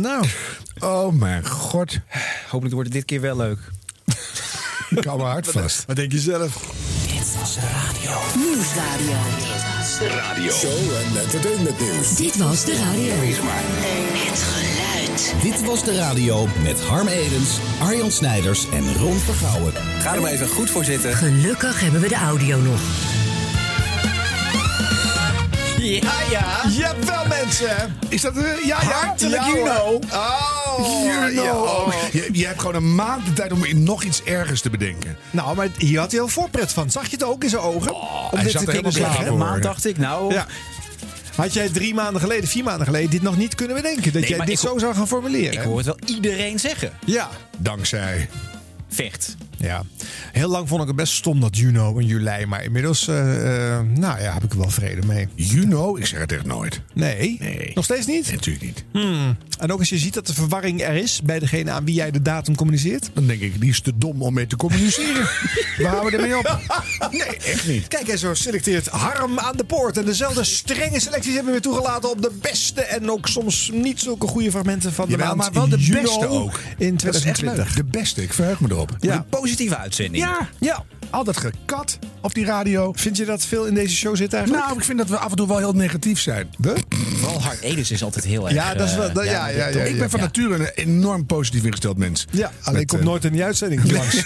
[0.00, 0.24] Nou,
[0.78, 1.98] Oh mijn god.
[2.48, 3.58] Hopelijk wordt het dit keer wel leuk.
[4.96, 5.84] Ik hou mijn hart vast.
[5.86, 6.72] wat denk je zelf?
[8.36, 9.16] Nieuwsradio.
[10.00, 10.52] Radio.
[10.52, 12.16] Show en entertainment nieuws.
[12.16, 13.14] Dit was de radio.
[13.14, 15.34] Het geluid.
[15.42, 19.72] Dit was de radio met Harm Edens, Arjan Snijders en Ron Vergouwen.
[20.00, 21.14] Ga er maar even goed voor zitten.
[21.14, 22.80] Gelukkig hebben we de audio nog.
[25.78, 26.68] Ja, ja.
[26.68, 27.96] Jawel, mensen!
[28.08, 28.36] Is dat...
[28.36, 28.88] eh, ja, ja.
[28.88, 30.02] Hartelijk ja, you know.
[30.12, 31.44] Oh, You know.
[31.44, 31.54] ja.
[31.54, 35.16] Oh, je, je hebt gewoon een maand de tijd om nog iets ergers te bedenken.
[35.30, 36.90] Nou, maar hier had hij al voorpret van.
[36.90, 37.94] Zag je het ook in zijn ogen?
[37.94, 39.32] Om hij dit zat te kunnen helemaal zeggen.
[39.32, 40.32] Een maand dacht ik, nou...
[40.34, 40.46] Ja.
[41.36, 44.02] Had jij drie maanden geleden, vier maanden geleden, dit nog niet kunnen bedenken?
[44.12, 45.52] Dat Nee, jij maar dit ik- zo zou gaan formuleren?
[45.52, 46.92] Ik hoor het wel iedereen zeggen.
[47.04, 47.28] Ja.
[47.58, 48.28] Dankzij.
[48.88, 49.36] Vecht.
[49.58, 49.82] Ja,
[50.32, 52.46] heel lang vond ik het best stom dat Juno en Juli.
[52.46, 55.28] Maar inmiddels, eh, eh, nou ja, heb ik er wel vrede mee.
[55.36, 56.80] Know, ik zeg het echt nooit.
[56.94, 57.36] Nee?
[57.40, 57.70] Nee.
[57.74, 58.30] Nog steeds niet?
[58.32, 58.84] Natuurlijk niet.
[59.58, 62.10] En ook als je ziet dat de verwarring er is bij degene aan wie jij
[62.10, 63.10] de datum communiceert.
[63.12, 65.22] Dan denk ik, die is te dom om mee te communiceren.
[65.78, 66.58] Waar houden we ermee op?
[67.10, 67.88] Nee, echt niet.
[67.88, 69.96] Kijk, en zo selecteert Harm aan de poort.
[69.96, 74.00] En dezelfde strenge selecties hebben we weer toegelaten op de beste en ook soms niet
[74.00, 76.60] zulke goede fragmenten van de Jawel, maand maar wel de Juno beste ook.
[76.78, 77.66] In Dat is echt 2020.
[77.66, 77.76] leuk.
[77.76, 78.96] De beste, ik verheug me erop.
[79.00, 79.26] Ja.
[79.46, 80.24] Een positieve uitzending.
[80.24, 80.84] Ja, Ja.
[81.10, 82.92] al dat gekat op die radio.
[82.96, 84.64] Vind je dat veel in deze show zit eigenlijk?
[84.64, 86.48] Nou, ik vind dat we af en toe wel heel negatief zijn.
[86.58, 86.74] We?
[87.16, 88.54] Vooral Hart Edens is altijd heel erg...
[88.54, 89.08] Ja, dat is wel.
[89.08, 90.24] eh, dat- ja, ja, ja, ik ben van ja.
[90.26, 92.26] nature een enorm positief ingesteld mens.
[92.30, 94.14] Ja, alleen komt eh, nooit in die uitzending langs.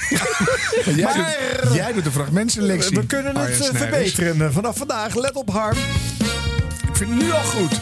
[0.86, 2.96] Maar jij, Maar- doet, jij doet de fragmentselectie.
[2.96, 4.52] We kunnen het eh, verbeteren.
[4.52, 5.76] Vanaf vandaag, let op Harm.
[6.88, 7.80] Ik vind het nu al goed.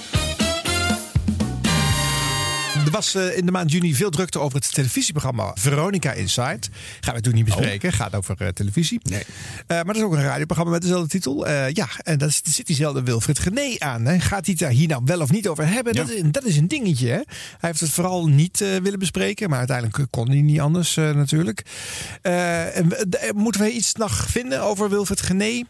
[2.88, 6.42] Er was eh, in de maand juni veel drukte over het televisieprogramma Veronica Inside.
[6.42, 6.60] Gaan
[7.00, 7.92] we natuurlijk niet bespreken.
[7.92, 9.00] Gaat over eh, televisie.
[9.02, 9.22] Nee.
[9.22, 9.26] Eh,
[9.66, 11.48] maar dat is ook een radioprogramma met dezelfde titel.
[11.50, 14.04] Ja, en daar zit diezelfde Wilfried Gené aan.
[14.04, 14.20] Hè.
[14.20, 15.94] Gaat hij daar hier nou wel of niet over hebben?
[15.94, 17.08] Dat, is, dat is een dingetje.
[17.08, 17.14] Hè.
[17.14, 17.24] Hij
[17.60, 19.48] heeft het vooral niet willen bespreken.
[19.48, 21.62] Maar uiteindelijk kon hij niet anders natuurlijk.
[22.22, 22.92] En
[23.34, 25.62] moeten we iets nog vinden over Wilfried Gené?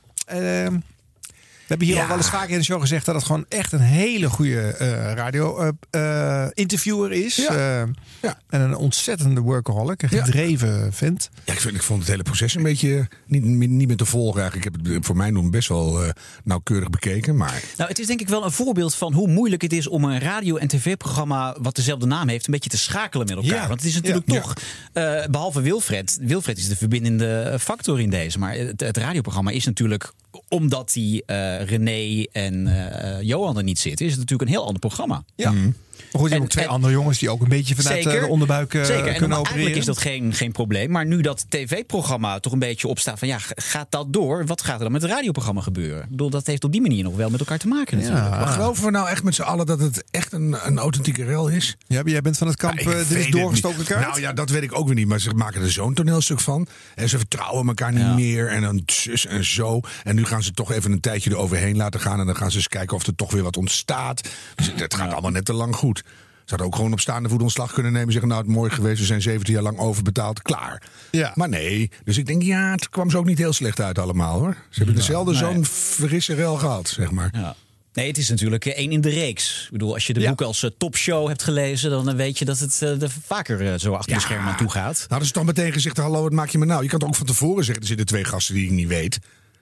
[1.68, 2.02] Eh, we hebben hier Ja.
[2.02, 4.60] al wel eens vaker in de show gezegd dat het gewoon echt een hele goede
[4.60, 7.36] eh, radio-interviewer is.
[7.36, 7.80] Ja.
[7.82, 7.88] Eh,
[8.22, 8.38] Ja.
[8.48, 10.24] En een ontzettende workaholic, een Ja.
[10.24, 11.30] gedreven vent.
[11.44, 14.40] Ja, ik, vind, ik vond het hele proces een beetje niet, niet meer te volgen
[14.40, 14.76] eigenlijk.
[14.76, 16.10] Ik heb het voor mij doen best wel eh,
[16.44, 17.36] nauwkeurig bekeken.
[17.36, 20.04] Maar Nou, het is denk ik wel een voorbeeld van hoe moeilijk het is om
[20.04, 23.50] een radio- en tv-programma wat dezelfde naam heeft, een beetje te schakelen met elkaar.
[23.62, 23.66] Ja.
[23.68, 24.40] Want het is natuurlijk Ja.
[24.40, 24.52] toch,
[24.92, 28.38] eh, behalve Wilfred, Wilfred is de verbindende factor in deze.
[28.38, 30.12] Maar het, het radioprogramma is natuurlijk,
[30.48, 34.66] omdat die eh, René en eh, Johan er niet zitten, is het natuurlijk een heel
[34.66, 35.24] ander programma.
[35.34, 35.52] Ja.
[35.52, 35.72] Maar
[36.12, 38.20] goed, je hebt En- ook twee en- andere jongens die ook een beetje vanuit eh,
[38.20, 38.94] de onderbuik eh, Zeker.
[38.96, 39.64] En kunnen normaal- opereren.
[39.64, 40.90] eigenlijk is dat geen, geen probleem.
[40.90, 44.46] Maar nu dat tv-programma toch een beetje opstaat van ja, gaat dat door?
[44.46, 46.02] Wat gaat er dan met het radioprogramma gebeuren?
[46.02, 48.30] Ik bedoel, dat heeft op die manier nog wel met elkaar te maken natuurlijk.
[48.30, 51.48] maar geloven we nou echt met z'n allen dat het echt een, een authentieke rel
[51.48, 51.76] is?
[51.86, 54.06] Ja, jij bent van het kamp, Ja, eh, dit is doorgestoken kaart.
[54.06, 55.06] Nou ja, dat weet ik ook weer niet.
[55.08, 56.66] Maar ze maken er zo'n toneelstuk van.
[56.94, 58.14] En ze vertrouwen elkaar niet Ja.
[58.14, 58.48] meer.
[58.48, 59.80] En dan zus en zo.
[60.04, 62.20] En nu gaan ze toch even een tijdje eroverheen laten gaan.
[62.20, 64.28] En dan gaan ze eens kijken of er toch weer wat ontstaat.
[64.54, 65.87] Dus het gaat allemaal net te lang goed.
[65.96, 68.12] Ze hadden ook gewoon op staande voet ontslag kunnen nemen.
[68.12, 69.00] Zeggen, nou, het is mooi geweest.
[69.00, 70.42] We zijn 17 jaar lang overbetaald.
[70.42, 70.82] Klaar.
[71.10, 71.32] Ja.
[71.34, 71.90] Maar nee.
[72.04, 74.56] Dus ik denk, ja, het kwam ze ook niet heel slecht uit allemaal, hoor.
[74.70, 75.40] Ze hebben dezelfde nee.
[75.40, 77.28] zo'n frisse rel gehad, zeg maar.
[77.32, 77.54] Ja.
[77.92, 79.64] Nee, het is natuurlijk eh, één in de reeks.
[79.64, 80.28] Ik bedoel, als je de Ja.
[80.28, 83.80] boek als eh, topshow hebt gelezen, dan eh, weet je dat het eh, er vaker
[83.80, 84.94] zo achter de schermen aan toe gaat.
[84.94, 86.82] Nou, hadden ze toch meteen gezegd, hallo, wat maak je me nou?
[86.82, 89.18] Je kan toch ook van tevoren zeggen, er zitten twee gasten die ik niet weet.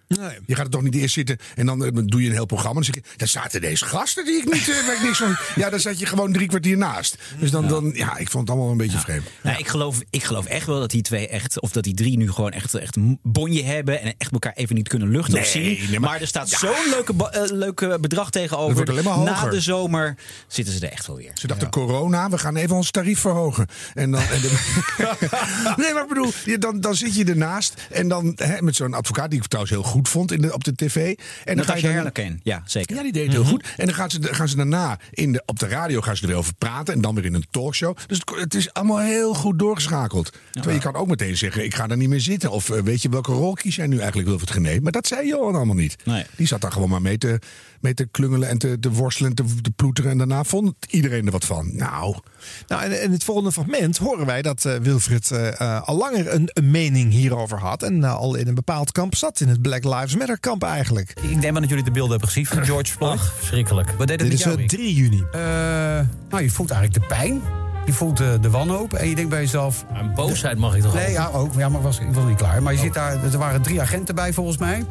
[0.09, 0.39] Nee.
[0.47, 2.75] Je gaat er toch niet eerst zitten en dan eh, doe je een heel programma.
[2.75, 5.37] Dan zeg je, daar zaten deze gasten die ik niet, ik niks van...
[5.63, 7.17] Ja, dan zat je gewoon drie kwartier naast.
[7.39, 9.25] Dus dan, dan ja, ik vond het allemaal een beetje vreemd.
[9.43, 12.17] Nou, ik, geloof, ik geloof echt wel dat die twee echt, of dat die drie
[12.17, 15.77] nu gewoon echt, echt bonje hebben en echt elkaar even niet kunnen luchten of Nee,
[15.77, 15.91] zien.
[15.91, 18.67] nee, maar, maar- er staat zo'n leuke, eh, leuke bedrag tegenover.
[18.75, 20.17] Dat wordt alleen maar Na de zomer
[20.47, 21.31] zitten ze er echt wel weer.
[21.35, 23.67] Ze dachten, corona, we gaan even ons tarief verhogen.
[23.95, 24.55] En dan, en de-
[25.77, 27.75] nee, maar ik bedoel, je- dan, dan zit je ernaast.
[27.91, 30.65] En dan hè, met zo'n advocaat, die ik trouwens heel goed vond in de, op
[30.65, 30.97] de tv.
[30.97, 32.41] En dan Dat ga je je dan.
[32.43, 32.97] Ja, zeker.
[32.97, 33.67] Ja, die deed het heel goed.
[33.77, 36.29] En dan gaan ze, gaan ze daarna in de, op de radio gaan ze er
[36.29, 36.95] weer over praten.
[36.95, 37.97] En dan weer in een talkshow.
[38.07, 40.33] Dus het, het is allemaal heel goed doorgeschakeld.
[40.51, 42.51] Terwijl je kan ook meteen zeggen, ik ga er niet meer zitten.
[42.51, 44.81] Of eh, weet je, welke rol kies jij nu eigenlijk Wilfried Gené?
[44.81, 45.97] Maar dat zei Johan allemaal niet.
[46.05, 46.25] Nee.
[46.37, 47.39] Die zat daar gewoon maar mee te,
[47.81, 50.11] mee te klungelen en te, te worstelen en te, te ploeteren.
[50.11, 51.77] En daarna vond iedereen er wat van.
[51.77, 52.17] Nou,
[52.67, 56.33] Nou, en in het volgende fragment horen wij dat eh, Wilfried eh, eh, al langer
[56.35, 57.83] een, een mening hierover had.
[57.83, 59.41] En al in een bepaald kamp zat.
[59.41, 61.15] In het Black Lives Matter kamp eigenlijk.
[61.23, 63.21] Ik neem aan dat jullie de beelden hebben gezien van George Floyd.
[63.39, 63.91] Verschrikkelijk.
[63.99, 64.55] Wat deed het Dit is jou?
[64.55, 64.69] eh, Rick?
[64.69, 65.25] 3 juni.
[65.33, 65.41] Eh,
[66.31, 67.41] nou, je voelt eigenlijk de pijn.
[67.87, 68.93] Je voelt eh, de wanhoop.
[68.95, 69.85] En je denkt bij jezelf...
[69.95, 71.13] Een boosheid mag ik toch Nee, ook?
[71.13, 71.53] ja, ook.
[71.57, 72.63] Ja, maar ik was, ik was niet klaar.
[72.63, 73.25] Maar je zit daar...
[73.25, 74.85] Er waren drie agenten bij, volgens mij.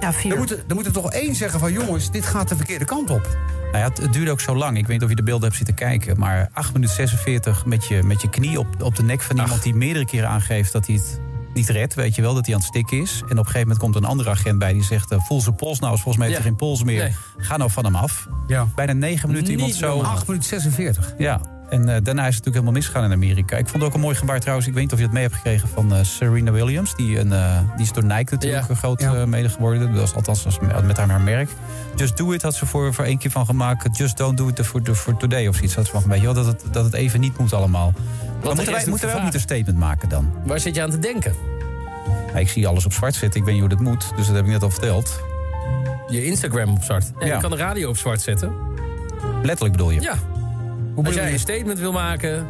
[0.00, 0.36] Ja, Er vier.
[0.36, 1.72] moet, er moet er toch één zeggen van...
[1.72, 3.36] jongens, dit gaat de verkeerde kant op.
[3.72, 4.76] Nou ja, het, het duurde ook zo lang.
[4.78, 6.18] Ik weet niet of je de beelden hebt zitten kijken.
[6.18, 9.62] Maar 8 minuten 46 met je, met je knie op, op de nek van iemand
[9.62, 11.20] die meerdere keren aangeeft dat hij het
[11.54, 11.94] niet redt.
[11.94, 13.18] Weet je wel, dat hij aan het stikken is.
[13.20, 15.54] En op een gegeven moment komt een andere agent bij die zegt: eh, Voel zijn
[15.54, 16.56] pols nou, is volgens mij heeft hij Ja.
[16.58, 17.02] geen pols meer.
[17.02, 17.14] Nee.
[17.36, 18.26] Ga nou van hem af.
[18.46, 18.66] Ja.
[18.74, 19.94] Bijna 9 minuten iemand Niet zo.
[19.94, 20.12] normaal.
[20.12, 21.14] 8 minuten 46.
[21.18, 21.40] Ja.
[21.68, 23.56] En eh, daarna is het natuurlijk helemaal misgegaan in Amerika.
[23.56, 24.66] Ik vond het ook een mooi gebaar trouwens.
[24.68, 26.94] Ik weet niet of je het mee hebt gekregen van eh, Serena Williams.
[26.96, 28.70] Die, een, eh, die is door Nike natuurlijk Ja.
[28.70, 29.26] een groot Ja.
[29.26, 29.90] mede geworden.
[29.90, 31.50] Dat was althans met haar, haar merk.
[31.96, 33.96] Just Do It had ze voor, voor één keer van gemaakt.
[33.98, 35.74] Just Don't Do It for, for Today of zoiets.
[35.74, 37.92] Ze van, weet je wel, dat het, dat het even niet moet allemaal.
[37.92, 40.32] Maar de moeten wij, moeten wij ook niet een statement maken dan?
[40.44, 41.34] Waar zit je aan te denken?
[42.34, 43.40] Ik zie alles op zwart zitten.
[43.40, 44.12] Ik weet niet hoe dat moet.
[44.16, 45.20] Dus dat heb ik net al verteld.
[46.08, 47.12] Je Instagram op zwart.
[47.18, 47.34] En Ja.
[47.34, 48.52] je kan de radio op zwart zetten.
[49.42, 50.00] Letterlijk bedoel je.
[50.00, 50.14] Ja.
[50.96, 51.32] Hoe Als jij je?
[51.32, 52.46] een statement wil maken,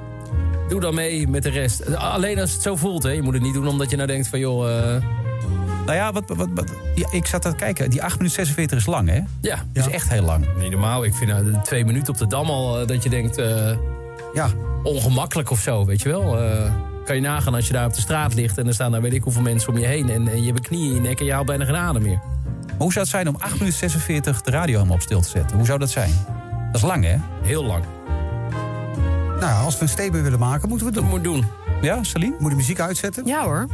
[0.69, 1.97] doe dan mee met de rest.
[1.97, 3.11] Alleen als het zo voelt, hè.
[3.11, 4.79] Je moet het niet doen omdat je nou denkt van, joh...
[4.97, 5.03] eh,
[5.85, 7.91] Nou ja, wat, wat, wat, ja, ik zat te kijken.
[7.91, 9.21] Die 8 minuten 46 is lang, hè?
[9.41, 10.47] ja, Dat is echt heel lang.
[10.61, 11.05] niet normaal.
[11.05, 13.39] Ik vind nou, twee minuten op de Dam al eh, dat je denkt...
[13.39, 13.71] eh,
[14.35, 14.49] Ja.
[14.83, 16.39] ongemakkelijk of zo, weet je wel.
[17.05, 18.59] Kan je nagaan als je daar op de straat ligt...
[18.59, 20.11] en er staan daar weet ik hoeveel mensen om je heen...
[20.11, 22.03] en, en je hebt een knie in je nek en je haalt bijna geen adem
[22.03, 22.21] meer.
[22.67, 25.29] Maar hoe zou het zijn om 8 minuten 46 de radio helemaal op stil te
[25.29, 25.57] zetten?
[25.57, 26.11] Hoe zou dat zijn?
[26.73, 27.17] Dat is lang, hè?
[27.43, 27.85] Heel lang.
[29.41, 31.33] Nou, als we een statement willen maken, moeten we het Dat doen.
[31.35, 31.51] moet doen.
[31.83, 32.37] Ja, Celine?
[32.39, 33.27] Moet de muziek uitzetten?
[33.27, 33.67] Ja hoor.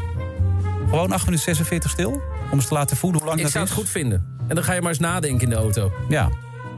[0.89, 2.11] Gewoon 8 minuten 46 stil?
[2.51, 3.71] Om eens te laten voelen hoe lang Ik dat zou is?
[3.71, 4.27] het goed vinden.
[4.49, 5.93] En dan ga je maar eens nadenken in de auto.
[6.09, 6.29] Ja,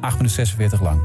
[0.01, 1.01] 8 minuten 46 lang.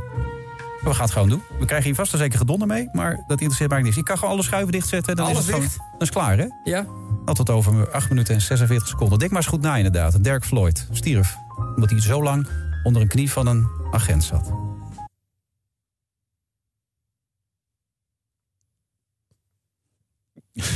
[0.84, 1.42] We gaan het gewoon doen.
[1.60, 3.98] We krijgen hier vast en zeker gedonder mee, maar dat interesseert mij niks.
[3.98, 5.16] Ik kan gewoon alle schuiven dichtzetten.
[5.16, 5.78] Dan Alles is het gewoon- dicht?
[5.92, 6.46] Dan is het klaar, hè?
[6.64, 6.86] Ja?
[7.26, 9.20] Altijd over 8 minuten en 46 seconden.
[9.20, 10.24] Denk maar eens goed na, inderdaad.
[10.24, 11.36] Dirk Floyd stierf.
[11.76, 12.48] Omdat hij zo lang
[12.84, 14.52] onder een knie van een agent zat.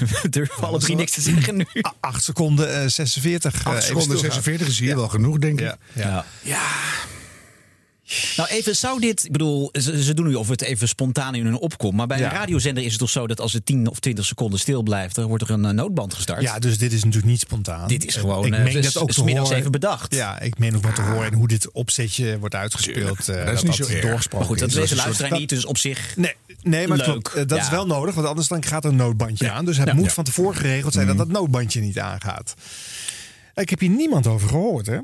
[0.22, 1.66] We durven alle drie niks te zeggen nu.
[2.00, 3.54] 8 seconden eh, 46.
[3.54, 4.32] eh, 8 even seconden stilgaan.
[4.44, 5.76] 46 is hier wel genoeg, denk ik.
[5.94, 6.26] Ja.
[6.42, 6.62] Ja.
[8.38, 9.26] Nou, even, zou dit.
[9.26, 11.94] Ik bedoel, ze, ze doen nu of het even spontaan in hun opkomt.
[11.96, 12.26] Maar bij Ja.
[12.26, 15.16] een radiozender is het toch zo dat als het 10 of 20 seconden stil blijft,
[15.16, 16.42] dan wordt er een eh, noodband gestart.
[16.42, 17.88] Ja, dus dit is natuurlijk niet spontaan.
[17.88, 19.58] Dit is gewoon, Ik eh, meen s- dat ook te smiddags horen.
[19.60, 20.16] even bedacht.
[20.16, 21.32] Ja, ik meen ook wat te horen.
[21.32, 23.30] En hoe dit opzetje wordt uitgespeeld.
[23.30, 24.02] eh, Dat is niet zo erg.
[24.02, 26.14] doorgesproken Maar goed, dat luisteraar soort- niet, dus op zich.
[26.18, 27.06] Nee, nee maar Leuk.
[27.06, 27.36] klopt.
[27.36, 27.64] Dat Ja.
[27.64, 29.66] is wel nodig, want anders dan gaat er een noodbandje aan.
[29.66, 29.94] Dus het Ja.
[29.94, 30.12] moet Ja.
[30.12, 32.54] van tevoren geregeld zijn dat dat noodbandje niet aangaat.
[33.56, 34.98] Ik heb hier niemand over gehoord, hè?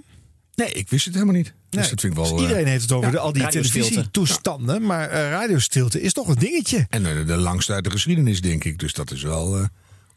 [0.55, 1.53] Nee, ik wist het helemaal niet.
[1.69, 2.31] Dus dat vind ik wel...
[2.31, 4.85] Dus iedereen heeft het over ja, de, al die televisietoestanden.
[4.85, 6.85] Maar eh, radiostilte is toch een dingetje.
[6.89, 8.79] En de langste uit de geschiedenis, denk ik.
[8.79, 9.65] Dus dat is wel eh,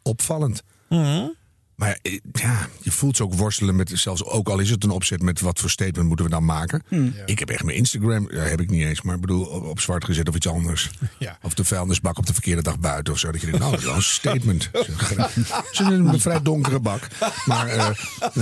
[0.03, 0.63] opvallend.
[0.89, 1.29] Mhm.
[1.77, 4.91] Maar eh, ja, je voelt ze ook worstelen met, zelfs ook al is het een
[4.91, 6.83] opzet met wat voor statement moeten we dan maken.
[6.89, 7.15] Hmm.
[7.27, 9.81] Ik heb echt mijn Instagram, ja, heb ik niet eens, maar ik bedoel op, op
[9.81, 10.91] zwart gezet of iets anders.
[11.19, 11.39] Ja.
[11.43, 13.33] Of de vuilnisbak op de verkeerde dag buiten of zo.
[13.33, 14.69] Dat je denkt, nou, dat is wel een statement.
[14.73, 17.09] Het is een, een vrij donkere bak.
[17.45, 17.89] Maar, eh,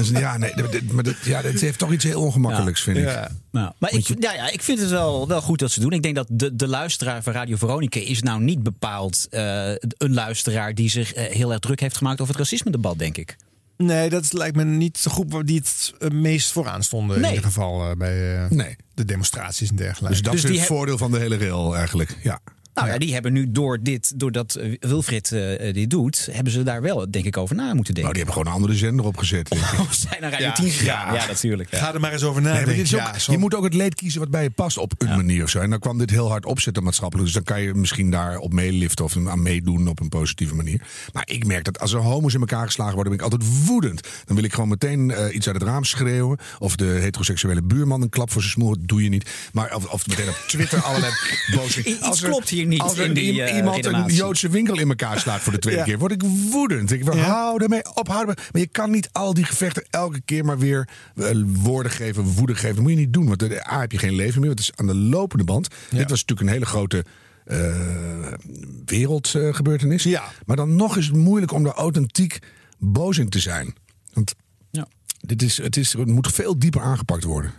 [0.03, 0.55] ja, nee,
[0.93, 3.29] maar dit, ja, het heeft toch iets heel ongemakkelijks, vind ik.
[3.51, 5.93] Nou, maar ik, ja, ja, ik vind het wel, wel goed dat ze doen.
[5.93, 10.15] Ik denk dat de, de luisteraar van Radio Veronica is nou niet bepaald eh, een
[10.15, 13.37] luisteraar die zich eh, heel erg druk heeft gemaakt over het racisme-debat, denk ik.
[13.77, 17.17] Nee, dat lijkt me niet de groep die het eh, meest vooraan stonden.
[17.23, 18.77] In ieder geval bij eh, Nee.
[18.95, 20.09] de demonstraties en dergelijke.
[20.15, 22.17] Dus dat Dus is het voordeel van de hele rail eigenlijk.
[22.23, 22.41] Ja.
[22.81, 26.53] Nou ja, die hebben nu door dit, doordat eh, Wilfried eh, eh, dit doet, hebben
[26.53, 28.13] ze daar wel, denk ik, over na moeten Nou, denken.
[28.13, 29.49] die hebben gewoon een andere zender opgezet.
[29.49, 29.79] denk ik.
[29.89, 31.15] Of zijn naar Radio Ja, 10 gegaan.
[31.15, 31.27] Ja, ja.
[31.27, 31.71] natuurlijk.
[31.71, 31.79] ja.
[31.79, 32.99] Ga er maar eens over Nee, nadenken.
[33.01, 35.43] ook, zo- je moet ook het leed kiezen wat bij je past op een manier
[35.43, 35.59] of zo.
[35.61, 37.27] En dan kwam dit heel hard opzetten maatschappelijk.
[37.27, 40.81] Dus dan kan je misschien daar op meeliften of aan meedoen op een positieve manier.
[41.13, 44.09] Maar ik merk dat als er homo's in elkaar geslagen worden, ben ik altijd woedend.
[44.25, 46.39] Dan wil ik gewoon meteen iets uit het raam schreeuwen.
[46.59, 48.69] Of de heteroseksuele buurman een klap voor zijn smoel.
[48.79, 49.31] Dat doe je niet.
[49.53, 51.13] Maar of, of meteen op Twitter allerlei
[51.57, 51.85] boze...
[51.85, 54.07] Iets Als er- klopt hier niet Als in die, eh, iemand een.
[54.07, 55.87] Joodse winkel in elkaar slaat voor de tweede Ja.
[55.87, 56.93] keer, word ik woedend.
[56.93, 57.23] Ik wil, Ja.
[57.23, 58.35] hou ermee op, hou ermee.
[58.53, 62.55] Maar je kan niet al die gevechten elke keer maar weer eh, woorden geven, woede
[62.55, 62.75] geven.
[62.75, 64.49] Dat moet je niet doen, want eh, A heb je geen leven meer.
[64.49, 65.69] want Het is aan de lopende band.
[65.91, 67.05] Dit was natuurlijk een hele grote
[68.85, 70.03] wereldgebeurtenis.
[70.03, 70.25] Ja.
[70.47, 72.39] Maar dan nog is het moeilijk om daar authentiek
[72.79, 73.75] boos in te zijn.
[74.13, 74.35] Want.
[75.21, 77.53] Dit is, het, is, het moet veel dieper aangepakt worden.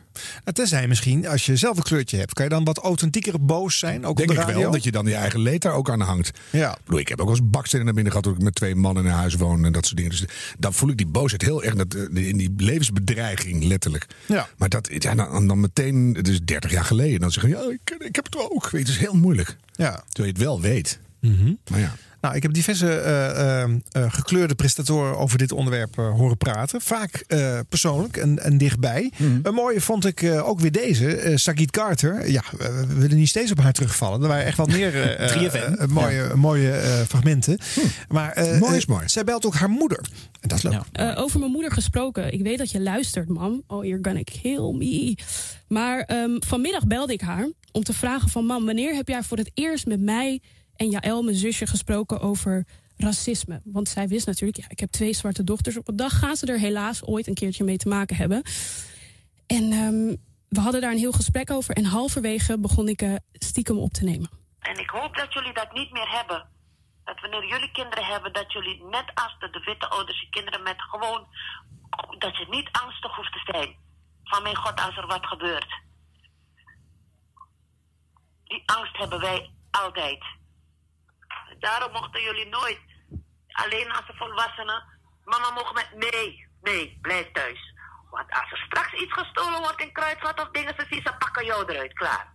[0.44, 3.80] Het Tenzij misschien, als je zelf een kleurtje hebt, kan je dan wat authentieker boos
[3.80, 4.06] zijn?
[4.06, 4.62] Ook Denk op de ik radio?
[4.62, 6.32] wel, dat je dan je eigen leed daar ook aan hangt.
[6.50, 6.72] Ja.
[6.72, 8.76] Ik, bedoel, ik heb ook wel eens bakstenen naar binnen gehad toen ik met twee
[8.76, 10.12] mannen in huis woon en dat soort dingen.
[10.12, 10.26] Dus
[10.60, 14.08] dan voel ik die boosheid heel erg dat, eh, in die levensbedreiging, letterlijk.
[14.26, 14.48] Ja.
[14.58, 17.96] Maar dat, ja, dan, dan meteen, het is 30 jaar geleden, dan zeggen ja, ik,
[18.00, 18.70] ik heb het ook.
[18.70, 19.58] Weet, je, het is heel moeilijk.
[19.72, 20.04] Ja.
[20.10, 21.00] Terwijl je het wel weet.
[21.70, 21.96] Maar ja.
[22.22, 26.82] Nou, ik heb diverse eh, eh, eh, gekleurde presentatoren over dit onderwerp horen praten.
[26.82, 29.12] Vaak eh, persoonlijk en, en dichtbij.
[29.44, 32.30] Een mooie vond ik eh, ook weer deze, Sagit Carter.
[32.30, 34.22] Ja, we we willen niet steeds op haar terugvallen.
[34.22, 34.92] Er waren echt wel meer
[35.38, 35.88] 3FM.
[35.90, 37.58] mooie, mooie eh, fragmenten.
[38.10, 39.10] Maar eh, Mooi is mooi.
[39.10, 40.00] zij belt ook haar moeder.
[40.40, 40.74] En dat is leuk.
[40.74, 40.86] Ja.
[40.92, 42.34] Eh, over mijn moeder gesproken.
[42.34, 43.64] Ik weet dat je luistert, mam.
[43.68, 45.16] Oh, you're gonna kill me.
[45.68, 48.46] Maar ehm, vanmiddag belde ik haar om te vragen van...
[48.46, 50.40] mam, wanneer heb jij voor het eerst met mij
[50.82, 52.66] en Jaël, mijn zusje, gesproken over
[52.98, 53.62] racisme?
[53.66, 55.78] Want zij wist natuurlijk, ja, ik heb twee zwarte dochters.
[55.78, 58.42] Op een dag gaan ze er helaas ooit een keertje mee te maken hebben.
[59.48, 60.16] En ehm,
[60.50, 61.76] we hadden daar een heel gesprek over.
[61.76, 64.30] En halverwege begon ik eh, stiekem op te nemen.
[64.60, 66.48] En ik hoop dat jullie dat niet meer hebben.
[67.04, 70.64] Dat wanneer jullie kinderen hebben, dat jullie net als de, de witte ouders je kinderen
[70.64, 71.28] met gewoon.
[72.20, 73.76] dat je niet angstig hoeft te zijn.
[74.24, 75.80] Van mijn god, als er wat gebeurt.
[78.44, 80.40] Die angst hebben wij altijd.
[81.62, 82.80] Daarom mochten jullie nooit,
[83.48, 84.84] alleen als een volwassene,
[85.24, 85.90] mama mogen met.
[85.96, 87.74] Nee, nee, blijf thuis.
[88.10, 91.46] Want als er straks iets gestolen wordt in Kruidvat of dingen, ze zien ze pakken
[91.46, 92.34] jou eruit, klaar.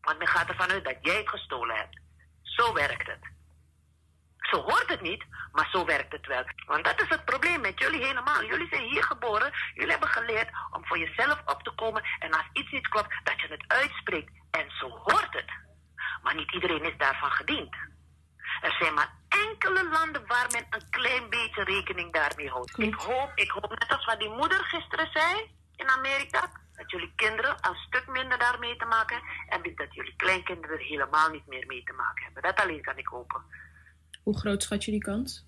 [0.00, 2.00] Want men gaat ervan uit dat jij het gestolen hebt.
[2.42, 3.36] Zo werkt het.
[4.38, 6.44] Zo hoort het niet, maar zo werkt het wel.
[6.66, 8.44] Want dat is het probleem met jullie helemaal.
[8.44, 12.02] Jullie zijn hier geboren, jullie hebben geleerd om voor jezelf op te komen.
[12.18, 14.32] En als iets niet klopt, dat je het uitspreekt.
[14.50, 15.50] En zo hoort het.
[16.22, 17.76] Maar niet iedereen is daarvan gediend.
[18.60, 22.78] Er zijn maar enkele landen waar men een klein beetje rekening daarmee houdt.
[22.78, 27.12] Ik hoop, ik hoop net als wat die moeder gisteren zei in Amerika, dat jullie
[27.16, 31.46] kinderen een stuk minder daarmee te maken hebben en dat jullie kleinkinderen er helemaal niet
[31.46, 32.42] meer mee te maken hebben.
[32.42, 33.42] Dat alleen kan ik hopen.
[34.22, 35.46] Hoe groot schat je die kans?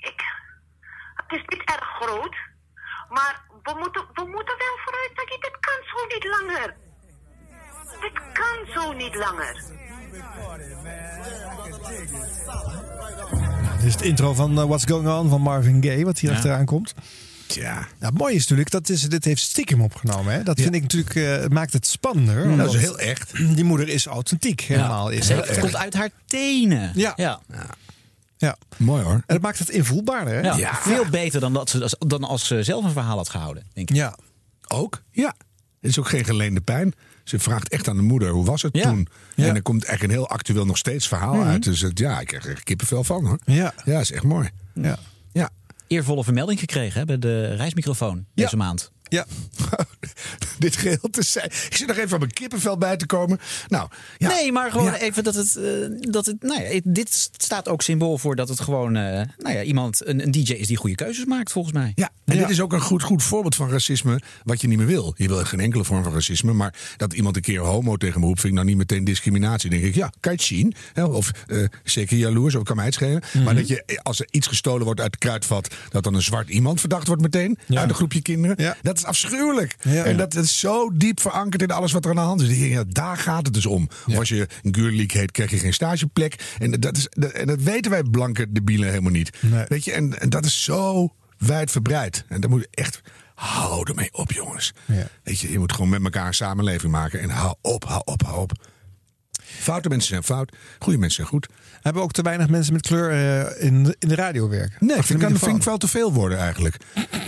[0.00, 0.22] Ik,
[1.14, 2.36] het is niet erg groot,
[3.08, 5.12] maar we moeten, we moeten wel vooruit.
[5.14, 6.76] Kijk, dit kan zo niet langer.
[8.00, 9.54] Dit kan zo niet langer.
[13.78, 16.36] Dit is het intro van eh, What's Going On van Marvin Gaye, wat hier Ja.
[16.36, 16.94] achteraan komt.
[17.46, 20.32] Ja, Nou, het mooie is natuurlijk, dat is, dit heeft stiekem opgenomen.
[20.32, 20.42] Hè?
[20.42, 22.56] Dat vind ik natuurlijk, eh, maakt het spannender.
[22.56, 23.32] dat is heel echt.
[23.54, 25.08] Die moeder is authentiek, helemaal.
[25.10, 26.90] is Zeker, heel het komt uit haar tenen.
[26.94, 27.12] Ja.
[27.16, 27.40] ja.
[28.36, 28.56] Ja.
[28.76, 29.12] Mooi hoor.
[29.12, 30.34] En dat maakt het invoelbaarder.
[30.34, 30.40] Hè?
[30.40, 30.74] Ja, Ja.
[30.74, 33.96] Veel beter dan, dat ze, dan als ze zelf een verhaal had gehouden, denk ik.
[33.96, 34.16] Ja.
[34.68, 35.02] Ook?
[35.10, 35.34] Ja.
[35.80, 36.92] Het is ook geen geleende pijn.
[37.24, 38.82] Ze vraagt echt aan de moeder, hoe was het Ja.
[38.82, 39.08] toen?
[39.34, 39.46] Ja.
[39.48, 41.62] En er komt echt een heel actueel nog steeds verhaal uit.
[41.62, 43.38] Dus het- ja, ik krijg er kippenvel van hoor.
[43.44, 43.74] Ja.
[43.84, 44.50] Ja, is echt mooi.
[44.74, 44.98] Ja.
[45.32, 45.50] Ja.
[45.86, 48.90] Eervolle vermelding gekregen hè, bij de reismicrofoon deze maand.
[49.10, 49.26] Ja.
[50.58, 51.44] Dit geheel te zijn.
[51.46, 53.38] Ik zit nog even op mijn kippenvel bij te komen.
[53.68, 53.88] Nou,
[54.18, 54.28] ja.
[54.28, 54.98] Nee, maar gewoon Ja.
[54.98, 55.64] even dat het, eh,
[56.00, 56.42] dat het.
[56.42, 58.96] Nou ja, dit staat ook symbool voor dat het gewoon.
[58.96, 59.02] eh,
[59.38, 61.92] nou ja, iemand, een, een DJ is die goede keuzes maakt, volgens mij.
[61.94, 62.40] Ja, en Ja.
[62.40, 65.14] dit is ook een goed, goed voorbeeld van racisme wat je niet meer wil.
[65.16, 68.26] Je wil geen enkele vorm van racisme, maar dat iemand een keer homo tegen me
[68.26, 69.70] roept, vind ik nou niet meteen discriminatie.
[69.70, 70.74] Dan denk ik, ja, kan je het zien?
[70.92, 71.04] Hè?
[71.04, 73.22] Of eh, zeker jaloers, of kan mij het schelen.
[73.32, 73.44] Mhm.
[73.44, 76.48] Maar dat je, als er iets gestolen wordt uit het kruidvat, dat dan een zwart
[76.48, 78.56] iemand verdacht wordt meteen uit een groepje kinderen.
[78.64, 78.76] Ja.
[78.82, 79.76] Dat is afschuwelijk.
[79.82, 80.04] Ja.
[80.04, 82.58] En dat is zo diep verankerd in alles wat er aan de hand is.
[82.58, 83.88] Ja, daar gaat het dus om.
[84.06, 86.54] Of als je een girliek heet, krijg je geen stageplek.
[86.58, 89.30] En dat, is, dat, en dat weten wij blanke debielen helemaal niet.
[89.40, 89.64] Nee.
[89.68, 92.24] Weet je, en, en dat is zo wijdverbreid.
[92.28, 93.00] En daar moet je echt
[93.34, 94.72] houden mee op, jongens.
[94.86, 95.08] Ja.
[95.22, 97.20] Weet je, je moet gewoon met elkaar een samenleving maken.
[97.20, 98.52] En hou op, hou op, hou op.
[99.42, 101.48] Foute mensen zijn fout, goede mensen zijn goed.
[101.80, 104.76] Hebben ook te weinig mensen met kleur eh, in, in de radio werken?
[104.80, 106.76] Nee, Achter vind, kan, ik wel te veel worden eigenlijk.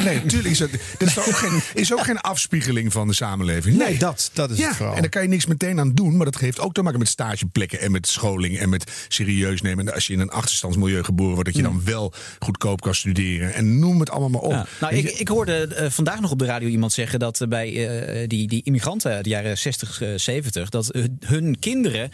[0.04, 3.76] Nee, natuurlijk is dat, dat is, ook geen, is ook geen afspiegeling van de samenleving.
[3.76, 4.94] Nee, dat, dat is ja, het vooral.
[4.94, 6.16] en daar kan je niks meteen aan doen.
[6.16, 9.88] Maar dat heeft ook te maken met stageplekken en met scholing en met serieus nemen.
[9.88, 13.54] En als je in een achterstandsmilieu geboren wordt, dat je dan wel goedkoop kan studeren.
[13.54, 14.50] En noem het allemaal maar op.
[14.50, 14.66] Ja.
[14.80, 18.26] Nou, ik, ik hoorde eh, vandaag nog op de radio iemand zeggen dat eh, bij
[18.26, 20.90] die, die immigranten uit de jaren 60, eh, 70, dat
[21.20, 22.10] hun kinderen,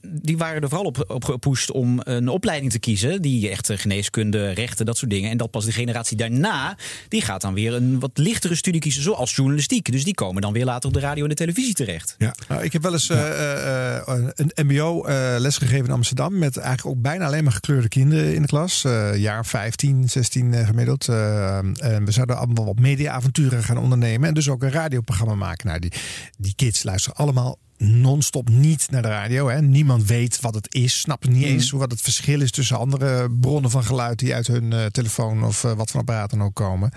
[0.00, 3.22] die waren er vooral op, op gepusht om een opleiding te kiezen.
[3.22, 5.30] Die echt eh, geneeskunde, rechten, dat soort dingen.
[5.30, 6.76] En dat pas de generatie daarna,
[7.08, 9.92] die gaat dan weer een wat lichtere studie kiezen, zoals journalistiek.
[9.92, 12.14] Dus die komen dan weer later op de radio en de televisie terecht.
[12.18, 12.34] ja.
[12.48, 16.38] Nou, ik heb wel eens eh, eh, eh, een MBO eh lesgegeven in Amsterdam.
[16.38, 18.84] Met eigenlijk ook bijna alleen maar gekleurde kinderen in de klas.
[18.84, 21.08] Eh, jaar 15, 16 eh, gemiddeld.
[21.08, 24.28] Eh, en we zouden allemaal wat mediaavonturen gaan ondernemen.
[24.28, 25.66] En dus ook een radioprogramma maken.
[25.66, 25.92] Nou, die,
[26.38, 29.48] die kids luisteren allemaal non-stop niet naar de radio.
[29.48, 29.62] Hè.
[29.62, 31.00] Niemand weet wat het is.
[31.00, 34.72] Snappen niet eens wat het verschil is tussen andere bronnen van geluid die uit hun
[34.72, 36.92] eh, telefoon of eh, wat van apparaat dan ook komen.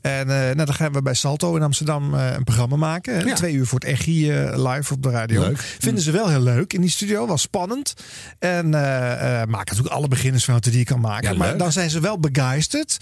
[0.00, 3.14] En eh, nou, dan gaan we bij Salto in Amsterdam eh, een programma maken.
[3.16, 3.22] hè.
[3.22, 3.34] Ja.
[3.34, 5.40] Twee uur voor het Echi live op de radio.
[5.40, 5.76] Leuk.
[5.78, 7.26] Vinden ze wel heel leuk in die studio.
[7.26, 7.94] Was spannend.
[8.38, 9.06] En eh
[9.42, 11.32] eh, maken natuurlijk alle beginnersfouten die je kan maken.
[11.32, 12.96] Ja, maar dan zijn ze wel begeisterd.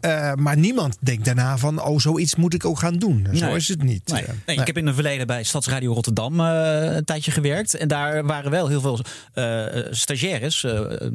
[0.00, 1.82] Eh, maar niemand denkt daarna van...
[1.82, 3.26] oh, zoiets moet ik ook gaan doen.
[3.32, 4.12] Zo is het niet.
[4.12, 4.56] Nee, nee, nee.
[4.56, 7.74] Ik heb in het verleden bij Stadsradio Rotterdam een tijdje gewerkt.
[7.74, 9.00] En daar waren wel heel veel
[9.34, 10.64] eh, stagiaires.
[10.64, 11.10] eh, eh,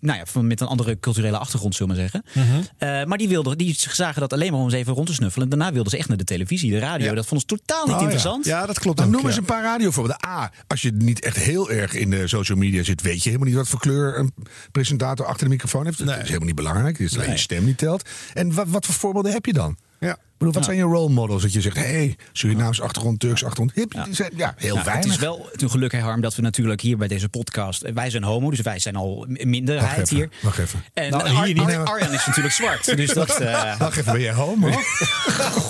[0.00, 2.48] nou ja, van, met een andere culturele achtergrond, zullen we maar zeggen.
[2.52, 2.62] Mhm.
[2.78, 5.50] Eh, maar die, wilden, die zagen dat alleen maar om eens even rond te snuffelen.
[5.50, 7.14] En daarna wilden ze echt naar de televisie, de radio.
[7.14, 8.44] Dat vonden ze totaal niet Oh, interessant.
[8.44, 9.40] Ja, dat klopt Dan noem eens ja.
[9.40, 10.26] een paar radiovoorbeelden.
[10.28, 13.48] A, als je niet echt heel erg in de social media zit, weet je helemaal
[13.48, 14.34] niet wat voor kleur een
[14.72, 15.98] presentator achter de microfoon heeft.
[16.06, 16.98] Dat is helemaal niet belangrijk.
[16.98, 18.08] Het is alleen je stem die telt.
[18.34, 19.76] En wat, wat voor voorbeelden heb je dan?
[20.00, 20.16] Ja.
[20.38, 21.42] Ik bedoel, wat zijn je role models?
[21.42, 23.72] Dat je zegt, hé, hey, Surinaams achtergrond, Turks achtergrond.
[23.74, 24.06] Hip, ja.
[24.36, 25.04] ja, heel Nou, weinig.
[25.04, 27.90] Het is wel een geluk, hè, Harm, dat we natuurlijk hier bij deze podcast...
[27.94, 30.28] Wij zijn homo, dus wij zijn al Wacht minderheid even, hier.
[30.42, 30.82] wacht even.
[30.94, 31.62] En Nou, Ar- hier niet.
[31.64, 32.84] Ar- Arjan is natuurlijk zwart.
[32.96, 33.40] Dus dat...
[33.40, 34.70] eh, Wacht even, ben je homo?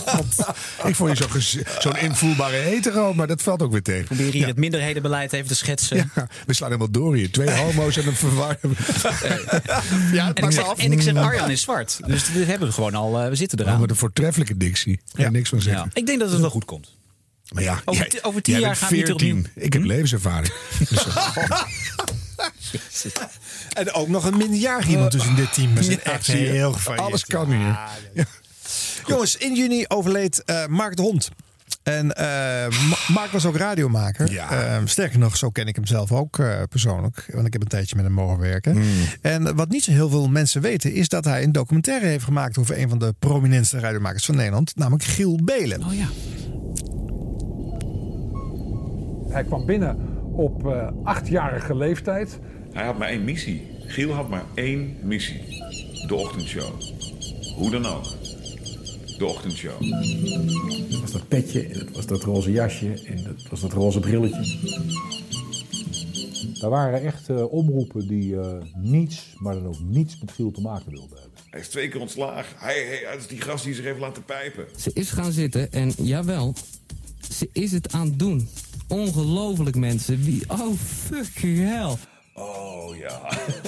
[0.06, 0.46] God.
[0.84, 4.04] Ik vond je zo zo'n invoelbare hetero, maar dat valt ook weer tegen.
[4.04, 6.10] probeer hier het minderhedenbeleid even te schetsen.
[6.46, 7.30] We slaan helemaal door hier.
[7.30, 8.76] Twee homo's en een verwarring.
[10.12, 12.00] Ja, En ik, zeg, en ik zeg, Arjan is zwart.
[12.06, 13.74] Dus we hebben we gewoon al, eh, we zitten eraan.
[13.74, 15.00] Oh, met een voortreffelijke dictie.
[15.14, 15.30] Ja.
[15.30, 15.82] niks van zeggen.
[15.84, 15.90] Ja.
[16.00, 16.96] Ik denk dat het wel goed komt.
[17.52, 19.38] Maar ja, Over jij- over tien jaar bent gaan we hier 14.
[19.38, 19.64] opnieuw.
[19.64, 20.52] Ik heb levenservaring.
[22.72, 23.06] Dus,
[23.72, 25.82] En ook nog een minderjarig iemand dus in dit team.
[25.82, 27.06] Zijn Ja, echt heel gevarieerd.
[27.06, 27.78] Alles kan hier.
[28.14, 28.24] Ja.
[29.06, 31.28] Jongens, in juni overleed eh, Mark de Hond.
[31.88, 32.24] En eh,
[32.88, 34.32] Ma- Mark was ook radiomaker.
[34.32, 34.50] Ja.
[34.50, 37.28] Eh, sterker nog, zo ken ik hem zelf ook eh, persoonlijk.
[37.32, 38.72] Want ik heb een tijdje met hem mogen werken.
[38.72, 38.84] Hmm.
[39.20, 40.92] En wat niet zo heel veel mensen weten...
[40.92, 42.58] is dat hij een documentaire heeft gemaakt...
[42.58, 44.76] over een van de prominentste radiomakers van Nederland.
[44.76, 45.84] Namelijk Giel Belen.
[45.84, 46.06] Oh ja.
[49.32, 49.96] Hij kwam binnen
[50.32, 52.38] op eh, achtjarige leeftijd.
[52.72, 53.66] Hij had maar één missie.
[53.86, 55.40] Giel had maar één missie.
[56.06, 56.80] De ochtendshow.
[57.56, 58.04] Hoe dan ook.
[59.18, 59.80] De ochtendshow.
[60.90, 64.00] Dat was dat petje, en dat was dat roze jasje en dat was dat roze
[64.00, 64.56] brilletje.
[66.60, 70.60] Daar waren echt eh, omroepen die eh, niets, maar dan ook niets met Giel te
[70.60, 71.38] maken wilden hebben.
[71.50, 72.56] Hij is twee keer ontslagen.
[72.58, 74.66] Hij, hij, hij is die gast die zich heeft laten pijpen.
[74.76, 76.54] Ze is gaan zitten en jawel,
[77.30, 78.48] ze is het aan het doen.
[78.88, 80.24] Ongelooflijk mensen.
[80.24, 81.96] Wie, oh fucking hell.
[82.34, 83.20] Oh ja.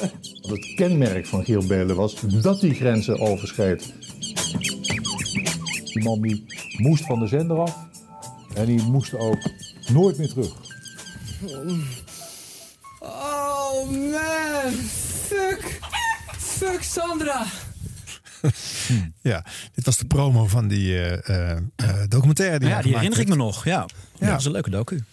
[0.51, 3.93] Het kenmerk van Giel Belen was dat hij grenzen overschreed.
[5.93, 6.45] Die man die
[6.77, 7.77] moest van de zender af
[8.55, 9.51] en die moest ook
[9.93, 10.53] nooit meer terug.
[12.99, 15.79] Oh man, fuck.
[16.39, 17.47] Fuck Sandra.
[19.23, 19.45] Ja,
[19.75, 22.59] dit was de promo van die eh, eh, eh, documentaire.
[22.59, 23.65] Die ja, die herinner ik me nog.
[23.65, 23.87] Ja.
[24.19, 24.31] Ja.
[24.31, 25.05] dat is een leuke docu.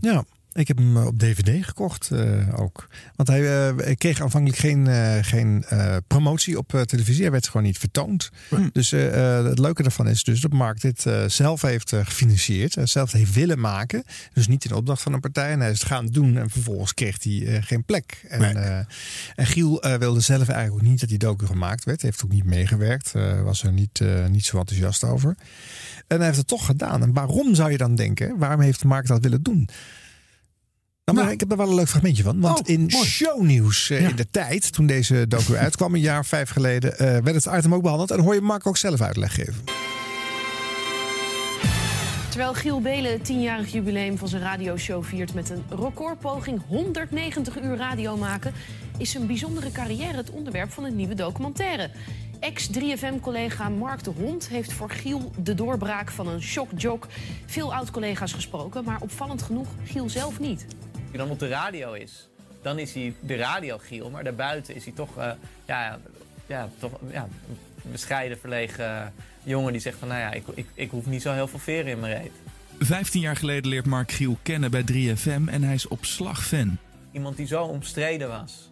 [0.00, 2.88] Ja, ik heb hem eh, op DVD gekocht eh, ook.
[3.16, 4.86] Want hij eh, kreeg aanvankelijk geen,
[5.24, 5.64] geen
[6.06, 7.22] promotie op televisie.
[7.22, 8.30] Hij werd gewoon niet vertoond.
[8.72, 12.76] Dus eh, eh, het leuke daarvan is dus dat Mark dit zelf heeft gefinancierd.
[12.84, 14.02] Zelf heeft willen maken.
[14.32, 15.50] Dus niet in opdracht van een partij.
[15.50, 16.36] En hij is het gaan doen.
[16.36, 18.24] En vervolgens kreeg hij geen plek.
[18.28, 18.84] En, Nee.
[19.34, 22.00] en Giel wilde zelf eigenlijk ook niet dat die docu gemaakt werd.
[22.00, 23.12] Hij heeft ook niet meegewerkt.
[23.44, 25.36] was er niet, niet zo enthousiast over.
[26.06, 27.02] En hij heeft het toch gedaan.
[27.02, 28.38] En waarom zou je dan denken?
[28.38, 29.68] Waarom heeft Mark dat willen doen?
[31.04, 32.40] Nou, maar ik heb er wel een leuk fragmentje van.
[32.40, 33.06] Want Oh, in mooi.
[33.06, 34.08] shownieuws eh, Ja.
[34.08, 37.54] in de tijd, toen deze docu uitkwam, een jaar of vijf geleden, eh, werd het
[37.56, 38.10] item ook behandeld.
[38.10, 39.54] En hoor je Mark ook zelf uitleg geven.
[42.28, 47.76] Terwijl Giel Belen het tienjarig jubileum van zijn radioshow viert met een recordpoging 190 uur
[47.76, 48.52] radio maken,
[48.98, 51.90] is zijn bijzondere carrière het onderwerp van een nieuwe documentaire.
[52.40, 57.06] Ex-3FM-collega Mark de Hond heeft voor Giel de doorbraak van een shockjock
[57.46, 60.66] veel oud-collega's gesproken, maar opvallend genoeg Giel zelf niet.
[61.12, 62.28] Hij dan op de radio is,
[62.62, 64.10] dan is hij de radio Giel.
[64.10, 65.30] Maar daarbuiten is hij toch, eh,
[65.66, 65.98] ja,
[66.46, 67.28] ja, toch ja,
[67.84, 70.08] een bescheiden, verlegen jongen die zegt van...
[70.08, 72.32] nou ja, ik, ik, ik hoef niet zo heel veel veren in mijn reet.
[72.78, 76.78] 15 jaar geleden leert Mark Giel kennen bij 3FM en hij is op slag fan.
[77.12, 78.68] Iemand die zo omstreden was,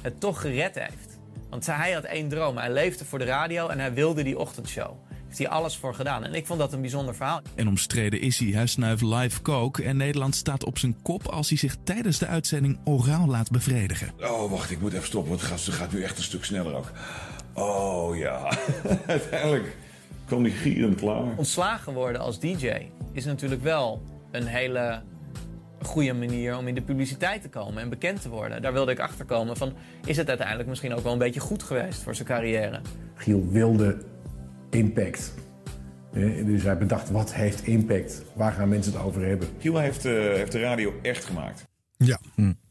[0.00, 1.18] het toch gered heeft.
[1.50, 2.56] Want hij had één droom.
[2.56, 4.96] Hij leefde voor de radio en hij wilde die ochtendshow.
[5.28, 6.24] Heeft hij alles voor gedaan.
[6.24, 7.40] En ik vond dat een bijzonder verhaal.
[7.54, 8.48] En omstreden is hij.
[8.48, 12.26] Hij snuift live coke en Nederland staat op zijn kop als hij zich tijdens de
[12.26, 14.10] uitzending oraal laat bevredigen.
[14.20, 16.44] Oh, wacht, ik moet even stoppen, want het gaat, het gaat nu echt een stuk
[16.44, 16.92] sneller ook.
[17.52, 18.52] Oh ja,
[19.06, 19.76] uiteindelijk
[20.24, 21.36] kwam die gierend klaar.
[21.36, 22.70] Ontslagen worden als DJ
[23.12, 25.02] is natuurlijk wel een hele
[25.82, 28.62] goede manier om in de publiciteit te komen en bekend te worden.
[28.62, 29.72] Daar wilde ik achter komen van,
[30.04, 32.80] is het uiteindelijk misschien ook wel een beetje goed geweest voor zijn carrière?
[33.14, 33.98] Giel wilde
[34.70, 35.34] impact.
[36.12, 38.22] Eh, Dus hij bedacht, wat heeft impact?
[38.34, 39.48] Waar gaan mensen het over hebben?
[39.58, 41.66] Giel heeft, eh, heeft de radio echt gemaakt.
[41.96, 42.18] Ja.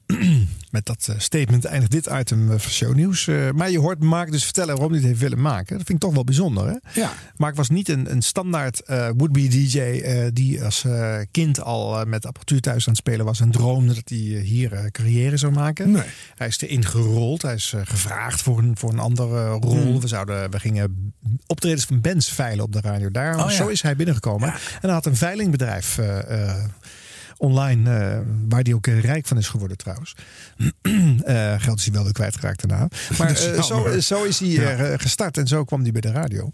[0.71, 3.27] Met dat eh, statement eindigt dit item eh, van shownieuws.
[3.27, 5.77] Eh, maar je hoort Mark dus vertellen waarom hij het heeft willen maken.
[5.77, 6.67] Dat vind ik toch wel bijzonder.
[6.67, 7.01] Hè?
[7.01, 7.13] Ja.
[7.35, 10.01] Mark was niet een, een standaard would-be DJ
[10.33, 10.85] die als
[11.31, 15.37] kind al met apparatuur thuis aan het spelen was en droomde dat hij hier carrière
[15.37, 15.91] zou maken.
[15.91, 16.03] Nee.
[16.35, 17.41] Hij is erin gerold.
[17.41, 19.75] Hij is gevraagd voor een, voor een andere rol.
[19.75, 19.99] Hmm.
[19.99, 21.13] We, zouden, we gingen
[21.47, 23.35] optredens van bands veilen op de radio daar.
[23.39, 23.55] Oh, ja.
[23.55, 24.47] Zo is hij binnengekomen.
[24.49, 25.99] En hij had een veilingbedrijf.
[27.37, 28.19] Online, eh,
[28.49, 30.15] waar die ook eh, rijk van is geworden trouwens.
[31.25, 32.87] Eh, geld is hij wel weer kwijtgeraakt daarna.
[33.17, 34.97] Maar zo, zo is hij Ja.
[34.97, 36.51] gestart en zo kwam hij bij de radio.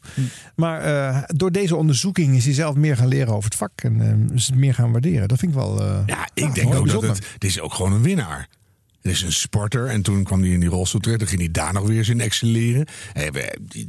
[0.55, 4.29] Maar eh, door deze onderzoeking is hij zelf meer gaan leren over het vak en
[4.33, 5.27] is het meer gaan waarderen.
[5.27, 5.83] Dat vind ik wel.
[6.05, 7.19] Ja, ik nou, denk ook dat het...
[7.37, 8.47] Dit is ook gewoon een winnaar.
[9.03, 11.19] Het is een sporter en toen kwam hij in die rolstoel terecht.
[11.19, 12.85] Dan ging hij daar nog weer eens in excelleren.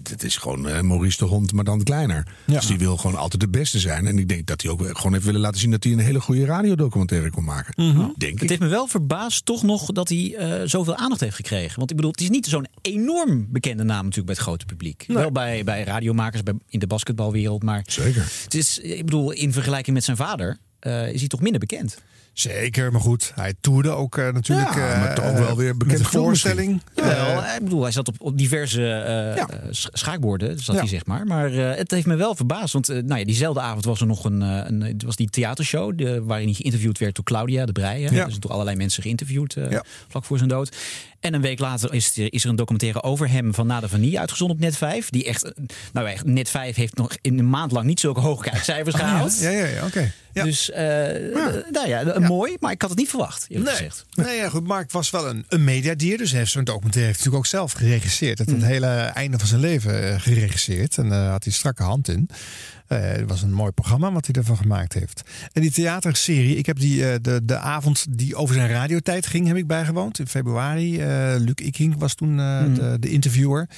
[0.02, 2.26] Het is gewoon eh, Maurice de Hond, maar dan kleiner.
[2.44, 4.06] Dus die wil gewoon altijd de beste zijn.
[4.06, 5.70] En ik denk dat hij ook gewoon heeft willen laten zien...
[5.70, 7.74] dat hij een hele goede radiodocumentaire kon maken.
[8.16, 8.48] Denk Het ik.
[8.48, 11.78] heeft me wel verbaasd toch nog dat hij eh, zoveel aandacht heeft gekregen.
[11.78, 15.04] Want ik bedoel, het is niet zo'n enorm bekende naam natuurlijk bij het grote publiek.
[15.08, 17.62] Wel bij, bij radiomakers, bij, in de basketbalwereld.
[17.62, 18.32] Maar Zeker.
[18.44, 21.98] Het is, ik bedoel, in vergelijking met zijn vader eh, is hij toch minder bekend.
[22.34, 23.32] Zeker, maar goed.
[23.34, 24.74] Hij toerde ook eh, natuurlijk.
[24.74, 26.80] Ja, eh, maar toch ook wel weer met bekend voorstelling.
[26.94, 30.80] Eh, ik bedoel, hij zat op, op diverse eh, eh, sch- schaakborden, zat Ja.
[30.80, 31.26] hij zeg maar.
[31.26, 34.06] Maar eh, het heeft me wel verbaasd, want eh, nou ja, diezelfde avond was er
[34.06, 37.64] nog een, eh, een het was die theatershow de, waarin hij geïnterviewd werd door Claudia
[37.66, 38.00] de Breij.
[38.00, 38.24] Ja.
[38.24, 40.76] Dus door allerlei mensen geïnterviewd eh, vlak voor zijn dood.
[41.24, 44.18] En een week later is er, is er een documentaire over hem van Nada Vanille
[44.18, 45.10] uitgezonden op Net 5.
[45.10, 45.50] Die echt, eh,
[45.92, 49.40] nou echt, Net 5 heeft nog in een maand lang niet zulke hoge kijkcijfers gehaald.
[49.40, 50.12] ja, ja, ja, oké.
[50.32, 50.44] Ja.
[50.44, 50.84] Dus, eh,
[51.70, 53.64] nou ja, mooi, maar ik had het niet verwacht, Nee.
[53.66, 54.04] gezegd.
[54.14, 54.66] Nee, ja, goed.
[54.66, 56.18] Mark was wel een, een mediadier.
[56.18, 58.38] Dus hij heeft zo'n documentaire heeft natuurlijk ook zelf geregisseerd.
[58.38, 60.98] Het, het hele einde van zijn leven eh, geregisseerd.
[60.98, 62.28] En daar had hij strakke hand in.
[62.86, 65.22] Eh, het was een mooi programma wat hij ervan gemaakt heeft.
[65.52, 69.46] En die theaterserie, ik heb die, eh, de, de avond die over zijn radiotijd ging,
[69.46, 70.18] heb ik bijgewoond.
[70.18, 71.00] In februari.
[71.00, 72.74] Eh Luc Ikink was toen Mhm.
[72.74, 73.68] de, de interviewer.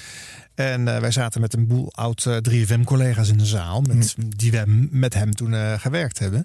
[0.57, 3.81] En eh, wij zaten met een boel oud eh, 3FM-collega's in de zaal.
[3.81, 6.45] Met, Die wij m- met hem toen eh, gewerkt hebben.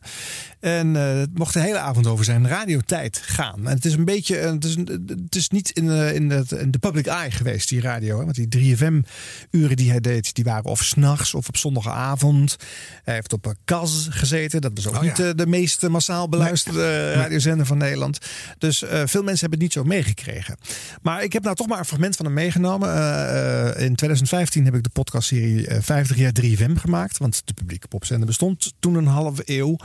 [0.59, 3.67] En eh, het mocht de hele avond over zijn radiotijd gaan.
[3.67, 4.37] En het is een beetje.
[4.37, 4.75] eh, Het is,
[5.07, 8.17] het is niet in de, in, in de public eye geweest, die radio.
[8.19, 8.23] Hè?
[8.25, 12.55] Want die 3FM-uren die hij deed, die waren of s'nachts of op zondagavond.
[13.03, 14.61] Hij heeft op een KAS gezeten.
[14.61, 15.27] Dat was ook Oh, niet ja.
[15.29, 18.17] eh, de meest massaal beluisterde radiozender van Nederland.
[18.57, 20.57] Dus eh, veel mensen hebben het niet zo meegekregen.
[21.01, 22.89] Maar ik heb nou toch maar een fragment van hem meegenomen.
[22.95, 27.17] Eh, eh, in 2015 heb ik de podcastserie eh, 50 jaar 3FM gemaakt.
[27.17, 29.75] Want de publieke popzender bestond toen een halve eeuw.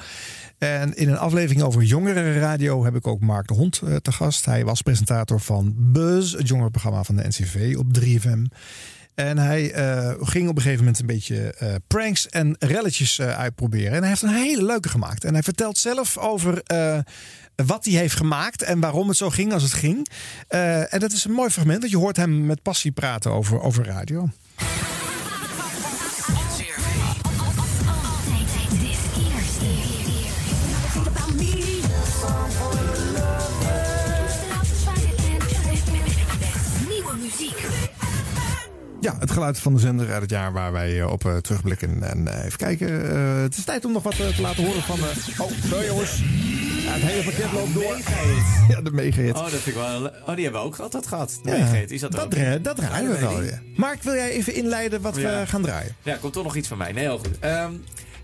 [0.58, 4.44] En in een aflevering over jongerenradio heb ik ook Mark de Hond eh, te gast.
[4.44, 8.42] Hij was presentator van Buzz, het jongerenprogramma van de NCV op 3FM.
[9.16, 13.38] En hij eh, ging op een gegeven moment een beetje eh, pranks en relletjes eh,
[13.38, 13.92] uitproberen.
[13.92, 15.24] En hij heeft een hele leuke gemaakt.
[15.24, 16.98] En hij vertelt zelf over eh,
[17.64, 20.08] wat hij heeft gemaakt en waarom het zo ging als het ging.
[20.48, 23.60] Eh, en dat is een mooi fragment, want je hoort hem met passie praten over,
[23.60, 24.28] over radio.
[39.00, 42.02] Ja, het geluid van de zender uit het jaar waar wij eh, op eh, terugblikken.
[42.02, 42.88] En eh, even kijken.
[43.42, 44.98] het is tijd om nog wat te laten horen van.
[44.98, 46.22] eh, oh, sorry jongens.
[46.84, 47.96] Ja, het hele pakket loopt door.
[48.68, 49.34] Ja, de megahit.
[49.36, 50.04] Oh, dat vind ik wel.
[50.06, 51.38] Oh, die hebben we ook altijd gehad.
[51.42, 53.40] De Ja, is dat, dat, dra- dat draaien we wel.
[53.76, 55.40] Mark, wil jij even inleiden wat Ja.
[55.40, 55.94] we gaan draaien?
[56.02, 56.92] Ja, komt toch nog iets van mij.
[56.92, 57.38] Nee, heel goed.
[57.40, 57.70] Ehm,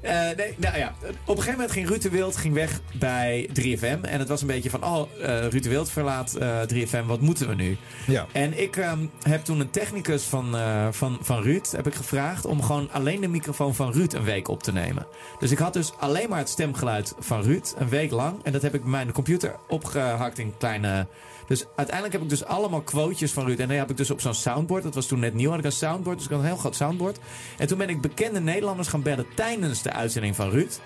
[0.03, 3.49] eh, nee, nou ja, op een gegeven moment ging Ruud de Wild ging weg bij
[3.61, 4.01] 3FM.
[4.03, 7.21] En het was een beetje van, oh, eh Ruud de Wild verlaat eh 3FM, wat
[7.21, 7.77] moeten we nu?
[8.07, 8.27] Ja.
[8.33, 12.45] En ik ehm, heb toen een technicus van, eh, van, van Ruud heb ik gevraagd
[12.45, 15.07] om gewoon alleen de microfoon van Ruud een week op te nemen.
[15.39, 18.45] Dus ik had dus alleen maar het stemgeluid van Ruud een week lang.
[18.45, 21.07] En dat heb ik bij mij in de computer opgehakt in kleine...
[21.47, 23.59] Dus uiteindelijk heb ik dus allemaal quotejes van Ruud.
[23.59, 24.83] En dan heb ik dus op zo'n soundboard.
[24.83, 25.51] Dat was toen net nieuw.
[25.51, 26.17] Had ik een soundboard.
[26.17, 27.19] Dus ik had een heel groot soundboard.
[27.59, 30.81] En toen ben ik bekende Nederlanders gaan bellen tijdens de uitzending van Ruud.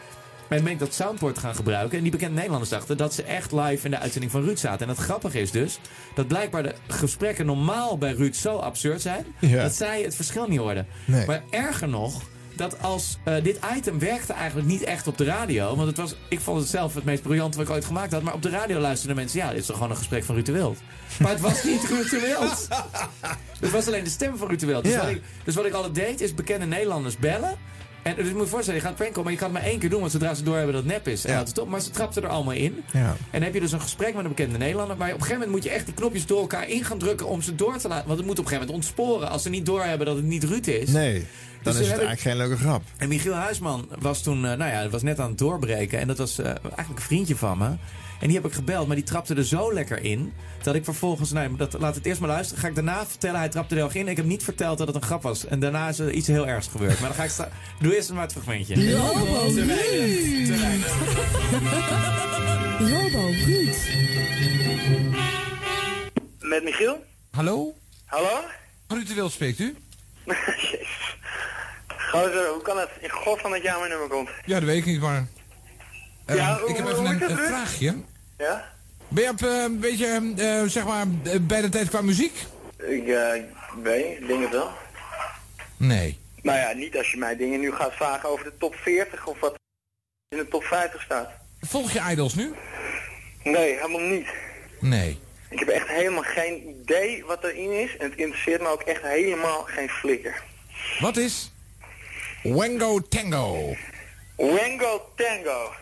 [0.48, 1.96] En ben ik dat soundboard gaan gebruiken.
[1.96, 4.86] En die bekende Nederlanders dachten dat ze echt live in de uitzending van Ruud zaten.
[4.86, 5.78] En het grappige is dus
[6.14, 9.26] dat blijkbaar de gesprekken normaal bij Ruud zo absurd zijn.
[9.40, 9.62] Ja.
[9.62, 10.86] Dat zij het verschil niet hoorden.
[11.04, 11.26] Nee.
[11.26, 12.22] Maar erger nog,
[12.56, 15.76] dat als eh, dit item werkte eigenlijk niet echt op de radio.
[15.76, 18.22] Want het was, ik vond het zelf het meest briljante wat ik ooit gemaakt had.
[18.22, 20.46] Maar op de radio luisterden mensen, ja, dit is toch gewoon een gesprek van Ruud
[20.46, 20.78] de Wild.
[21.18, 22.68] Maar het was niet Ruud de Wild.
[23.60, 24.84] Het was alleen de stem van Ruud de Wild.
[24.84, 25.00] Dus, Ja.
[25.00, 27.56] wat ik, dus wat ik altijd deed, is bekende Nederlanders bellen.
[28.02, 29.78] En dus je moet je voorstellen, je gaat pranken, maar je kan het maar één
[29.78, 31.24] keer doen, want zodra ze doorhebben dat het nep is.
[31.24, 31.38] En Ja.
[31.38, 32.82] dat is top, maar ze trapten er allemaal in.
[32.92, 33.00] Ja.
[33.08, 34.96] En dan heb je dus een gesprek met een bekende Nederlander.
[34.96, 37.26] Maar op een gegeven moment moet je echt die knopjes door elkaar in gaan drukken
[37.26, 38.06] om ze door te laten.
[38.06, 40.44] Want het moet op een gegeven moment ontsporen als ze niet doorhebben dat het niet
[40.44, 40.88] Ruud is.
[40.90, 41.26] Nee,
[41.72, 42.82] dan Dus is het ik- eigenlijk geen leuke grap.
[42.96, 45.98] En Michiel Huisman was toen, eh, nou ja, was net aan het doorbreken.
[45.98, 47.66] En dat was eh, eigenlijk een vriendje van me.
[48.20, 50.32] En die heb ik gebeld, maar die trapte er zo lekker in.
[50.62, 52.62] Dat ik vervolgens, nou, dat, laat het eerst maar luisteren.
[52.62, 54.08] Ga ik daarna vertellen, hij trapte er heel erg in.
[54.08, 55.46] Ik heb niet verteld dat het een grap was.
[55.46, 57.00] En daarna is er iets heel ergs gebeurd.
[57.00, 57.50] Maar dan ga ik
[57.80, 58.92] Doe eerst maar het fragmentje.
[58.96, 60.94] Robo Te weinig, te weinig.
[62.78, 63.76] Robo Ruud.
[66.40, 67.04] Met Michiel?
[67.30, 67.74] Hallo?
[68.04, 68.40] Hallo?
[68.88, 69.76] Ruud de Wild spreekt u?
[72.22, 74.30] Gozer, hoe kan het in godsnaam dat jij aan mijn nummer komt?
[74.44, 75.26] Ja, dat weet ik niet, maar...
[76.26, 77.94] Eh, Ja, ik heb hoe- even een, vraagje.
[78.38, 78.72] Ja?
[79.08, 82.32] Ben je op eh, een beetje, eh, zeg maar, eh, bij de tijd qua muziek?
[82.78, 83.32] Ik eh,
[83.82, 84.70] weet, ik denk het wel.
[85.76, 86.18] Nee.
[86.42, 89.40] Nou ja, niet als je mij dingen nu gaat vragen over de top 40 of
[89.40, 89.54] wat
[90.28, 91.30] in de top 50 staat.
[91.60, 92.52] Volg je Idols nu?
[93.44, 94.26] Nee, helemaal niet.
[94.80, 95.18] Nee.
[95.50, 99.02] Ik heb echt helemaal geen idee wat erin is en het interesseert me ook echt
[99.02, 100.42] helemaal geen flikker.
[101.00, 101.50] Wat is
[102.54, 103.76] Wango Tango?
[104.36, 105.72] Wango Tango.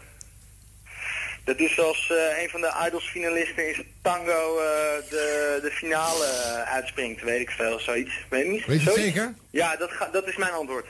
[1.44, 4.64] Dat is als eh, een van de Idols finalisten in zijn tango eh,
[5.10, 8.12] de, de finale eh, uitspringt, weet ik veel, zoiets.
[8.30, 8.66] Weet je niet?
[8.66, 9.34] Weet je het zeker?
[9.50, 10.86] Ja, dat, ga, dat is mijn antwoord.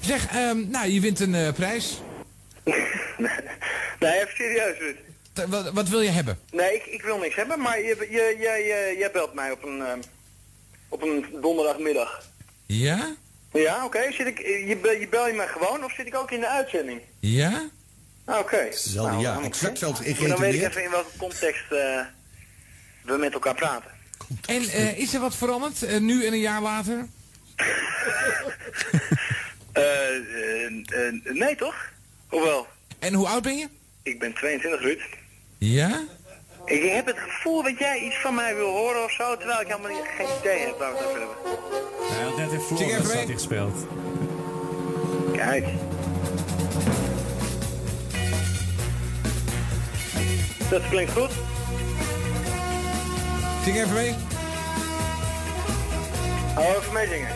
[0.00, 2.00] Zeg, ehm, nou, je wint een prijs.
[3.98, 4.96] Nee, even serieus, Ruud.
[5.50, 6.38] Wat, wat wil je hebben?
[6.50, 9.64] Nee, ik, ik wil niks hebben, maar je, je, je, je, jij belt mij op
[9.64, 10.00] een, ehm,
[10.88, 12.22] op een donderdagmiddag.
[12.66, 13.16] Ja?
[13.56, 14.12] Ja, oké.
[14.12, 16.48] Zit ik, je, bel- je bel je mij gewoon of zit ik ook in de
[16.48, 17.00] uitzending?
[17.20, 17.68] Ja?
[18.24, 18.56] Ah, Oké.
[18.56, 22.00] Hetzelfde Nou, dan- exact hetzelfde Maar Dan weet ik even in welke context eh,
[23.02, 23.90] we met elkaar praten.
[24.46, 27.06] En eh, is er wat veranderd, eh, nu en een jaar later?
[31.24, 31.74] Nee, toch?
[32.28, 32.66] Hoewel,
[32.98, 33.68] En hoe oud ben je?
[34.02, 35.00] ik ben 22, Ruud.
[35.58, 36.02] Ja?
[36.66, 39.66] Ik heb het gevoel dat jij iets van mij wil horen of zo, terwijl ik
[39.66, 41.36] helemaal geen idee heb waar we het over hebben.
[42.12, 43.86] Hij had net in Florida gespeeld.
[45.32, 45.66] Kijk.
[50.70, 51.30] Dat klinkt goed.
[53.64, 54.14] Zing even mee.
[56.54, 57.34] Hou even mee zingen.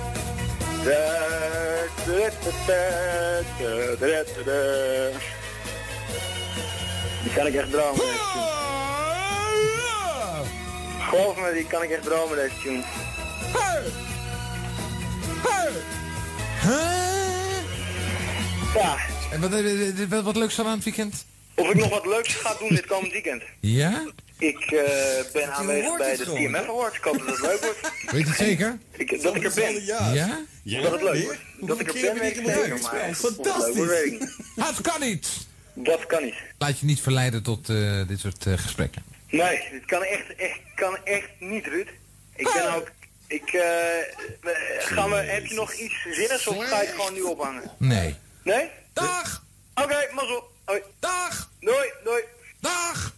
[7.22, 8.04] Die kan ik echt dromen.
[11.08, 12.82] Geloof me, die kan ik echt dromen deze tune.
[18.74, 18.96] Ja,
[19.30, 21.24] En wat, eh, wat, wat leuks aan het weekend?
[21.54, 23.42] of ik nog wat leuks ga doen dit komend weekend.
[23.60, 24.04] Ja?
[24.38, 26.96] Ik eh, ben aanwezig bij het de gewoon, TMF Awards.
[26.96, 27.92] Ik hoop dat het leuk wordt.
[28.12, 28.78] Weet je het zeker?
[28.96, 29.84] Ik, dat ik er ben.
[29.84, 30.28] Ja?
[30.82, 31.40] Dat het leuk wordt.
[31.60, 32.78] Dat ik er ben, weet ik zeker.
[32.80, 34.36] Maar of het leuk wordt, weet ik niet.
[34.56, 35.28] Het kan niet!
[35.74, 36.34] Dat kan niet.
[36.58, 39.02] Laat je niet verleiden tot eh, dit soort eh, gesprekken.
[39.30, 41.88] Nee, dit kan echt, echt, kan echt niet, Ruud.
[42.36, 42.90] Ik ben ook...
[43.26, 43.60] Ik, eh,
[44.40, 47.70] we- gaan we, heb je nog iets zinnigs of ga ik gewoon nu ophangen?
[47.78, 48.16] Nee.
[48.44, 48.70] Nee?
[48.92, 49.44] Dag!
[49.74, 50.50] Oké, mazzel.
[50.64, 50.80] Hoi.
[50.98, 51.50] Dag!
[51.60, 52.22] Doei, doei.
[52.60, 53.14] Dag!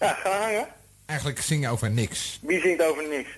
[0.00, 0.68] Ja, ga hangen.
[1.06, 2.38] Eigenlijk zing je over niks.
[2.42, 3.28] Wie zingt over niks?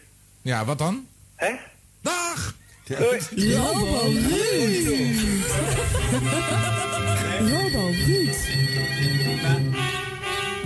[0.43, 1.09] Ja, wat dan?
[1.37, 1.55] Hè?
[2.03, 2.55] Dag!
[2.85, 3.21] Doei.
[3.57, 5.45] Robo Ruud.
[7.51, 8.35] Robo Ruud.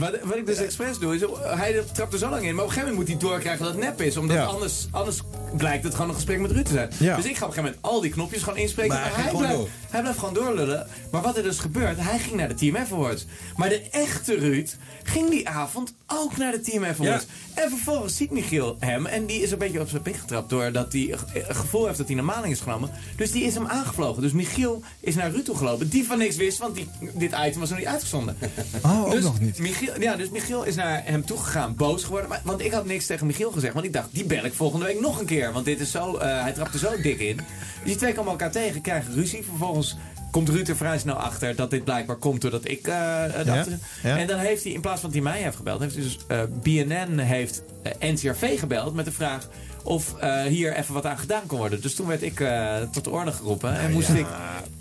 [0.00, 2.54] Wat, wat ik dus expres doe, is hij trapt er zo lang in.
[2.54, 4.16] Maar op een gegeven moment moet hij doorkrijgen dat het nep is.
[4.16, 4.44] Omdat Ja.
[4.44, 5.20] anders, anders
[5.56, 6.90] blijkt het gewoon een gesprek met Ruud te zijn.
[6.98, 7.16] Ja.
[7.16, 8.92] Dus ik ga op een gegeven moment al die knopjes gewoon inspreken.
[8.94, 9.68] Maar Maar, hij blijft, door.
[9.90, 10.86] hij blijft gewoon doorlullen.
[11.10, 13.26] Maar wat er dus gebeurt, hij ging naar de TMF Awards.
[13.56, 14.68] Maar de echte Ruud
[15.02, 17.26] ging die avond ook naar de TMF Awards.
[17.54, 19.06] En vervolgens ziet Michiel hem.
[19.06, 20.50] En die is een beetje op zijn pik getrapt.
[20.50, 21.14] Doordat hij
[21.48, 22.90] een gevoel heeft dat hij een maling is genomen.
[23.16, 24.22] Dus die is hem aangevlogen.
[24.22, 25.88] Dus Michiel is naar Ruud toe gelopen.
[25.88, 28.36] Die van niks wist, want die, dit item was nog niet uitgezonden.
[28.84, 29.58] Oh, ook dus nog niet.
[29.58, 32.28] Michiel, ja, dus Michiel is naar hem toegegaan, boos geworden.
[32.28, 33.72] Maar, want ik had niks tegen Michiel gezegd.
[33.74, 35.52] Want ik dacht, die bel ik volgende week nog een keer.
[35.52, 37.36] Want dit is zo, eh, hij trapt er zo dik in.
[37.36, 37.44] Dus
[37.84, 39.44] die twee komen elkaar tegen, krijgen ruzie.
[39.44, 39.96] Vervolgens
[40.30, 43.68] komt Ruud er vrij snel achter dat dit blijkbaar komt doordat ik eh Ja, dacht.
[44.02, 44.18] ja.
[44.18, 46.40] En dan heeft hij, in plaats van dat hij mij heeft gebeld, heeft dus eh,
[46.62, 49.48] BNN heeft eh, NCRV gebeld met de vraag
[49.82, 51.80] of eh, hier even wat aan gedaan kon worden.
[51.82, 54.26] Dus toen werd ik eh, tot de orde geroepen en moest ik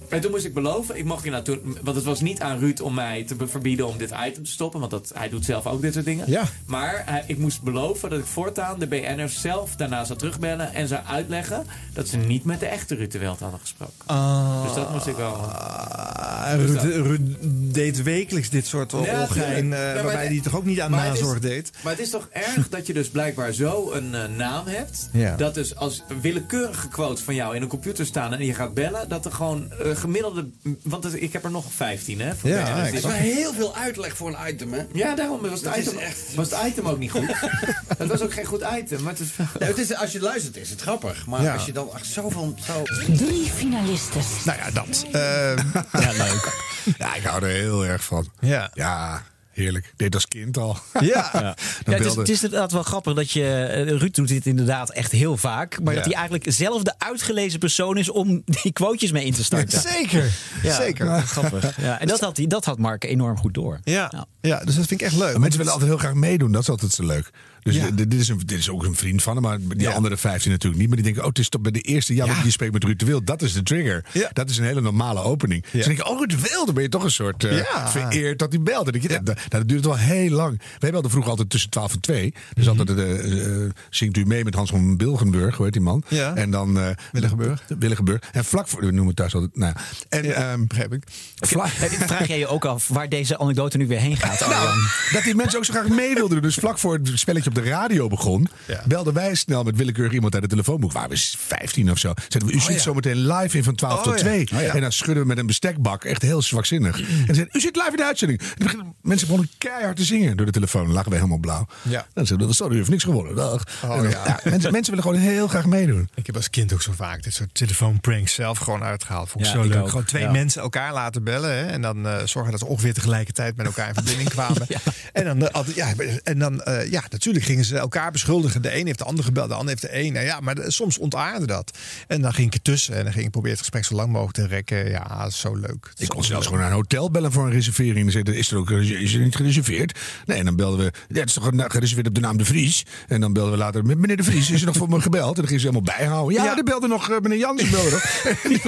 [0.09, 2.93] en toen moest ik beloven, ik mocht toen, want het was niet aan Ruud om
[2.93, 5.93] mij te verbieden om dit item te stoppen, want dat, hij doet zelf ook dit
[5.93, 6.29] soort dingen.
[6.31, 6.43] Ja.
[6.65, 10.87] Maar hij- ik moest beloven dat ik voortaan de BN'ers zelf daarna zou terugbellen en
[10.87, 13.93] zou uitleggen dat ze niet met de echte Ruud de Wild hadden gesproken.
[14.05, 14.63] Ah.
[14.63, 15.33] Dus dat moest ik wel.
[15.33, 17.35] Ah, Ruud, Ruud
[17.73, 19.73] deed wekelijks dit soort Ja, ongein, tuurlijk.
[19.81, 21.71] eh, Ja, waarbij hij toch ook niet aan is- nazorg deed.
[21.83, 25.09] Maar het is toch erg dat je dus blijkbaar zo een eh, naam hebt.
[25.13, 25.35] Ja.
[25.35, 29.09] Dat dus als willekeurige quotes van jou in een computer staan en je gaat bellen,
[29.09, 30.49] dat er gewoon eh, gemiddelde.
[30.83, 32.35] Want het- ik heb er nog 15, hè?
[32.35, 34.83] Voor Ja, Het is wel heel veel uitleg voor een item, hè?
[34.93, 37.25] Ja, daarom was het, item, echt- was het item ook niet goed.
[37.97, 39.01] het was ook geen goed item.
[39.03, 39.29] Maar het is.
[39.59, 41.25] Ja, het is, als je luistert is het grappig.
[41.25, 41.53] Maar Ja.
[41.53, 42.55] als je dan echt zoveel...
[42.65, 42.83] Zo...
[43.13, 44.21] Drie finalisten.
[44.45, 45.05] Nou ja, dat.
[45.11, 45.55] Eh,
[46.01, 46.53] Ja, leuk.
[46.97, 48.29] ja, ik hou er heel erg van.
[48.39, 48.71] Ja.
[48.73, 49.23] Ja,
[49.59, 49.93] heerlijk.
[49.95, 50.77] Dit als kind al.
[50.99, 51.29] Ja.
[51.85, 53.43] Ja, het, is, het is inderdaad wel grappig dat je.
[53.45, 55.79] eh, Ruud doet dit inderdaad echt heel vaak.
[55.83, 55.99] Maar Ja.
[55.99, 59.81] dat hij eigenlijk zelf de uitgelezen persoon is om die quotejes mee in te starten.
[59.81, 60.31] Zeker.
[60.63, 61.21] Ja, Zeker.
[61.21, 61.81] Grappig.
[61.81, 63.79] Ja, en dat had, hij, dat had Mark enorm goed door.
[63.83, 64.27] Ja.
[64.41, 65.37] ja, dus dat vind ik echt leuk.
[65.37, 67.29] Mensen willen altijd heel graag meedoen, dat is altijd zo leuk.
[67.63, 67.89] Dus Ja.
[67.91, 69.91] dit, is een, dit is ook een vriend van hem, maar die Ja.
[69.91, 70.87] andere 15 natuurlijk niet.
[70.87, 72.35] Maar die denken, oh, het is toch bij de eerste, ja, Ja.
[72.43, 73.27] je spreekt met Ruud de Wild.
[73.27, 74.05] Dat is de trigger.
[74.33, 75.61] Dat is een hele normale opening.
[75.63, 77.57] Dus dan denk je, oh, Ruud de Wild, dan ben je toch een soort eh,
[77.57, 77.89] Ja.
[77.89, 78.91] vereerd dat hij belt.
[78.91, 80.61] Denk je, dat, dat duurt wel heel lang.
[80.79, 82.33] Wij belden vroeger altijd tussen 12 en 2.
[82.53, 82.79] Dus Mhm.
[82.79, 86.03] altijd eh, eh, zingt u mee met Hans van Bilgenburg, hoe heet die man?
[86.07, 86.35] Ja.
[86.35, 86.79] En dan...
[86.79, 87.63] eh Willigenburg.
[87.79, 88.21] Willigenburg.
[88.31, 89.81] En vlak voor, we noemen het thuis altijd, nou ja.
[90.09, 91.03] En, ehm, begrijp ik.
[91.39, 94.39] Vraag jij je ook af waar deze anekdote nu weer heen gaat?
[94.49, 94.77] Nou,
[95.11, 96.41] dat die mensen ook zo graag mee wilden doen.
[96.41, 98.47] Dus vlak voor het spelletje op de radio begon,
[98.87, 100.91] belden wij snel met willekeurig iemand uit het telefoonboek.
[100.91, 102.13] Waren we 15 of zo.
[102.27, 102.81] Zeiden we, u zit ja.
[102.81, 104.19] zo meteen live in van 12 Oh, tot ja.
[104.19, 104.47] 2.
[104.53, 104.73] Oh, ja.
[104.73, 106.99] En dan schudden we met een bestekbak, echt heel zwakzinnig.
[106.99, 108.41] En zeiden, u zit live in de uitzending.
[108.57, 110.83] En mensen begonnen keihard te zingen door de telefoon.
[110.83, 111.67] Dan lagen wij helemaal blauw.
[111.81, 112.07] Ja.
[112.13, 113.35] Dan zeiden we, sorry, u heeft niks gewonnen.
[113.35, 113.63] Dag.
[113.83, 114.39] Oh, dan- ja.
[114.43, 116.09] mensen, mensen willen gewoon heel graag meedoen.
[116.15, 119.29] Ik heb als kind ook zo vaak dit soort telefoonpranks zelf gewoon uitgehaald.
[119.29, 119.81] Vond ik Ja, zo leuk.
[119.81, 119.89] ook.
[119.89, 120.31] Gewoon twee Ja.
[120.31, 121.49] mensen elkaar laten bellen.
[121.57, 124.67] Hè, en dan eh, zorgen dat ze ongeveer tegelijkertijd met elkaar in verbinding kwamen.
[125.13, 128.61] En dan, eh, ja, en dan eh, ja, natuurlijk gingen ze elkaar beschuldigen.
[128.61, 130.13] De een heeft de ander gebeld, de ander heeft de een.
[130.13, 131.77] Nou ja, maar de- soms ontaarde dat.
[132.07, 134.35] En dan ging ik ertussen en dan ging ik proberen het gesprek zo lang mogelijk
[134.37, 134.89] te rekken.
[134.89, 135.91] Ja, zo leuk.
[135.97, 138.05] Ik kon zelfs gewoon naar een hotel bellen voor een reservering.
[138.05, 139.99] En zeiden, is er ook is er niet gereserveerd?
[140.25, 140.91] Nee, en dan belden we.
[141.07, 142.85] Ja, het is toch gereserveerd op de naam De Vries?
[143.07, 145.29] En dan belden we later, met meneer De Vries, is er nog voor me gebeld?
[145.29, 146.35] En dan gingen ze helemaal bijhouden.
[146.37, 146.57] Ja, Ja.
[146.57, 147.71] er belde nog eh, meneer Jansen.
[147.71, 148.01] Belde nog.
[148.03, 148.61] En die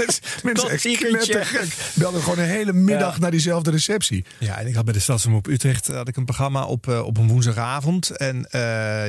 [0.43, 1.75] mensen, knettergek.
[1.93, 4.25] Belden gewoon een hele middag naar diezelfde receptie.
[4.39, 7.17] Ja, en ik had bij de Stadsomroep Utrecht had ik een programma op, eh, op
[7.17, 8.09] een woensdagavond.
[8.09, 8.45] En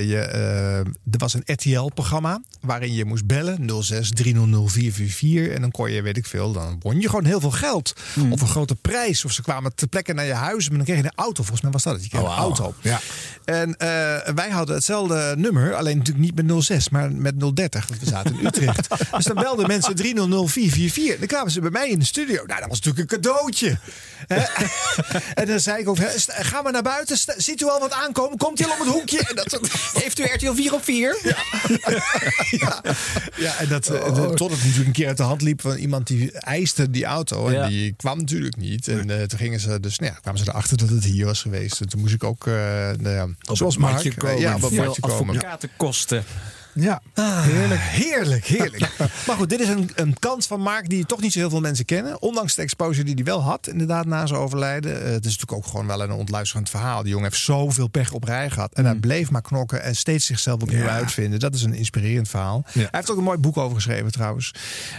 [0.08, 5.54] je, eh, er was een RTL-programma waarin je moest bellen 06 300 444.
[5.54, 7.94] En dan kon je, weet ik veel, dan won je gewoon heel veel geld.
[8.30, 9.24] Of een grote prijs.
[9.24, 10.68] Of ze kwamen ter plekke naar je huis.
[10.68, 11.42] Maar dan kreeg je een auto.
[11.42, 12.02] Volgens mij was dat het.
[12.02, 12.74] Je kreeg Oh, een auto.
[12.80, 13.00] Ja.
[13.44, 13.88] En eh,
[14.34, 15.74] wij hadden hetzelfde nummer.
[15.74, 17.88] Alleen natuurlijk niet met 06, maar met 030.
[17.88, 18.88] Want we zaten in Utrecht.
[19.16, 21.18] dus dan belden mensen 300 444.
[21.18, 22.44] Dan kwamen ze bij mij in de studio.
[22.46, 23.78] Nou, dat was natuurlijk een cadeautje.
[25.34, 27.16] En dan zei ik ook, ga maar naar buiten.
[27.36, 28.38] Ziet u al wat aankomen?
[28.38, 29.41] Komt hij al op het hoekje?
[29.44, 31.16] Dat, Heeft u RTL 4 op 4?
[32.50, 32.81] ja,
[33.37, 35.76] ja, en dat, eh, de- tot het natuurlijk een keer uit de hand liep van
[35.76, 37.46] iemand die eiste die auto.
[37.46, 37.66] En Ja.
[37.68, 38.88] die kwam natuurlijk niet.
[38.88, 41.40] En eh, toen gingen ze dus, nou ja, kwamen ze erachter dat het hier was
[41.42, 41.81] geweest.
[41.81, 42.52] En toen moest ik ook, eh,
[42.98, 44.40] nou ja, zoals Mark, komen.
[44.40, 45.28] ja, op het komen.
[45.37, 46.24] advocatenkosten.
[46.74, 48.90] Ja, Heerlijk, heerlijk, heerlijk.
[49.26, 51.61] maar goed, dit is een, een kant van Mark die toch niet zo heel veel
[51.61, 52.22] mensen kennen.
[52.22, 54.92] Ondanks de exposure die hij wel had, inderdaad, na zijn overlijden.
[55.04, 57.02] Eh, het is natuurlijk ook gewoon wel een ontluisterend verhaal.
[57.02, 58.72] Die jongen heeft zoveel pech op rij gehad.
[58.72, 60.88] En hij bleef maar knokken en steeds zichzelf opnieuw Ja.
[60.88, 61.40] uitvinden.
[61.40, 62.64] Dat is een inspirerend verhaal.
[62.72, 62.80] Ja.
[62.80, 64.54] Hij heeft ook een mooi boek over geschreven trouwens.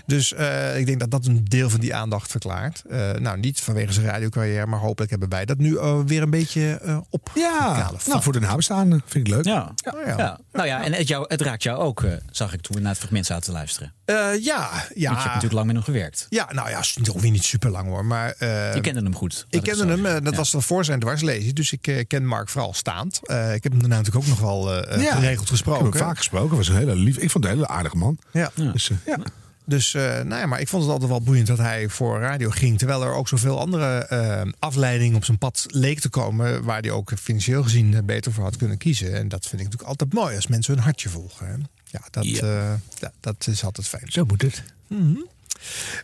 [0.05, 2.83] Dus eh, ik denk dat dat een deel van die aandacht verklaart.
[2.89, 7.01] Eh, nou, niet vanwege zijn radiocarrière, maar hopelijk hebben wij dat nu weer een beetje
[7.09, 7.31] op.
[7.36, 9.45] Ja, nou, voor de nabestaanden vind ik leuk.
[9.45, 9.73] Ja.
[9.93, 10.17] Oh, ja.
[10.17, 10.39] ja.
[10.51, 12.89] Nou ja, en het, jou, het raakt jou ook, eh, zag ik toen we naar
[12.91, 13.93] het fragment zaten te luisteren.
[14.06, 15.12] Eh, ja, Want je ja.
[15.12, 16.26] hebt natuurlijk lang met hem gewerkt.
[16.30, 18.06] Ja, nou ja, is ook weer niet super lang hoor.
[18.06, 19.45] Maar, eh, Je kende hem goed.
[19.49, 20.38] Ik kende hem, dat Ja.
[20.38, 21.54] was dan voor zijn dwarslezing.
[21.54, 23.19] Dus ik ken Mark vooral staand.
[23.23, 25.12] Eh, ik heb hem daarna natuurlijk ook nog wel eh, Ja.
[25.15, 25.84] geregeld Ik heb gesproken.
[25.86, 26.58] hem vaak gesproken.
[26.58, 27.17] Was een hele lief.
[27.17, 28.17] Ik vond het een hele aardige man.
[28.32, 28.52] Ja.
[28.73, 29.17] Dus, ja.
[29.65, 32.49] Dus, eh, nou ja, maar ik vond het altijd wel boeiend dat hij voor radio
[32.49, 32.78] ging.
[32.78, 36.63] Terwijl er ook zoveel andere eh, afleidingen op zijn pad leek te komen.
[36.63, 39.13] Waar hij ook financieel gezien eh, beter voor had kunnen kiezen.
[39.13, 41.47] En dat vind ik natuurlijk altijd mooi als mensen hun hartje volgen.
[41.47, 41.54] Hè.
[41.86, 42.80] Ja, dat, Ja.
[42.99, 44.12] ja, dat is altijd fijn.
[44.12, 44.63] Zo moet het.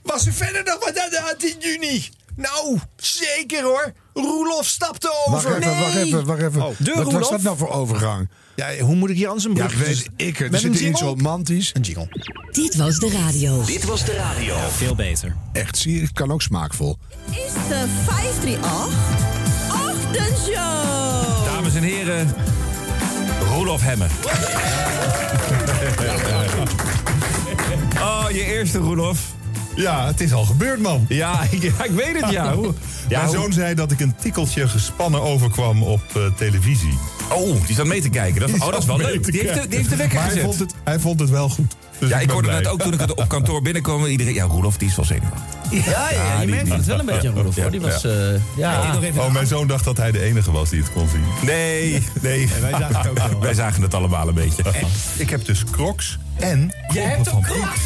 [0.04, 2.10] Was er verder nog wat aan de hand in juni?
[2.36, 3.94] Nou, zeker hoor.
[4.22, 5.58] Roelof stapte Wacht over.
[5.62, 6.62] even, wacht even, wacht even.
[6.62, 8.30] Oh, de Wat was dat nou voor overgang?
[8.56, 10.52] Ja, hoe moet ik hier anders een Ja, brug weet ik het.
[10.52, 11.08] Met Zit een er iets jingle?
[11.24, 11.72] romantisch?
[11.74, 12.08] Een jingle.
[12.52, 13.64] Dit was de radio.
[13.66, 14.56] Dit was de radio.
[14.70, 15.36] Veel beter.
[15.54, 16.98] Echt, zie je, het kan ook smaakvol.
[17.30, 17.36] Is
[17.68, 18.60] de 538
[19.72, 21.46] Ochtendshow.
[21.46, 22.34] Dames en heren,
[23.54, 24.10] Roelof Hemmen.
[28.02, 29.20] Oh, je eerste Roelof.
[29.82, 31.06] Ja, het is al gebeurd, man.
[31.10, 32.54] Ja, ik, ja, ik weet het, ja.
[32.56, 32.74] Hoe-
[33.10, 36.98] ja Mijn zoon zei dat ik een tikkeltje gespannen overkwam op eh, televisie.
[37.34, 38.42] Oh, die zat mee te kijken.
[38.42, 39.32] Dat, oh, dat is wel leuk.
[39.32, 40.48] Die heeft, de, die heeft de wekker Maar hij gezet.
[40.48, 41.76] vond, het, hij vond het wel goed.
[42.00, 42.62] Dus ja, ik hoorde blij.
[42.62, 44.06] dat ook toen ik het op kantoor binnenkwam.
[44.06, 45.40] Iedereen, ja, Roelof, die is wel zenuwachtig.
[45.72, 47.72] Ja, ja, ja, je die- merkte het wel een beetje hoor.
[47.72, 48.12] Die was, eh,
[48.58, 48.98] ja.
[49.18, 51.24] Oh, mijn zoon dacht dat hij de enige was die het kon zien.
[51.42, 52.50] Nee, nee.
[52.62, 53.40] wij zagen het ook wel.
[53.50, 54.64] Wij zagen het allemaal een beetje.
[55.18, 57.80] Ik heb dus crocs en Jij hebt ook crocs?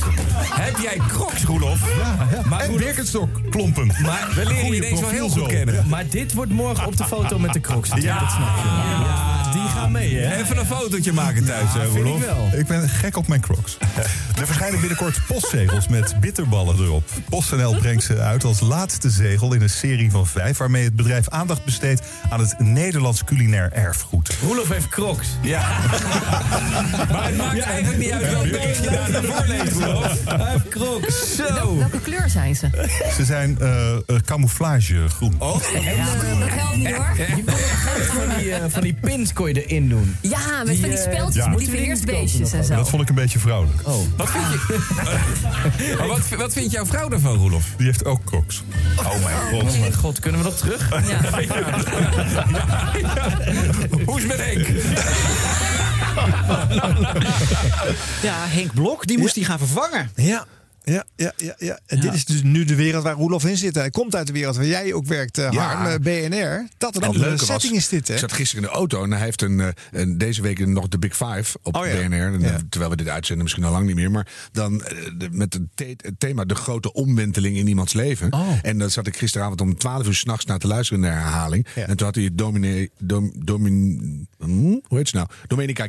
[0.54, 1.80] Heb jij crocs, Roelof?
[1.98, 2.42] Ja, ja.
[2.46, 3.88] Maar en Roelof- Birkenstock, klompen.
[4.02, 5.46] Maar We leren je ineens wel heel goed zo.
[5.46, 5.86] kennen.
[5.88, 7.90] Maar dit wordt morgen op de foto met de crocs.
[7.96, 8.20] Ja.
[8.20, 8.70] dat snap je.
[9.04, 10.42] Ja, die gaan mee, hè?
[10.44, 12.26] Even een fotootje maken thuis, hè, vind ik Roelof.
[12.26, 12.50] wel.
[12.60, 13.78] Ik ben gek op mijn crocs.
[14.40, 17.10] Er verschijnen binnenkort postzegels met bitterballen erop.
[17.30, 20.58] PostNL brengt ze uit als laatste zegel in een serie van vijf...
[20.58, 24.38] waarmee het bedrijf aandacht besteedt aan het Nederlands culinair erfgoed.
[24.42, 25.28] Roelof heeft crocs.
[25.42, 25.60] Ja.
[27.12, 30.26] maar het maakt eigenlijk niet uit welk bericht je daar naar voorleest, Roelof.
[30.26, 31.36] Hij heeft crocs.
[31.36, 31.78] Zo.
[31.78, 32.70] Welke kleur zijn ze?
[33.16, 35.36] Ze zijn eh, eh, camouflagegroen.
[35.38, 35.54] Oh.
[35.54, 37.16] Dat helpt niet hoor.
[38.06, 40.16] Van die, eh, van die pins kon je in doen.
[40.22, 41.56] Ja, met van die speltjes, ja.
[41.56, 42.76] die en zo.
[42.76, 43.88] Dat vond ik een beetje vrouwelijk.
[43.88, 43.93] Oh.
[44.18, 47.66] Wat vind je, maar wat, wat vindt jouw vrouw daarvan, Roelof?
[47.78, 48.64] Die heeft ook crocs.
[48.98, 49.64] Oh mijn god.
[49.74, 50.90] Oh mijn god, kunnen we dat terug?
[54.06, 54.68] Hoe is het met Henk?
[58.22, 60.12] Ja, Henk Blok, die moest hij gaan vervangen.
[60.16, 60.46] Ja.
[60.86, 61.80] Ja, ja, ja, ja.
[61.86, 63.76] En dit is dus nu de wereld waar Roelof in zit.
[63.76, 65.52] Hij komt uit de wereld waar jij ook werkt, Ja.
[65.52, 66.68] Harm, eh, BNR.
[66.78, 68.14] Dat een En andere leuke setting was, is dit, hè?
[68.14, 70.88] Ik zat gisteren in de auto en hij heeft een, eh, een, deze week nog
[70.88, 71.82] de Big Five op Oh.
[71.82, 72.44] BNR.
[72.44, 72.68] En.
[72.70, 74.12] Terwijl we dit uitzenden misschien al lang niet meer.
[74.12, 74.78] Maar dan
[75.18, 78.34] de- met het, the- het thema de grote omwenteling in iemands leven.
[78.34, 78.48] Oh.
[78.62, 81.68] En dan zat ik gisteravond om 12 uur s'nachts naar te luisteren naar de herhaling.
[81.76, 85.28] En toen had hij het dominee, dom, domin, hm, hoe heet ze nou?
[85.48, 85.88] Domenica.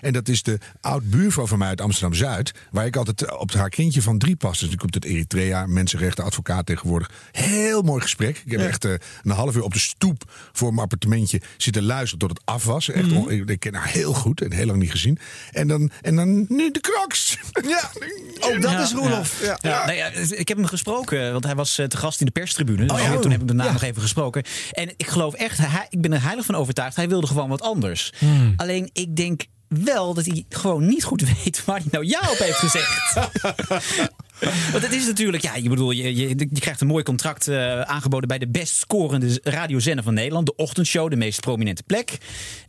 [0.00, 2.52] En dat is de oud buurvrouw van mij uit Amsterdam-Zuid.
[2.70, 4.58] Waar ik altijd op haar kindje van drie pas.
[4.58, 7.10] Dus ik komt uit Eritrea, mensenrechten, advocaat tegenwoordig.
[7.32, 8.42] Heel mooi gesprek.
[8.44, 10.22] Ik heb echt eh, een half uur op de stoep
[10.52, 12.88] voor mijn appartementje zitten luisteren tot het af was.
[12.90, 13.50] Echt, Mhm.
[13.50, 15.18] ik, ken haar heel goed en heel lang niet gezien.
[15.52, 17.38] En dan, en dan nu de crocs.
[17.68, 17.90] Ja,
[18.48, 19.40] ook dat Ja, is Roelof.
[19.42, 19.58] Ja.
[19.60, 19.90] Ja.
[19.90, 22.86] ja, ik heb hem gesproken, want hij was eh, te gast in de perstribune.
[22.86, 23.72] Dus Oh, toen heb ik daarna Ja.
[23.72, 24.42] nog even gesproken.
[24.72, 27.62] En ik geloof echt, hij, ik ben er heilig van overtuigd, hij wilde gewoon wat
[27.62, 28.12] anders.
[28.18, 28.52] Hmm.
[28.56, 32.38] Alleen ik denk wel dat hij gewoon niet goed weet waar hij nou ja op
[32.38, 33.14] heeft gezegd.
[34.72, 37.80] Want het is natuurlijk, ja, je bedoel, je, je, je krijgt een mooi contract eh,
[37.80, 40.46] aangeboden bij de best scorende radiozender van Nederland.
[40.46, 42.18] De ochtendshow, de meest prominente plek.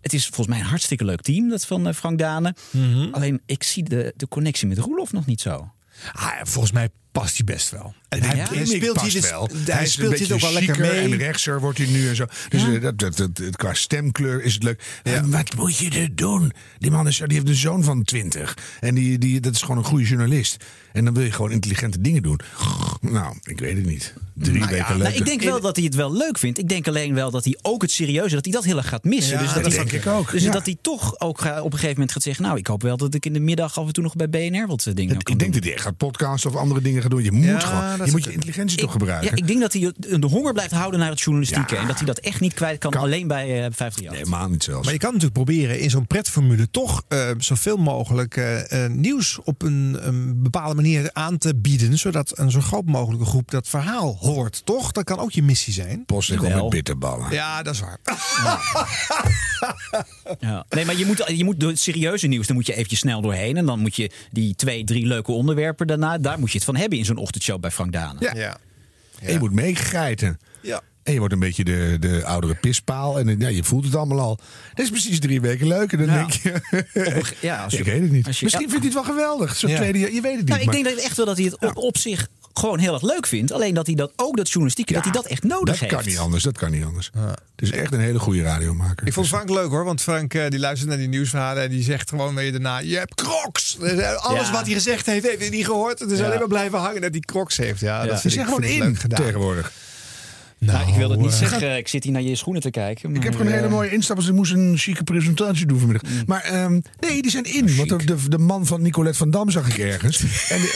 [0.01, 2.55] Het is volgens mij een hartstikke leuk team, dat van eh, Frank Dane.
[2.71, 3.07] Mhm.
[3.11, 5.71] Alleen ik zie de, de connectie met Roelof nog niet zo.
[6.13, 7.93] Ah, volgens mij past hij best wel.
[8.09, 8.47] En hij, Ja?
[8.53, 9.49] hij speelt hier dus, wel.
[9.65, 10.89] hij speelt hier beetje ook wel lekker mee.
[10.89, 12.25] En rechtser wordt hij nu en zo.
[12.49, 14.83] Dus eh, dat, dat, qua stemkleur is het leuk.
[15.03, 16.51] En wat moet je er doen?
[16.77, 18.57] Die man is, die heeft een zoon van 20.
[18.79, 20.65] En die, die, dat is gewoon een goede journalist.
[20.91, 22.39] En dan wil je gewoon intelligente dingen doen.
[23.01, 24.13] Nou, ik weet het niet.
[24.33, 26.59] Drie Nou weken nou, ik denk wel dat hij het wel leuk vindt.
[26.59, 29.03] Ik denk alleen wel dat hij ook het serieuze, dat hij dat heel erg gaat
[29.03, 29.39] missen.
[29.39, 31.89] Dus dat dat hij, denk ik ook, Dus dat hij toch ook op een gegeven
[31.89, 32.43] moment gaat zeggen...
[32.43, 34.67] nou, ik hoop wel dat ik in de middag af en toe nog bij BNR
[34.67, 37.23] wat eh, dingen kan ik denk dat hij echt gaat podcasten of andere dingen doen.
[37.23, 39.29] Je moet Ja, gewoon, je moet je intelligentie Ik- toch gebruiken.
[39.29, 41.75] Ja, ik denk dat hij de honger blijft houden naar het journalistieke.
[41.75, 44.11] En dat hij dat echt niet kwijt kan, alleen bij eh 538.
[44.11, 44.83] Nee, maar niet zelfs.
[44.83, 49.61] Maar je kan natuurlijk proberen in zo'n pretformule toch eh, zoveel mogelijk eh, nieuws op
[49.61, 51.97] een, een bepaalde manier aan te bieden.
[51.97, 54.61] Zodat een zo groot mogelijke groep dat verhaal hoort.
[54.65, 54.91] Toch?
[54.91, 56.05] Dat kan ook je missie zijn.
[56.05, 57.31] Post gewoon met bitterballen.
[57.31, 57.99] Ja, dat is waar.
[60.39, 60.65] Ja.
[60.69, 63.21] Nee, maar je moet, je moet door het serieuze nieuws, daar moet je eventjes snel
[63.21, 63.57] doorheen.
[63.57, 66.75] En dan moet je die twee, drie leuke onderwerpen daarna, daar moet je het van
[66.75, 68.15] hebben in zo'n ochtendshow bij Frank Dane.
[68.19, 68.33] Ja.
[68.35, 68.57] Ja.
[69.21, 70.39] En je moet meegrijten.
[70.61, 70.81] Ja.
[71.03, 73.19] En je wordt een beetje de, de oudere pispaal.
[73.19, 74.35] En ja, je voelt het allemaal al.
[74.73, 75.91] Dat is precies drie weken leuk.
[75.91, 76.13] En dan Ja.
[76.15, 77.33] denk je...
[77.41, 78.23] Ja, als je- ik weet het niet.
[78.37, 79.55] je- Misschien vindt hij het wel geweldig.
[79.55, 79.75] Zo'n Ja.
[79.77, 80.11] tweede jaar.
[80.11, 80.47] Je weet het niet.
[80.49, 82.27] Nou, ik maar- denk dat echt wel dat hij het op, op zich
[82.57, 83.51] gewoon heel erg leuk vindt.
[83.51, 85.93] Alleen dat hij dat ook dat journalistieke, dat hij dat echt nodig dat heeft.
[85.93, 86.43] kan niet anders.
[86.43, 87.09] Dat kan niet anders.
[87.13, 89.07] Het is echt een hele goede radiomaker.
[89.07, 91.83] Ik vond Frank leuk hoor, want Frank eh, die luistert naar die nieuwsverhalen en die
[91.83, 93.77] zegt gewoon weer daarna: Je hebt crocs.
[93.81, 94.51] Eh, Alles Ja.
[94.53, 95.99] wat hij gezegd heeft, heeft hij niet gehoord.
[95.99, 96.25] Het is Ja.
[96.25, 97.79] alleen maar blijven hangen dat hij crocs heeft.
[97.79, 99.71] Ja, dat Ze ik, gewoon in tegenwoordig.
[100.59, 101.77] Nou, ik wil dat niet eh, zeggen.
[101.77, 103.15] Ik zit hier naar je schoenen te kijken.
[103.15, 104.27] Ik heb gewoon een hele eh, mooie instappers.
[104.27, 106.09] Ik moest een chique presentatie doen vanmiddag.
[106.11, 106.23] Mm.
[106.25, 107.75] Maar ehm, nee, die zijn in.
[107.75, 110.19] Want de, de, de man van Nicolette van Dam zag ik ergens.
[110.49, 110.71] en die,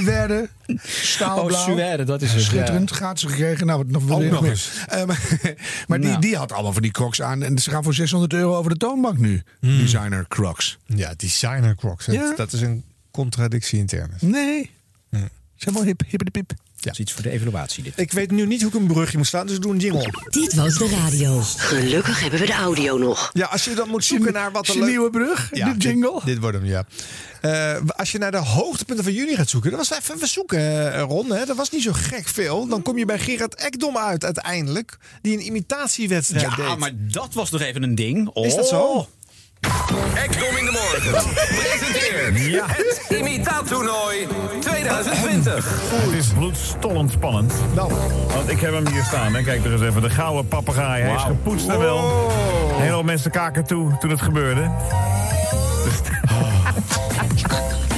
[0.00, 0.48] Suède,
[0.86, 1.58] staalblauw.
[1.58, 2.96] Oh, Suède, dat is het, Schitterend, ja.
[2.96, 3.66] gratis gekregen.
[3.66, 4.70] Nou, wat nog je nog eens.
[4.88, 5.20] Eh, maar
[5.88, 6.20] maar die, Nou.
[6.20, 7.42] die had allemaal van die crocs aan.
[7.42, 9.42] En ze gaan voor 600 euro over de toonbank nu.
[9.60, 9.78] Hmm.
[9.78, 10.78] Designer crocs.
[10.86, 12.06] Ja, designer crocs.
[12.06, 12.32] Dat- Ja.
[12.36, 14.16] Dat is een contradictie in termen.
[14.20, 14.70] Nee.
[15.10, 16.52] Ze zijn wel hip, hippe de pip.
[16.82, 17.92] Dat is iets voor de evaluatie dit.
[17.96, 20.12] Ik weet nu niet hoe ik een brugje moet slaan, dus we doen een jingle.
[20.30, 21.40] Dit was de radio.
[21.56, 23.30] Gelukkig hebben we de audio nog.
[23.32, 24.88] Ja, als je dan moet zoeken naar wat Is een leuk...
[24.88, 25.48] nieuwe brug?
[25.52, 26.12] Ja, de jingle?
[26.14, 26.84] Dit, dit wordt hem, ja.
[27.40, 30.92] Eh, als je naar de hoogtepunten van juni gaat zoeken, dat was even, even zoeken,
[30.94, 31.32] eh, Ron.
[31.32, 31.44] Hè?
[31.44, 32.66] Dat was niet zo gek veel.
[32.66, 36.78] Dan kom je bij Gerard Ekdom uit uiteindelijk, die een imitatiewedstrijd Ja, deed.
[36.78, 38.28] maar dat was nog even een ding.
[38.28, 38.46] Oh.
[38.46, 39.08] Is dat zo?
[40.14, 41.32] Ekdom in de morgen.
[41.32, 44.26] Presenteert het Imitaattoernooi
[44.60, 45.82] 2020.
[45.94, 47.54] Het is bloedstollend spannend.
[47.74, 47.92] Nou.
[48.34, 49.34] Want ik heb hem hier staan.
[49.34, 49.42] Hè.
[49.42, 50.02] Kijk er eens even.
[50.02, 51.02] De gouden papegaai.
[51.02, 52.30] Hij is gepoetst en wel.
[52.74, 54.70] Een hele hoop mensen kaken toe toen het gebeurde.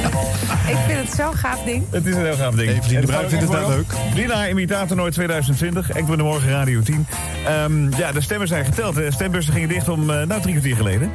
[0.72, 1.84] Ik vind het zo'n gaaf ding.
[1.90, 2.70] Het is een heel gaaf ding.
[2.70, 3.94] Evelien de Bruin vindt het wel leuk.
[4.14, 5.92] Brina Imitatornooi 2020.
[5.92, 7.06] Ik ben de morgen Radio 10.
[7.46, 8.94] Ehm, ja, de stemmen zijn geteld.
[8.94, 11.10] De stembussen gingen dicht om eh, nou, drie kwartier geleden.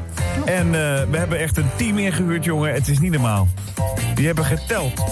[0.45, 0.71] En eh,
[1.09, 2.73] we hebben echt een team ingehuurd, jongen.
[2.73, 3.47] Het is niet normaal.
[4.15, 5.03] Die hebben geteld.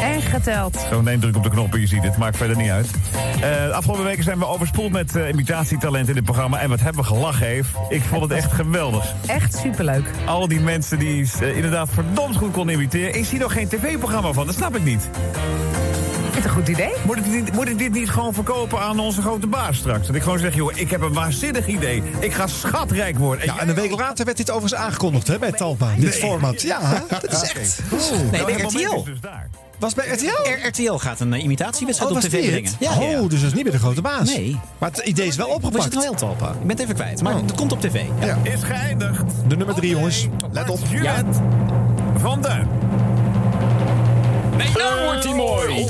[0.00, 0.78] En geteld.
[0.88, 2.16] Gewoon één druk op de knop en je ziet het.
[2.16, 2.90] Maakt verder niet uit.
[3.34, 6.58] Eh, de afgelopen weken zijn we overspoeld met imitatietalent in dit programma.
[6.58, 7.78] En wat hebben we gelachen, Eve.
[7.88, 9.14] Ik vond het echt geweldig.
[9.26, 10.10] Echt superleuk.
[10.26, 13.15] Al die mensen die inderdaad verdomd goed konden imiteren.
[13.16, 15.08] Ik zie nog geen tv-programma van, dat snap ik niet.
[16.22, 16.92] vind het een goed idee.
[17.06, 20.06] Moet ik, dit, moet ik dit niet gewoon verkopen aan onze grote baas straks?
[20.06, 22.02] Dat ik gewoon zeg, joh, ik heb een waanzinnig idee.
[22.18, 23.44] Ik ga schatrijk worden.
[23.46, 25.88] Ja, en een week later werd dit overigens aangekondigd hè, bij Talpa.
[25.98, 26.62] Dit format.
[26.62, 26.80] Ja,
[27.20, 27.80] dat is echt.
[28.30, 29.04] Nee, bij RTL.
[29.78, 30.26] Was bij RTL?
[30.26, 32.70] R- RTL gaat een eh, imitatiewedstrijd Oh, op was tv brengen.
[32.78, 33.20] het?
[33.20, 34.34] Oh, dus dat is niet bij de grote baas.
[34.34, 34.58] Nee.
[34.78, 35.84] Maar het idee is wel Was opgepakt.
[35.84, 36.50] het nou heel Talpa?
[36.50, 37.22] Ik ben het even kwijt.
[37.22, 38.02] Maar het komt op tv.
[38.20, 38.38] Ja.
[38.42, 39.22] Is geëindigd.
[39.48, 40.28] De nummer drie, jongens.
[40.52, 40.78] Let op.
[42.18, 42.68] Van Duin.
[44.56, 45.84] Nee, nou wordt hij mooi.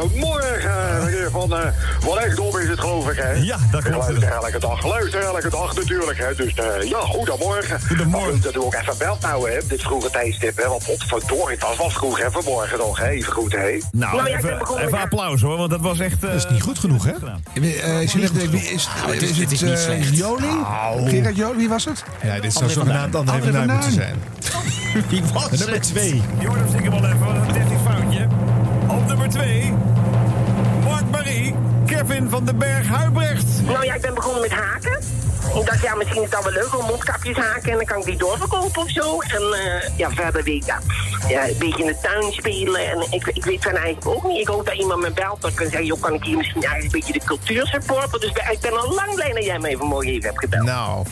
[0.00, 1.66] Goedemorgen, meneer Van eh
[2.04, 3.32] Wat echt dom is het, geloof ik, hè?
[3.32, 3.98] Ja, dat klopt.
[3.98, 6.34] Luister elke dag, luister elke dag natuurlijk, hè.
[6.34, 7.80] Dus eh, ja, goedemorgen.
[7.86, 8.30] Goedemorgen.
[8.32, 10.68] Maar dat u ook even belt nou, hè, op dit vroege tijdstip, hè.
[10.68, 13.08] Want potverdorie, het was wel vroeg, hè, vanmorgen nog, hè.
[13.08, 13.80] Even goed, hè.
[13.92, 16.20] Nou, ik ben even, even applaus hoor, want dat was echt...
[16.20, 17.12] Dat is niet goed genoeg, hè?
[17.12, 18.52] Eh, is, het, het
[19.36, 20.12] het het eh.
[20.12, 20.60] Joling?
[20.62, 21.08] Nou.
[21.08, 22.04] Gerard Joling, wie was het?
[22.22, 23.14] Ja, dit zou zogenaamd.
[23.14, 24.14] André van Duin van moeten zijn.
[25.08, 26.22] Wie was De nummer twee.
[26.38, 27.69] Jordan stiekem wel even,
[29.30, 29.72] 2,
[30.84, 31.54] Mark Marie,
[31.86, 33.62] Kevin van den Berg Huibrecht.
[33.62, 34.98] Nou ja, ik ben begonnen met haken.
[35.54, 37.98] Ik dacht, ja, misschien is het dan wel leuk om mondkapjes haken en dan kan
[37.98, 39.20] ik die doorverkopen of zo.
[39.20, 40.82] En eh, ja, verder weet ik dat.
[41.28, 44.40] Ja, een beetje in de tuin spelen en ik, ik weet van eigenlijk ook niet.
[44.40, 46.62] Ik hoop dat iemand me belt dat ik kan zeggen, joh, kan ik hier misschien
[46.62, 48.20] eigenlijk een beetje de cultuur supporten.
[48.20, 50.64] Dus ik ben al lang blij dat jij me vanmorgen even hebt gebeld.
[50.64, 51.06] Nou.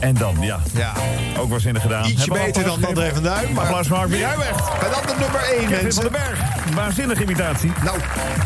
[0.00, 0.58] En dan, ja.
[0.72, 0.92] Ja.
[1.38, 2.04] Ook waanzinnig gedaan.
[2.04, 3.22] Ietsje Hebben we beter dan André van?
[3.22, 3.52] Duin.
[3.52, 4.68] Maar Applaus voor Mark Marie Huibrecht.
[4.68, 6.02] En dan de nummer één, Kevin van mensen.
[6.02, 6.74] den Berg.
[6.74, 7.72] Waanzinnige imitatie.
[7.84, 7.98] Nou.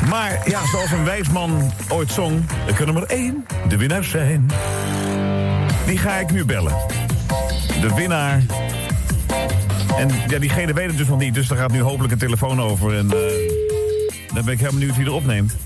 [0.08, 4.50] Maar ja, zoals een wijsman ooit zong, er kunnen maar één de winnaars zijn.
[5.86, 6.76] Die ga ik nu bellen.
[7.80, 8.42] De winnaar.
[9.98, 12.60] En ja, diegene weet het dus nog niet, dus er gaat nu hopelijk een telefoon
[12.60, 12.96] over.
[12.96, 13.18] En eh,
[14.34, 15.56] dan ben ik heel benieuwd wie er opneemt.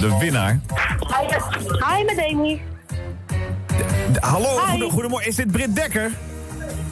[0.00, 0.60] De winnaar.
[1.88, 2.73] Hi, met Amy.
[4.20, 5.28] Hallo, goede- goedemorgen.
[5.28, 6.10] Is dit Britt Dekker?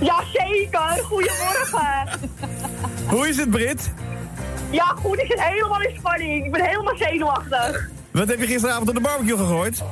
[0.00, 2.08] Jazeker, goedemorgen.
[3.08, 3.90] Hoe is het, Britt?
[4.70, 6.44] Ja, goed, ik zit helemaal in spanning.
[6.44, 7.88] Ik ben helemaal zenuwachtig.
[8.10, 9.82] Wat heb je gisteravond op de barbecue gegooid?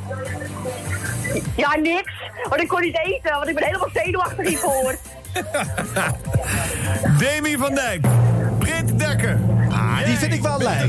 [1.56, 2.12] Ja, niks.
[2.48, 4.96] Want ik kon niet eten, want ik ben helemaal zenuwachtig hiervoor.
[7.18, 8.06] Demi van Dijk.
[8.58, 9.38] Britt Dekker.
[10.04, 10.88] Die vind ik wel lijken.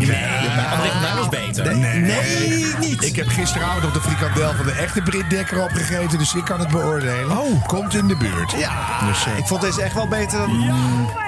[0.72, 1.76] André van Duin was beter.
[1.78, 3.04] Nee, Nee, niet.
[3.06, 6.60] Ik heb gisteravond nog de frikandel van de echte Brit Dekker opgegeten, dus ik kan
[6.60, 7.38] het beoordelen.
[7.38, 7.66] Oh.
[7.68, 8.52] Komt in de buurt.
[8.52, 8.72] Ja,
[9.08, 10.62] Dus, eh, ik vond deze echt wel beter dan...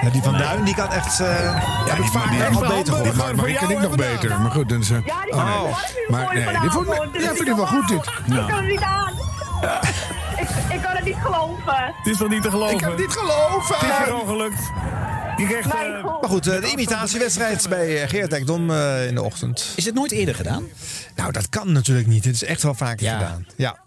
[0.02, 1.20] Ja, die van Duin, die kan echt...
[1.20, 3.16] eh heb ik die- vaak die- echt die- wel beter die- gehoord.
[3.16, 4.40] maar, maar ik ken ik nog beter.
[4.40, 5.74] Maar goed, dan is, eh, Ja, die oh, vond ik nee.
[5.74, 8.06] wel even Maar mooi nee, dit vond ja, Dit vind ik wel goed dit.
[8.26, 9.12] Ik kan het niet aan.
[10.36, 11.74] Ik, ik kan het niet geloven.
[11.96, 12.74] Het is toch niet te geloven?
[12.74, 13.74] Ik kan het niet geloven.
[13.76, 14.60] Het is je gewoon gelukt.
[15.36, 15.70] Je krijgt...
[15.74, 16.04] Eh.
[16.20, 19.72] Maar goed, eh, de imitatiewedstrijd bij eh, Geert Ekdom eh, in de ochtend.
[19.76, 20.64] Is het nooit eerder gedaan?
[21.16, 22.24] Nou, dat kan natuurlijk niet.
[22.24, 23.18] Het is echt wel vaker Ja.
[23.18, 23.46] gedaan.
[23.56, 23.78] Ja.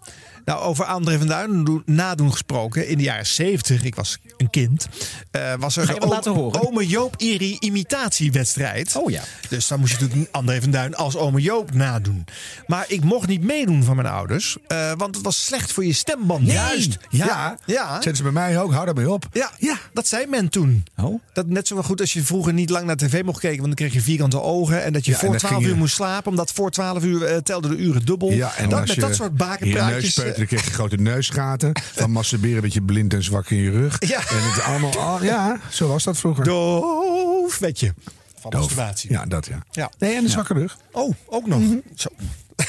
[0.48, 2.88] Nou, over André van Duin doen- nadoen gesproken.
[2.88, 4.88] In de jaren 70, ik was een kind,
[5.30, 6.26] eh, was er wat
[6.66, 8.96] Ome- Joop Iri imitatiewedstrijd.
[8.96, 9.22] Oh ja.
[9.48, 12.24] Dus dan moest je natuurlijk André van Duin als Ome Joop nadoen.
[12.66, 15.92] Maar ik mocht niet meedoen van mijn ouders, eh, want het was slecht voor je
[15.92, 16.46] stemband.
[16.50, 16.98] Juist.
[17.10, 17.26] Ja.
[17.26, 17.58] Ja.
[17.66, 17.92] ja.
[17.92, 19.26] Zetten ze bij mij ook, hou daarmee op.
[19.32, 20.84] Ja, ja, dat zei men toen.
[20.96, 21.20] Oh.
[21.32, 23.86] Dat net zo goed als je vroeger niet lang naar tv mocht kijken, want dan
[23.86, 24.84] kreeg je vierkante ogen.
[24.84, 27.04] En dat je Ja, voor dan 12 ging je- uur moest slapen, omdat voor 12
[27.04, 28.30] uur eh, telden de uren dubbel.
[28.30, 30.14] Ja, en dat, met je dat soort bakenpraatjes.
[30.40, 31.72] Eh, kreeg je grote neusgaten.
[31.94, 33.96] Van masturberen werd je blind en zwak in je rug.
[33.98, 34.18] Ja.
[34.18, 36.44] En het allemaal, oh, ja, zo was dat vroeger.
[36.44, 37.92] Doof, weet je.
[38.40, 38.60] Van Doof.
[38.60, 39.10] masturbatie.
[39.12, 39.62] Ja, dat ja.
[39.70, 39.90] Ja.
[39.98, 40.76] Nee, en een zwakke rug.
[40.92, 41.62] Oh, ook nog.
[41.94, 42.08] Zo.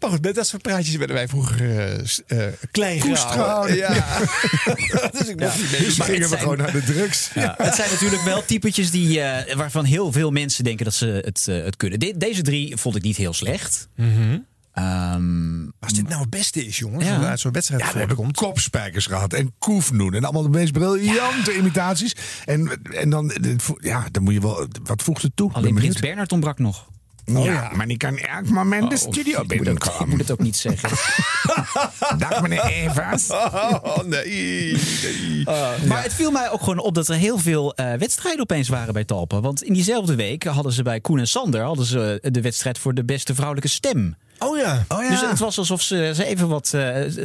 [0.00, 1.98] Maar goed, met dat soort praatjes werden wij vroeger eh,
[2.46, 3.32] eh, klein gehouden.
[3.32, 3.76] gehouden.
[3.76, 4.18] Ja.
[5.18, 5.80] dus ik mocht niet mee.
[5.84, 7.30] Dus Maar gingen we zijn- gewoon naar de drugs.
[7.34, 7.54] Ja.
[7.58, 11.46] Het zijn natuurlijk wel typetjes die, eh, waarvan heel veel mensen denken dat ze het,
[11.46, 11.98] het kunnen.
[12.00, 13.88] De- deze drie vond ik niet heel slecht.
[14.84, 17.18] Ehm, Als dit nou het beste is, jongens, Ja.
[17.28, 18.36] uit zo'n wedstrijd Ja, we hebben voortkomt.
[18.48, 20.14] kopspijkers gehad en koefnoen.
[20.14, 22.16] En allemaal de meest briljante imitaties.
[22.44, 23.32] En, en dan,
[23.78, 24.66] ja, dan moet je wel...
[24.84, 25.52] Wat voegt het toe?
[25.52, 26.00] alleen Prins.
[26.00, 26.86] Bernhard ontbrak nog.
[27.24, 30.08] ja, maar die kan elk moment de Oh, studio ik, moet het, ik binnenkomen.
[30.08, 30.88] moet het ook niet zeggen.
[32.18, 33.30] Dag meneer Evers.
[33.30, 34.76] Oh, nee.
[35.04, 35.44] nee.
[35.86, 38.92] Maar het viel mij ook gewoon op dat er heel veel eh, wedstrijden opeens waren
[38.92, 39.42] bij Talpen.
[39.42, 42.78] Want in diezelfde week hadden ze bij Koen en Sander hadden ze eh, de wedstrijd
[42.78, 44.16] voor de beste vrouwelijke stem.
[44.42, 44.84] Oh ja.
[44.88, 46.64] Oh Dus het was alsof ze, ze even wat.
[46.74, 46.80] eh,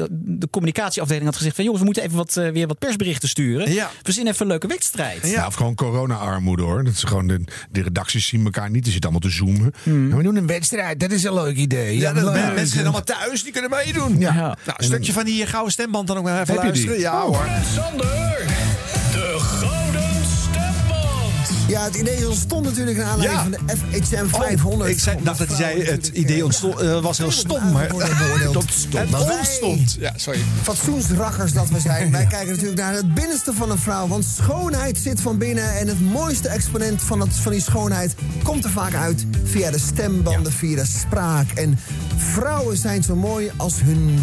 [0.10, 3.74] de communicatieafdeling had gezegd: van jongens, we moeten even wat, eh, weer wat persberichten sturen.
[3.74, 3.90] Ja.
[4.04, 5.28] Verzin even een leuke wedstrijd.
[5.28, 6.84] Ja, of gewoon corona-armoede hoor.
[6.84, 8.84] Dat is gewoon de, de redacties zien elkaar niet.
[8.84, 9.74] Die zitten allemaal te zoomen.
[9.84, 11.98] En we doen een wedstrijd, dat is een leuk idee.
[11.98, 12.34] Ja, dat, leuk.
[12.46, 14.20] mensen zijn allemaal thuis, die kunnen meedoen.
[14.20, 14.34] Ja.
[14.34, 16.86] Nou, een stukje van die eh, gouden stemband dan ook maar even Heb je die?
[16.88, 17.00] luisteren.
[17.14, 17.48] Ja hoor.
[17.76, 18.46] Sander,
[21.68, 23.58] Ja, het idee ontstond natuurlijk naar aanleiding Ja.
[23.68, 24.82] van de FHM 500.
[24.90, 27.88] Oh, ik zei, dacht dat hij zei, het idee ontstond, eh, was heel stom, maar
[27.88, 28.66] beoordeeld.
[28.96, 29.96] het Maar wij- ontstond.
[30.00, 30.40] Ja, sorry.
[30.62, 32.12] Fatsoensrakkers dat we zijn.
[32.12, 34.08] Wij kijken natuurlijk naar het binnenste van een vrouw.
[34.08, 35.76] Want schoonheid zit van binnen.
[35.78, 39.80] En het mooiste exponent van, het, van die schoonheid komt er vaak uit via de
[39.80, 41.52] stembanden, via de spraak.
[41.52, 41.80] En
[42.18, 44.20] vrouwen zijn zo mooi als hun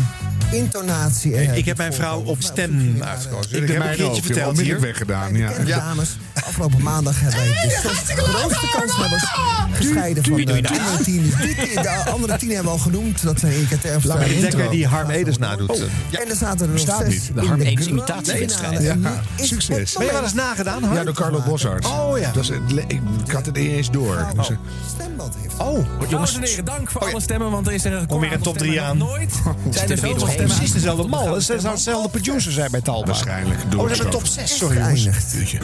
[0.52, 1.36] intonatie.
[1.36, 3.50] En Ik heb mijn vrouw op stem uitgekozen.
[3.50, 4.80] Ik heb een mijne keertje ook, verteld hier.
[4.80, 5.34] weggedaan.
[5.36, 5.48] Ja.
[5.48, 6.16] Bekende dames.
[6.46, 9.24] Afgelopen maandag hebben wij de grootste kanshebbers
[9.72, 11.32] gescheiden van de andere tien.
[11.74, 13.22] De andere tien hebben we al genoemd.
[13.22, 14.14] Dat zijn Erika Terpstra.
[14.14, 14.50] Laat me Intro.
[14.50, 15.70] denken die Harm Edens nadoet.
[15.70, 15.80] Oh,
[16.20, 18.84] En er zaten er nog zes De Harm de Edens imitatiewedstrijd.
[18.84, 19.92] En Ja, succes.
[19.92, 20.94] Ben je wel eens nagedaan, Harm?
[20.96, 21.42] Ja, door Carlo.
[21.82, 22.30] Oh ja.
[22.32, 24.26] Dat is, het le- ik, ik had het niet eens door.
[24.36, 24.56] Dus, eh,
[24.94, 25.54] Stemband heeft.
[25.56, 28.58] Oh, en heren, dank voor alle stemmen, want er is een Kom weer een top
[28.58, 28.98] 3 aan.
[28.98, 29.32] Nooit
[29.70, 31.40] zijn er zoveel Precies dezelfde mal.
[31.40, 33.06] Ze zou hetzelfde producer zijn bij Talpa.
[33.06, 33.84] waarschijnlijk Oh, door.
[33.88, 34.56] we hebben top 6.
[34.56, 35.02] Sorry, jongens.
[35.32, 35.58] Jeetje.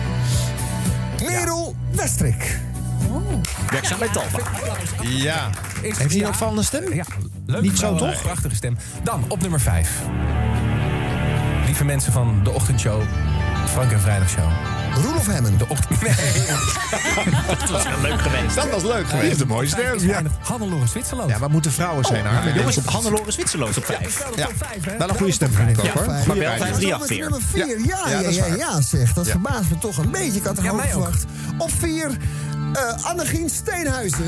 [1.26, 2.58] Merel Westrik.
[3.70, 4.38] Werkzaam bij Talpa.
[5.02, 5.50] Ja.
[5.82, 6.94] Heeft hij een opvallende stem?
[6.94, 7.04] Ja,
[7.46, 7.62] leuk.
[7.62, 8.22] Niet zo, toch?
[8.22, 8.76] Prachtige stem.
[9.02, 9.90] Dan op nummer 5.
[11.66, 13.02] Lieve mensen van de ochtendshow,
[13.72, 14.48] Frank en Vrijdagshow.
[15.02, 15.58] Roelof Hemmen.
[15.58, 16.00] De ochtend...
[16.02, 16.12] Nee.
[17.58, 18.54] Dat was wel leuk geweest.
[18.54, 19.26] Dat was leuk geweest.
[19.28, 19.98] heeft een mooie stem.
[19.98, 20.22] Ja.
[20.40, 21.30] Hannelore Zwitserland.
[21.30, 22.54] Ja, maar moeten vrouwen zijn, Harm.
[22.54, 24.24] Jongens, Hannelore Zwitserloos op 5.
[24.36, 24.48] Ja,
[24.98, 26.06] wel een goede stem vind ik ook, hoor.
[26.06, 26.64] Maar wel wijze.
[26.64, 27.20] 538 weer.
[27.20, 27.66] Nummer 4.
[27.86, 29.12] Ja, ja, Ja, ja, ja, ja, zeg.
[29.12, 30.38] Dat verbaast me toch een beetje.
[30.38, 30.80] Ik had er Ja, ook.
[30.82, 31.24] verwacht.
[31.58, 32.10] Op 4.
[32.74, 34.24] Eh Annegien Steenhuizen.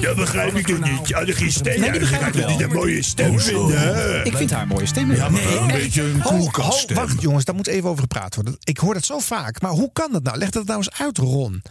[0.00, 1.14] Dat begrijp ik toch niet.
[1.14, 4.24] Annegien Nee, die begrijp ik gaat toch niet een mooie stem vinden?
[4.24, 5.12] Ik vind haar mooie stem.
[5.14, 6.96] Ja, maar een beetje een koelkaststem.
[6.96, 8.56] wacht jongens, daar moet even over gepraat worden.
[8.64, 10.38] Ik hoor dat zo vaak, maar hoe kan dat nou?
[10.38, 11.62] Leg dat nou eens uit, Ron.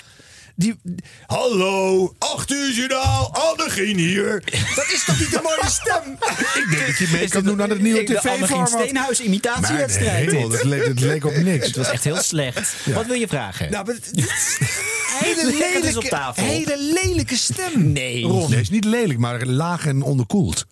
[0.55, 0.79] Die,
[1.25, 4.43] Hallo, 8 uur journaal, Annegien hier.
[4.75, 6.17] dat is toch niet een mooie stem?
[6.63, 8.69] Ik denk dat je mee kan doen aan het nieuwe de tv-format.
[8.69, 10.31] Steenhuis imitatiewedstrijd.
[10.31, 11.67] Nee, dat leek, het leek op niks.
[11.67, 12.75] Het was echt heel slecht.
[12.85, 13.71] Wat wil je vragen?
[13.71, 13.95] Nou, maar,
[15.19, 16.43] hele het op lelijke, tafel.
[16.43, 17.91] hele lelijke stem.
[17.91, 18.25] Nee.
[18.27, 20.65] Nee, het is niet lelijk, maar laag en onderkoeld.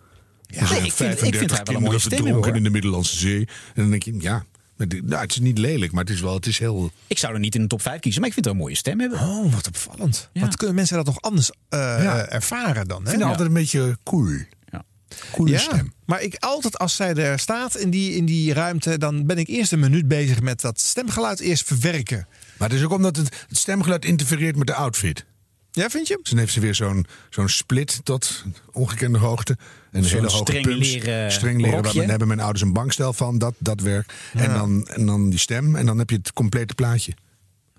[0.48, 2.56] Nee, ik vind, ik vind wel een mooie stem hoor.
[2.56, 3.39] in de Middellandse Zee.
[3.39, 3.48] En
[3.82, 4.44] dan denk je, ja,
[4.78, 6.92] nou, het is niet lelijk, maar het is wel, het is heel...
[7.08, 8.76] Ik zou er niet in de top 5 kiezen, maar ik vind haar een mooie
[8.76, 9.20] stem hebben.
[9.20, 10.30] Oh, wat opvallend.
[10.34, 10.42] Ja.
[10.42, 12.26] Wat kunnen mensen dat toch anders eh, Ja.
[12.26, 13.00] ervaren dan?
[13.00, 13.10] Ik Hè?
[13.10, 14.30] vind haar altijd een beetje cool.
[14.72, 14.84] Ja.
[15.32, 15.94] Coole Ja, stem.
[16.06, 19.48] maar ik altijd als zij er staat in die, in die ruimte, dan ben ik
[19.48, 22.28] eerst een minuut bezig met dat stemgeluid eerst verwerken.
[22.62, 25.26] Maar het is ook omdat het, het stemgeluid interfereert met de outfit.
[25.72, 26.20] Ja, vind je?
[26.22, 29.57] Dus dan heeft ze weer zo'n zo'n split tot ongekende hoogte.
[29.91, 30.93] En Zo'n hele hoge streng pumps.
[30.93, 31.84] leren streng leren.
[31.84, 33.38] Daar hebben mijn ouders een bankstel van.
[33.38, 34.14] Dat, dat werkt.
[34.34, 35.76] En, dan, en dan die stem.
[35.76, 37.14] En dan heb je het complete plaatje.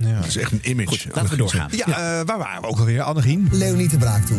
[0.05, 0.16] Ja.
[0.16, 0.88] Dat is echt een image.
[0.88, 1.68] Goed, laten we doorgaan.
[1.70, 1.94] Ja, eh,
[2.26, 3.03] waar waren we ook alweer?
[3.03, 3.48] Annegien?
[3.50, 4.38] Leonie te Braak toe.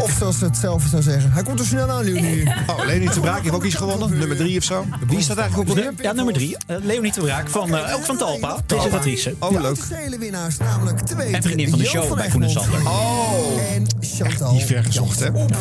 [0.00, 1.32] Of zoals ze het zelf zou zeggen.
[1.32, 2.46] Hij komt er snel aan, Leonie.
[2.66, 4.18] Oh, Leni te Braak heeft ook iets gewonnen.
[4.18, 4.86] Nummer drie of zo.
[5.06, 5.92] Wie is dat eigenlijk ook alweer?
[6.00, 6.56] Ja, nummer 3.
[6.66, 9.34] Leonie de Braak, van, eh, ook van Talpa, presentatrice.
[9.38, 9.88] Oh, leuk.
[10.10, 11.34] De winnaars, namelijk twee.
[11.34, 12.86] En vriendin van de show bij Koen en Sander.
[12.86, 13.72] Oh.
[13.74, 14.52] En Chantal.
[14.52, 15.26] Niet ver gezocht, hè?
[15.26, 15.54] Ik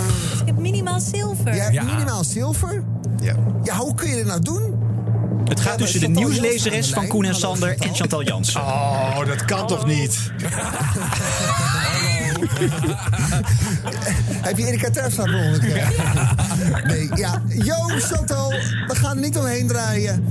[0.46, 1.56] heb minimaal zilver.
[1.56, 2.84] Jij hebt minimaal zilver.
[3.22, 3.36] Ja.
[3.64, 4.76] Ja, hoe kun je dit nou doen?
[5.48, 7.36] Het gaat tussen de nieuwslezeres van Koen en.
[7.36, 8.62] Sander en Chantal Jansen.
[8.62, 10.18] Oh, dat kan toch niet?
[14.48, 15.88] Heb je Erika Terpstra per ongeluk?
[16.84, 17.42] Nee, ja.
[17.48, 18.50] Yo, Chantal,
[18.88, 20.26] we gaan er niet omheen draaien.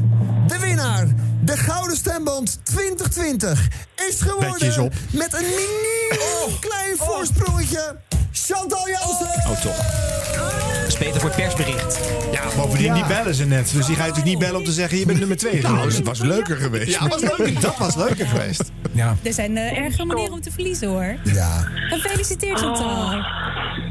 [0.46, 1.06] De winnaar,
[1.40, 3.68] de Gouden Stemband 2020,
[4.08, 4.82] is geworden...
[4.82, 4.92] Op.
[5.10, 7.96] met een mini klein voorsprongetje...
[8.32, 9.50] Chantal Jansen!
[9.50, 10.65] Oh, toch.
[10.86, 12.00] Dat is beter voor het persbericht.
[12.32, 13.70] Ja, bovendien, die bellen ze net.
[13.72, 15.62] Dus die ga je natuurlijk niet bellen om te zeggen, je bent nummer twee.
[15.62, 16.98] Nou, het was leuker geweest.
[16.98, 17.60] Ja, was leuker.
[17.60, 18.72] dat was leuker geweest.
[18.92, 19.16] Ja.
[19.22, 21.16] Er zijn uh, ergere manieren om te verliezen hoor.
[21.24, 21.68] Ja.
[21.88, 23.24] Gefeliciteerd Chantal.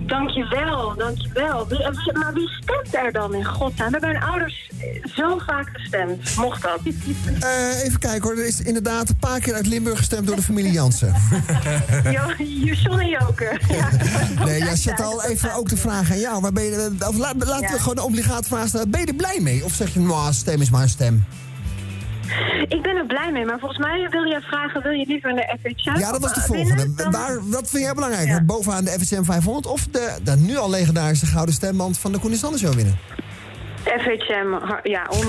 [0.08, 1.68] Dankjewel, dankjewel.
[1.68, 3.92] Wie, eh, maar wie stemt er dan in godsnaam?
[3.92, 6.36] Hebben mijn ouders eh, zo vaak gestemd?
[6.36, 6.80] Mocht dat?
[7.40, 10.42] Eh, even kijken hoor, er is inderdaad een paar keer uit Limburg gestemd door de
[10.42, 11.14] familie Jansen.
[12.12, 13.60] Jo- John en Joke.
[13.70, 13.90] Ja,
[14.46, 16.42] Nee, ja, Chantal, even ook de vraag aan jou.
[16.42, 18.90] Waar ben je, of laat, laten we gewoon de obligate vraag stellen.
[18.90, 19.64] Ben je er blij mee?
[19.64, 21.24] Of zeg je, nou, stem is maar een stem?
[22.68, 24.82] Ik ben er blij mee, maar volgens mij wil je vragen...
[24.82, 27.04] wil je liever de FHM Ja, dat was de winnen volgende.
[27.04, 28.46] dan- Waar, wat vind jij belangrijker?
[28.46, 32.32] Bovenaan de FSM 500 of de, de nu al legendarische gouden stemband van de Koen
[32.32, 32.98] en Sander Show winnen?
[33.84, 35.16] FHM, ja, 100%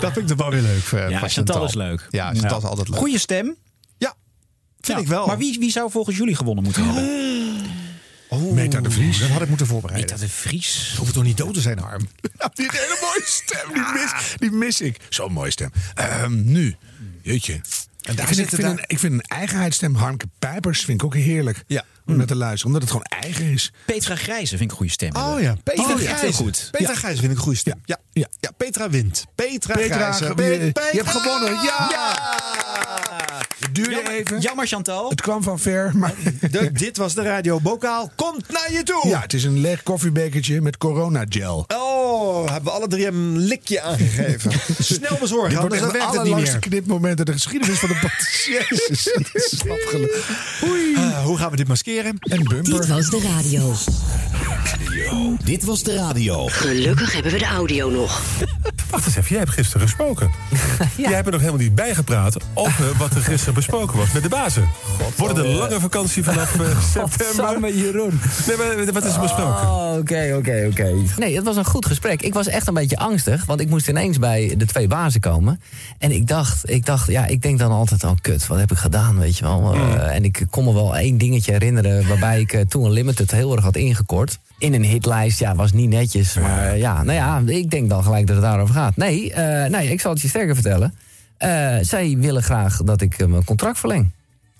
[0.00, 0.84] Dat vind ik toch wel weer leuk.
[0.92, 2.06] eh, Ja, Chantal is leuk.
[2.10, 2.98] Ja, Chantal is altijd leuk.
[2.98, 3.56] Goeie stem.
[3.98, 4.14] Ja,
[4.80, 5.26] vind Ja, ik wel.
[5.26, 7.04] Maar wie, wie zou volgens jullie gewonnen moeten hebben?
[8.28, 9.18] Oh, Meta de Vries.
[9.18, 10.10] Dat had ik moeten voorbereiden.
[10.10, 10.94] Meta de Vries.
[10.98, 12.08] Hoeft toch niet dood te zijn, Harm?
[12.38, 14.96] Ja, die hele mooie stem, die mis, die mis ik.
[15.08, 15.70] Zo'n mooie stem.
[15.94, 16.76] Ehm, nu,
[17.22, 17.60] jeetje.
[18.02, 21.06] En daar ik, vind, ik, vind een, ik vind een eigenheidsstem, Harmke Pijpers, vind ik
[21.06, 21.62] ook heerlijk.
[21.66, 21.84] Ja.
[22.06, 22.66] om naar te luisteren.
[22.66, 23.72] Omdat het gewoon eigen is.
[23.86, 25.16] Petra Grijze vind ik een goede stem.
[25.16, 26.20] Oh ja, Petra Oh, ja, Grijze.
[26.24, 26.68] heel goed.
[26.70, 26.98] Petra Ja.
[26.98, 27.80] Grijze vind ik een goede stem.
[27.84, 27.98] Ja.
[28.12, 28.26] Ja.
[28.40, 29.24] ja, Petra wint.
[29.34, 30.24] Petra, Petra, Grijze.
[30.24, 30.90] je- Pe- je Petra.
[30.92, 31.52] hebt gewonnen.
[31.52, 32.20] Ja!
[33.58, 34.40] Het duurde Jammer, even.
[34.40, 35.10] jammer Chantal.
[35.10, 36.14] Het kwam van ver, maar...
[36.50, 38.10] De- dit was de radio Bokaal.
[38.16, 39.08] Komt naar je toe.
[39.08, 41.64] Ja, het is een leeg koffiebekertje met coronagel.
[41.74, 44.52] Oh, hebben we alle drie een likje aangegeven.
[44.78, 46.58] Snel bezorgen, Dit wordt anders werkt het niet meer.
[46.58, 48.44] knipmoment in de geschiedenis van de podcast.
[48.70, 51.22] Jezus, dat is afgelopen.
[51.22, 52.16] Hoe gaan we dit maskeren?
[52.20, 52.72] En bumper.
[52.80, 53.74] Dit was de radio.
[55.44, 56.46] Dit was de radio.
[56.46, 58.22] Gelukkig hebben we de audio nog.
[58.90, 60.30] Wacht eens even, jij hebt gisteren gesproken.
[60.96, 64.28] Jij hebt er nog helemaal niet bijgepraat over wat er gisteren besproken was met de
[64.28, 64.68] bazen.
[65.16, 67.34] Wordt het een lange vakantie vanaf eh, september?
[67.34, 68.20] Samen Jeroen.
[68.46, 69.68] Nee, maar wat is er besproken?
[69.68, 70.94] Oh, Oké, oké, oké.
[71.16, 72.22] Nee, het was een goed gesprek.
[72.22, 75.60] Ik was echt een beetje angstig, want ik moest ineens bij de twee bazen komen.
[75.98, 78.78] En ik dacht, ik dacht, ja, ik denk dan altijd, oh kut, wat heb ik
[78.78, 79.74] gedaan, weet je wel.
[79.74, 83.30] Eh, en ik kon me wel één dingetje herinneren waarbij ik eh, toen een limited
[83.30, 84.38] heel erg had ingekort.
[84.58, 86.34] In een hitlijst, ja, was niet netjes.
[86.34, 88.96] Maar ja, nou ja, ik denk dan gelijk dat het daarover gaat.
[88.96, 90.94] Nee, eh, nee ik zal het je sterker vertellen.
[91.38, 94.10] Eh, zij willen graag dat ik eh, mijn contract verleng.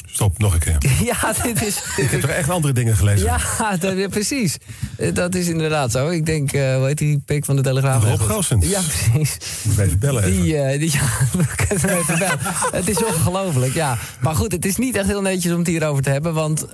[0.07, 0.79] Stop, nog een keer.
[1.05, 1.83] Ja, dit is...
[1.97, 3.27] Ik heb toch echt andere dingen gelezen.
[3.27, 3.39] Ja,
[3.81, 4.57] dat, ja, precies.
[5.13, 6.09] Dat is inderdaad zo.
[6.09, 8.05] Ik denk, eh hoe heet die pik van de Telegraaf?
[8.05, 8.67] Rob Goossens.
[8.67, 9.39] Ja, precies.
[9.63, 10.43] Moet even bellen even.
[10.43, 12.39] Die, eh, die, ja, we kunnen even bellen.
[12.71, 13.99] Het is ongelooflijk, ja.
[14.21, 16.35] Maar goed, het is niet echt heel netjes om het hierover te hebben...
[16.35, 16.67] want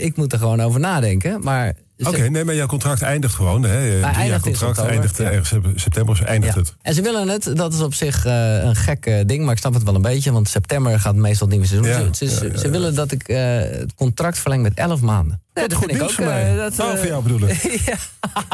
[0.00, 1.40] ik moet er gewoon over nadenken.
[1.42, 1.74] Maar
[2.06, 3.62] Oké, nee, maar jouw contract eindigt gewoon.
[3.62, 3.78] Hè?
[3.98, 5.24] Jaar eindigt in contract eindigt ja.
[5.30, 6.60] ergens september, eindigt Ja.
[6.60, 6.74] het.
[6.82, 9.58] En ze willen het, dat is op zich eh, een gek eh, ding, maar ik
[9.58, 12.06] snap het wel een beetje, want september gaat meestal het nieuwe seizoen.
[12.06, 15.00] Ja, Ze, ze- ja, ja, ze willen dat ik eh, het contract verleng met 11
[15.00, 15.40] maanden.
[15.54, 16.50] Nee, Wat goed nieuws voor mij.
[16.50, 17.62] eh, dat, eh, voor jou bedoel ik.
[17.86, 17.92] ja.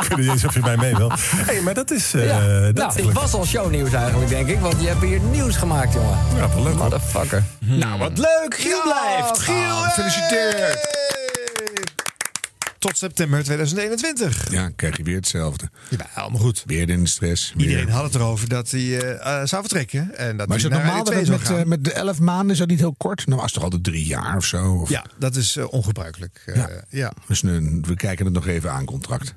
[0.03, 1.11] Ik weet niet eens of je mij mee wil.
[1.17, 2.15] hey, maar dat is...
[2.15, 2.61] eh, Ja.
[2.73, 5.93] dat nou, ik was al shownieuws eigenlijk, denk ik, want je hebt hier nieuws gemaakt,
[5.93, 6.19] jongen.
[6.37, 6.75] Ja, wel leuk.
[6.75, 7.43] Motherfucker.
[7.61, 8.55] Nou, wat leuk.
[8.59, 9.39] Giel blijft.
[9.39, 11.03] Giel, Ah, gefeliciteerd.
[12.85, 14.51] Tot september 2021.
[14.51, 15.71] Ja, krijg je weer hetzelfde.
[15.91, 16.63] Ja, allemaal goed.
[16.67, 17.53] Weer in de stress.
[17.57, 20.17] weer- Iedereen had het erover dat hij eh, eh, zou vertrekken.
[20.17, 22.19] En dat Maar is het normaal dat Radio het 2 met, eh, met de elf
[22.21, 23.27] maanden, is dat niet heel kort?
[23.27, 24.75] Nou, was het toch altijd drie jaar of zo?
[24.75, 26.43] Of, Ja, dat is ongebruikelijk.
[26.55, 26.71] Ja.
[26.89, 27.13] ja.
[27.29, 29.35] Dus we kijken het nog even aan, contract.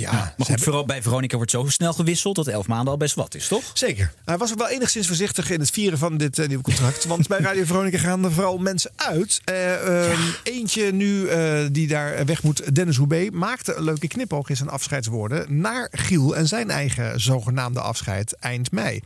[0.00, 2.96] Ja, maar goed, hebben- vooral bij Veronica wordt zo snel gewisseld dat elf maanden al
[2.96, 3.62] best wat is, toch?
[3.74, 4.12] Zeker.
[4.24, 7.04] Hij was ook wel enigszins voorzichtig in het vieren van dit eh, nieuwe contract.
[7.04, 9.40] Want bij Radio Veronica gaan er vooral mensen uit.
[9.44, 14.48] Eh, ehm, Eentje nu eh, die daar weg moet, Dennis Hoebe, maakte een leuke knipoog
[14.48, 19.00] in zijn afscheidswoorden naar Giel en zijn eigen zogenaamde afscheid eind mei.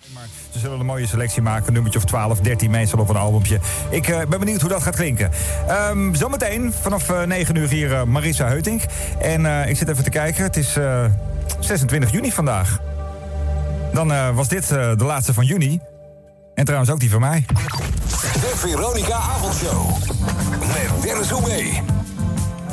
[0.53, 3.59] Ze zullen een mooie selectie maken, een nummertje of 12, 13 meestal op een albumpje.
[3.91, 5.31] Ik eh, ben benieuwd hoe dat gaat klinken.
[5.69, 8.83] Ehm, zometeen vanaf eh, 9 uur hier Marissa Heutink.
[9.21, 11.05] En eh, ik zit even te kijken, het is eh,
[11.61, 12.81] 26 juni vandaag.
[13.93, 15.81] Dan eh, was dit eh, de laatste van juni.
[16.55, 17.45] En trouwens ook die van mij.
[17.49, 19.97] De Veronica Avondshow.
[20.61, 21.63] Met Dennis Oebé.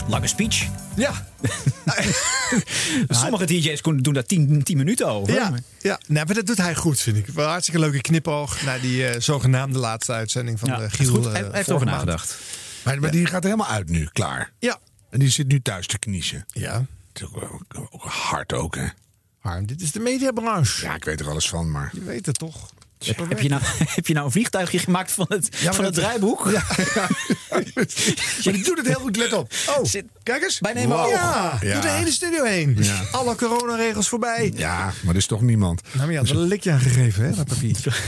[0.07, 0.68] Lange speech.
[0.95, 1.12] Ja.
[3.09, 5.34] Sommige DJ's kunnen- doen daar 10 minuten over.
[5.34, 5.99] Ja, ja.
[6.07, 7.28] Nee, maar dat doet hij goed, vind ik.
[7.28, 11.09] Wel hartstikke leuke knipoog naar die eh, zogenaamde laatste uitzending van Ja, de Giel.
[11.14, 11.26] goed.
[11.26, 11.84] eh, Hij- hij heeft maand.
[11.86, 12.38] nagedacht.
[12.84, 14.51] Maar, maar die gaat er helemaal uit nu, klaar.
[14.59, 14.78] Ja.
[15.09, 16.45] En die zit nu thuis te kniezen.
[16.47, 16.86] Ja.
[17.14, 17.28] Het is
[17.91, 18.86] ook, hard ook, hè?
[19.39, 20.86] Harm, dit is de mediabranche.
[20.86, 21.89] Ja, ik weet er alles van, maar...
[21.93, 22.70] Je weet het toch?
[23.30, 23.62] Heb je, nou,
[23.95, 26.49] heb je nou een vliegtuigje gemaakt van het, van het dat- draaiboek?
[26.51, 26.64] Ja,
[28.43, 29.51] maar die doet het heel goed, let op.
[29.68, 30.59] Oh, Zit- kijk eens.
[30.59, 31.05] Bij nemen Wow.
[31.05, 31.12] oog.
[31.12, 31.82] Ja, Ja.
[31.82, 32.76] de hele studio heen.
[32.80, 33.03] Ja.
[33.12, 34.51] Alle coronaregels voorbij.
[34.55, 35.82] Ja, maar er is toch niemand.
[35.84, 37.78] Nou, maar je had wel een likje aangegeven, hè, dat papier.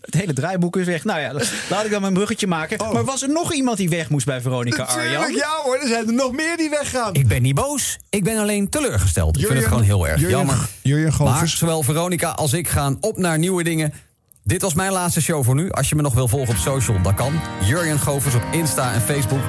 [0.00, 1.04] Het hele draaiboek is weg.
[1.04, 1.32] Nou ja,
[1.70, 2.92] laat ik dan mijn bruggetje maken.
[2.92, 5.34] Maar was er nog iemand die weg moest bij Veronica Natuurlijk, Arjan?
[5.34, 7.14] ja hoor, er zijn er nog meer die weggaan.
[7.14, 9.38] Ik ben niet boos, ik ben alleen teleurgesteld.
[9.38, 10.56] Ik vind het gewoon heel erg jammer.
[10.82, 11.58] Jurjen Maar Govers.
[11.58, 13.92] zowel Veronica als ik gaan op naar nieuwe dingen.
[14.42, 15.70] Dit was mijn laatste show voor nu.
[15.70, 17.40] Als je me nog wil volgen op social, dat kan.
[17.64, 19.40] Jurjen Govers op Insta en Facebook.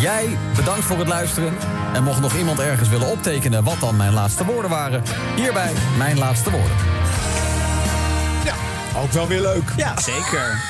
[0.00, 1.52] Jij, bedankt voor het luisteren.
[1.94, 5.02] En mocht nog iemand ergens willen optekenen wat dan mijn laatste woorden waren...
[5.36, 6.76] hierbij mijn laatste woorden.
[9.02, 9.72] Ook wel weer leuk.
[9.76, 10.62] Ja, zeker.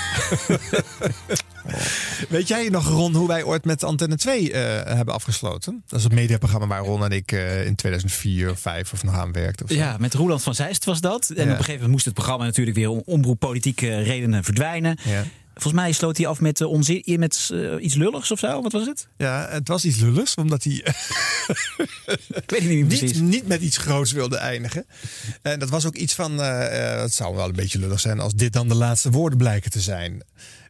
[2.28, 5.82] Weet jij nog, Ron, hoe wij ooit met Antenne 2 eh, hebben afgesloten?
[5.86, 9.14] Dat is het mediaprogramma waar Ron en ik eh, in 2004 of 5 of nog
[9.14, 9.66] aan werkten.
[9.76, 11.28] Ja, met Roland van Zeist was dat.
[11.30, 11.42] En Ja.
[11.42, 14.98] op een gegeven moment moest het programma natuurlijk weer om omroeppolitieke redenen verdwijnen.
[15.04, 15.24] Ja.
[15.58, 18.62] Volgens mij sloot hij af met, eh, onzin, met eh, iets lulligs of zo.
[18.62, 19.08] Wat was het?
[19.16, 20.72] Ja, het was iets lulligs, omdat hij
[22.28, 23.12] Ik weet het niet precies.
[23.12, 24.86] niet, niet met iets groots wilde eindigen.
[25.42, 28.34] En dat was ook iets van, eh, het zou wel een beetje lullig zijn als
[28.34, 30.22] dit dan de laatste woorden blijken te zijn.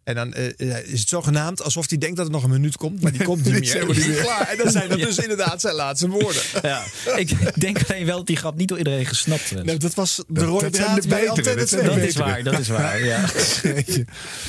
[0.09, 0.47] En dan eh,
[0.77, 3.23] eh, is het zogenaamd alsof hij denkt dat er nog een minuut komt, maar die
[3.25, 3.87] komt niet meer.
[3.87, 4.49] niet klaar.
[4.49, 6.43] En dan zijn dat dus inderdaad zijn laatste woorden.
[6.63, 6.83] Ja.
[7.17, 9.65] Ik denk alleen wel dat die grap niet door iedereen gesnapt werd.
[9.67, 11.95] Nee, dat was de Dat- rode draad de bij betere, Antenne dat zijn 2.
[11.95, 13.05] de Dat is waar, dat is waar.
[13.05, 13.25] Ja.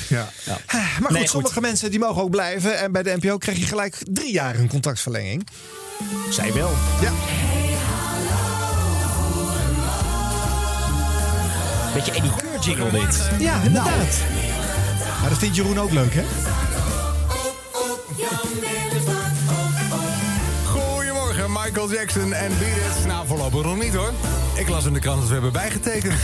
[0.16, 0.28] ja.
[0.46, 0.60] Maar
[1.00, 1.30] goed, Nee, goed.
[1.30, 2.78] sommige mensen die mogen ook blijven.
[2.78, 5.46] En bij de NPO krijg je gelijk drie jaar een contractverlenging.
[6.30, 6.70] Zij wel.
[7.02, 7.12] Ja.
[11.94, 13.28] Beetje Eddie Keur jingle dit.
[13.38, 14.18] Ja, inderdaad.
[15.20, 16.22] Maar dat vindt Jeroen ook leuk, hè?
[20.64, 23.06] Goedemorgen, Michael Jackson en Beat It.
[23.06, 24.12] Nou, voorlopig nog niet hoor.
[24.54, 26.14] Ik las in de krant dat we hebben bijgetekend.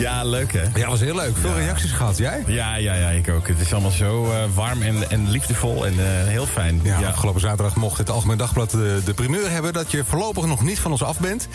[0.00, 0.62] Ja, leuk hè?
[0.74, 1.36] Ja, was heel leuk.
[1.36, 2.16] Veel reacties gehad.
[2.16, 2.42] Jij?
[2.46, 3.48] Ja, ja, ja, ik ook.
[3.48, 6.80] Het is allemaal zo eh, warm en, en liefdevol en eh, heel fijn.
[6.82, 9.72] Ja, afgelopen zaterdag mocht het Algemeen Dagblad de, de primeur hebben...
[9.72, 11.48] dat je voorlopig nog niet van ons af bent.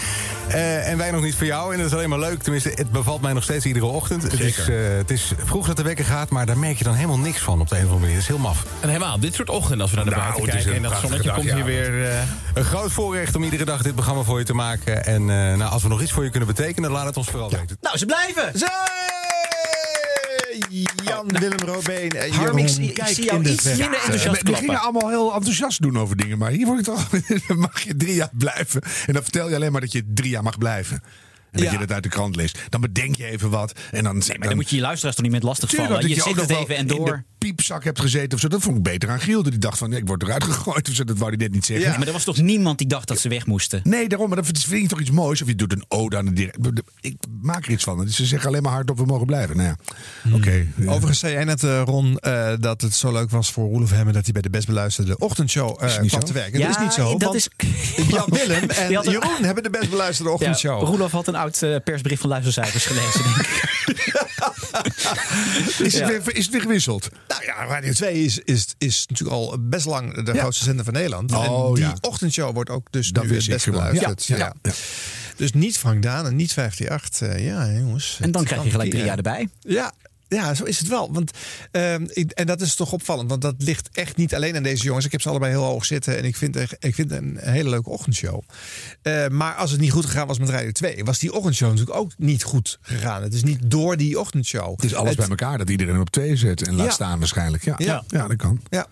[0.47, 1.71] Eh, en wij nog niet van jou.
[1.71, 2.43] En dat is alleen maar leuk.
[2.43, 4.23] Tenminste, het bevalt mij nog steeds iedere ochtend.
[4.23, 4.57] Het is,
[4.97, 7.61] het is vroeg dat de wekker gaat, maar daar merk je dan helemaal niks van
[7.61, 8.15] op de een of andere manier.
[8.15, 8.65] Dat is heel maf.
[8.79, 10.75] En helemaal dit soort ochtenden als we naar de Nou, buiten het kijken.
[10.75, 12.23] En dat zonnetje dag, komt hier weer...
[12.53, 15.05] Een groot voorrecht om iedere dag dit programma voor je te maken.
[15.05, 17.77] En nou, als we nog iets voor je kunnen betekenen, laat het ons vooral weten.
[17.81, 18.34] Nou, ze blijven.
[21.03, 24.41] Jan Willem Robeen en Harm, Jeroen, ik zie- ik kijk zie jou iets minder enthousiast
[24.43, 26.37] We gingen allemaal heel enthousiast doen over dingen.
[26.37, 27.09] Maar hier word ik toch,
[27.47, 28.81] dan mag je drie jaar blijven.
[29.05, 31.03] En dan vertel je alleen maar dat je drie jaar mag blijven.
[31.55, 31.79] En dat Ja.
[31.79, 32.59] je dat uit de krant leest.
[32.69, 33.79] Dan bedenk je even wat.
[33.91, 35.89] En dan, Nee, maar dan moet je je luisteraars toch niet met lastig vallen.
[35.91, 37.05] dat Je je zegt ook het nog even en door.
[37.05, 38.47] de piepzak hebt gezeten of zo.
[38.47, 39.43] Dat vond ik beter aan Giel.
[39.43, 41.03] Die dacht van, ik word eruit gegooid of zo.
[41.03, 41.91] Dat wou hij net niet zeggen.
[41.91, 43.81] Ja, maar er was toch niemand die dacht dat ze weg moesten?
[43.83, 44.27] Nee, daarom.
[44.27, 45.41] Maar dat vind je toch iets moois.
[45.41, 46.57] Of je doet een ode aan de direct.
[47.01, 48.05] Ik maak er iets van.
[48.05, 49.57] Dus ze zeggen alleen maar hardop, we mogen blijven.
[49.57, 49.67] Nou
[50.23, 50.65] ja, oké.
[50.75, 50.89] ja.
[50.91, 54.13] Overigens zei jij net, eh, Ron, eh, dat het zo leuk was voor Roelof Hemmen...
[54.13, 56.17] dat hij bij de best beluisterde ochtendshow eh, kwam zo?
[56.17, 56.59] te werken.
[56.59, 57.11] Ja, dat is niet zo.
[57.11, 57.49] dat want is-
[58.13, 60.81] Jan Willem en een- Jeroen hebben de best beluisterde ochtendshow.
[60.87, 63.23] Roelof had een oud eh, persbericht van luistercijfers gelezen.
[63.23, 63.73] denk ik.
[65.85, 66.07] Is, Ja.
[66.07, 67.09] het weer, is het weer gewisseld?
[67.27, 70.39] Nou ja, Radio 2 is, is, is natuurlijk al best lang de Ja.
[70.39, 71.31] grootste zender van Nederland.
[71.31, 71.97] Oh, en die ja.
[72.01, 73.79] ochtendshow wordt ook dus Dat nu ik best gewoon.
[73.79, 74.25] beluisterd.
[74.25, 74.71] Ja, Ja, ja, ja.
[75.35, 77.27] Dus niet Frank Daan en niet 538.
[77.37, 78.17] eh, ja, jongens.
[78.21, 79.49] En dan krijg je gelijk drie jaar erbij.
[79.59, 79.91] Ja,
[80.27, 81.13] ja, zo is het wel.
[81.13, 81.31] Want,
[81.71, 85.05] ehm, en dat is toch opvallend, want dat ligt echt niet alleen aan deze jongens.
[85.05, 87.69] Ik heb ze allebei heel hoog zitten en ik vind, ik vind het een hele
[87.69, 88.41] leuke ochtendshow.
[89.01, 91.97] Eh, maar als het niet goed gegaan was met Radio 2, was die ochtendshow natuurlijk
[91.97, 93.23] ook niet goed gegaan.
[93.23, 94.75] Het is niet door die ochtendshow.
[94.75, 96.91] Het is alles Het- bij elkaar dat iedereen op twee zet en laat Ja.
[96.91, 97.63] staan waarschijnlijk.
[97.65, 98.03] Ja, Ja.
[98.07, 98.27] ja.
[98.27, 98.61] dat kan.
[98.69, 98.87] Ja.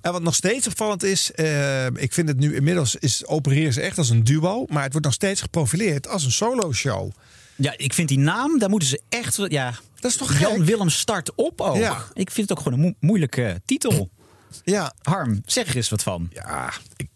[0.00, 3.80] En wat nog steeds opvallend is, eh, ik vind het nu inmiddels is, opereren ze
[3.80, 7.10] echt als een duo, maar het wordt nog steeds geprofileerd als een solo show.
[7.60, 9.36] Ja, ik vind die naam, daar moeten ze echt...
[9.48, 10.64] Ja, Dat is toch Jan gek?
[10.64, 11.76] Willem start op ook.
[11.76, 12.04] Ja.
[12.14, 14.10] Ik vind het ook gewoon een moe- moeilijke titel.
[14.64, 16.30] Ja, Harm, zeg er eens wat van.
[16.32, 17.06] Ja, ik,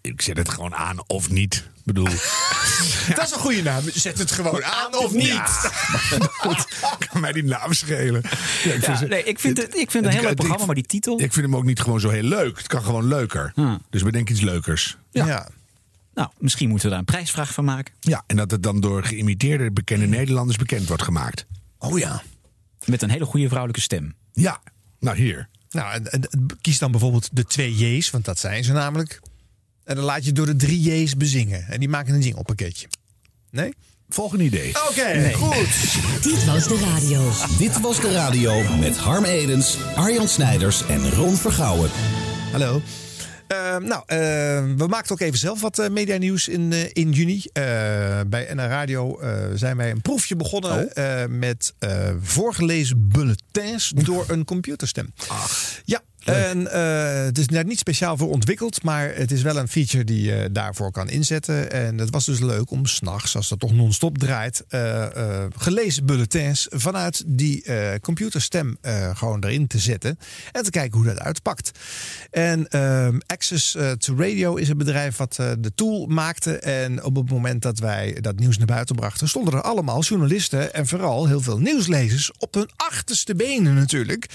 [0.00, 1.54] ik zet het gewoon aan of niet.
[1.54, 2.04] Ik bedoel,
[3.16, 3.82] dat is een goede naam.
[3.94, 5.26] Zet het gewoon aan of niet.
[5.26, 5.70] Ja,
[6.42, 6.66] goed,
[7.12, 8.22] kan mij die naam schelen.
[8.64, 10.64] Ja, ik Ja, ze- nee, ik vind het, ik vind het een heel leuk programma,
[10.66, 11.20] maar die titel...
[11.20, 12.56] Ik vind hem ook niet gewoon zo heel leuk.
[12.58, 13.52] Het kan gewoon leuker.
[13.54, 13.82] Hmm.
[13.90, 14.96] Dus bedenk iets leukers.
[15.10, 15.48] Ja.
[16.14, 17.94] Nou, misschien moeten we daar een prijsvraag van maken.
[18.00, 21.46] Ja, en dat het dan door geïmiteerde bekende Nederlanders bekend wordt gemaakt.
[21.78, 22.22] Oh ja.
[22.84, 24.14] Met een hele goede vrouwelijke stem.
[24.32, 24.60] Ja,
[25.00, 25.48] nou hier.
[25.70, 29.20] Nou, en, en kies dan bijvoorbeeld de twee J's, want dat zijn ze namelijk.
[29.84, 31.66] En dan laat je door de drie J's bezingen.
[31.66, 32.88] En die maken een jinglepakketje.
[33.50, 33.74] Nee?
[34.08, 34.72] Volgende idee.
[34.88, 35.98] Oké, goed.
[36.30, 37.30] Dit was de radio.
[37.58, 41.90] Dit was de radio met Harm Edens, Arjan Snijders en Ron Vergouwen.
[42.52, 42.82] Hallo.
[43.52, 44.18] Eh, nou, eh,
[44.76, 47.42] we maakten ook even zelf wat eh, medianieuws in, eh, in juni.
[47.52, 47.62] Eh,
[48.26, 49.20] bij NR Radio
[49.54, 51.74] zijn wij een proefje begonnen eh, met
[52.22, 55.12] voorgelezen bulletins door een computerstem.
[55.84, 56.00] ja.
[56.24, 60.04] En eh, het is net niet speciaal voor ontwikkeld, maar het is wel een feature
[60.04, 61.70] die je daarvoor kan inzetten.
[61.70, 65.06] En het was dus leuk om s'nachts, als dat toch non-stop draait, eh,
[65.56, 67.64] gelezen bulletins vanuit die
[68.00, 68.76] computerstem
[69.14, 70.18] gewoon erin te zetten.
[70.52, 71.70] En te kijken hoe dat uitpakt.
[72.30, 72.68] En
[73.26, 76.58] Access to Radio is een bedrijf wat de tool maakte.
[76.58, 80.74] En op het moment dat wij dat nieuws naar buiten brachten, stonden er allemaal journalisten
[80.74, 84.26] en vooral heel veel nieuwslezers op hun achterste benen natuurlijk.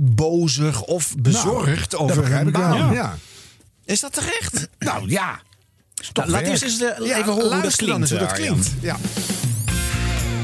[0.00, 2.92] bozig of bezorgd Nou, over hun baan.
[2.92, 3.16] Ja.
[3.84, 4.68] Is dat terecht?
[4.78, 5.40] Nou ja.
[6.12, 6.46] Nou, laat werk.
[6.46, 8.00] eerst eens de, Ja, even horen hoe dat klinkt.
[8.00, 8.46] eens hoe dat Arjan.
[8.60, 8.70] klinkt.
[8.80, 8.96] Ja.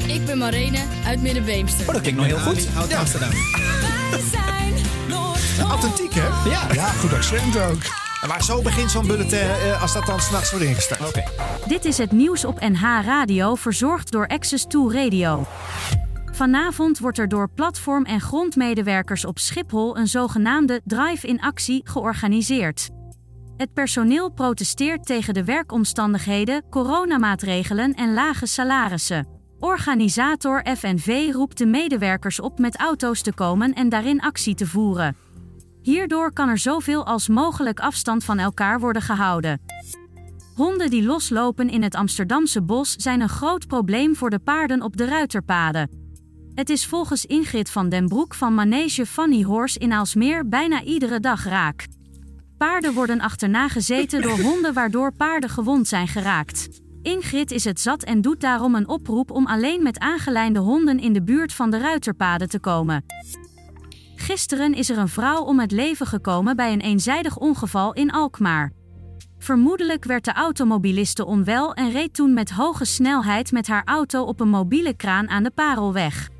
[0.07, 1.87] Ik ben Marene uit Middenbeemster.
[1.87, 2.67] Oh, dat klinkt nog heel goed.
[2.89, 3.03] Ja.
[3.03, 4.73] We zijn
[5.07, 5.39] Noord.
[5.71, 6.49] Authentiek, hè?
[6.49, 6.67] Ja.
[6.73, 7.81] Ja, goed accent ook.
[8.27, 11.07] Maar zo begint zo'n bulletin eh, als dat dan s'nachts wordt ingestart.
[11.07, 11.23] Oké.
[11.67, 15.47] Dit is het nieuws op NH Radio, verzorgd door Access to Radio.
[16.35, 22.89] Vanavond wordt er door platform- en grondmedewerkers op Schiphol een zogenaamde drive-in actie georganiseerd.
[23.57, 29.27] Het personeel protesteert tegen de werkomstandigheden, coronamaatregelen en lage salarissen.
[29.59, 35.15] Organisator FNV roept de medewerkers op met auto's te komen en daarin actie te voeren.
[35.81, 39.61] Hierdoor kan er zoveel als mogelijk afstand van elkaar worden gehouden.
[40.55, 44.97] Honden die loslopen in het Amsterdamse bos zijn een groot probleem voor de paarden op
[44.97, 46.04] de ruiterpaden.
[46.55, 51.19] Het is volgens Ingrid van den Broek van Manege Funny Horse in Aalsmeer bijna iedere
[51.19, 51.85] dag raak.
[52.57, 56.69] Paarden worden achterna gezeten door honden waardoor paarden gewond zijn geraakt.
[57.01, 61.13] Ingrid is het zat en doet daarom een oproep om alleen met aangelijnde honden in
[61.13, 63.05] de buurt van de ruiterpaden te komen.
[64.15, 68.71] Gisteren is er een vrouw om het leven gekomen bij een eenzijdig ongeval in Alkmaar.
[69.37, 74.39] Vermoedelijk werd de automobiliste onwel en reed toen met hoge snelheid met haar auto op
[74.39, 76.33] een mobiele kraan aan de Parelweg.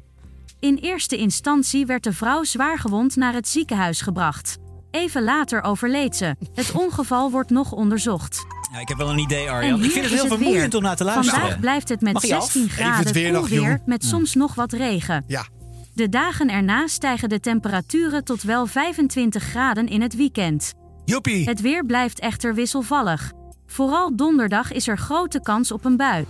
[0.60, 4.58] In eerste instantie werd de vrouw zwaargewond naar het ziekenhuis gebracht.
[4.92, 6.36] Even later overleed ze.
[6.54, 8.46] Het ongeval wordt nog onderzocht.
[8.72, 9.70] Ja, ik heb wel een idee, Arjan.
[9.72, 10.76] En Ik hier vind het is heel het vermoeiend weer.
[10.82, 11.40] om naar te luisteren.
[11.40, 12.44] Vandaag blijft het met Mag hij af?
[12.52, 14.10] 16 Even het graden weer koel weer met Ja.
[14.10, 15.24] soms nog wat regen.
[15.28, 15.46] Ja.
[15.94, 20.74] De dagen erna stijgen de temperaturen tot wel 25 graden in het weekend.
[21.06, 21.46] Joepie.
[21.50, 23.32] Het weer blijft echter wisselvallig.
[23.68, 26.26] Vooral donderdag is er grote kans op een bui.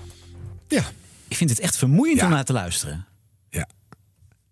[1.28, 3.06] Ik vind het echt vermoeiend om naar te luisteren.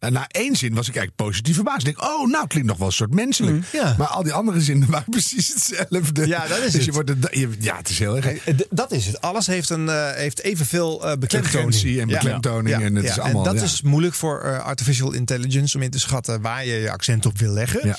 [0.04, 1.88] En na één zin was ik eigenlijk positief verbaasd.
[1.88, 3.66] Ik denk, oh, nou, klinkt nog wel een soort menselijk.
[3.98, 6.28] Maar al die andere zinnen waren precies hetzelfde.
[6.28, 6.84] Ja, dat is dus het.
[6.86, 8.26] Je wordt je- ja, het is heel erg.
[8.26, 9.22] Eh, d- Dat is het.
[9.22, 12.00] Alles heeft, een, eh, heeft evenveel eh beklemtoning.
[12.00, 13.64] En beklemtoning en het is allemaal, dat ja.
[13.64, 17.38] is moeilijk voor eh, artificial intelligence om in te schatten waar je je accent op
[17.38, 17.88] wil leggen.
[17.88, 17.98] Ja.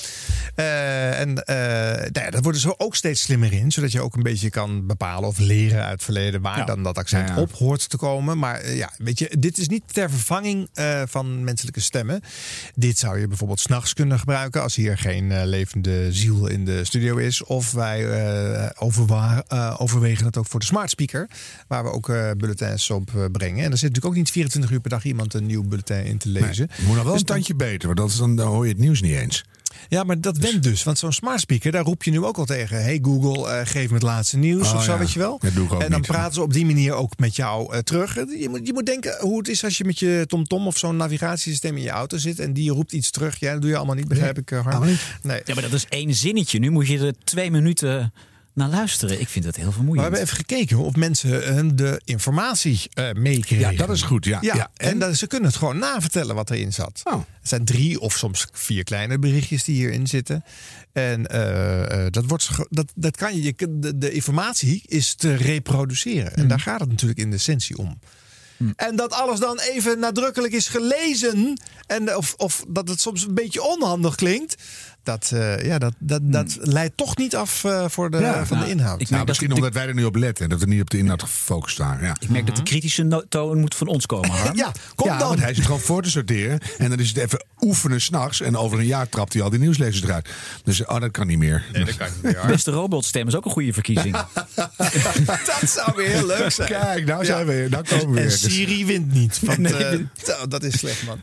[0.54, 4.14] Eh, en eh nou ja, daar worden ze ook steeds slimmer in, zodat je ook
[4.16, 6.64] een beetje kan bepalen of leren uit het verleden waar Ja.
[6.64, 7.40] dan dat accent Ja, ja.
[7.40, 8.38] op hoort te komen.
[8.38, 12.20] Maar eh, ja, weet je, dit is niet ter vervanging eh, van menselijke stemmen.
[12.74, 16.84] Dit zou je bijvoorbeeld s'nachts kunnen gebruiken als hier geen eh, levende ziel in de
[16.84, 17.44] studio is.
[17.44, 21.28] Of wij eh, overwa- eh, overwegen het ook voor de smart speaker,
[21.68, 23.64] waar we ook bulletins op brengen.
[23.64, 26.18] En er zit natuurlijk ook niet 24 uur per dag iemand een nieuw bulletin in
[26.18, 26.68] te lezen.
[26.86, 28.80] Moet nog wel Dus een tandje beter, want dat is dan, dan hoor je het
[28.80, 29.44] nieuws niet eens.
[29.88, 30.82] Ja, maar dat went dus.
[30.82, 32.82] Want zo'n smart speaker, daar roep je nu ook al tegen.
[32.82, 34.98] Hey Google, eh, geef me het laatste nieuws Oh, of zo, ja.
[34.98, 35.38] weet je wel.
[35.38, 36.08] Dat doe ik ook en dan niet.
[36.08, 38.14] praten ze op die manier ook met jou eh, terug.
[38.14, 40.96] Je moet, je moet denken hoe het is als je met je TomTom of zo'n
[40.96, 42.38] navigatiesysteem in je auto zit.
[42.38, 43.40] En die roept iets terug.
[43.40, 44.82] Ja, dat doe je allemaal niet, begrijp ik, uh, Harm.
[45.22, 45.42] Nee.
[45.44, 46.58] Ja, maar dat is één zinnetje.
[46.58, 48.12] Nu moet je er twee minuten
[48.54, 49.20] naar luisteren.
[49.20, 50.08] Ik vind dat heel Maar vermoeiend.
[50.08, 53.70] we hebben even gekeken of mensen eh, de informatie eh meekregen.
[53.70, 54.38] Ja, dat is goed, ja.
[54.40, 54.98] Ja, en, en?
[54.98, 57.00] dat, ze kunnen het gewoon navertellen wat erin zat.
[57.04, 57.12] Oh.
[57.12, 60.44] Het zijn drie of soms vier kleine berichtjes die hierin zitten.
[60.92, 66.32] En eh, eh, dat, wordt, dat, dat kan je, de, de informatie is te reproduceren.
[66.32, 66.42] Hmm.
[66.42, 67.98] En daar gaat het natuurlijk in de essentie om.
[68.76, 71.60] En dat alles dan even nadrukkelijk is gelezen.
[71.86, 74.62] En of, of dat het soms een beetje onhandig klinkt.
[75.04, 78.46] Dat, eh, ja, dat, dat, dat leidt toch niet af eh, voor de, Ja.
[78.46, 79.00] van de Nou, inhoud.
[79.00, 80.66] ik Nou, merk misschien dat de- omdat wij er nu op letten en dat we
[80.66, 82.04] niet op de inhoud gefocust waren.
[82.06, 82.16] Ja.
[82.20, 84.30] Ik merk dat de kritische no- toon moet van ons komen.
[84.54, 85.28] Ja, kom ja, dan.
[85.28, 86.58] want hij zit gewoon voor te sorteren.
[86.78, 88.40] En dan is het even oefenen s'nachts.
[88.40, 90.28] En over een jaar trapt hij al die nieuwslezers eruit.
[90.64, 91.64] Dus oh, dat kan niet meer.
[91.72, 92.46] Nee, dat kan niet meer.
[92.54, 94.16] Beste robotstem is ook een goede verkiezing.
[95.26, 96.68] dat zou weer heel leuk zijn.
[96.68, 98.30] Kijk, nou zijn we, nou komen we En weer.
[98.36, 99.40] Siri wint niet.
[99.42, 101.20] Want, Nee, eh, dat is slecht, man.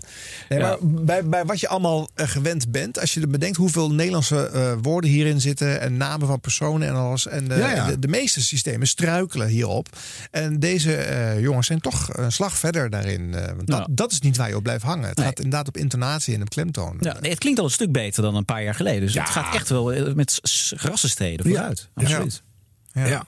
[0.49, 0.65] Nee, Ja.
[0.67, 4.45] maar bij, bij wat je allemaal eh, gewend bent, als je er bedenkt hoeveel Nederlandse
[4.47, 7.27] eh, woorden hierin zitten en namen van personen en alles.
[7.27, 7.85] En de, Ja, ja.
[7.87, 9.87] De, de meeste systemen struikelen hierop.
[10.31, 13.33] En deze eh, jongens zijn toch een slag verder daarin.
[13.33, 15.07] eh, want dat, dat is niet waar je op blijft hangen.
[15.07, 15.25] Het Nee.
[15.25, 16.97] gaat inderdaad op intonatie en op klemtoon.
[16.99, 19.01] Ja, nee, het klinkt al een stuk beter dan een paar jaar geleden.
[19.01, 21.89] Dus het gaat echt wel met rassenstreden vooruit.
[21.95, 22.01] Ja.
[22.03, 22.41] Absoluut.
[22.93, 23.25] Ja.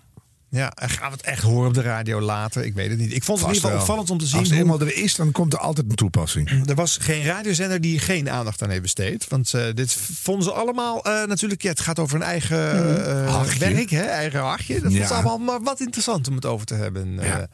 [0.54, 0.72] Ja.
[0.72, 2.66] En gaan we het echt horen op de radio later?
[2.66, 3.14] Ik weet het niet.
[3.14, 3.80] Ik vond het in ieder geval wel.
[3.80, 5.96] opvallend om te zien Als het hoe- eenmaal er is, dan komt er altijd een
[5.96, 6.50] toepassing.
[6.70, 9.28] Er was geen radiozender die geen aandacht aan heeft besteed.
[9.28, 11.62] Want eh, dit vonden ze allemaal eh, natuurlijk.
[11.62, 13.60] Ja, het gaat over een eigen eh, Hachje.
[13.60, 14.74] werk, hè, eigen hachje.
[14.74, 15.08] Dat vonden Ja.
[15.08, 17.20] ze allemaal maar wat interessant om het over te hebben.
[17.20, 17.28] eh.
[17.28, 17.48] Ja.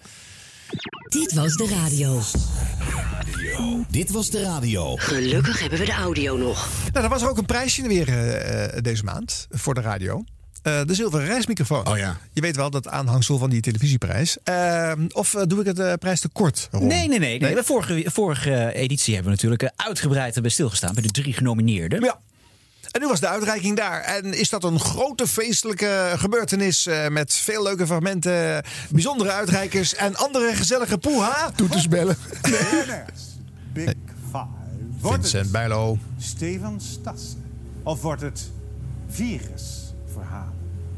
[1.10, 2.22] Dit was de radio.
[3.90, 4.96] Dit was de radio.
[4.96, 6.68] Gelukkig hebben we de audio nog.
[6.94, 10.24] Nou, er was er ook een prijsje weer eh, eh, deze maand voor de radio.
[10.62, 11.88] Eh, de zilveren reismicrofoon.
[11.88, 12.18] Oh ja.
[12.34, 14.38] Je weet wel dat aanhangsel van die televisieprijs.
[14.44, 16.68] Eh, of eh, doe ik het eh, prijs te kort?
[16.72, 16.88] Ron?
[16.88, 17.40] Nee, nee, nee.
[17.40, 17.64] nee.
[17.64, 20.94] Vorige, vorige editie hebben we natuurlijk uitgebreid bij stilgestaan.
[20.94, 22.04] Bij de drie genomineerden.
[22.04, 22.20] Ja.
[22.92, 24.02] En nu was de uitreiking daar.
[24.02, 30.16] En is dat een grote feestelijke gebeurtenis eh, met veel leuke fragmenten, bijzondere uitreikers en
[30.16, 31.52] andere gezellige poeha?
[31.56, 32.18] Toetersbellen.
[33.74, 33.94] Big
[34.26, 34.48] Five.
[35.00, 35.98] Wordt Vincent Bijlo.
[36.18, 37.44] Stefan Stassen?
[37.84, 38.50] Of wordt het
[39.10, 39.79] virusverhalen?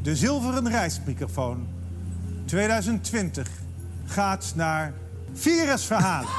[0.02, 1.68] De zilveren reismicrofoon
[2.46, 3.48] 2020
[4.06, 4.94] gaat naar
[5.34, 6.30] virusverhalen.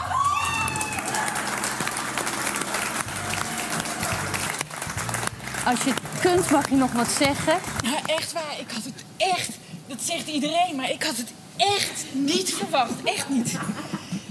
[5.67, 7.59] Als je het kunt, mag je nog wat zeggen.
[7.83, 8.57] Ja, echt waar.
[8.59, 9.51] Ik had het echt,
[9.87, 13.03] dat zegt iedereen, maar ik had het echt niet verwacht.
[13.05, 13.59] Echt niet.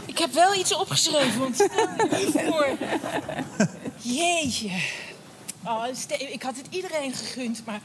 [0.06, 1.68] Ik heb wel iets opgeschreven, want stel
[2.20, 2.68] je voor.
[3.98, 4.70] Jeetje.
[5.66, 5.84] Oh,
[6.32, 7.80] ik had het iedereen gegund, maar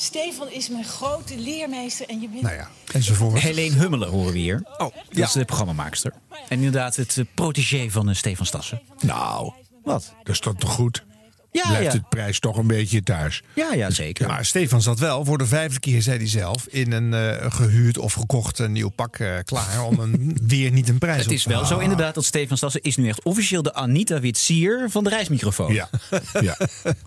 [0.00, 2.42] Stefan is mijn grote leermeester en je bent...
[2.42, 3.40] Nou ja, enzovoort.
[3.40, 4.62] Helene Hummelen horen we hier.
[4.64, 5.24] Oh, dat ja.
[5.24, 6.12] is de programmamaakster.
[6.30, 8.82] En inderdaad het eh, protégé van eh, Stefan Stassen.
[9.00, 10.14] Nou, wat?
[10.22, 11.04] Dat is toch goed?
[11.52, 11.98] Ja, Blijft ja.
[11.98, 13.42] het prijs toch een beetje thuis.
[13.54, 14.26] Ja, ja, zeker.
[14.26, 17.98] Maar Stefan zat wel voor de vijfde keer, zei hij zelf, in een eh, gehuurd
[17.98, 21.32] of gekocht een nieuw pak eh, klaar om een, weer niet een prijs Het op
[21.32, 21.74] is te wel halen.
[21.76, 25.72] zo inderdaad dat Stefan Stassen is nu echt officieel de Anita Witsier van de reismicrofoon.
[25.72, 25.88] Ja,
[26.40, 26.56] ja.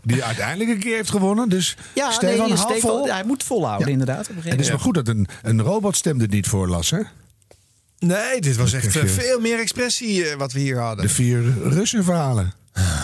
[0.04, 1.50] Die uiteindelijk een keer heeft gewonnen.
[1.50, 3.08] Dus Ja, Stefan, nee, hou Stefan, vol.
[3.12, 3.92] hij moet volhouden Ja.
[3.94, 4.20] inderdaad.
[4.22, 6.68] Op een En gegeven het is maar goed dat een, een robotstem er niet voor
[6.68, 7.00] las, hè?
[8.00, 11.06] Nee, dit was echt eh, veel meer expressie eh, wat we hier hadden.
[11.06, 12.54] De vier Russen verhalen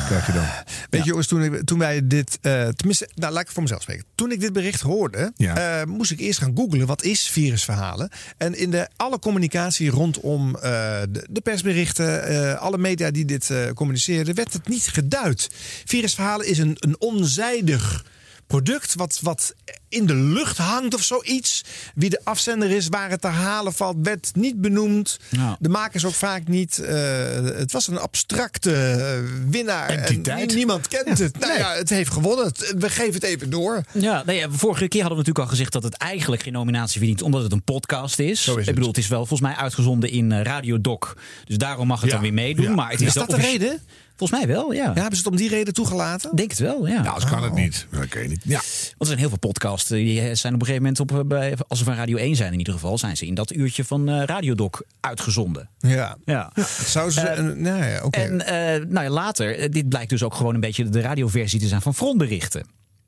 [0.06, 0.46] krijg je dan.
[0.90, 3.82] Weet je jongens, toen, ik, toen wij dit, eh, tenminste, nou laat ik voor mezelf
[3.82, 4.06] spreken.
[4.16, 5.80] Toen ik dit bericht hoorde, Ja.
[5.80, 8.10] eh, moest ik eerst gaan googlen wat is virusverhalen.
[8.38, 10.62] En in de alle communicatie rondom eh,
[11.10, 15.50] de, de persberichten, alle media die dit communiceerden, werd het niet geduid.
[15.86, 18.06] Virusverhalen is een, een onzijdig
[18.50, 19.54] product wat, wat
[19.90, 21.64] in de lucht hangt of zoiets.
[21.96, 25.20] Wie de afzender is, waar het te halen valt, werd niet benoemd.
[25.30, 25.58] Ja.
[25.60, 26.80] De makers ook vaak niet.
[26.80, 26.96] Eh,
[27.44, 29.90] het was een abstracte eh, winnaar.
[29.90, 30.56] En Entiteit.
[30.56, 31.40] niemand kent het.
[31.40, 32.52] Nou ja, het heeft gewonnen.
[32.78, 33.84] We geven het even door.
[33.94, 37.22] Ja, ja, vorige keer hadden we natuurlijk al gezegd dat het eigenlijk geen nominatie verdient,
[37.22, 38.48] omdat het een podcast is.
[38.48, 38.66] Ik het.
[38.66, 41.14] bedoel, het is wel volgens mij uitgezonden in eh, Radio Doc.
[41.46, 42.16] Dus daarom mag het Ja.
[42.16, 42.76] dan weer meedoen.
[42.76, 43.82] Maar het is, Is dat de reden?
[44.20, 44.84] Volgens mij wel, ja.
[44.84, 46.36] Ja, hebben ze het om die reden toegelaten?
[46.36, 47.04] Denk het wel, ja.
[47.04, 47.88] Ja, als kan het niet.
[47.92, 48.42] Dat kan je niet.
[48.44, 48.58] Ja.
[48.60, 49.90] Want er zijn heel veel podcasts.
[49.92, 52.36] eh, Die zijn op een gegeven moment, op, eh, bij, als ze van Radio 1
[52.36, 55.70] zijn in ieder geval, zijn ze in dat uurtje van eh Radiodoc uitgezonden.
[55.78, 56.18] Ja.
[56.26, 56.52] Ja.
[56.86, 57.30] Zou ze.
[57.30, 58.20] Een- nou ja, oké.
[58.20, 61.68] En eh, nou ja, later, dit blijkt dus ook gewoon een beetje de radioversie te
[61.68, 62.66] zijn van frontberichten.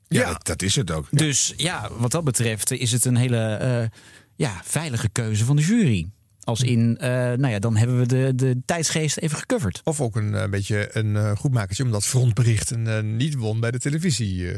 [0.08, 1.06] Ja, Dat, dat is het ook.
[1.10, 3.98] Dus ja, wat dat betreft is het een hele eh,
[4.36, 6.08] ja, veilige keuze van de jury.
[6.44, 9.80] Als in, eh, nou ja, dan hebben we de, de tijdsgeest even gecoverd.
[9.84, 13.78] Of ook een eh, beetje een eh, goedmakertje, omdat frontberichten eh, niet won bij de
[13.78, 14.50] televisie.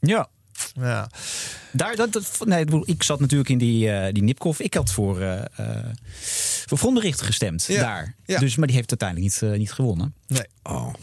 [0.00, 0.28] Ja.
[0.72, 1.10] ja.
[1.72, 4.60] Daar, dat, dat, nee, ik, zat natuurlijk in die, die Nipkoff.
[4.60, 5.48] Ik had voor,
[6.66, 8.14] voor Frontbericht gestemd Ja, daar.
[8.24, 8.38] ja.
[8.38, 10.14] Dus, maar die heeft uiteindelijk niet, niet gewonnen.
[10.26, 10.46] Nee.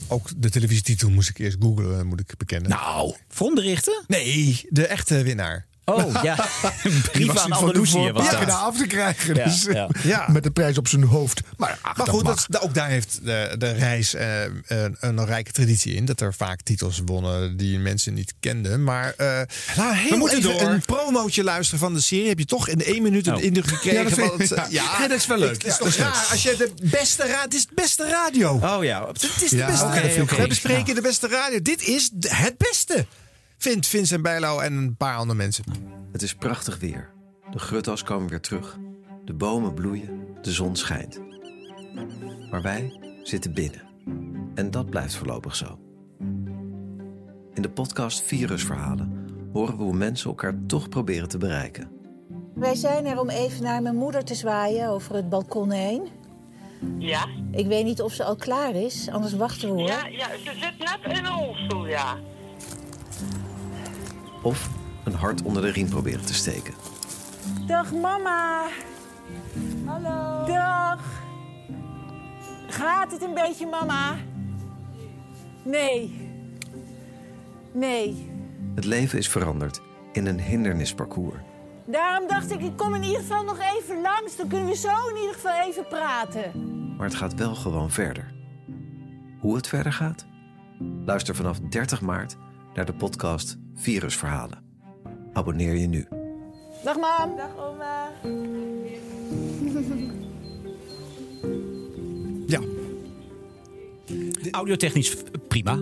[0.07, 2.69] Ook de televisietitel moest ik eerst googlen, moet ik bekennen.
[2.69, 4.03] Nou, Frontberichten?
[4.07, 5.65] Nee, de echte winnaar.
[5.85, 6.47] Oh ja,
[6.83, 8.49] Die brief aan Andalusië was dat.
[8.49, 9.35] af te krijgen.
[9.35, 9.89] Ja, dus, ja.
[10.03, 10.25] Ja.
[10.31, 11.41] Met de prijs op zijn hoofd.
[11.57, 12.45] Maar, ach, Maar dat goed, mag.
[12.45, 16.05] dat, ook daar heeft de, de reis eh, een, een rijke traditie in.
[16.05, 18.83] Dat er vaak titels wonnen die mensen niet kenden.
[18.83, 19.41] Maar eh,
[20.09, 22.27] we moeten even een promootje luisteren van de serie.
[22.27, 23.43] Heb je toch in de één minuut een Oh.
[23.43, 23.97] indruk gekregen?
[23.97, 24.97] Ja, dat vind het, ja.
[24.99, 25.51] Ja, dat is wel leuk.
[25.53, 27.41] Het is Ja, toch dat raar als je de beste radio...
[27.41, 28.59] Het is de beste radio.
[28.63, 29.07] Oh ja.
[29.07, 30.25] Het is de Ja, beste radio.
[30.25, 31.61] We bespreken de beste radio.
[31.61, 33.05] Dit is de- het beste.
[33.61, 35.63] Vindt Vincent Bijlo en een paar andere mensen.
[36.11, 37.09] Het is prachtig weer.
[37.51, 38.77] De grutto's komen weer terug.
[39.25, 41.21] De bomen bloeien, de zon schijnt.
[42.51, 43.81] Maar wij zitten binnen.
[44.55, 45.79] En dat blijft voorlopig zo.
[47.53, 51.91] In de podcast Virusverhalen horen we hoe mensen elkaar toch proberen te bereiken.
[52.55, 56.07] Wij zijn er om even naar mijn moeder te zwaaien over het balkon heen.
[56.97, 57.25] Ja?
[57.51, 59.89] Ik weet niet of ze al klaar is, anders wachten we hoor.
[59.89, 62.17] Ja, ja, ze zit net in een rolstoel, ja.
[64.41, 64.69] Of
[65.03, 66.73] een hart onder de riem proberen te steken.
[67.67, 68.67] Dag mama.
[69.85, 70.45] Hallo.
[70.45, 70.99] Dag.
[72.67, 74.15] Gaat het een beetje mama?
[75.63, 76.29] Nee.
[77.71, 78.29] Nee.
[78.75, 79.81] Het leven is veranderd
[80.11, 81.37] in een hindernisparcours.
[81.85, 84.35] Daarom dacht ik, ik kom in ieder geval nog even langs.
[84.35, 86.51] Dan kunnen we zo in ieder geval even praten.
[86.97, 88.33] Maar het gaat wel gewoon verder.
[89.39, 90.25] Hoe het verder gaat?
[91.05, 92.37] Luister vanaf 30 maart
[92.75, 94.59] naar de podcast Virusverhalen.
[95.33, 96.07] Abonneer je nu.
[96.83, 97.35] Dag mam.
[97.37, 98.11] Dag oma.
[102.47, 102.59] Ja.
[104.51, 105.15] Audiotechnisch
[105.47, 105.79] prima.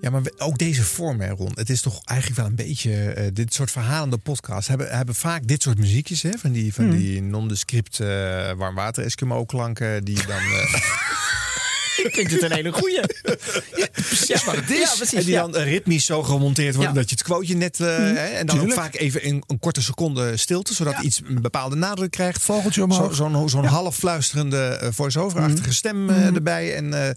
[0.00, 1.50] Ja, maar ook deze vorm, hè, Ron.
[1.54, 2.92] Het is toch eigenlijk wel een beetje...
[3.12, 6.22] eh, dit soort verhalende podcasts hebben, hebben vaak dit soort muziekjes.
[6.22, 6.96] Hè, van die, van Mhm.
[6.96, 8.06] die nondescript uh,
[8.52, 10.36] warmwater Eskimo klanken die dan...
[10.36, 10.74] eh,
[12.02, 13.00] Ik vind het een hele goeie.
[13.76, 14.78] ja, precies wat het is.
[14.78, 15.40] Ja, precies, en die ja.
[15.40, 17.00] dan eh, ritmisch zo gemonteerd worden Ja.
[17.00, 17.80] dat je het quoteje net...
[17.80, 18.00] eh, Mhm.
[18.14, 21.76] hè, en dan ook vaak even een, een korte seconde stilte, zodat iets een bepaalde
[21.76, 22.42] nadruk krijgt.
[22.42, 23.14] Vogeltje omhoog.
[23.14, 26.74] Zo- Zo'n zo'n half fluisterende eh, voice-over-achtige stem eh, erbij.
[26.74, 27.16] En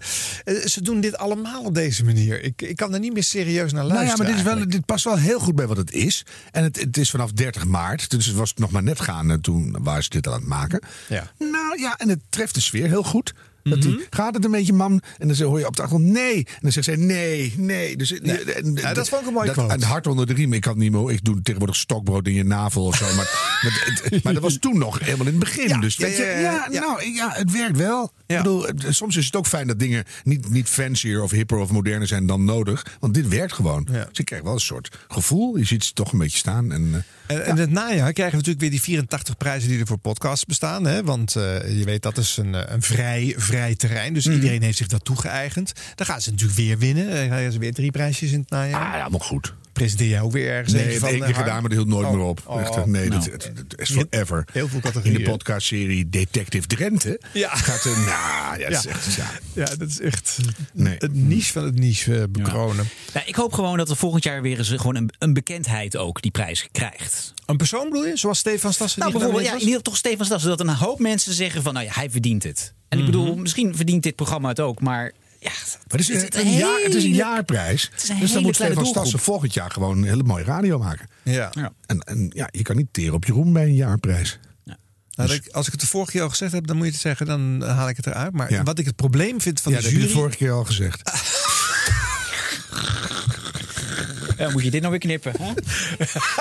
[0.64, 2.42] ze doen dit allemaal op deze manier.
[2.42, 4.26] Ik, ik kan er niet meer serieus naar Nou luisteren.
[4.26, 6.24] ja, maar dit, is wel, dit past wel heel goed bij wat het is.
[6.50, 8.10] En het, het is vanaf 30 maart.
[8.10, 10.80] Dus het was nog maar net gaande toen waren ze dit aan het maken.
[11.08, 11.30] Ja.
[11.38, 13.32] Nou ja, en het treft de sfeer heel goed.
[13.62, 13.88] Dat Mhm.
[13.88, 15.00] die, gaat het een beetje, mam?
[15.18, 16.36] En dan hoor je op de achtergrond nee.
[16.36, 17.96] En dan zegt zij nee, nee.
[17.96, 19.70] Dus, en- Ja, dat vond ik een mooi dat.
[19.70, 20.52] En hart onder de riem.
[20.52, 21.10] Ik het niet meer.
[21.10, 23.04] Ik doe tegenwoordig stokbrood in je navel of zo.
[23.14, 23.60] Maar,
[24.22, 25.80] maar, dat was toen nog helemaal in het begin.
[25.80, 26.80] dus weet ja, je, ja, ja, ja.
[26.80, 28.12] nou, ja, het werkt wel.
[28.26, 31.70] Ik bedoel, soms is het ook fijn dat dingen niet, niet fancier of hipper of
[31.70, 32.86] moderner zijn dan nodig.
[33.00, 33.84] Want dit werkt gewoon.
[33.84, 35.56] Dus je krijgt wel een soort gevoel.
[35.56, 36.72] Je ziet ze toch een beetje staan.
[36.72, 37.00] En, eh,
[37.32, 40.44] En, en het najaar krijgen we natuurlijk weer die 84 prijzen die er voor podcasts
[40.44, 40.84] bestaan.
[40.84, 41.04] Hè?
[41.04, 44.14] Want eh, je weet, dat is een, eh, een vrij, vrij terrein.
[44.14, 45.72] Dus iedereen heeft zich dat toegeëigend.
[45.94, 47.06] Dan gaan ze natuurlijk weer winnen.
[47.06, 48.86] Dan krijgen ze weer drie prijsjes in het najaar.
[48.86, 49.54] Ah, ja, nog goed.
[49.72, 51.08] Presenteer jij ook weer ergens Nee, van?
[51.08, 52.12] één keer eh, gedaan, maar dat hield nooit Oh.
[52.12, 52.42] meer op.
[52.46, 52.60] Oh.
[52.60, 53.20] Echt, nee, Nou.
[53.30, 54.44] dat, dat- dat is forever.
[54.52, 55.24] Heel veel In categorieën.
[55.24, 57.54] de podcastserie Detective Drenthe Ja.
[57.56, 57.90] gaat er...
[57.98, 58.90] Nou, ja, dat is Ja.
[58.90, 59.14] echt...
[59.14, 59.30] Ja.
[59.54, 60.38] Ja, dat is echt
[60.72, 60.94] Nee.
[60.98, 62.88] het niche van het niche eh, bekronen.
[63.14, 66.22] Nou, ik hoop gewoon dat er volgend jaar weer eens gewoon een, een bekendheid ook
[66.22, 67.34] die prijs krijgt.
[67.46, 68.16] Een persoon bedoel je?
[68.16, 69.00] Zoals Stefan Stassen?
[69.00, 70.50] Nou, bijvoorbeeld, ja, in genomineerd ieder geval toch Stefan Stassen.
[70.50, 72.72] Dat een hoop mensen zeggen van, nou ja, hij verdient het.
[72.88, 73.12] En ik Mhm.
[73.12, 75.12] bedoel, misschien verdient dit programma het ook, maar
[75.42, 75.50] ja...
[75.88, 77.88] Maar het is, het een, jaar, het is een jaarprijs.
[77.92, 78.86] Het is een dus dan moet Stefan.
[78.86, 81.08] Stassen volgend jaar gewoon een hele mooie radio maken.
[81.22, 81.50] Ja.
[81.86, 84.38] En, en ja, je kan niet teren op je roem bij een jaarprijs.
[85.14, 86.92] Nou, dat ik- als ik het de vorige keer al gezegd heb, dan moet je
[86.92, 88.32] het zeggen, dan haal ik het eruit.
[88.32, 88.62] Maar Ja.
[88.62, 90.14] wat ik het probleem vind van ja, de dat heb je jury...
[90.14, 91.00] de vorige keer al gezegd.
[94.42, 95.32] Ja, moet je dit nou weer knippen?
[95.42, 95.52] Hè?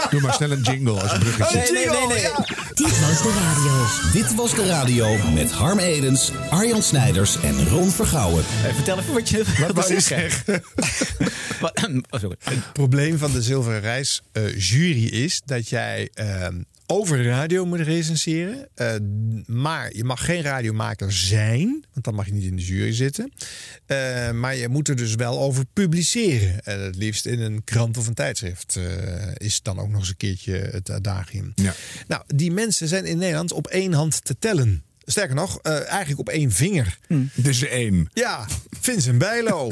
[0.10, 1.58] Doe maar snel een jingle als een bruggetje.
[1.58, 2.22] Nee, nee, nee, nee.
[2.74, 3.86] Dit was de radio.
[4.12, 8.44] Dit was de radio met Harm Edens, Arjan Snijders en Ron Vergouwen.
[8.66, 10.64] Eh, Vertel even wat je Wat wou je zeggen.
[11.62, 12.36] Wat- oh, sorry.
[12.44, 16.62] Het probleem van de Zilveren Reis eh, jury is dat jij ehm,
[16.92, 18.68] over de radio moet recenseren.
[18.76, 18.96] eh,
[19.46, 23.32] maar je mag geen radiomaker zijn, want dan mag je niet in de jury zitten.
[23.86, 26.64] Eh, maar je moet er dus wel over publiceren.
[26.64, 28.84] En het liefst in een krant of een tijdschrift eh,
[29.38, 31.52] is dan ook nog eens een keertje het adagium.
[31.56, 31.74] Ja.
[32.08, 34.84] Nou, die mensen zijn in Nederland op één hand te tellen.
[35.06, 36.98] Sterker nog, eh, eigenlijk op één vinger.
[37.36, 38.10] Dus één.
[38.14, 38.48] Ja,
[38.80, 39.72] Vincent Bijlo.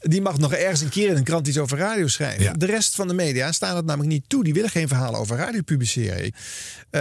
[0.00, 2.42] Die mag nog ergens een keer in een krant iets over radio schrijven.
[2.42, 2.52] Ja.
[2.52, 4.44] De rest van de media staan het namelijk niet toe.
[4.44, 6.32] Die willen geen verhalen over radio publiceren.
[6.90, 7.00] Eh,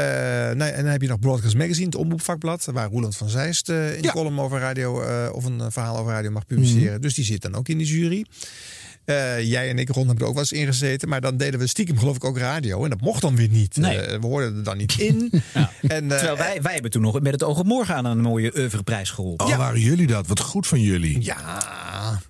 [0.55, 2.65] nou, en dan heb je nog Broadcast Magazine, het omroepvakblad...
[2.71, 4.11] waar Roeland van Zeist eh, in Ja.
[4.11, 5.01] column over radio...
[5.01, 6.91] eh, of een verhaal over radio mag publiceren.
[6.91, 7.01] Mhm.
[7.01, 8.25] Dus die zit dan ook in de jury.
[9.41, 11.09] Jij en ik, Ron, hebben er ook wel eens in gezeten.
[11.09, 12.83] Maar dan deden we stiekem geloof ik ook radio.
[12.83, 13.75] En dat mocht dan weer niet.
[13.77, 13.97] Nee.
[13.97, 15.31] We hoorden er dan niet in.
[15.87, 18.57] En, Terwijl wij, wij hebben toen nog met het oog op morgen aan een mooie
[18.57, 19.45] oeuvreprijs geholpen.
[19.45, 20.27] Oh, waren jullie dat?
[20.27, 21.23] Wat goed van jullie.
[21.23, 22.21] Ja.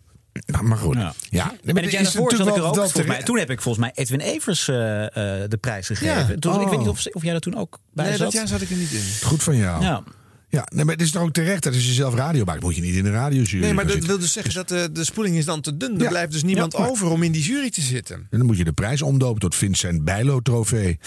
[0.45, 0.95] Nou, maar goed.
[0.95, 1.13] Ja.
[1.29, 1.53] Ja.
[1.65, 2.89] En maar het jaar is daarvoor zat ik natuurlijk er ook.
[2.89, 6.15] volgens mij, toen heb ik volgens mij Edwin Evers eh, eh, de prijs gegeven.
[6.15, 6.35] Ja.
[6.39, 6.69] Toen, Ik Oh.
[6.69, 8.23] weet niet of, of jij daar toen ook bij nee, zat.
[8.25, 9.03] dat jaar zat ik er niet in.
[9.23, 9.83] Goed van jou.
[9.83, 10.03] Ja.
[10.49, 12.75] Ja, nee, maar het is toch ook terecht dat als je zelf radio maakt, moet
[12.75, 14.09] je niet in de radiojury Nee, maar dat zitten.
[14.09, 15.95] wil dus zeggen dat de, de spoeling is dan te dun.
[15.95, 16.09] Er Ja.
[16.09, 18.15] blijft dus niemand Ja, maar- over om in die jury te zitten.
[18.15, 20.99] En dan moet je de prijs omdopen tot Vincent Bijlo trofee.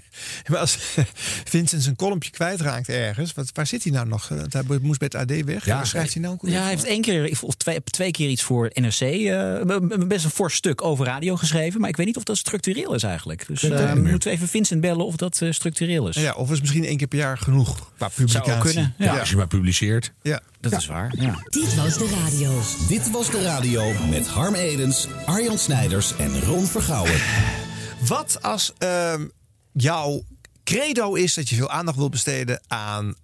[0.48, 0.78] Maar als
[1.44, 4.28] Vincent zijn kolompje kwijtraakt ergens, wat, waar zit hij nou nog?
[4.28, 5.64] Hij moest bij het AD weg.
[5.64, 5.84] Ja.
[5.84, 6.34] Schrijft hij nou?
[6.34, 9.00] ook Ja, hij heeft één keer of twee, twee keer iets voor NRC.
[9.00, 11.80] eh, best een fors stuk over radio geschreven.
[11.80, 13.46] Maar ik weet niet of dat structureel is eigenlijk.
[13.46, 14.10] Dus eh, meer.
[14.10, 16.16] moeten we even Vincent bellen of dat eh, structureel is.
[16.16, 18.52] Ja, of is misschien één keer per jaar genoeg qua publicatie?
[18.52, 18.94] Zou kunnen.
[18.98, 20.12] Ja, Ja, als je maar publiceert.
[20.22, 20.40] Ja.
[20.60, 21.12] dat is waar.
[21.18, 21.38] Ja.
[21.48, 22.60] Dit was de radio.
[22.88, 27.20] Dit was de radio met Harm Edens, Arjan Snijders en Ron Vergouwen.
[28.06, 29.26] Wat als ehm,
[29.72, 30.24] jouw
[30.64, 33.14] credo is dat je veel aandacht wil besteden aan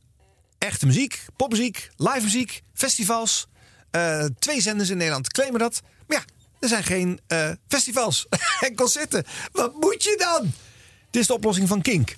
[0.59, 3.49] echte muziek, popmuziek, live muziek, festivals.
[3.91, 5.81] Eh, twee zenders in Nederland claimen dat.
[6.07, 6.25] Maar ja,
[6.61, 8.27] er zijn geen eh, festivals
[8.67, 9.25] en concerten.
[9.53, 10.53] Wat moet je dan?
[11.11, 12.17] Dit is de oplossing van Kink.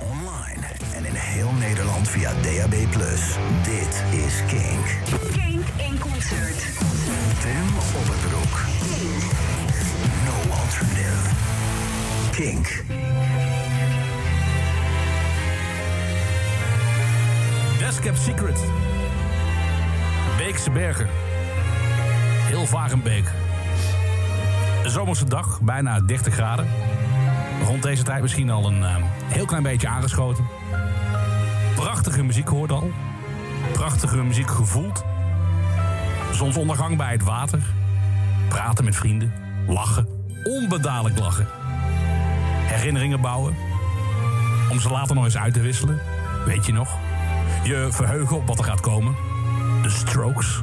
[0.00, 2.70] Online en in heel Nederland via DAB+.
[3.62, 4.86] Dit is Kink.
[5.32, 6.58] Kink in concert.
[7.40, 8.64] Tim Opperbroek.
[10.24, 11.48] No alternative.
[12.30, 12.79] Kink.
[17.90, 18.64] Best Kept Secret.
[20.36, 21.08] Beekse Bergen.
[22.46, 23.24] Heel Varenbeek.
[24.84, 26.68] Een zomerse dag, bijna 30 graden.
[27.64, 30.44] Rond deze tijd misschien al een eh, heel klein beetje aangeschoten.
[31.74, 32.90] Prachtige muziek hoort al.
[33.72, 35.04] Prachtige muziek gevoeld.
[36.32, 37.60] Zonsondergang bij het water.
[38.48, 39.32] Praten met vrienden.
[39.66, 40.08] Lachen.
[40.44, 41.46] Onbedadelijk lachen.
[42.66, 43.54] Herinneringen bouwen.
[44.70, 46.00] Om ze later nog eens uit te wisselen.
[46.46, 46.98] Weet je nog?
[47.64, 49.16] Je verheugen op wat er gaat komen.
[49.82, 50.62] De Strokes.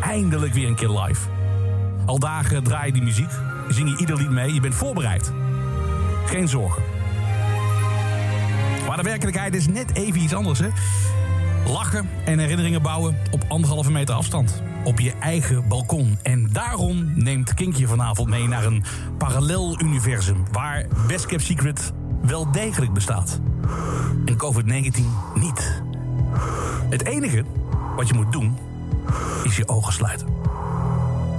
[0.00, 1.28] Eindelijk weer een keer live.
[2.06, 3.30] Al dagen draai je die muziek.
[3.68, 4.54] Zing je ieder lied mee.
[4.54, 5.32] Je bent voorbereid.
[6.26, 6.82] Geen zorgen.
[8.86, 10.68] Maar de werkelijkheid is net even iets anders, hè?
[11.66, 14.62] Lachen en herinneringen bouwen op anderhalve meter afstand.
[14.84, 16.18] Op je eigen balkon.
[16.22, 18.84] En daarom neemt Kinkje vanavond mee naar een
[19.18, 20.44] parallel universum...
[20.52, 21.92] waar Best Kept Secret
[22.22, 23.40] wel degelijk bestaat.
[24.24, 25.00] En COVID-19
[25.34, 25.85] niet.
[26.88, 27.44] Het enige
[27.96, 28.58] wat je moet doen,
[29.42, 30.28] is je ogen sluiten.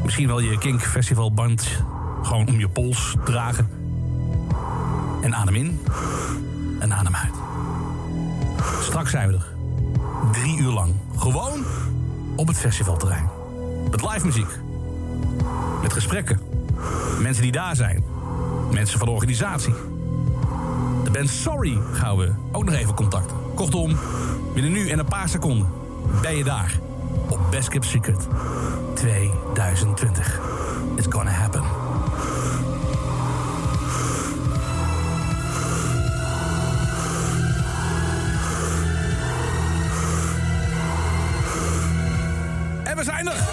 [0.04, 1.84] Misschien wel je Kink Festivalband
[2.24, 3.70] gewoon om je pols dragen.
[5.22, 5.80] En adem in
[6.80, 7.34] en adem uit.
[8.82, 9.46] Straks zijn we er.
[10.32, 10.94] Drie uur lang.
[11.18, 11.64] Gewoon
[12.36, 13.30] op het festivalterrein.
[13.92, 14.60] Met live muziek.
[15.82, 16.40] Met gesprekken.
[17.22, 18.04] Mensen die daar zijn.
[18.72, 19.74] Mensen van de organisatie.
[21.04, 23.38] De band Sorry gaan we ook nog even contacten.
[23.56, 23.98] Kortom,
[24.62, 25.68] binnen nu en een paar seconden
[26.22, 26.80] ben je daar.
[27.30, 28.28] Op Best Kept Secret
[28.94, 30.40] 2020.
[30.96, 31.64] It's gonna happen.
[42.84, 43.47] En we zijn er!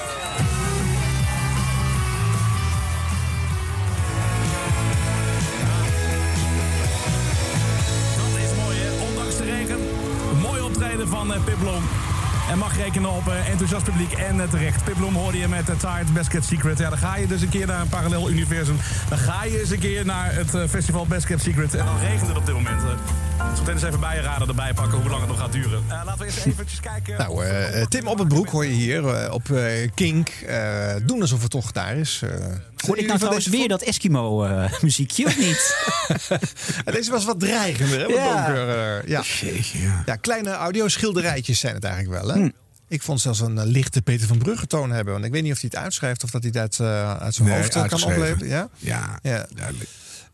[12.55, 14.85] En mag rekenen op eh, enthousiast publiek en eh, terecht.
[14.85, 16.79] Pip Blom hoorde je met uh, Tired Basket Secret.
[16.79, 18.77] Ja, dan ga je dus een keer naar een parallel universum.
[19.09, 21.75] Dan ga je eens een keer naar het eh, festival Basket Secret.
[21.75, 22.81] En dan regent het op dit moment.
[23.55, 25.83] Zometeen eens even bij je raden erbij pakken hoe lang het nog gaat duren.
[25.89, 27.19] Eh, laten we eerst eventjes kijken.
[27.19, 30.29] Nou, eh, eh, Tim op het broek hoor je hier eh, op eh, Kink.
[30.29, 32.23] Eh, doen alsof het toch daar is.
[32.85, 35.77] Eh, Hoorde ik nou trouwens weer dat Eskimo-muziekje, of niet?
[36.85, 38.07] Ja, Deze was wat dreigender, hè?
[38.07, 38.47] Wat Ja.
[38.47, 39.23] donker, eh, ja.
[40.07, 40.17] ja.
[40.17, 42.41] kleine audioschilderijtjes zijn het eigenlijk wel, hè?
[42.41, 42.51] Hm.
[42.89, 45.13] Ik vond zelfs een eh, lichte Peter van Brugge toon hebben.
[45.13, 47.35] Want ik weet niet of hij het uitschrijft of dat hij het uit, eh, uit
[47.35, 48.49] zijn Nee, hoofd eh, kan opleveren.
[48.49, 48.69] Ja?
[48.79, 49.47] Ja, ja.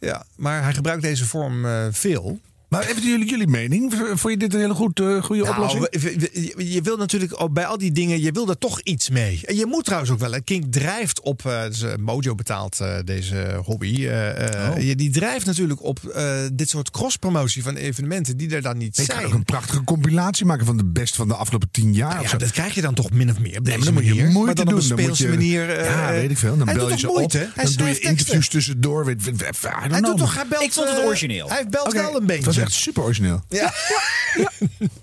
[0.00, 2.40] Ja, maar hij gebruikt deze vorm eh, veel.
[2.70, 3.94] Maar even jullie, jullie mening.
[4.14, 5.86] Vond je dit een hele goed, eh, goede Nou, oplossing?
[5.90, 9.40] je, je wil natuurlijk ook bij al die dingen, je wil er toch iets mee.
[9.44, 10.34] En je moet trouwens ook wel.
[10.44, 14.06] Kink drijft op, eh, dus, eh, Mojo betaalt eh, deze hobby.
[14.06, 14.82] eh, eh, Oh.
[14.82, 18.98] je- die drijft natuurlijk op eh, dit soort cross-promotie van evenementen die er dan niet
[18.98, 19.18] Ik zijn.
[19.18, 22.16] kan ook een prachtige compilatie maken van de best van de afgelopen tien jaar.
[22.16, 22.36] of Ja, zo.
[22.36, 24.12] dat krijg je dan toch min of meer op Nee, deze maar dan moet je
[24.24, 24.74] moeite maar dan doen.
[24.74, 25.70] op een Dan moet speelse je- manier.
[25.78, 26.56] eh, ja, weet ik veel.
[26.56, 27.54] Dan hij bel je ze moeite, op.
[27.54, 28.10] Hij Dan doe je teksten.
[28.10, 29.04] interviews tussendoor.
[29.04, 31.48] Weet, weet, weet, I don't Hij doet toch, hij belt, Ik vond het origineel.
[31.48, 32.58] Hij belt wel een beetje.
[32.60, 33.40] Echt super origineel.
[33.48, 33.72] Ja.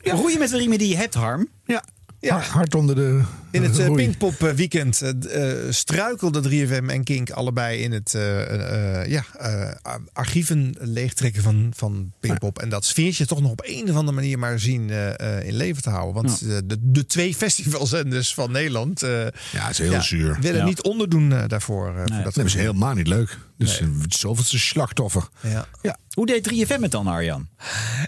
[0.04, 1.48] Roeien met de riemen die je hebt, Harm.
[1.66, 1.84] Ja.
[2.22, 3.22] Hard, hard onder de.
[3.52, 4.04] In het roei.
[4.04, 9.02] Pinkpop eh, weekend eh, d- eh, struikelde 3FM en Kink allebei in het eh, eh,
[9.02, 12.60] eh, ja, eh, archieven leegtrekken van, van Pinkpop.
[12.60, 15.56] En dat sfeertje toch nog op een of andere manier maar zien eh, eh, in
[15.56, 16.24] leven te houden.
[16.24, 20.38] Want de, de twee festivalzenders van Nederland eh, Ja, het is heel zuur.
[20.42, 20.66] willen Ja.
[20.66, 21.94] niet onderdoen daarvoor.
[21.96, 23.38] voor dat Dat is helemaal niet leuk.
[23.58, 25.28] Dus een zoveelste slachtoffer.
[25.42, 25.68] Ja.
[25.82, 25.98] Ja.
[26.14, 27.48] Hoe deed 3FM het dan, Arjan?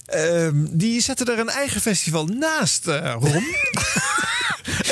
[0.06, 3.44] Ehm, die zetten er een eigen festival naast, eh Ron.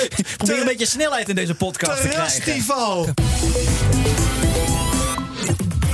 [0.38, 2.42] Probeer een beetje snelheid in deze podcast te krijgen.
[2.42, 3.06] Terrastival.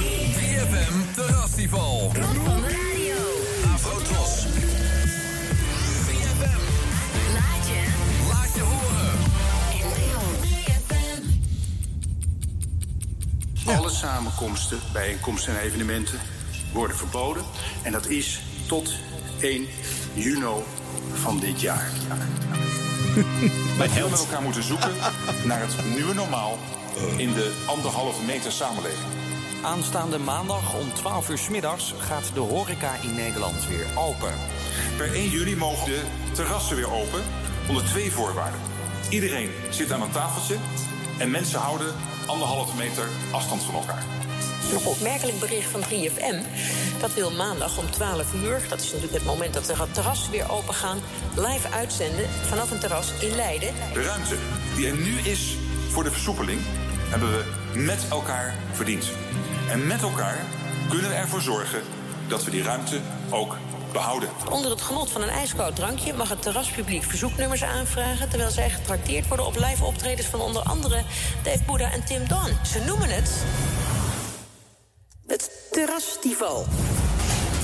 [0.02, 2.12] 3FM Terrastival.
[3.74, 4.46] Afrotros.
[6.06, 6.62] 3FM.
[7.34, 7.84] Laat je.
[8.30, 9.12] Laat je horen.
[13.78, 16.20] Alle samenkomsten, bijeenkomsten en evenementen
[16.74, 17.44] worden verboden.
[17.82, 18.94] En dat is tot
[19.40, 19.68] 1
[20.14, 20.46] juni
[21.14, 21.92] van dit jaar.
[23.78, 24.92] Wij met elkaar moeten zoeken
[25.44, 26.58] naar het nieuwe normaal
[27.18, 29.08] in de anderhalve meter samenleving.
[29.64, 34.34] Aanstaande maandag om 12 uur 's middags gaat de horeca in Nederland weer open.
[34.98, 37.24] Per 1 juli mogen de terrassen weer open
[37.68, 38.60] onder twee voorwaarden.
[39.10, 40.58] Iedereen zit aan een tafeltje
[41.18, 41.94] en mensen houden
[42.26, 44.13] anderhalve meter afstand van elkaar.
[44.72, 46.36] Nog opmerkelijk bericht van 3FM.
[47.00, 50.52] Dat wil maandag om 12 uur, dat is natuurlijk het moment dat de terrassen weer
[50.52, 51.02] open gaan,
[51.36, 53.74] live uitzenden vanaf een terras in Leiden.
[53.94, 54.36] De ruimte
[54.76, 55.58] die er nu is
[55.90, 56.62] voor de versoepeling
[57.10, 57.44] hebben we
[57.80, 59.12] met elkaar verdiend.
[59.70, 60.46] En met elkaar
[60.90, 61.82] kunnen we ervoor zorgen
[62.28, 63.00] dat we die ruimte
[63.30, 63.58] ook
[63.92, 64.30] behouden.
[64.52, 69.28] Onder het genot van een ijskoud drankje mag het terraspubliek verzoeknummers aanvragen, terwijl zij getrakteerd
[69.28, 71.04] worden op live optredens van onder andere
[71.44, 72.58] Dave Boeddha en Tim Don.
[72.66, 73.44] Ze noemen het
[75.34, 76.66] het Terrasstival.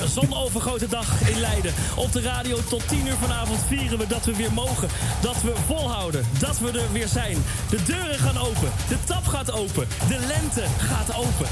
[0.00, 1.74] Een zonovergoten dag in Leiden.
[1.96, 4.88] Op de radio tot 10 uur vanavond vieren we dat we weer mogen.
[5.20, 6.26] Dat we volhouden.
[6.38, 7.36] Dat we er weer zijn.
[7.70, 8.70] De deuren gaan open.
[8.88, 9.88] De tap gaat open.
[10.08, 11.46] De lente gaat open.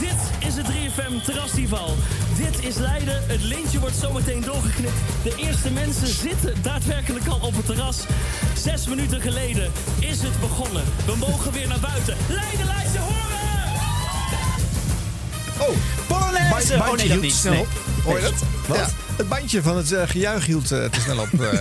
[0.00, 1.94] Dit is het 3FM Terrasfestival.
[2.36, 3.22] Dit is Leiden.
[3.26, 5.00] Het lintje wordt zometeen doorgeknipt.
[5.22, 8.04] De eerste mensen zitten daadwerkelijk al op het terras.
[8.56, 10.84] Zes minuten geleden is het begonnen.
[11.06, 12.16] We mogen weer naar buiten.
[12.28, 13.17] Leiden, je horen!
[15.60, 15.76] Oh,
[16.06, 16.48] Polonaise!
[16.50, 17.32] Bandje Oh, nee, dat hield niet.
[17.34, 17.60] snel Nee.
[17.62, 17.68] op.
[18.04, 18.32] Hoor je dat?
[18.66, 18.76] Wat?
[18.78, 21.32] Ja, het bandje van het eh, gejuich hield eh, te snel op.
[21.32, 21.38] eh.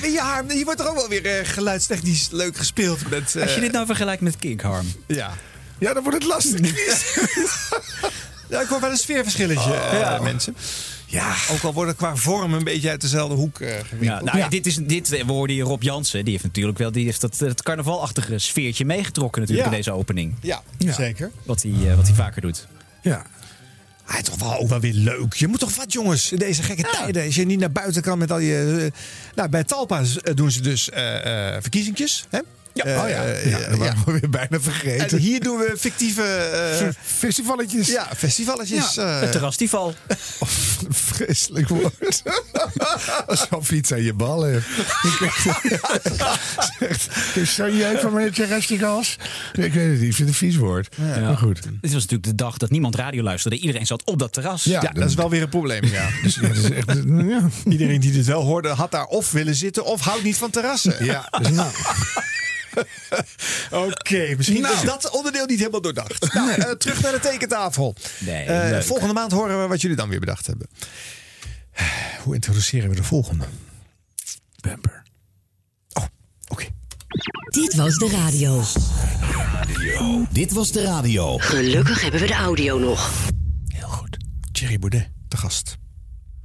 [0.00, 3.10] nou ja, Harm, hier wordt er ook wel weer geluidstechnisch leuk gespeeld.
[3.10, 4.92] Met, Als je dit nou vergelijkt met Kink, Harm.
[5.06, 5.32] Ja.
[5.78, 6.60] Ja, dan wordt het lastig.
[8.50, 10.18] ja, ik hoor wel een sfeerverschilletje, eh, Ja.
[10.22, 10.56] mensen.
[11.06, 11.34] Ja.
[11.50, 14.74] Ook al worden qua vorm een beetje uit dezelfde hoek eh Ja, nou, Dit is,
[14.76, 16.22] dit, we hoorden hier Rob Jansen.
[16.24, 19.74] Die heeft natuurlijk wel die heeft dat, het carnavalachtige sfeertje meegetrokken natuurlijk Ja.
[19.76, 20.34] in deze opening.
[20.40, 21.30] Ja, zeker.
[21.42, 22.66] Wat hij, eh, wat hij vaker doet.
[23.02, 23.26] Ja.
[24.06, 25.34] Ah, toch wel ook wel weer leuk.
[25.34, 27.24] Je moet toch wat, jongens, in deze gekke tijden.
[27.24, 28.90] Als je niet naar buiten kan met al je...
[28.92, 28.98] eh,
[29.34, 32.26] nou, bij Talpa eh, doen ze dus eh eh verkiezingjes.
[32.30, 32.38] Hè?
[32.76, 33.24] Ja, Eh, oh ja.
[33.24, 35.08] eh, ja, dat waren we weer bijna vergeten.
[35.08, 36.22] En hier doen we fictieve...
[36.22, 37.88] eh, Festivalletjes.
[37.88, 38.94] ja, festivalletjes.
[38.94, 39.20] Ja, eh.
[39.20, 39.94] Het terrasstival.
[40.88, 42.22] Vreselijk woord.
[43.26, 44.66] Alsof je iets aan je bal hebt.
[47.34, 49.16] Is zo jeuk van meneer Terrasticals?
[49.52, 50.96] Ik weet het niet, ik vind het een vies woord.
[50.98, 51.62] Maar goed.
[51.62, 53.58] Dit was natuurlijk de dag dat niemand radio luisterde.
[53.58, 54.64] Iedereen zat op dat terras.
[54.64, 55.84] Ja, dat is wel weer een probleem.
[55.84, 56.08] Ja.
[56.22, 57.48] Dus ja, dat is echt, ja.
[57.68, 61.04] Iedereen die dit wel hoorde, had daar of willen zitten of houdt niet van terrassen.
[61.04, 61.70] Ja, dus nou.
[63.86, 64.74] Oké, misschien Nou.
[64.74, 66.32] is dat onderdeel niet helemaal doordacht.
[66.34, 67.96] Nou, eh, terug naar de tekentafel.
[68.18, 70.68] Nee, Eh, volgende maand horen we wat jullie dan weer bedacht hebben.
[72.24, 73.44] Hoe introduceren we de volgende?
[74.60, 75.04] Bumper.
[77.50, 78.62] Dit was de radio.
[80.30, 81.38] Dit was de radio.
[81.38, 83.10] Gelukkig hebben we de audio nog.
[84.52, 85.76] Thierry Baudet, de gast.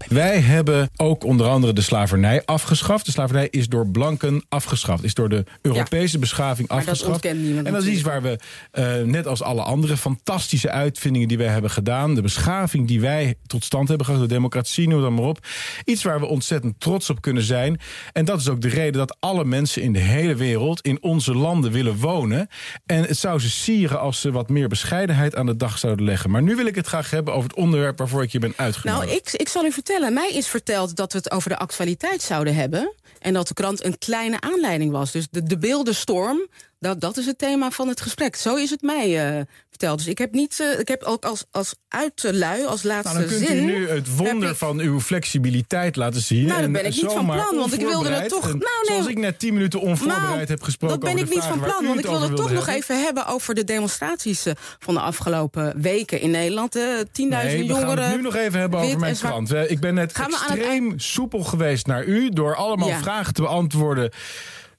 [0.08, 3.06] Wij hebben ook onder andere de slavernij afgeschaft.
[3.06, 5.04] De slavernij is door blanken afgeschaft.
[5.04, 7.14] Is door de Europese beschaving Maar dat afgeschaft.
[7.14, 8.40] ontkent niemand en dat is iets waar we,
[8.72, 12.16] eh, net als alle andere fantastische uitvindingen die wij hebben gedaan...
[12.16, 15.40] de beschaving die wij tot stand hebben gebracht, de democratie, noem het maar op...
[15.86, 17.80] iets waar we ontzettend trots op kunnen zijn.
[18.14, 20.82] En dat is ook de reden dat alle mensen in de hele wereld...
[20.82, 22.48] in onze landen willen wonen.
[22.86, 26.30] En het zou ze sieren als ze wat meer bescheidenheid aan de dag zouden leggen.
[26.30, 29.06] Maar nu wil ik het graag hebben over het onderwerp waarvoor ik je ben uitgenodigd.
[29.06, 29.91] Nou, ik, ik zal u vertellen.
[30.00, 32.94] Mij is verteld dat we het over de actualiteit zouden hebben.
[33.20, 35.12] En dat de krant een kleine aanleiding was.
[35.12, 36.48] Dus de, de beeldenstorm,
[36.80, 38.36] dat, dat is het thema van het gesprek.
[38.36, 39.46] Zo is het mij eh,
[39.82, 39.98] verteld.
[40.00, 43.38] Dus ik heb niet, eh, ik heb ook als, als uitlui, als laatste Nou, dan
[43.38, 43.58] kunt zin...
[43.58, 46.38] u nu het wonder ik- van uw flexibiliteit laten zien.
[46.46, 48.64] Nou, dat En ben ik niet van plan, want ik wilde het toch- nou, nee,
[48.88, 51.86] zoals ik net tien minuten onvoorbereid Nou, heb gesproken Dat ben ik niet van plan,
[51.86, 55.82] want ik wilde het toch nog even hebben over de demonstraties eh, van de afgelopen
[55.82, 56.76] weken in Nederland.
[56.76, 57.98] Eh, 10.000 Nee, we jongeren.
[57.98, 59.54] gaan het nu nog even hebben over mijn krant.
[59.54, 62.30] Ik ben net we het extreem soepel geweest naar u...
[62.30, 63.00] door allemaal Ja.
[63.02, 64.12] vragen te beantwoorden...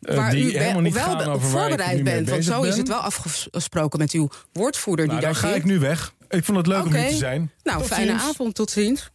[0.02, 2.28] eh, Waar die u helemaal wel niet wel ik voorbereid bent.
[2.30, 2.70] Want zo ben.
[2.70, 6.14] is het wel afgesproken met uw woordvoerder Nou, die dan daar ga ik nu weg.
[6.28, 7.52] Ik vond het leuk om hier te zijn.
[7.62, 8.22] Nou, Tot fijne ziens.
[8.22, 9.10] avond, tot ziens.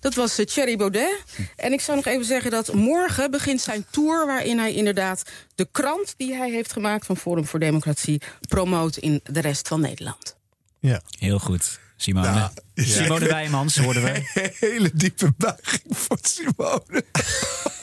[0.00, 1.22] Dat was eh, Thierry Baudet.
[1.56, 4.26] En ik zou nog even zeggen dat morgen begint zijn tour...
[4.26, 5.22] waarin hij inderdaad
[5.54, 7.06] de krant die hij heeft gemaakt...
[7.06, 10.36] van Forum voor Democratie promoot in de rest van Nederland.
[10.78, 11.00] Ja.
[11.18, 11.78] Heel goed.
[11.96, 12.30] Simone.
[12.30, 13.28] Nou, Simone.
[13.28, 14.22] Wijmans hoorden we.
[14.60, 17.04] Hele diepe buiging voor Simone.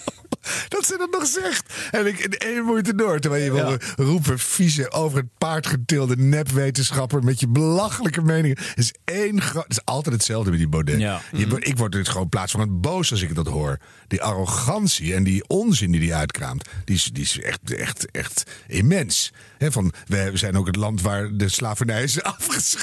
[0.67, 1.73] Dat ze dat nog zegt.
[1.91, 3.19] En ik in één moeite door.
[3.19, 8.57] Terwijl je wil roepen, vieze, over het paard getilde nepwetenschapper met je belachelijke meningen.
[8.59, 10.99] Het is één Het is altijd hetzelfde met die Baudet.
[11.31, 13.77] Je, wordt- ik word dus gewoon plaats van het boos als ik dat hoor.
[14.07, 18.43] Die arrogantie en die onzin die hij uitkraamt, die is, die is echt, echt, echt
[18.67, 19.31] immens.
[19.57, 22.21] He, van, we zijn ook het land waar de slavernij is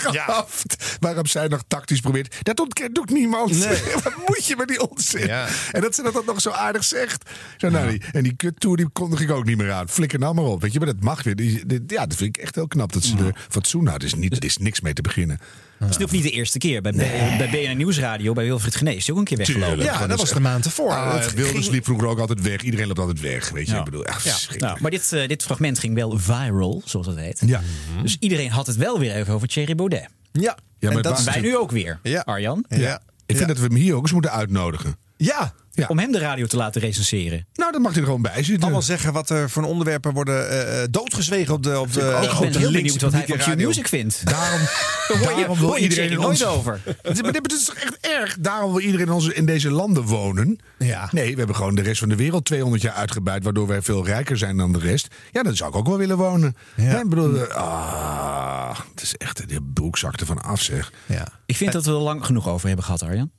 [0.09, 0.97] afgeschaft.
[1.01, 2.37] Waarop zij nog tactisch probeert.
[2.43, 3.51] Dat ontkent ook niemand.
[3.51, 3.79] Nee.
[4.05, 5.27] Wat moet je met die onzin?
[5.27, 5.49] Ja.
[5.73, 7.31] En dat ze dat dan nog zo aardig zegt.
[7.57, 9.89] Zo, nou, die, en die kuttoer die kondig ik ook niet meer aan.
[9.89, 10.61] Flikker nou maar op.
[10.63, 11.37] Weet je, maar dat mag weer.
[11.37, 14.03] Die, die- ja, dat vind ik echt heel knap dat ze er fatsoen had.
[14.03, 15.39] Is, niet, er is niks mee te beginnen.
[15.87, 16.81] Dat is natuurlijk niet de eerste keer.
[16.83, 16.93] Bij,
[17.39, 19.85] bij BNN Nieuwsradio, bij Wilfried Genees, is hij ook een keer weggelopen.
[19.85, 20.91] Ja, dat is was de maand ervoor.
[20.91, 22.63] Ah, Het Wilders liep vroeger ook altijd weg.
[22.63, 23.51] Iedereen loopt altijd weg.
[23.51, 23.79] Weet je, Ja.
[23.79, 24.49] ik bedoel, echt.
[24.59, 27.43] Nou, maar dit, eh, dit fragment ging wel viral, zoals dat heet.
[27.47, 27.63] Ja.
[28.03, 30.09] Dus iedereen had het wel weer even over Thierry Baudet.
[30.33, 30.41] Ja,
[30.79, 32.21] Ja, en maar dat het Wij nu ook weer, Ja.
[32.21, 32.65] Arjan.
[32.69, 33.01] Ja.
[33.27, 34.97] Ik vind dat we hem hier ook eens moeten uitnodigen.
[35.17, 35.55] Ja.
[35.75, 35.87] Ja.
[35.89, 37.47] Om hem de radio te laten recenseren.
[37.55, 38.63] Nou, dan mag hij er gewoon bij zitten.
[38.63, 42.33] Allemaal zeggen wat er voor onderwerpen worden eh, eh, doodgezwegen op de op de ik
[42.33, 43.55] op ben de heel benieuwd wat hij van radio.
[43.55, 44.27] Q-Music vindt.
[44.27, 44.61] Daarom,
[45.09, 46.41] Daar hoor je, daarom wil iedereen Thierry in ons...
[46.41, 46.81] nooit over.
[47.23, 48.37] Maar dit is toch echt erg?
[48.41, 50.59] Daarom wil iedereen in, onze, in deze landen wonen.
[50.79, 51.09] Ja.
[51.11, 53.45] Nee, we hebben gewoon de rest van de wereld 200 jaar uitgebuit...
[53.45, 55.09] waardoor wij veel rijker zijn dan de rest.
[55.33, 56.57] Ja, dan zou ik ook wel willen wonen.
[56.77, 57.01] Ja.
[57.01, 59.49] ik bedoel, eh, ah, het is echt...
[59.49, 60.93] De broek zakt er van af, zeg.
[61.07, 61.29] Ja.
[61.47, 63.31] Ik vind dat we er lang genoeg over hebben gehad, Arjan.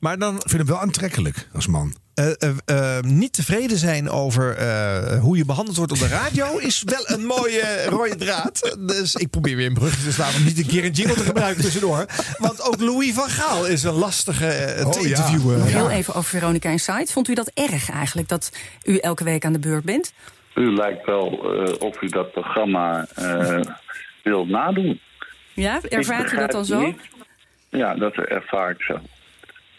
[0.00, 1.94] Maar dan Ik vind hem wel aantrekkelijk als man.
[2.14, 2.50] eh, eh,
[2.96, 7.02] eh, niet tevreden zijn over eh, hoe je behandeld wordt op de radio is wel
[7.18, 8.76] een mooie rode draad.
[8.80, 11.22] Dus ik probeer weer een brug te slaan om niet een keer een jingle te
[11.24, 12.06] gebruiken tussendoor.
[12.38, 15.08] Want ook Louis van Gaal is een lastige te Oh, ja.
[15.08, 15.62] interviewen.
[15.62, 17.12] Heel even over Veronica Insight.
[17.12, 18.52] Vond u dat erg eigenlijk, dat
[18.84, 20.12] u elke week aan de beurt bent?
[20.54, 21.26] U lijkt wel
[21.78, 23.60] of u dat programma eh
[24.22, 25.00] wilt nadoen.
[25.54, 26.80] Ja, ervaart u dat dan zo?
[26.80, 27.00] niet-
[27.70, 28.98] Ja, dat ervaar ik zo.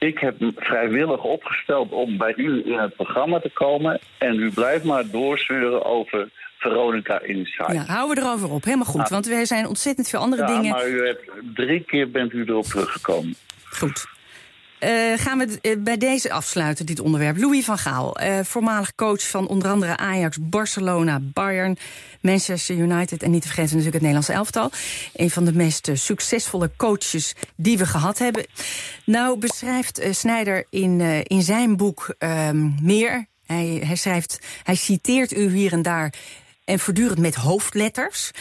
[0.08, 4.00] Ik heb me vrijwillig opgesteld om bij u in het programma te komen.
[4.18, 6.30] En u blijft maar doorzeuren over
[6.60, 7.74] Veronica Insight.
[7.74, 8.64] Ja, houden we erover op.
[8.64, 9.08] Helemaal goed, Ja.
[9.10, 10.72] want er zijn ontzettend veel andere Ja, dingen.
[10.72, 13.36] maar u hebt, drie keer bent u erop teruggekomen.
[13.70, 14.06] Goed.
[14.80, 17.38] Eh, gaan we eh, bij deze afsluiten, dit onderwerp.
[17.38, 21.78] Louis van Gaal, eh, voormalig coach van onder andere Ajax, Barcelona, Bayern,
[22.22, 24.72] Manchester United en niet te vergeten natuurlijk het Nederlands elftal.
[25.14, 28.46] Een van de meest succesvolle coaches die we gehad hebben.
[29.06, 33.26] Nou beschrijft Snijder in, in zijn boek ehm, meer.
[33.46, 36.14] Hij, hij schrijft, hij citeert u hier en daar
[36.66, 38.32] en voortdurend met hoofdletters.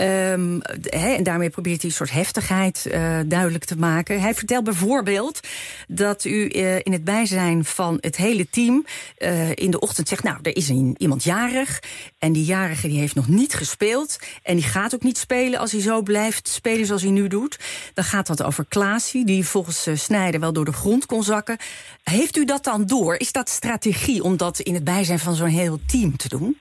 [0.00, 0.60] Ehm,
[0.90, 4.20] en daarmee probeert hij een soort heftigheid eh, duidelijk te maken.
[4.20, 5.40] Hij vertelt bijvoorbeeld
[5.88, 8.86] dat u eh, in het bijzijn van het hele team
[9.16, 11.82] eh, in de ochtend zegt: Nou, er is een, iemand jarig.
[12.18, 14.18] En die jarige die heeft nog niet gespeeld.
[14.42, 17.58] En die gaat ook niet spelen als hij zo blijft spelen zoals hij nu doet.
[17.94, 21.56] Dan gaat dat over Klaasie, die volgens Snijder wel door de grond kon zakken.
[22.02, 23.16] Heeft u dat dan door?
[23.16, 26.56] Is dat strategie om dat in het bijzijn van zo'n heel team te doen?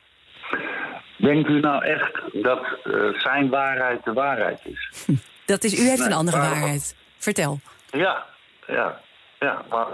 [1.20, 4.90] Denkt u nou echt dat eh, zijn waarheid de waarheid is?
[5.46, 6.96] Dat is, u heeft Nee, een andere waarheid.
[7.18, 7.60] Vertel.
[7.92, 8.26] Ja,
[8.68, 9.00] ja,
[9.40, 9.62] ja.
[9.70, 9.88] Maar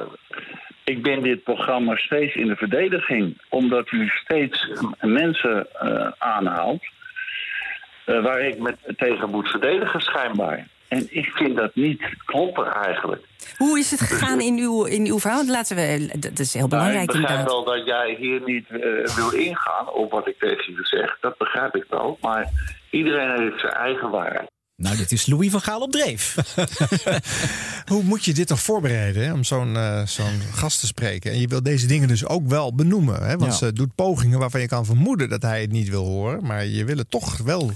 [0.83, 3.41] ik ben dit programma steeds in de verdediging.
[3.49, 4.67] Omdat u steeds
[5.01, 6.83] mensen eh, aanhaalt...
[8.05, 10.67] eh, waar ik met tegen moet verdedigen schijnbaar.
[10.95, 13.25] En ik vind dat niet kloppen eigenlijk.
[13.57, 15.45] Hoe is het gegaan in uw, in uw verhaal?
[15.45, 17.65] Laten we, dat is heel belangrijk Nou, ik begrijp inderdaad.
[17.65, 21.17] wel dat jij hier niet eh, wil ingaan op wat ik tegen je zeg.
[21.21, 22.17] Dat begrijp ik wel.
[22.21, 22.49] Maar
[22.91, 24.53] iedereen heeft zijn eigen waarheid.
[24.75, 26.35] Nou, dit is Louis van Gaal op dreef.
[27.91, 31.31] Hoe moet je dit toch voorbereiden hè, om zo'n eh, zo'n gast te spreken?
[31.31, 33.23] En je wil deze dingen dus ook wel benoemen.
[33.23, 33.37] Hè?
[33.37, 33.57] Want Ja.
[33.57, 36.45] ze doet pogingen waarvan je kan vermoeden dat hij het niet wil horen.
[36.45, 37.71] Maar je wil het toch wel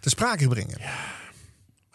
[0.00, 0.76] te sprake brengen.
[0.78, 1.25] En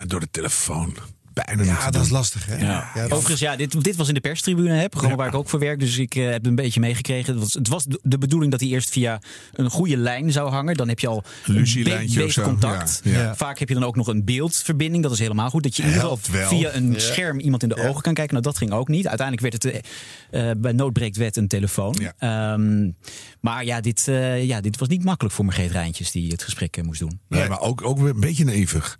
[0.07, 0.95] door de telefoon.
[1.33, 2.01] Bijna Ja, dat doen.
[2.01, 2.55] is lastig, hè?
[2.55, 2.61] Ja.
[2.93, 5.49] Ja, dat- Overigens, ja, dit, dit was in de perstribune, hè, programma waar ik ook
[5.49, 5.79] voor werk.
[5.79, 7.33] Dus ik eh, heb het een beetje meegekregen.
[7.33, 9.21] Het was, het was de bedoeling dat hij eerst via
[9.53, 10.75] een goede lijn zou hangen.
[10.75, 13.01] Dan heb je al een Lucie-lijntje be- of zo, beter contact.
[13.03, 13.35] ja, ja.
[13.35, 15.03] Vaak heb je dan ook nog een beeldverbinding.
[15.03, 15.63] Dat is helemaal goed.
[15.63, 16.59] Dat je in ieder geval Helpt wel.
[16.59, 16.99] via een Ja.
[16.99, 18.33] scherm iemand in de ogen kan kijken.
[18.33, 19.07] Nou, dat ging ook niet.
[19.07, 19.83] Uiteindelijk werd het
[20.31, 21.95] eh, eh, bij noodbreekt wet een telefoon.
[22.17, 22.89] Ehm,
[23.41, 26.83] maar ja dit, eh, ja, dit was niet makkelijk voor Margreet Rijntjes die het gesprek
[26.83, 27.19] moest doen.
[27.29, 28.99] Nee, maar ook, ook weer een beetje naïvig.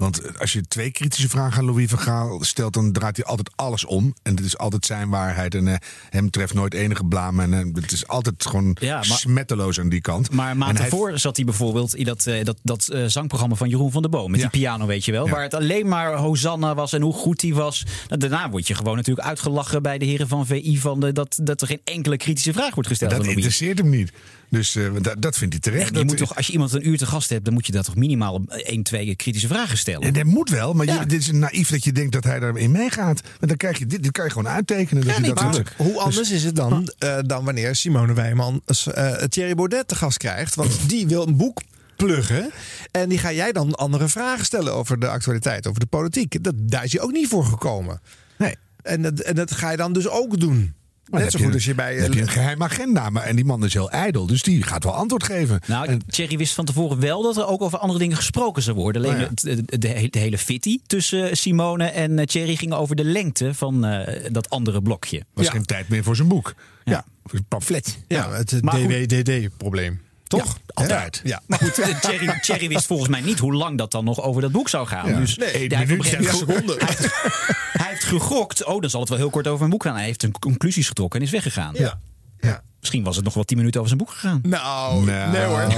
[0.00, 3.50] Want als je twee kritische vragen aan Louis van Gaal stelt, dan draait hij altijd
[3.54, 4.14] alles om.
[4.22, 5.54] En het is altijd zijn waarheid.
[5.54, 5.74] En eh,
[6.10, 7.40] hem treft nooit enige blaam.
[7.40, 10.30] En eh, het is altijd gewoon Ja, maar- smetteloos aan die kant.
[10.32, 14.02] Maar maand hij- zat hij bijvoorbeeld in dat, eh, dat, dat zangprogramma van Jeroen van
[14.02, 14.30] der Boom.
[14.30, 14.48] Met Ja.
[14.48, 15.24] die piano, weet je wel.
[15.26, 15.30] Ja.
[15.32, 17.84] Waar het alleen maar Hosanna was en hoe goed hij was.
[18.08, 20.78] Nou, daarna word je gewoon natuurlijk uitgelachen bij de heren van VI.
[20.78, 23.10] Van de, dat, dat er geen enkele kritische vraag wordt gesteld.
[23.10, 23.44] dat aan Louis.
[23.44, 24.12] interesseert hem niet.
[24.50, 25.86] Dus eh, dat, dat vindt hij terecht.
[25.88, 27.72] Je Dat- moet toch, als je iemand een uur te gast hebt, dan moet je
[27.72, 30.02] dat toch minimaal één, twee kritische vragen stellen.
[30.06, 32.70] En dat moet wel, maar je, dit is naïef dat je denkt dat hij daarin
[32.70, 33.20] meegaat.
[33.22, 35.04] Want dan krijg je dit, dit kan je gewoon uittekenen.
[35.06, 35.72] Dat Ja, hij nee, dat maar doet.
[35.76, 40.16] hoe anders is het dan, eh, dan wanneer Simone Wijman eh, Thierry Baudet te gast
[40.18, 40.54] krijgt?
[40.54, 41.62] Want die wil een boek
[41.96, 42.50] pluggen.
[42.90, 46.42] En die ga jij dan andere vragen stellen over de actualiteit, over de politiek.
[46.44, 48.00] Dat, daar is hij ook niet voor gekomen.
[48.38, 48.54] Nee.
[48.82, 50.74] En dat, en dat ga je dan dus ook doen.
[51.10, 51.94] Maar Net zo goed als je bij...
[51.94, 53.10] dan heb je een geheim agenda.
[53.10, 55.60] Maar, en die man is heel ijdel, dus die gaat wel antwoord geven.
[55.66, 59.02] Nou, Thierry wist van tevoren wel dat er ook over andere dingen gesproken zou worden.
[59.02, 59.28] Alleen Oh ja.
[59.66, 63.54] de, de, hele- de hele fitty tussen Simone en eh, Thierry ging over de lengte
[63.54, 65.22] van eh, dat andere blokje.
[65.34, 66.54] was geen tijd meer voor zijn boek.
[66.84, 67.98] Ja, voor zijn pamflet.
[68.08, 68.48] ja, het.
[68.62, 70.00] DWDD-probleem.
[70.26, 70.58] Toch?
[70.74, 71.20] altijd.
[71.24, 71.42] Ja.
[71.46, 74.42] Maar goed, eh, Thierry, Thierry wist volgens mij niet hoe lang dat dan nog over
[74.42, 75.08] dat boek zou gaan.
[75.08, 75.18] Ja.
[75.18, 76.86] Dus Nee, hij één minuut, gegeven dertig moment- seconden.
[76.86, 77.69] Hij
[78.10, 78.64] gegokt.
[78.64, 79.94] Oh, dan zal het wel heel kort over een boek gaan.
[79.94, 81.74] Hij heeft een conclusies getrokken en is weggegaan.
[81.78, 81.98] Ja.
[82.40, 82.62] ja.
[82.80, 84.40] Misschien was het nog wel tien minuten over zijn boek gegaan.
[84.42, 85.30] Nou, Nou.
[85.32, 85.62] nee hoor.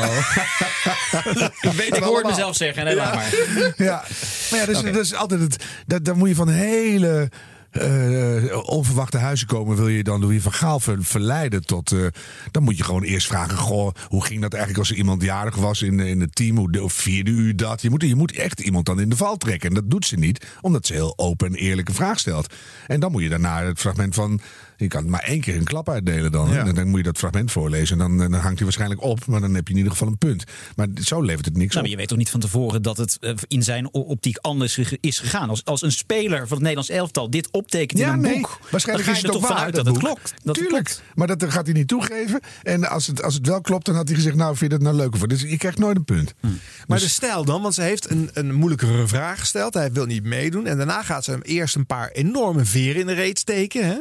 [1.61, 2.85] Ik weet ik hoor het mezelf zeggen.
[2.85, 3.35] Nee, laat maar.
[3.77, 4.05] Ja,
[4.51, 5.65] maar ja, dus, dat is altijd het.
[5.87, 7.31] Dat, dan moet je van hele
[7.73, 9.77] eh, onverwachte huizen komen.
[9.77, 11.93] Wil je dan Louis van Gaal ver- verleiden tot.
[11.93, 12.07] eh,
[12.51, 15.57] dan moet je gewoon eerst vragen: Goh, hoe ging dat eigenlijk als er iemand jarig
[15.57, 16.57] was in, in het team?
[16.57, 17.83] Hoe vierde u dat?
[17.83, 19.69] Je moet, je moet echt iemand dan in de val trekken.
[19.69, 22.55] En dat doet ze niet, omdat ze heel open en eerlijke vraag stelt.
[22.87, 24.41] En dan moet je daarna het fragment van.
[24.83, 26.51] Je kan maar één keer een klap uitdelen dan.
[26.51, 26.73] Ja.
[26.73, 28.01] Dan moet je dat fragment voorlezen.
[28.01, 29.27] En dan, dan hangt hij waarschijnlijk op.
[29.27, 30.45] Maar dan heb je in ieder geval een punt.
[30.77, 31.91] Maar zo levert het niks Nou, maar op.
[31.91, 35.49] je weet toch niet van tevoren dat het eh, in zijn optiek anders is gegaan.
[35.49, 38.35] Als, als een speler van het Nederlands elftal dit optekent in Ja, een nee.
[38.35, 40.05] boek, Waarschijnlijk dan is ga het je ook er toch waar, vanuit dat, dat het
[40.05, 40.35] klopt.
[40.43, 40.85] Dat het Tuurlijk.
[40.85, 41.03] klopt.
[41.15, 42.41] Maar dat gaat hij niet toegeven.
[42.63, 44.87] En als het, als het wel klopt, dan had hij gezegd: Nou, vind je dat
[44.87, 45.29] nou leuker voor?
[45.29, 46.35] Dus je krijgt nooit een punt.
[46.41, 46.47] Hm.
[46.87, 49.75] Maar Dus- de stijl dan, want ze heeft een, een moeilijkere vraag gesteld.
[49.75, 50.67] Hij wil niet meedoen.
[50.67, 53.87] En daarna gaat ze hem eerst een paar enorme veren in de reet steken.
[53.87, 53.97] Hè?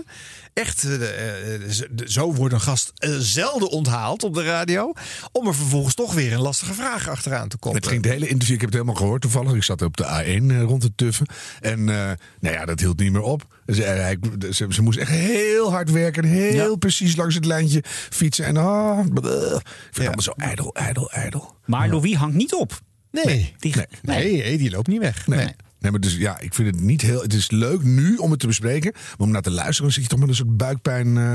[0.53, 1.61] Echt, eh, eh,
[2.06, 4.94] zo wordt een gast eh, zelden onthaald op de radio.
[5.32, 7.78] Om er vervolgens toch weer een lastige vraag achteraan te komen.
[7.80, 9.53] Het ging de hele interview, ik heb het helemaal gehoord toevallig.
[9.53, 11.26] Ik zat op de A1 eh, rond te tuffen.
[11.60, 13.60] En eh, nou ja, dat hield niet meer op.
[13.65, 14.18] Ze, hij-
[14.52, 16.23] ze, ze moest echt heel hard werken.
[16.23, 18.45] en Heel precies langs het lijntje fietsen.
[18.45, 19.34] En ah, bleh.
[19.34, 19.61] ik
[19.91, 21.56] vind het allemaal zo ijdel, ijdel, ijdel.
[21.65, 22.80] Maar Louis hangt niet op.
[23.11, 25.28] Nee, Die, nee, nee, die loopt niet weg.
[25.28, 25.56] Nee.
[25.82, 27.22] Nee, maar dus ja, ik vind het niet heel.
[27.22, 28.91] Het is leuk nu om het te bespreken.
[28.94, 31.18] Maar om naar te luisteren, dan zit je toch met een soort buikpijn.
[31.18, 31.34] eh,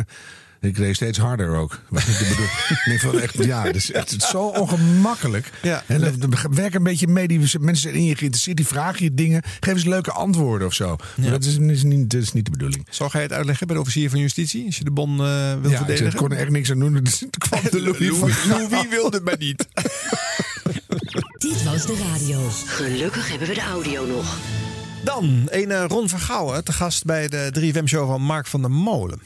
[0.61, 1.81] ik reed steeds harder ook.
[2.85, 5.51] Ik van echt, ja, het is echt zo ongemakkelijk.
[5.63, 5.83] Ja.
[5.87, 6.21] En
[6.51, 7.29] werk een beetje mee.
[7.29, 8.57] Die mensen zijn in je geïnteresseerd.
[8.57, 9.43] Die vragen je dingen.
[9.61, 10.97] Geef eens leuke antwoorden of zo.
[11.17, 12.87] Maar dat is, is niet, dat is niet de bedoeling.
[12.91, 14.67] Zal jij het uitleggen bij de officier van justitie?
[14.67, 15.17] Als je de bon eh
[15.61, 16.15] wil Ja, ik verdedigen?
[16.19, 16.95] kon er echt niks aan doen.
[17.05, 19.67] Dus kwam de Louis van Louis wilde het maar niet.
[21.39, 22.49] Dit was de radio.
[22.67, 24.39] Gelukkig hebben we de audio nog.
[25.05, 29.21] Dan een eh, Ron Vergouwen, te gast bij de 3FM-show van Mark van der Molen.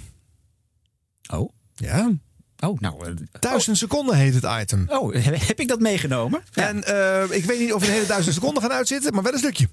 [1.33, 1.53] Oh.
[1.75, 2.11] Ja.
[2.59, 3.07] Oh, nou.
[3.07, 4.85] eh, Duizend seconden heet het item.
[4.89, 5.15] Oh,
[5.49, 6.43] heb ik dat meegenomen?
[6.53, 9.33] En eh, ik weet niet of we de hele duizend seconden gaan uitzitten, maar wel
[9.33, 9.69] een stukje.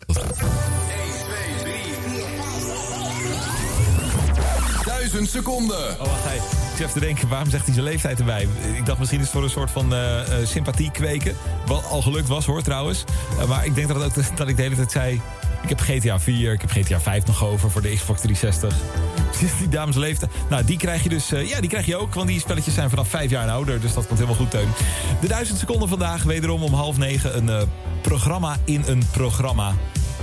[5.12, 5.92] Duizend seconden.
[5.92, 6.58] Oh, wacht even.
[6.74, 8.48] Ik even te denken, waarom zegt hij zijn leeftijd erbij?
[8.76, 11.36] Ik dacht misschien is het voor een soort van eh, eh, sympathie kweken.
[11.66, 13.04] Wat al gelukt was hoor trouwens.
[13.40, 15.22] Eh, maar ik denk dat, ook, dat ik de hele tijd zei...
[15.64, 18.76] Ik heb GTA 4, ik heb GTA 5 nog over voor de Xbox 360.
[19.60, 20.32] Die dames leeftijd.
[20.50, 21.30] Nou, die krijg je dus.
[21.30, 22.14] ja, die krijg je ook.
[22.14, 23.82] Want die spelletjes zijn vanaf 5 jaar ouder.
[23.82, 24.70] Dus dat komt helemaal goed, Teun.
[25.22, 26.24] De 1000 seconden vandaag.
[26.24, 27.38] Wederom om half negen.
[27.38, 27.70] Een
[28.02, 29.74] programma in een programma.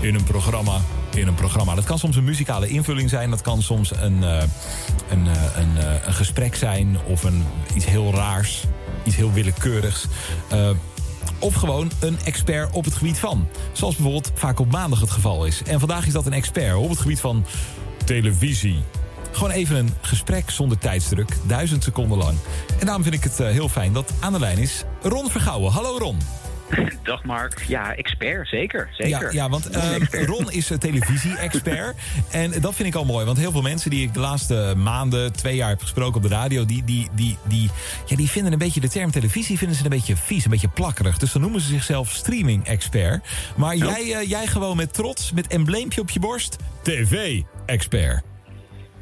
[0.05, 0.81] In een programma.
[1.15, 1.75] In een programma.
[1.75, 3.31] Dat kan soms een muzikale invulling zijn.
[3.31, 4.43] Dat kan soms een, eh,
[5.09, 6.97] een, eh, een, eh, een gesprek zijn.
[7.07, 7.45] Of een,
[7.75, 8.65] iets heel raars.
[9.05, 10.07] Iets heel willekeurigs.
[11.39, 13.49] Of gewoon een expert op het gebied van.
[13.73, 15.63] Zoals bijvoorbeeld vaak op maandag het geval is.
[15.63, 17.47] En vandaag is dat een expert op het gebied van
[18.05, 18.83] televisie.
[19.33, 22.39] Gewoon even een gesprek zonder tijdsdruk, duizend seconden lang.
[22.79, 25.73] En daarom vind ik het heel fijn dat aan de lijn is Ron Vergouwen.
[25.73, 26.44] Hallo Ron.
[27.03, 27.65] Dag Mark.
[27.69, 28.89] Ja, expert, zeker.
[28.93, 29.23] zeker.
[29.23, 31.97] Ja, ja want eh, Ron is een televisie-expert.
[32.31, 33.25] en dat vind ik al mooi.
[33.27, 36.29] Want heel veel mensen die ik de laatste maanden, twee jaar heb gesproken op de
[36.29, 36.65] radio...
[36.65, 37.71] die, die, die, die,
[38.07, 40.69] ja, die vinden een beetje de term televisie vinden ze een beetje vies, een beetje
[40.69, 41.19] plakkerig.
[41.19, 43.25] Dus dan noemen ze zichzelf streaming-expert.
[43.57, 46.57] Maar jij, eh, jij gewoon met trots, met embleempje op je borst...
[46.83, 48.34] TV-expert.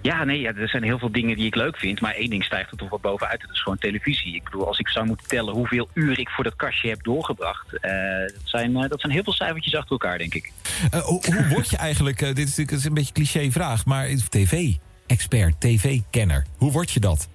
[0.02, 2.00] Ja, nee, ja, er zijn heel veel dingen die ik leuk vind.
[2.00, 3.40] Maar één ding stijgt er toch wat bovenuit.
[3.40, 4.34] Dat is gewoon televisie.
[4.34, 7.72] Ik bedoel, als ik zou moeten tellen hoeveel uur ik voor dat kastje heb doorgebracht.
[7.80, 10.52] eh, dat, zijn, eh, dat zijn heel veel cijfertjes achter elkaar, denk ik.
[10.90, 13.84] Eh, hoe, hoe word je eigenlijk, dit is natuurlijk een beetje een cliché vraag...
[13.84, 17.28] maar tv-expert, tv-kenner, hoe word je dat?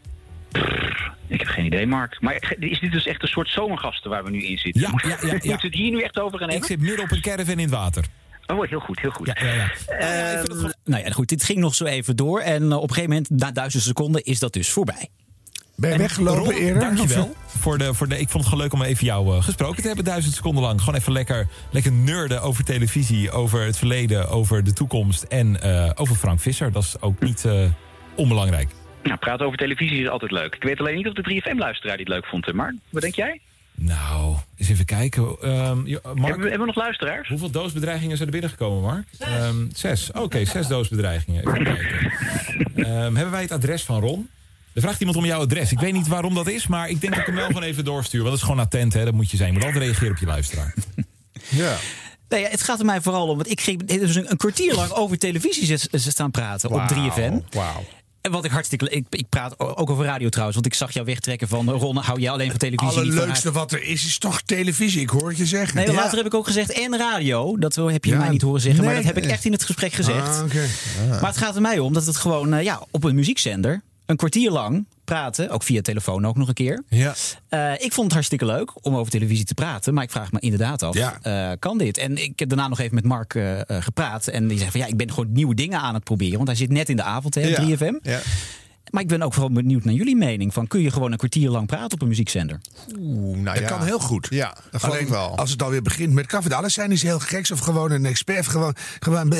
[1.27, 2.21] Ik heb geen idee, Mark.
[2.21, 4.81] Maar is dit dus echt een soort zomergasten waar we nu in zitten?
[4.81, 5.31] Ja, ja, ja, ja.
[5.31, 6.69] Moeten we het hier nu echt over gaan Ik hebben?
[6.69, 8.05] zit midden op een caravan in het water.
[8.47, 9.27] Oh, heel goed, heel goed.
[9.27, 9.71] Ja, ja, ja.
[9.97, 12.39] Ehm, Nou ja, goed, dit ging nog zo even door.
[12.39, 15.09] En eh, op een gegeven moment, na duizend seconden, is dat dus voorbij.
[15.75, 16.81] Ben je En weggelopen Ron, eerder?
[16.81, 17.35] Dankjewel.
[17.61, 19.87] Voor de, voor de, ik vond het gewoon leuk om even jou eh, gesproken te
[19.87, 20.79] hebben, duizend seconden lang.
[20.81, 25.91] Gewoon even lekker, lekker nerden over televisie, over het verleden, over de toekomst en eh,
[25.95, 26.71] over Frank Visser.
[26.71, 27.63] Dat is ook niet eh,
[28.15, 28.69] onbelangrijk.
[29.03, 30.55] Nou, praten over televisie is altijd leuk.
[30.55, 32.75] Ik weet alleen niet of de 3FM-luisteraar dit leuk vond, hè, Mark.
[32.89, 33.41] Wat denk jij?
[33.79, 35.37] Nou, eens even kijken.
[35.41, 37.29] Ehm, Mark, Hebben, we, hebben we nog luisteraars?
[37.29, 39.07] Hoeveel doosbedreigingen zijn er binnengekomen, Mark?
[39.19, 40.11] Ehm, zes.
[40.11, 41.47] Oké, zes doosbedreigingen.
[41.47, 42.11] Even kijken.
[42.75, 44.29] Ehm, hebben wij het adres van Ron?
[44.73, 45.71] Er vraagt iemand om jouw adres.
[45.71, 47.85] Ik weet niet waarom dat is, maar ik denk dat ik hem wel gewoon even
[47.85, 48.19] doorstuur.
[48.19, 49.05] Want dat is gewoon attent, hè?
[49.05, 49.49] Dat moet je zijn.
[49.51, 50.73] Je moet altijd reageren op je luisteraar.
[51.49, 51.77] Ja.
[52.29, 55.17] Nee, het gaat er mij vooral om, want ik ging dus een, kwartier lang over
[55.17, 57.49] televisie staan praten op 3FM.
[57.49, 57.83] Wauw.
[58.27, 58.89] En wat ik hartstikke.
[58.89, 62.19] Ik, ik praat ook over radio trouwens, want ik zag jou wegtrekken van Ron, hou
[62.19, 62.93] jij alleen van televisie?
[62.93, 65.01] van allerleukste wat er is, is toch televisie.
[65.01, 65.75] Ik hoor het je zeggen.
[65.77, 65.93] Nee, Ja.
[65.93, 67.57] later heb ik ook gezegd en radio.
[67.57, 69.63] Dat heb je Ja, mij niet horen zeggen, maar dat heb ik echt in het
[69.63, 70.27] gesprek gezegd.
[70.39, 71.09] Ah.
[71.09, 74.15] Maar het gaat er mij om dat het gewoon eh, ja, op een muziekzender een
[74.15, 76.83] kwartier lang praten, ook via telefoon ook nog een keer.
[76.89, 77.13] Ja.
[77.49, 80.39] Eh, ik vond het hartstikke leuk om over televisie te praten, maar ik vraag me
[80.39, 81.17] inderdaad af, Ja.
[81.21, 81.97] eh, kan dit?
[81.97, 84.85] En ik heb daarna nog even met Mark eh, gepraat en die zegt van ja,
[84.87, 87.35] ik ben gewoon nieuwe dingen aan het proberen, want hij zit net in de avond
[87.35, 87.77] hè, op Ja.
[87.77, 87.93] 3FM.
[88.01, 88.19] Ja.
[88.89, 90.53] Maar ik ben ook vooral benieuwd naar jullie mening.
[90.53, 92.61] Van, kun je gewoon een kwartier lang praten op een muziekzender?
[92.99, 93.77] Oeh, nou dat ja.
[93.77, 94.27] kan heel goed.
[94.29, 95.37] Ja, dat geloof Alleen ik wel.
[95.37, 98.47] als het alweer begint met Café Alles zijn is heel geks of gewoon een expert.
[98.47, 99.33] Gewoon, gewoon,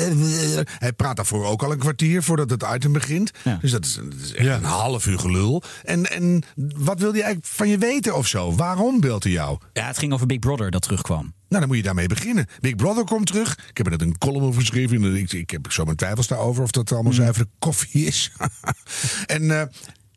[0.78, 3.30] hij praat daarvoor ook al een kwartier voordat het item begint.
[3.60, 5.62] Dus dat is, dat is echt een half uur gelul.
[5.84, 6.42] En, en
[6.76, 8.54] wat wil hij eigenlijk van je weten of zo?
[8.54, 9.58] Waarom belt hij jou?
[9.72, 11.34] Ja, het ging over Big Brother dat terugkwam.
[11.48, 12.46] Nou, dan moet je daarmee beginnen.
[12.60, 13.52] Big Brother komt terug.
[13.68, 15.16] Ik heb er net een column over geschreven.
[15.16, 18.32] Ik, ik heb zo mijn twijfels daarover of dat allemaal zuivere koffie is.
[19.26, 19.62] en eh,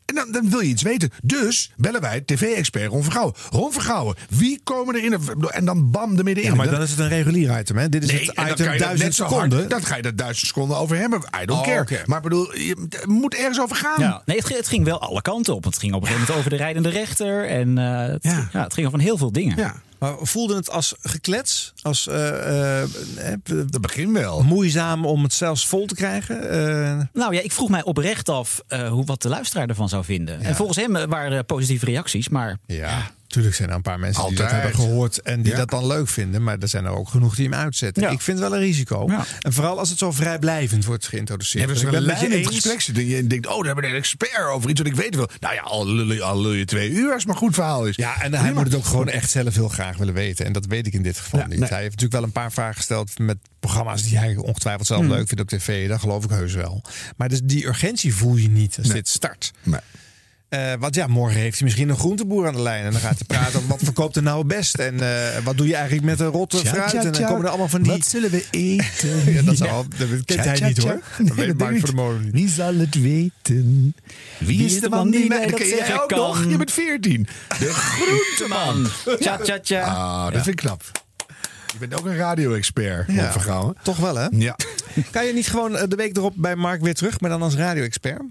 [0.04, 1.10] en dan, dan wil je iets weten.
[1.22, 3.34] Dus bellen wij tv-expert Ron Vergouwen.
[3.50, 5.18] Ron Vergouwen, wie komen er in?
[5.50, 6.50] En dan bam, er middenin.
[6.50, 7.88] Ja, maar dan is het een regulier item, hè?
[7.88, 9.68] Dit is Nee, het dan item kan je dat duizend seconden.
[9.68, 11.18] Dan ga je er duizend seconden over hebben.
[11.42, 12.02] I don't Oh, care.
[12.06, 14.00] Maar bedoel, je, het moet ergens over gaan.
[14.00, 15.64] Ja, nee, het, ging- het ging wel alle kanten op.
[15.64, 17.48] Het ging op een gegeven moment over de rijdende rechter.
[17.48, 18.48] En eh, het, ja.
[18.62, 19.56] het ging over heel veel dingen.
[19.56, 19.82] Ja.
[20.02, 21.72] Maar voelde het als geklets?
[21.82, 22.88] Als, eh, eh,
[23.44, 24.42] dat begin wel.
[24.42, 26.50] Moeizaam om het zelfs vol te krijgen?
[26.50, 30.04] Eh, Nou ja, ik vroeg mij oprecht af eh, hoe, wat de luisteraar ervan zou
[30.04, 30.40] vinden.
[30.40, 32.28] En volgens hem waren er positieve reacties.
[32.28, 33.10] Maar ja.
[33.32, 35.58] Tuurlijk zijn er een paar mensen die dat hebben gehoord en die Ja.
[35.58, 36.42] dat dan leuk vinden.
[36.42, 38.02] Maar er zijn er ook genoeg die hem uitzetten.
[38.02, 38.08] Ja.
[38.10, 39.08] Ik vind het wel een risico.
[39.40, 41.64] En vooral als het zo vrijblijvend wordt geïntroduceerd.
[41.68, 42.46] Ja, dus ik een ben met lijn je eens.
[42.46, 45.28] gesprek je denkt, oh, daar hebben we een expert over iets wat ik weet wel.
[45.40, 47.86] Nou ja, al lul, je- al lul je twee uur als het maar goed verhaal
[47.86, 47.96] is.
[47.96, 50.46] Ja, en hij moet het ook gewoon echt zelf heel graag willen weten.
[50.46, 51.58] En dat weet ik in dit geval niet.
[51.58, 51.68] nee.
[51.68, 55.10] Hij heeft natuurlijk wel een paar vragen gesteld met programma's die hij ongetwijfeld zelf Hmm.
[55.10, 55.88] leuk vindt op tv.
[55.88, 56.82] Dat geloof ik heus wel.
[57.16, 58.96] Maar dus die urgentie voel je niet als Nee.
[58.96, 59.50] dit start.
[59.62, 59.80] Nee.
[60.52, 62.84] Eh, want ja, morgen heeft hij misschien een groenteboer aan de lijn.
[62.84, 64.74] En dan gaat hij praten over wat verkoopt er nou het best.
[64.74, 66.90] En eh, wat doe je eigenlijk met een rotte Tja, fruit.
[66.90, 67.92] tja, en dan komen er allemaal van die...
[67.92, 69.32] Wat zullen we eten?
[69.34, 71.00] ja, dat, zal, dat kent hij niet hoor.
[71.18, 72.32] Nee, Dat weet dat Mark weet van der Molen niet.
[72.32, 73.94] Wie zal het weten?
[74.38, 76.18] Wie is de man die mij dat zeggen ook kan?
[76.18, 76.44] nog?
[76.48, 77.26] Je bent 14.
[77.58, 78.86] De groenteman.
[79.18, 79.82] Tja, tja, tja.
[79.82, 80.42] Ah, dat Ja.
[80.42, 80.82] vind ik knap.
[81.72, 83.32] Je bent ook een radio-expert, Ja.
[83.46, 83.72] ja.
[83.82, 84.26] Toch wel hè?
[84.30, 84.56] Ja.
[85.10, 87.54] Kan je niet gewoon eh, de week erop bij Mark weer terug, maar dan als
[87.54, 88.22] radio-expert?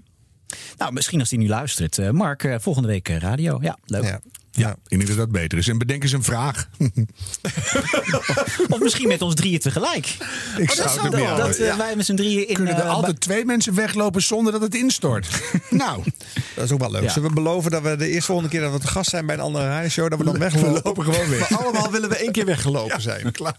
[0.78, 1.98] Nou, misschien als hij nu luistert.
[1.98, 3.58] Eh, Mark, eh, volgende week eh, radio.
[3.62, 4.02] Ja, leuk.
[4.04, 4.20] Ja.
[4.54, 5.68] Ja, ik denk dat dat beter is.
[5.68, 6.68] En bedenk eens een vraag.
[8.68, 10.06] Of misschien met ons drieën tegelijk.
[10.56, 11.36] Ik Oh, zou het wel.
[11.36, 11.76] Dat Ja.
[11.76, 12.54] wij met z'n drieën in...
[12.54, 15.28] Kunnen er altijd twee mensen weglopen zonder dat het instort?
[15.70, 16.02] nou,
[16.54, 17.02] Dat is ook wel leuk.
[17.02, 17.08] Ja.
[17.10, 19.34] Zullen we beloven dat we de eerste volgende keer dat we te gast zijn bij
[19.34, 20.72] een andere radioshow, dat we dan weglopen?
[20.72, 21.50] We lopen gewoon weg.
[21.50, 23.32] Maar allemaal willen we één keer weggelopen zijn.
[23.32, 23.56] klaar.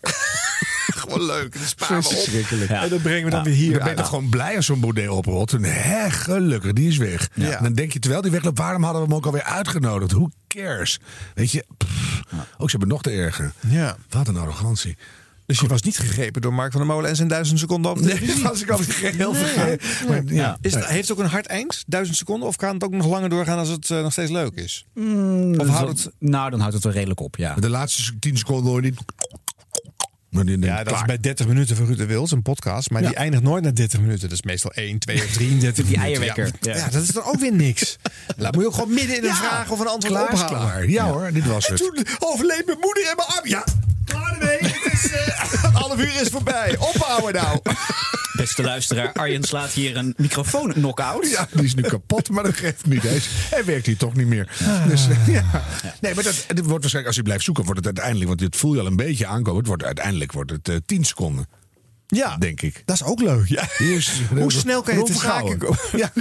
[0.95, 1.53] Gewoon leuk.
[1.59, 2.13] Dat sparen we op.
[2.13, 2.69] Verschrikkelijk.
[2.71, 3.45] En dat brengen we dan Ja.
[3.45, 5.53] weer hier Dan ben je toch gewoon blij als zo'n bordeel oprolt.
[5.53, 7.29] En hè, gelukkig, die is weg.
[7.33, 7.57] Ja.
[7.57, 10.11] En dan denk je, terwijl die wegloopt, waarom hadden we hem ook alweer uitgenodigd?
[10.11, 10.99] Who cares?
[11.33, 12.21] Weet je, pff.
[12.57, 13.51] ook ze hebben nog te erger.
[13.67, 13.97] Ja.
[14.09, 14.97] Wat een arrogantie.
[15.45, 17.97] Dus je was niet gegrepen door Mark van der Molen en zijn duizend seconden op
[17.97, 19.43] de Nee, dat was ik al geheel Nee.
[19.43, 20.07] vergeten.
[20.07, 20.57] Maar, ja.
[20.61, 21.83] Is het, heeft het ook een hard eind?
[21.87, 22.47] Duizend seconden?
[22.47, 24.85] Of kan het ook nog langer doorgaan als het eh, nog steeds leuk is?
[24.93, 26.13] Mm, Of houdt het...
[26.19, 27.53] Nou, dan houdt het wel redelijk op, ja.
[27.55, 28.99] De laatste tien seconden hoor je niet.
[30.33, 32.89] Maar die Ja, dat is bij 30 minuten van Ruud de Wils, een podcast.
[32.89, 34.21] Maar die eindigt nooit na 30 minuten.
[34.21, 36.01] Dat is meestal 1, 2 of 33 Die minuten.
[36.21, 36.45] eierwekker.
[36.59, 36.77] Ja, Ja.
[36.77, 37.97] ja, dat is dan ook weer niks.
[38.37, 39.35] Dan moet je ook gewoon midden in een Ja.
[39.35, 40.59] vraag of een antwoord Klaar ophouden.
[40.59, 40.89] klaar.
[40.89, 41.81] Ja, hoor, dit was En het.
[41.83, 43.47] toen overleed mijn moeder en mijn arm.
[43.47, 43.63] Ja,
[44.05, 44.57] klaar ermee.
[44.61, 45.11] Het is,
[45.81, 46.77] half uur is voorbij.
[46.77, 47.59] Ophouden nou.
[48.33, 51.29] Beste luisteraar, Arjen slaat hier een microfoon knock-out.
[51.29, 53.27] Ja, die is nu kapot, maar dat geeft niet eens.
[53.49, 54.47] Hij werkt hier toch niet meer.
[54.87, 55.63] Dus, eh, ja.
[56.01, 58.73] Nee, maar dat, wordt waarschijnlijk, als je blijft zoeken, wordt het uiteindelijk, want dit voel
[58.73, 59.57] je al een beetje aankomen.
[59.57, 61.47] Het wordt, uiteindelijk wordt het eh 10 seconden,
[62.07, 62.81] Ja, denk ik.
[62.85, 63.47] dat is ook leuk.
[63.47, 63.67] Ja.
[64.29, 65.77] Hoe snel kan je te komen?
[65.95, 66.11] Ja.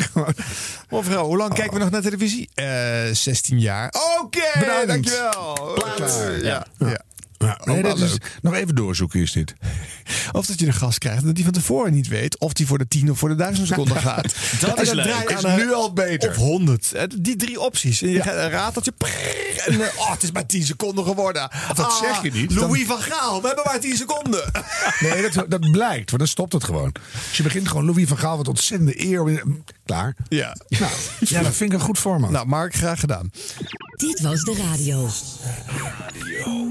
[0.90, 2.50] Mevrouw, hoe lang kijken we nog naar televisie?
[2.54, 2.66] Eh
[3.12, 3.94] 16 jaar.
[4.20, 4.86] Oké, Bedankt.
[4.86, 5.78] dankjewel.
[6.42, 6.66] Ja.
[6.78, 6.88] ja.
[6.88, 7.02] Ja,
[7.64, 9.54] nee, dat is, nog even doorzoeken is dit.
[10.32, 12.78] Of dat je de gast krijgt dat die van tevoren niet weet of die voor
[12.78, 14.34] de 10 of voor de 1000 seconden gaat.
[14.60, 15.28] Dat En is dan leuk.
[15.28, 16.30] je Is aan een- nu al beter.
[16.30, 16.92] Of 100.
[16.92, 18.02] Eh, Die drie opties.
[18.02, 18.92] En je een rateltje.
[18.92, 21.44] prrr, En eh, oh, het is maar 10 seconden geworden.
[21.70, 22.52] Of dat Ah, zeg je niet.
[22.54, 24.50] Louis van Gaal, we hebben maar 10 seconden.
[25.00, 26.94] Nee, dat, dat blijkt, want dan stopt het gewoon.
[27.28, 29.42] Dus je begint gewoon Louis van Gaal, wat ontzettende eer.
[29.84, 30.16] Klaar.
[30.28, 30.56] Ja.
[30.68, 32.30] Nou, ja, dat vind ik een goed format.
[32.30, 33.30] Nou, Mark, graag gedaan.
[33.96, 35.08] Dit was de radio.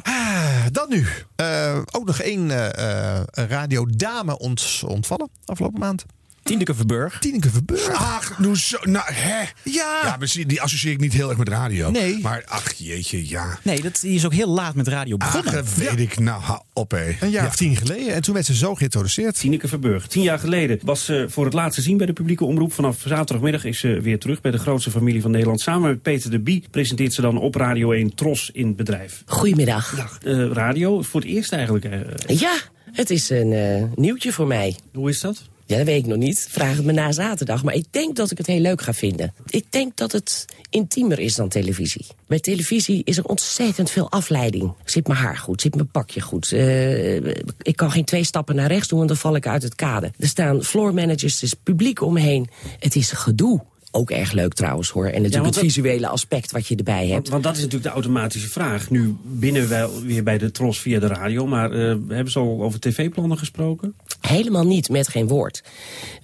[0.04, 1.08] Ah, dan nu.
[1.36, 6.06] Eh, ook nog één eh, eh, radiodame ons ontvallen afgelopen maand.
[6.44, 7.20] Tineke Verburg.
[7.20, 7.90] Tineke Verburg.
[7.94, 8.78] Ach, doe zo.
[8.84, 9.40] Nou, hè?
[9.64, 10.00] Ja.
[10.04, 11.90] Ja, maar die associeer ik niet heel erg met radio.
[11.92, 12.20] Nee.
[12.22, 13.60] Maar ach, jeetje, ja.
[13.64, 15.54] Nee, dat, die is ook heel laat met radio Ach, begonnen.
[15.54, 16.20] dat weet ik.
[16.20, 17.16] Nou, ha, op, hé.
[17.20, 17.48] Een jaar Ja.
[17.48, 18.14] of tien geleden.
[18.14, 19.40] En toen werd ze zo geïntroduceerd.
[19.40, 20.08] Tineke Verburg.
[20.08, 22.74] Tien jaar geleden was ze voor het laatst te zien bij de publieke omroep.
[22.74, 25.62] Vanaf zaterdagmiddag is ze weer terug bij de grootste familie van Nederland.
[25.62, 29.24] Samen met Peter de Bie presenteert ze dan op Radio 1 Tros in het bedrijf.
[29.26, 30.18] Goedemiddag.
[30.24, 31.86] Eh, radio, voor het eerst eigenlijk.
[32.28, 32.54] Ja,
[32.92, 34.76] het is een eh, nieuwtje voor mij.
[34.94, 35.50] hoe is dat?
[35.72, 36.48] Ja, dat weet ik nog niet.
[36.50, 37.64] Vraag het me na zaterdag.
[37.64, 39.34] Maar ik denk dat ik het heel leuk ga vinden.
[39.50, 42.06] Ik denk dat het intiemer is dan televisie.
[42.28, 44.74] Bij televisie is er ontzettend veel afleiding.
[44.86, 45.62] Zit mijn haar goed?
[45.62, 46.52] Zit mijn pakje goed?
[46.52, 47.16] Eh,
[47.62, 50.12] ik kan geen twee stappen naar rechts doen, want dan val ik uit het kade.
[50.20, 52.50] Er staan floor managers, er is publiek om me heen.
[52.80, 53.62] Het is gedoe.
[53.92, 55.06] Ook erg leuk trouwens hoor.
[55.06, 57.12] En natuurlijk want het dat- visuele aspect wat je erbij hebt.
[57.14, 58.90] Want, want dat is natuurlijk de automatische vraag.
[58.90, 61.46] Nu binnen wel weer bij de Tros via de radio.
[61.48, 63.96] Maar eh, hebben ze al over tv-plannen gesproken?
[64.22, 65.64] Helemaal niet, met geen woord.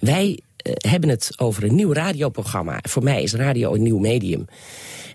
[0.00, 2.78] Wij hebben het over een nieuw radioprogramma.
[2.82, 4.46] Voor mij is radio een nieuw medium.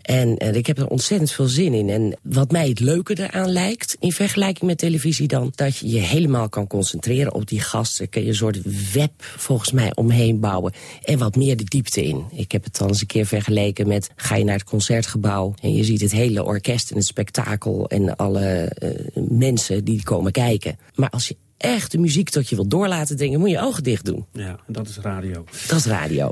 [0.03, 1.89] En eh, ik heb er ontzettend veel zin in.
[1.89, 5.51] En wat mij het leuke eraan lijkt, in vergelijking met televisie dan...
[5.55, 8.09] dat je je helemaal kan concentreren op die gasten.
[8.09, 10.73] Kun je een soort web volgens mij omheen bouwen.
[11.03, 12.25] En wat meer de diepte in.
[12.31, 14.09] Ik heb het dan eens een keer vergeleken met...
[14.15, 17.87] ga je naar het concertgebouw en je ziet het hele orkest en het spektakel...
[17.87, 18.89] en alle eh,
[19.29, 20.77] mensen die komen kijken.
[20.95, 23.39] Maar als je echt de muziek tot je wil doorlaten dringen...
[23.39, 24.25] moet je je ogen dicht doen.
[24.31, 25.45] Ja, en dat is radio.
[25.67, 26.31] Dat is radio.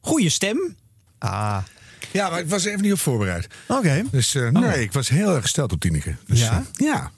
[0.00, 0.76] Goeie stem.
[1.18, 1.62] Ah.
[2.12, 3.46] Ja, maar ik was er even niet op voorbereid.
[3.68, 4.02] Oké.
[4.10, 6.14] Dus eh, nee, ik was heel erg gesteld op Tineke.
[6.26, 6.64] Dus, Ja?
[6.76, 7.10] eh, ja.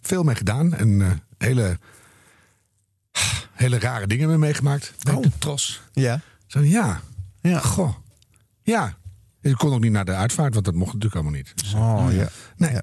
[0.00, 0.74] Veel mee gedaan.
[0.74, 1.78] En eh, hele,
[3.52, 4.92] hele rare dingen mee meegemaakt.
[5.02, 5.22] Bij Oh.
[5.22, 5.80] de Tros.
[5.92, 6.20] Ja.
[6.46, 7.00] Zo, ja.
[7.40, 7.58] Ja.
[7.58, 7.94] Goh.
[8.62, 8.96] Ja.
[9.40, 11.52] Ik kon ook niet naar de uitvaart, want dat mocht natuurlijk allemaal niet.
[11.54, 12.28] Dus, Oh, ja.
[12.56, 12.72] Nee.
[12.72, 12.82] Ja.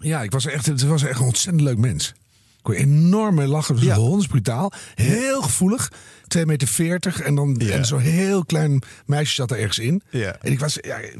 [0.00, 2.14] Ja, ik was echt, het was echt een ontzettend leuk mens.
[2.60, 3.74] Ik kon enorm mee lachen.
[3.74, 4.72] Het was hondsbrutaal.
[4.94, 5.90] Heel gevoelig.
[6.38, 10.02] 2,40 meter 40 en dan en zo'n heel klein meisje zat er ergens in.
[10.10, 10.36] Ja.
[10.40, 11.14] En ik was, ja, ik,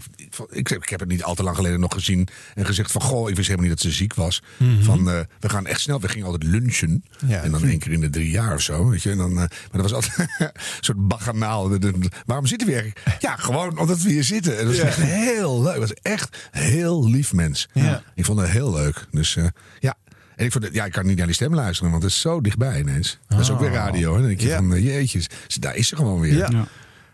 [0.51, 3.29] ik, ik heb het niet al te lang geleden nog gezien en gezegd van, goh,
[3.29, 4.43] ik wist helemaal niet dat ze ziek was.
[4.57, 4.83] Mhm.
[4.83, 7.05] Van, eh, we gaan echt snel, we gingen altijd lunchen.
[7.27, 7.43] Ja.
[7.43, 9.11] En dan één keer in de drie jaar of zo, weet je.
[9.11, 10.51] En dan, eh, maar dat was altijd een
[10.81, 11.79] soort baganaal.
[12.27, 12.93] Waarom zitten we hier?
[13.19, 14.53] Ja, gewoon omdat we hier zitten.
[14.59, 14.87] En dat was Ja.
[14.89, 15.71] echt heel leuk.
[15.73, 17.69] Het was echt heel lief mens.
[17.73, 18.03] Ja.
[18.15, 19.07] Ik vond het heel leuk.
[19.11, 19.45] Dus eh,
[19.81, 19.95] ja.
[20.41, 22.41] En ik, vond ja, ik kan niet naar die stem luisteren, want het is zo
[22.41, 23.19] dichtbij ineens.
[23.29, 24.12] Dat is ook weer radio.
[24.12, 24.19] Hè?
[24.19, 24.57] Dan denk je Ja.
[24.57, 25.27] van, eh, jeetjes,
[25.61, 26.37] daar is ze gewoon weer.
[26.37, 26.67] Ja.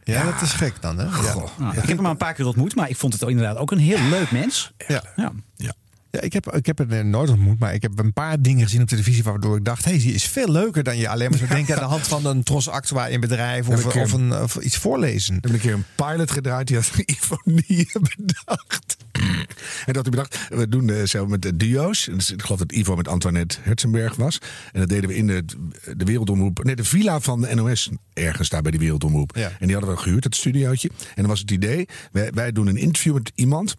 [0.04, 1.04] Ja, dat is gek dan, hè?
[1.04, 1.70] Ja.
[1.70, 3.78] Ik heb hem maar een paar keer ontmoet, maar ik vond het inderdaad ook een
[3.78, 4.72] heel leuk mens.
[4.88, 5.02] Ja.
[5.16, 5.32] Ja.
[6.10, 8.82] Ja, ik heb, ik heb het nooit ontmoet, maar ik heb een paar dingen gezien
[8.82, 11.38] op televisie waardoor ik dacht, hé, hey, die is veel leuker dan je alleen maar
[11.38, 14.56] zou denken aan de hand van een tros actua in bedrijf of, of, een, of
[14.56, 15.36] iets voorlezen.
[15.36, 18.95] Ik heb een keer een pilot gedraaid, die had Ivonie bedacht.
[19.86, 22.08] En dat hij bedacht, we doen eh, zo met de duo's.
[22.12, 24.38] Dus ik geloof dat Ivo met Antoinette Herzenberg was.
[24.72, 25.44] En dat deden we in de,
[25.96, 26.64] de wereldomroep.
[26.64, 29.36] Nee, de villa van de NOS ergens daar bij die wereldomroep.
[29.36, 29.50] Ja.
[29.58, 30.88] En die hadden we gehuurd, het studiootje.
[30.88, 33.76] En dan was het idee, wij, wij doen een interview met iemand.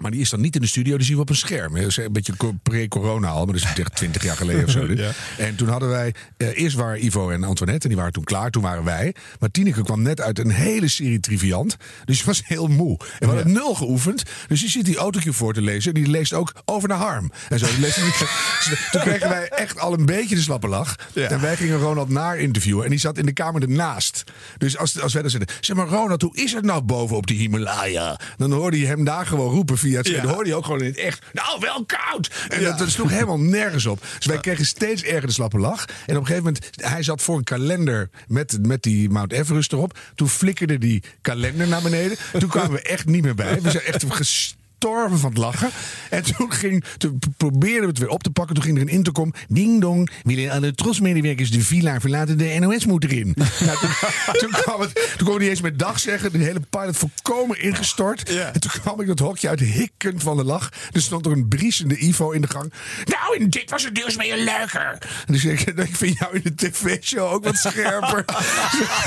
[0.00, 1.76] Maar die is dan niet in de studio, die zien we op een scherm.
[1.76, 4.86] Een beetje co- pre-corona al, maar dat is echt twintig jaar geleden of zo.
[4.92, 5.10] Ja.
[5.38, 8.50] En toen hadden wij, eh, eerst waren Ivo en Antoinette, en die waren toen klaar,
[8.50, 9.14] toen waren wij.
[9.40, 12.98] Maar Tineke kwam net uit een hele serie Triviant, dus ze was heel moe.
[13.18, 15.94] En we hadden nul geoefend, dus die zit die autootje voor te lezen.
[15.94, 17.32] En die leest ook over naar Harm.
[17.48, 17.96] En zo, die leest
[18.92, 20.94] toen kregen wij echt al een beetje de slappe lach.
[21.12, 21.28] Ja.
[21.28, 22.84] En wij gingen Ronald naar interviewen.
[22.84, 24.24] En die zat in de kamer ernaast.
[24.58, 27.26] Dus als, als wij dan zeiden, zeg maar Ronald, hoe is het nou boven op
[27.26, 28.18] die Himalaya?
[28.36, 30.22] Dan hoorde je hem daar gewoon roepen scherm.
[30.22, 32.30] Dan hoorde je ook gewoon in het echt, nou wel koud.
[32.48, 34.02] En dat, dat sloeg helemaal nergens op.
[34.16, 35.84] Dus wij kregen steeds erger de slappe lach.
[35.84, 39.72] En op een gegeven moment, hij zat voor een kalender met, met die Mount Everest
[39.72, 39.98] erop.
[40.14, 42.16] Toen flikkerde die kalender naar beneden.
[42.38, 43.60] Toen kwamen we echt niet meer bij.
[43.60, 44.04] We zijn echt
[44.84, 45.70] gestorven van het lachen.
[46.10, 48.54] En toen, ging, toen probeerden we het weer op te pakken.
[48.54, 49.32] Toen ging er een intercom.
[49.48, 50.10] Ding dong.
[50.22, 52.38] Willen alle trosmedewerkers de villa verlaten?
[52.38, 53.34] De NOS moet erin.
[53.36, 53.90] nou, toen,
[54.38, 56.32] toen, kwam het, toen kon hij niet eens met dag zeggen.
[56.32, 58.28] De hele pilot volkomen ingestort.
[58.28, 60.68] En toen kwam ik dat hokje uit hikkend van de lach.
[60.92, 62.72] Er stond er een briesende Ivo in de gang.
[63.04, 64.98] Nou, en dit was het nieuws met je leuker.
[65.26, 68.24] En dus ik, ik vind jou in de tv-show ook wat scherper.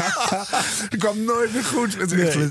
[0.90, 1.98] dat kwam nooit meer goed.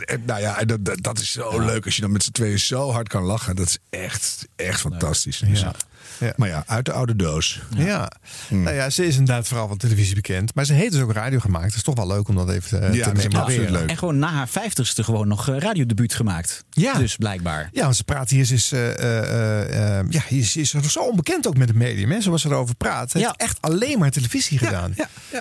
[0.04, 2.30] En nou ja, en dat, dat, dat is zo leuk als je dan met z'n
[2.30, 3.56] tweeën zo hard kan lachen.
[3.56, 5.38] Dat is echt, echt fantastisch.
[5.38, 5.74] Dus, Ja.
[6.20, 6.32] Ja.
[6.36, 7.60] Maar ja, uit de oude doos.
[7.76, 8.10] Ja.
[8.48, 10.54] Nou ja, ze is inderdaad vooral van televisie bekend.
[10.54, 11.64] Maar ze heeft dus ook radio gemaakt.
[11.66, 13.40] Het is toch wel leuk om dat even eh, Ja, te dat is memoreren.
[13.42, 13.88] absoluut leuk.
[13.90, 16.64] En gewoon na haar vijftigste gewoon nog eh, radiodebuut gemaakt.
[16.70, 16.92] Ja.
[16.94, 17.68] Dus blijkbaar.
[17.72, 18.44] Ja, want ze praat hier.
[18.44, 22.10] Ze is, eh, eh, eh, ja, hier is, is zo onbekend ook met het medium.
[22.10, 23.10] Hè, zoals ze erover praat.
[23.10, 23.24] Ze Ja.
[23.26, 24.92] heeft echt alleen maar televisie gedaan.
[24.96, 25.40] Ja, ja.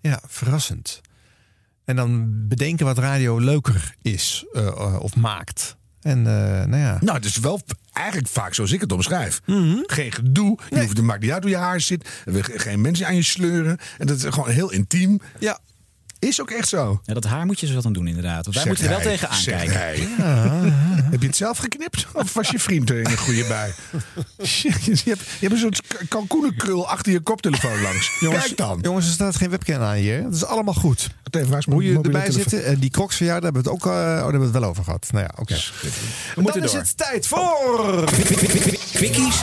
[0.00, 1.00] Ja, verrassend.
[1.84, 4.44] En dan bedenken wat radio leuker is
[4.98, 5.76] of maakt.
[6.04, 6.98] En eh, nou ja.
[7.00, 7.60] Nou, het is wel
[7.92, 9.40] eigenlijk vaak zoals ik het omschrijf.
[9.46, 9.76] Mhm.
[9.82, 10.58] Geen gedoe.
[10.70, 12.08] Je hoeft, het maakt niet uit hoe je haar zit.
[12.54, 13.78] Geen mensen aan je sleuren.
[13.98, 15.20] En dat is gewoon heel intiem.
[15.38, 15.58] Ja.
[16.24, 17.00] Is ook echt zo.
[17.04, 18.44] Ja, dat haar moet je zo wat aan doen inderdaad.
[18.44, 19.74] Want wij moeten er wel hij, tegen aankijken.
[19.74, 19.94] hij.
[21.14, 22.06] Heb je het zelf geknipt?
[22.12, 23.72] Of was je vriend er in een goede bui?
[24.42, 28.18] Shit, je hebt, je hebt een soort kalkoenenkrul achter je koptelefoon langs.
[28.18, 28.78] Kijk dan.
[28.82, 30.22] Jongens, er staat geen webcam aan hier.
[30.22, 31.08] Dat is allemaal goed.
[31.30, 32.62] Even, waar is Hoe je erbij zit.
[32.62, 34.64] En die crocs daar hebben we het ook, eh, oh, daar hebben we het wel
[34.64, 35.08] over gehad.
[35.10, 35.54] Nou ja, oké.
[36.34, 36.80] Dan moeten is door.
[36.80, 38.04] het tijd voor...
[38.94, 39.42] Quickies.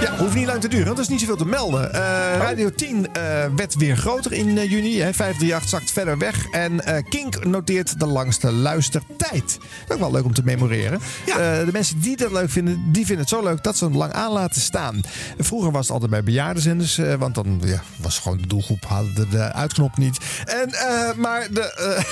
[0.00, 1.92] Ja, hoeft niet lang te duren, want er is niet zoveel te melden.
[1.92, 2.00] Eh,
[2.38, 3.22] Radio 10 eh,
[3.56, 5.00] werd weer groter in eh, juni.
[5.00, 5.12] Hè.
[5.14, 6.46] 538 zakt verder weg.
[6.50, 9.58] En eh, Kink noteert de langste luistertijd.
[9.58, 11.00] Dat is ook wel leuk om te memoreren.
[11.26, 13.96] Eh, de mensen die dat leuk vinden, die vinden het zo leuk dat ze hem
[13.96, 15.00] lang aan laten staan.
[15.38, 19.30] Vroeger was het altijd bij bejaardenzenders, eh, want dan ja, was gewoon de doelgroep, hadden
[19.30, 20.18] de, uitknop niet.
[20.44, 22.04] En, eh, maar de, eh,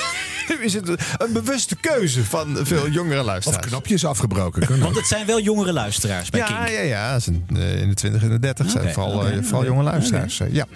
[0.58, 3.66] nu is het een bewuste keuze van veel jongere Of luisteraars.
[3.66, 4.80] knopjes afgebroken.
[4.80, 6.68] Want het zijn wel jongere luisteraars bij ja, Kink.
[6.68, 7.14] Ja, ja,
[7.54, 10.40] eh, in de 20 en de 30 zijn vooral, eh, vooral jonge luisteraars.
[10.40, 10.66] eh, Ja.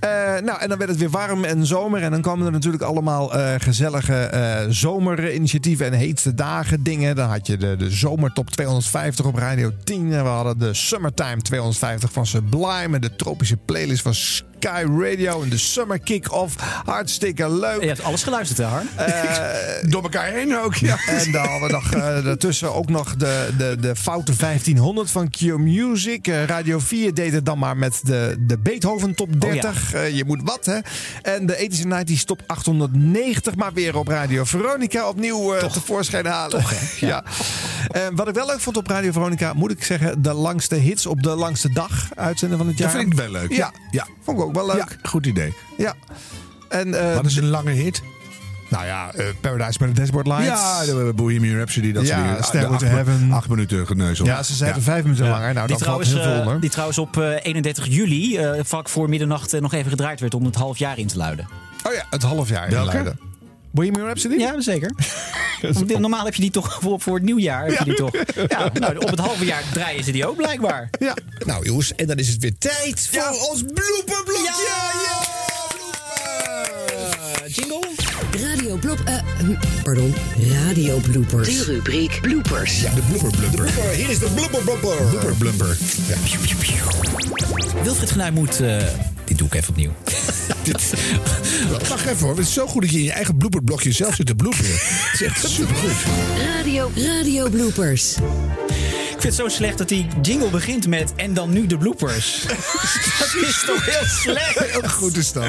[0.00, 2.02] Eh, nou, en dan werd het weer warm en zomer.
[2.02, 7.16] En dan kwamen er natuurlijk allemaal eh, gezellige eh, zomerinitiatieven en heetste dagen dingen.
[7.16, 10.12] Dan had je de, de Zomertop 250 op Radio 10.
[10.12, 12.94] En we hadden de Summertime 250 van Sublime.
[12.94, 14.14] En de tropische playlist van
[14.60, 15.42] Sky Radio.
[15.42, 16.54] En de Summer Kick-Off.
[16.84, 17.80] Hartstikke leuk.
[17.80, 18.88] Je hebt alles geluisterd, hè, Harm?
[18.96, 20.98] Eh, Door elkaar heen ook, ja.
[21.06, 25.30] en dan hadden we nog eh, daartussen ook nog de, de, de Foute 1500 van
[25.30, 26.26] Q Music.
[26.26, 29.92] Eh, Radio 4 deed het dan maar met de, de Beethoven top 30.
[29.92, 30.78] Eh, je moet wat, hè?
[31.22, 33.54] En de 80s en 90s top 890.
[33.54, 36.64] Maar weer op Radio Veronica opnieuw tevoorschijn halen.
[37.00, 37.24] ja.
[37.90, 41.06] Eh, wat ik wel leuk vond op Radio Veronica, moet ik zeggen, de langste hits
[41.06, 42.92] op de langste dag uitzenden van het jaar.
[42.92, 43.52] Dat vind ik wel leuk.
[43.52, 44.06] Ja, ja.
[44.22, 44.76] vond ik ook wel leuk.
[44.76, 45.54] Ja, goed idee.
[45.76, 45.94] Ja.
[46.68, 48.02] En, eh, Wat is een lange hit?
[48.70, 50.46] Nou ja, eh, Paradise by the Dashboard Lights.
[50.46, 52.44] Ja, de Bohemian Rhapsody, dat soort Ja, dingen.
[52.44, 53.32] Stairway to acht- Heaven.
[53.32, 54.28] Acht minuten geneuzeld.
[54.28, 55.54] Ja, ze zeiden vijf minuten langer.
[55.54, 56.60] Nou, die, trouwens, heel veel eh, onder.
[56.60, 60.34] die trouwens op eh, 31 juli, eh, vlak voor middernacht, eh, nog even gedraaid werd
[60.34, 61.48] om het half jaar in te luiden.
[61.86, 62.86] Oh ja, het half jaar Welke?
[62.86, 63.18] inluiden.
[63.76, 64.36] Bohemian Rhapsody?
[64.36, 64.90] Ja, zeker.
[65.98, 67.66] Normaal heb je die toch voor, voor het nieuwjaar.
[67.66, 68.12] Heb je die toch?
[68.48, 70.90] Ja, nou, op het halve jaar draaien ze die ook blijkbaar.
[70.98, 71.16] Ja.
[71.44, 74.94] Nou jongens, en dan is het weer tijd voor ons blooperblokje.
[77.46, 78.05] jingle?
[78.40, 78.98] Radio Blop...
[79.04, 80.14] eh, hm, pardon,
[80.52, 81.48] Radio Bloopers.
[81.48, 82.80] De rubriek Bloopers.
[82.80, 83.88] Ja, de blooper blumper.
[83.88, 84.96] Hier is de blooper blooper.
[85.10, 85.76] Blooper blumper.
[86.08, 86.16] Ja.
[87.82, 88.60] Wilfried Genuij moet...
[88.60, 88.76] eh,
[89.24, 89.92] dit doe ik even opnieuw.
[91.88, 92.36] Wacht even hoor.
[92.36, 94.70] Het is zo goed dat je in je eigen blooperblokje zelf zit te bloeperen.
[94.72, 95.90] Het is echt supergoed.
[96.56, 98.14] Radio, Radio Bloopers.
[99.16, 101.12] Ik vind het zo slecht dat die jingle begint met...
[101.16, 102.42] en dan nu de bloopers.
[103.18, 104.58] dat is toch heel slecht?
[104.70, 105.44] Heel goed is dat.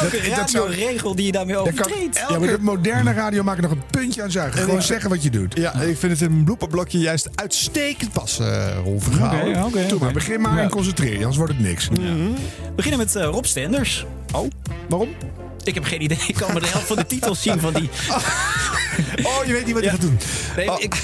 [0.00, 2.24] Elke Dat- dat zou- radioregel die je daarmee overtreedt.
[2.28, 4.60] ja, maar de moderne radio maakt er nog een puntje aan zuigen.
[4.62, 5.54] Gewoon zeggen wat je doet.
[5.56, 9.06] Ja, ik vind het een blooperblokje juist uitstekend passen, uh, Rolf.
[9.06, 10.12] Oké, oké, Doe maar, oké.
[10.12, 10.62] begin maar Ja.
[10.62, 11.88] en concentreer je, anders wordt het niks.
[11.88, 12.32] We
[12.76, 14.04] beginnen met eh, Rob Stenders.
[14.32, 14.50] Oh,
[14.88, 15.08] waarom?
[15.64, 16.18] Ik heb geen idee.
[16.26, 17.88] Ik kan maar de helft van de titels zien van die...
[19.22, 20.18] Oh, je weet niet wat je gaat doen.
[20.56, 20.82] Nee, Oh.
[20.82, 20.94] ik,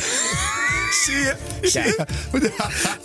[0.92, 1.34] Zie je?
[1.62, 2.06] Zie je?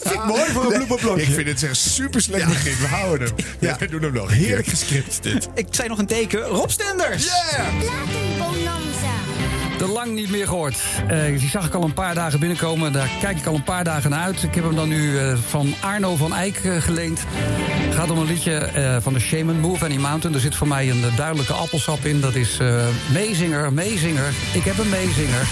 [0.03, 1.21] Vind ik mooi voor een blooperblokje.
[1.21, 2.77] Ik vind het echt super slecht begin.
[2.79, 3.35] We houden hem.
[3.59, 5.49] Ja, we doen hem nog Heerlijk gescript dit.
[5.53, 6.41] ik zei nog een teken.
[6.41, 7.29] Rob Stenders!
[9.77, 10.77] De lang niet meer gehoord.
[11.07, 12.93] Eh, die zag ik al een paar dagen binnenkomen.
[12.93, 14.43] Daar kijk ik al een paar dagen naar uit.
[14.43, 17.19] Ik heb hem dan nu eh, van Arno van Eyck eh, geleend.
[17.29, 20.35] Het gaat om een liedje eh, van de Shaman, Move Any Mountain.
[20.35, 22.21] Er zit voor mij een duidelijke appelsap in.
[22.21, 24.33] Dat is eh meezinger, meezinger.
[24.53, 25.47] Ik heb een meezinger.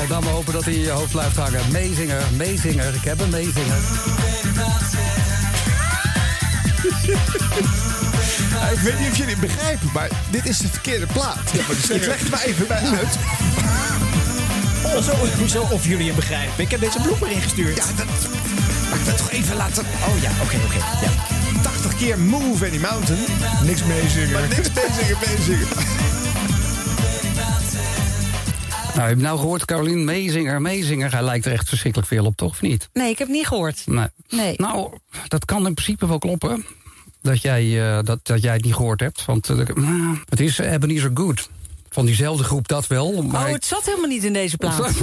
[0.00, 1.60] En dan maar hopen dat hij in je hoofd blijft hangen.
[1.70, 2.94] Meezinger, meezinger.
[2.94, 3.76] Ik heb een meezinger.
[8.50, 11.52] Ja, ik weet niet of jullie het begrijpen, maar dit is de verkeerde plaat.
[11.90, 13.16] ik leg het maar even bij uit.
[14.82, 16.64] Oh, zo, hoezo of jullie het begrijpen?
[16.64, 17.76] Ik heb deze blooper ingestuurd.
[17.76, 18.06] Ja, dat...
[18.90, 19.84] Maar ik wil toch even laten...
[19.84, 21.04] Oh ja, oké, oké.
[21.04, 21.10] Ja.
[21.62, 23.24] 80 keer Move Any Mountain.
[23.64, 24.30] Niks meezingen.
[24.32, 25.68] Maar niks meezingen, meezingen.
[28.94, 30.04] Nou, heb je nou gehoord, Carolien?
[30.04, 31.12] Meezinger, meezinger.
[31.12, 32.50] Hij lijkt er echt verschrikkelijk veel op, toch?
[32.50, 32.88] Of niet?
[32.92, 33.82] Nee, ik heb het niet gehoord.
[33.86, 34.06] Nee.
[34.28, 34.54] Nee.
[34.56, 34.92] Nou,
[35.28, 36.64] dat kan in principe wel kloppen.
[37.22, 39.24] Dat jij, eh, dat, dat jij het niet gehoord hebt.
[39.24, 41.48] Want eh, nou, het is Ebenezer Good.
[41.90, 43.22] Van diezelfde groep dat wel.
[43.22, 44.90] Maar Oh, het zat helemaal niet in deze plaat.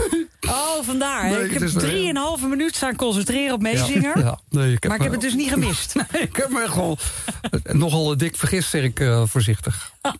[0.47, 1.29] Oh, vandaar.
[1.29, 4.17] Nee, ik heb drieënhalve minuut staan concentreren op meezinger.
[4.17, 4.39] Ja, ja.
[4.49, 5.95] Nee, ik maar ik heb het dus niet gemist.
[6.11, 6.97] Nee, ik heb me gewoon
[7.63, 9.91] nogal dik vergist, zeg ik eh, voorzichtig.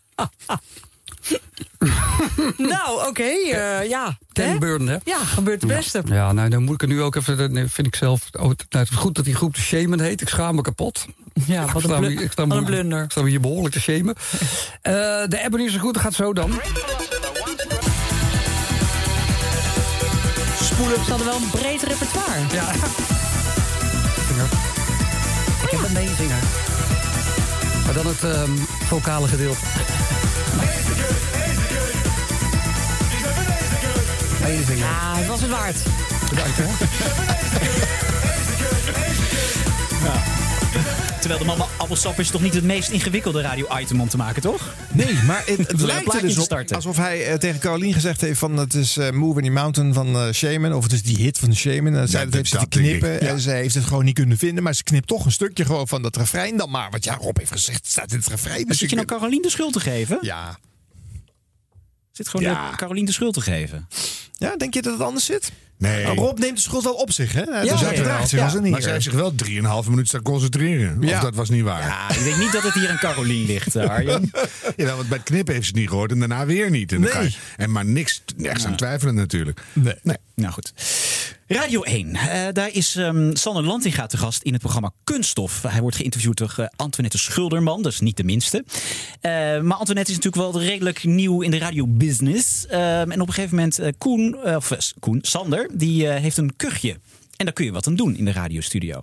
[2.73, 3.23] nou, oké.
[3.23, 4.17] eh, ja.
[4.33, 4.97] Ten Hè?
[5.03, 6.01] Ja, gebeurt het beste.
[6.05, 8.21] Ja, nou, dan moet ik er nu ook even, dat vind ik zelf...
[8.39, 10.21] Oh, het, nou, het is goed dat die groep de Shaman heet.
[10.21, 11.05] Ik schaam me kapot.
[11.45, 13.03] Ja, wat Ik een, sta blu- ik sta me- een blunder.
[13.03, 14.15] Ik sta me hier behoorlijk te shamen.
[14.81, 14.93] Eh,
[15.27, 16.51] de Ebenezer Good gaat zo dan.
[20.61, 21.03] Spoelen.
[21.03, 22.39] Ze hadden wel een breed repertoire.
[22.51, 22.71] Ja.
[25.63, 26.37] Ik heb een meezinger.
[27.85, 28.51] Maar dan het ehm,
[28.87, 29.59] vocale gedeelte.
[34.41, 34.77] Meezinger.
[34.77, 35.77] Ja, het was het waard.
[36.29, 36.65] Bedankt, hè.
[41.19, 44.73] Terwijl de mama appelsap is toch niet het meest ingewikkelde radio-item om te maken, toch?
[44.93, 46.75] Nee, maar het, lijkt er dus te op starten.
[46.75, 50.15] alsof hij eh, tegen Caroline gezegd heeft van het is eh, Move Any Mountain van
[50.15, 50.73] eh, Shaman.
[50.73, 51.95] Of het is die hit van Shaman.
[51.95, 52.99] En zij Ja, dat heeft dat denk ik.
[52.99, 53.11] knippen.
[53.27, 53.33] Ja.
[53.33, 54.63] En ze heeft het gewoon niet kunnen vinden.
[54.63, 56.89] Maar ze knipt toch een stukje gewoon van dat refrein dan maar.
[56.91, 58.65] Want ja, Rob heeft gezegd, het staat in het refrein.
[58.65, 60.17] Dus zit je nou Caroline de schuld te geven?
[60.21, 60.59] Ja.
[62.11, 62.69] Zit gewoon Ja.
[62.71, 63.87] de Caroline de schuld te geven?
[64.37, 65.51] ja, denk je dat het anders zit?
[65.79, 66.03] Nee.
[66.03, 67.41] Nou, Rob neemt de schuld wel op zich, hè?
[67.41, 68.45] Ja, dus hij gedraagt zich ja.
[68.45, 69.49] als een Maar zij heeft zich wel 3,5
[69.89, 70.97] minuten staan concentreren.
[70.97, 71.19] Of Ja.
[71.21, 71.81] dat was niet waar.
[71.81, 74.31] Ja, ik denk niet dat het hier aan Caroline ligt, eh, Arjen.
[74.75, 76.91] Ja, want bij het knippen heeft ze het niet gehoord en daarna weer niet.
[76.91, 77.35] En, Nee.
[77.57, 79.61] en maar niks, nergens aan twijfelen natuurlijk.
[79.73, 79.95] Nee.
[80.03, 80.17] Nee.
[80.35, 80.73] Nou goed.
[81.51, 82.15] Radio 1.
[82.15, 85.61] eh, daar is ehm Sander Lantinga te gast in het programma Kunststof.
[85.61, 87.85] Hij wordt geïnterviewd door eh, Antoinette Schulderman.
[87.85, 88.63] Is niet de minste.
[89.21, 89.31] Eh,
[89.61, 92.67] maar Antoinette is natuurlijk wel redelijk nieuw in de radiobusiness.
[92.67, 96.99] Ehm en op een gegeven moment, Koen, of Koen, Sander, die heeft een kuchje.
[97.37, 99.01] En daar kun je wat aan doen in de radiostudio.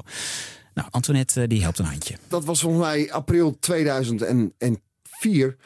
[0.74, 2.14] Nou, Antoinette die helpt een handje.
[2.28, 5.56] Dat was volgens mij april 2004.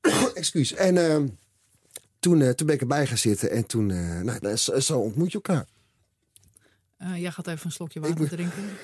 [0.34, 0.74] Excuus.
[0.74, 1.16] En eh,
[2.20, 3.50] toen, eh, toen ben ik erbij gaan zitten.
[3.50, 5.66] En toen, eh, nou, dat is- zo ontmoet je elkaar.
[6.96, 8.62] Eh, jij gaat even een slokje water drinken.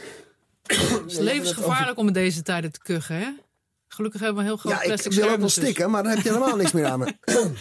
[0.66, 3.28] Het is levensgevaarlijk om in deze tijden te kuchen, hè?
[3.88, 5.62] Gelukkig hebben we een heel groot Ja, ik plastic wil ook wel ertussen.
[5.62, 7.06] stikken, maar dan heb je helemaal niks meer aan me.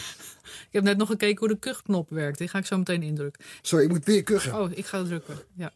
[0.68, 2.38] Ik heb net nog gekeken hoe de kuchknop werkt.
[2.38, 3.45] Die ga ik zo meteen indrukken.
[3.62, 4.60] Sorry, ik moet weer kuchen.
[4.62, 5.38] Oh, ik ga drukken.
[5.56, 5.72] Ja.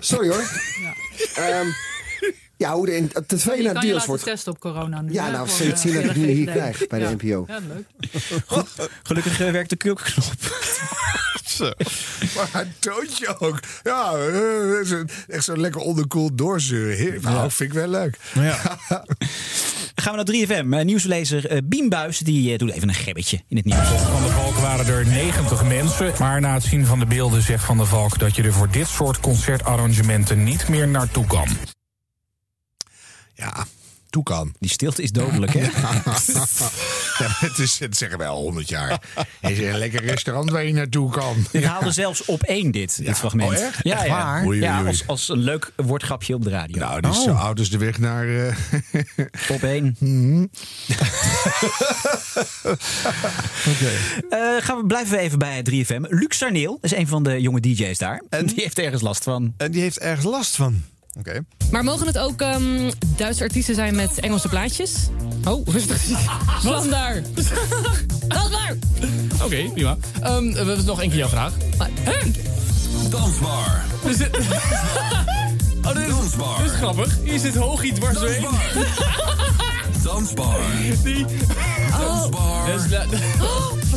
[0.00, 0.44] Sorry hoor.
[0.80, 0.94] Ja.
[1.34, 1.66] Ehm,
[2.56, 4.24] Ja, hoe de, de tv je naar kan je deals laten wordt.
[4.24, 5.12] testen op corona nu.
[5.12, 7.10] Ja, hè, nou, zien dat ik nu hier krijg bij de Ja.
[7.10, 7.44] NPO.
[7.48, 8.08] Ja, leuk.
[9.02, 10.00] Gelukkig eh, werkt de knop.
[11.44, 11.70] Zo.
[12.34, 13.60] Maar toontje ook.
[13.82, 16.96] Ja, eh, echt zo lekker onderkoeld doorzeuren.
[16.96, 18.18] Heer- Nou, vind ik wel leuk.
[19.94, 20.68] Gaan we naar 3FM.
[20.72, 23.88] Eh, nieuwslezer Biem Buijs, die doet even een gebbetje in het nieuws.
[23.88, 26.12] Van der Valk waren er 90 mensen.
[26.18, 28.70] Maar na het zien van de beelden zegt Van der Valk dat je er voor
[28.70, 31.48] dit soort concertarrangementen niet meer naartoe kan.
[33.36, 33.66] Ja,
[34.10, 34.54] toe kan.
[34.58, 35.60] Die stilte is dodelijk, hè?
[37.18, 39.00] Ja, het, is, het zeggen wij al 100 jaar.
[39.40, 41.36] Het is een lekker restaurant waar je naartoe kan.
[41.50, 43.50] Ik haalde zelfs op één dit, dit fragment.
[43.50, 43.78] Oh, echt?
[43.82, 44.08] Ja, Echt ja.
[44.24, 44.44] waar?
[44.46, 46.78] Oei, ja oei, als, als een leuk woordgrapje op de radio.
[46.78, 48.28] Nou, dit is zo oud als de weg naar...
[48.28, 48.56] eh,
[49.56, 49.96] Op één.
[54.30, 56.00] Eh, gaan we, blijven we even bij 3FM.
[56.00, 58.22] Luc Sarneel is een van de jonge DJ's daar.
[58.30, 59.54] En die heeft ergens last van.
[59.56, 60.82] En die heeft ergens last van.
[61.18, 61.44] Oké.
[61.70, 64.92] Maar mogen het ook ehm, Duitse artiesten zijn met Engelse plaatjes?
[65.44, 66.02] Oh, rustig.
[66.58, 67.26] Standaard.
[68.28, 68.84] Standaard.
[69.42, 69.96] Oké, prima.
[70.20, 71.52] Ehm, we hebben nog één keer jouw vraag.
[73.10, 73.84] Dansbar.
[74.04, 74.36] Dus dit...
[75.82, 77.16] Oh, dit is, dit is grappig.
[77.24, 78.46] Hier zit Hoogie dwars doorheen.
[80.02, 80.56] Dansbar.
[81.04, 81.24] Die...
[81.98, 82.66] Dansbar.
[82.66, 83.04] Dus, la-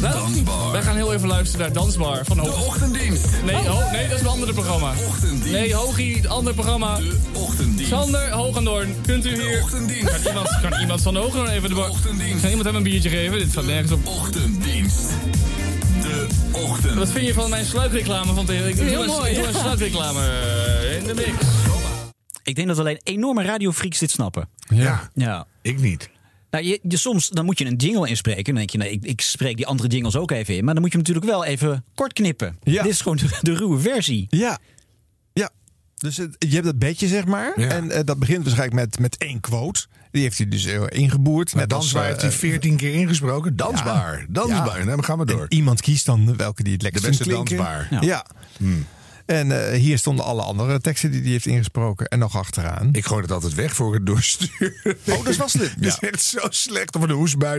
[0.01, 0.71] la- Dansbar.
[0.71, 2.37] Wij gaan heel even luisteren naar Dansbar van.
[2.37, 3.25] De ochtenddienst.
[3.45, 4.93] Nee, ho- nee, dat is een ander programma.
[5.07, 5.51] Ochtenddienst.
[5.51, 6.95] Nee, Hoogie, het andere programma.
[6.97, 7.91] De ochtenddienst.
[7.91, 9.61] Sander Hoogendoorn, kunt u hier...
[9.61, 10.21] Ochtenddienst.
[10.21, 11.89] Kan iemand, kan iemand Sander Hoogendoorn even de bar...
[11.89, 12.39] Ochtenddienst.
[12.41, 13.37] Kan iemand hem een biertje geven?
[13.39, 14.05] Dit staat nergens op.
[14.07, 14.99] Ochtenddienst.
[16.01, 16.93] De ochtend.
[16.93, 18.69] Wat vind je van mijn sluikreclame van tegen?
[18.69, 19.29] Ik doe Heel een- mooi.
[19.31, 21.29] Ik doe een sluikreclame eh, in de mix.
[22.43, 24.49] Ik denk dat alleen enorme radiofreaks dit snappen.
[24.69, 25.45] Ja, Ja.
[25.69, 26.09] Ik niet.
[26.51, 28.43] Nou, je, je, soms dan moet je een jingle inspreken.
[28.43, 30.63] Dan denk je, nee, ik, ik spreek die andere jingles ook even in.
[30.65, 32.57] Maar dan moet je hem natuurlijk wel even kort knippen.
[32.63, 32.83] Ja.
[32.83, 34.27] Dit is gewoon de, de ruwe versie.
[34.29, 34.59] Ja.
[35.33, 35.49] Ja.
[35.95, 37.59] Dus het- je hebt dat bedje, zeg maar.
[37.59, 37.67] Ja.
[37.67, 39.85] En eh, dat begint waarschijnlijk met, met één quote.
[40.11, 41.53] Die heeft hij dus eh, ingeboerd.
[41.53, 43.55] Maar Net als, dansbaar eh, heeft hij 14 keer ingesproken.
[43.55, 44.25] Dansbaar.
[44.29, 44.65] Dansbaar.
[44.77, 45.41] Nou, dan gaan we door.
[45.41, 47.57] En iemand kiest dan welke die het lekkerst beste klinken.
[47.57, 47.87] dansbaar.
[48.01, 48.25] Ja.
[49.29, 52.07] En eh, hier stonden alle andere teksten die hij heeft ingesproken.
[52.07, 52.89] En nog achteraan.
[52.91, 54.75] Ik gooi het altijd weg voor het doorstuur.
[54.83, 55.69] Oh, dat is wel slim.
[55.75, 56.07] Het is Ja.
[56.09, 56.95] echt zo slecht.
[56.95, 57.11] Of een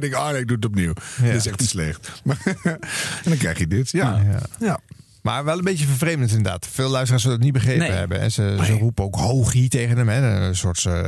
[0.04, 0.92] ik, ah nee, ik doe het opnieuw.
[1.22, 1.26] Ja.
[1.26, 2.20] Dat is echt slecht.
[2.24, 2.78] Maar, en
[3.24, 3.90] dan krijg je dit.
[3.90, 4.22] Ja.
[4.58, 4.80] Ja.
[5.22, 6.66] Maar wel een beetje vervreemdend inderdaad.
[6.70, 7.90] Veel luisteraars zullen het niet begrepen Nee.
[7.96, 8.20] hebben.
[8.20, 10.08] En ze, ze roepen ook hoogie tegen hem.
[10.08, 10.46] Hè.
[10.46, 10.98] Een soort eh,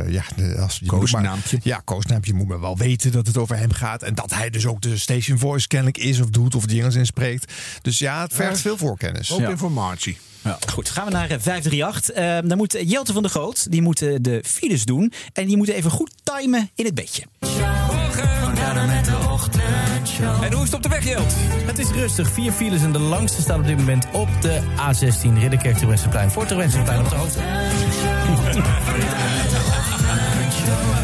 [0.00, 1.58] eh, ja, de- als, je moet maar- Koosnaampje.
[1.62, 2.30] Ja, koosnaampje.
[2.32, 4.02] Je moet maar wel weten dat het over hem gaat.
[4.02, 6.54] En dat hij dus ook de station voice kennelijk is of doet.
[6.54, 7.52] Of jingles inspreekt.
[7.82, 8.62] Dus ja, het vergt Ja.
[8.62, 9.28] veel voorkennis.
[9.28, 9.48] Hoop Ja.
[9.48, 10.16] informatie.
[10.44, 10.58] Ja.
[10.70, 12.10] Goed, gaan we naar eh, 538.
[12.10, 15.12] Eh dan moet Jelte van der Groot, die moet eh, de files doen.
[15.32, 17.22] En die moet even goed timen in het bedje.
[20.40, 21.34] En hoe is het op de weg, Jelt?
[21.66, 22.30] Het is rustig.
[22.30, 26.30] Vier files en de langste staat op dit moment op de A16 Ridderkerk te Westerplein.
[26.30, 27.38] Voor te Westerplein op de hoogte.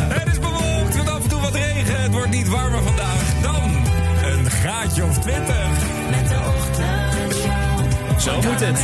[0.08, 2.02] Het is bewolkt met af en toe wat regen.
[2.02, 3.70] Het wordt niet warmer vandaag dan
[4.24, 5.56] een graadje of 20.
[8.18, 8.80] Zo moet het.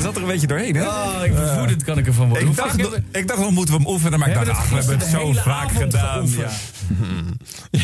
[0.00, 0.86] Er zat er een beetje doorheen, hè?
[0.86, 1.32] Oh, ik
[1.70, 2.48] het, kan ik ervan worden.
[2.48, 2.78] Ik dacht,
[3.10, 4.18] ik dacht nog, moeten we hem oefenen?
[4.18, 6.28] Maar ik dacht, we ach, we het hebben het zo vaak gedaan.
[7.70, 7.82] Ja.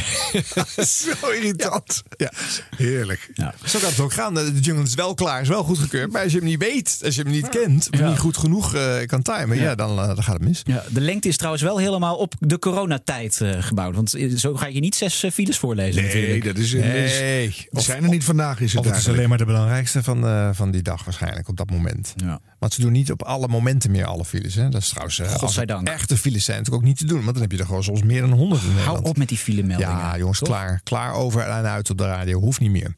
[0.85, 2.03] Zo irritant.
[2.16, 2.33] Ja.
[2.77, 3.31] Heerlijk.
[3.65, 4.35] Zo kan het ook gaan.
[4.35, 6.12] De jungle is wel klaar, is wel goedgekeurd.
[6.12, 8.09] Maar als je hem niet weet, als je hem niet kent, of Ja.
[8.09, 9.74] niet goed genoeg eh, kan timen, ja.
[9.74, 10.62] dan, eh, dan gaat het mis.
[10.65, 13.95] Ja, de lengte is trouwens wel helemaal op de coronatijd eh, gebouwd.
[13.95, 16.45] Want zo ga je niet zes files voorlezen Nee, natuurlijk.
[16.45, 16.73] dat is...
[16.73, 17.45] Nee.
[17.47, 20.03] is- Of- zijn er niet vandaag, is het Of het is alleen maar de belangrijkste
[20.03, 22.12] van, eh, van die dag waarschijnlijk, op dat moment.
[22.16, 22.41] Ja.
[22.67, 24.55] Want ze doen niet op alle momenten meer alle files.
[24.55, 24.69] Hè?
[24.69, 25.89] Dat is trouwens, Godzijdank.
[25.89, 27.21] echte files zijn natuurlijk ook niet te doen.
[27.21, 29.07] Want dan heb je er gewoon soms meer dan honderd in Hou Nederland.
[29.09, 29.93] op met die filemeldingen.
[29.97, 30.49] Ja, jongens, Toch?
[30.49, 30.81] klaar.
[30.85, 32.41] Klaar over en uit op de radio.
[32.41, 32.95] Hoeft niet meer.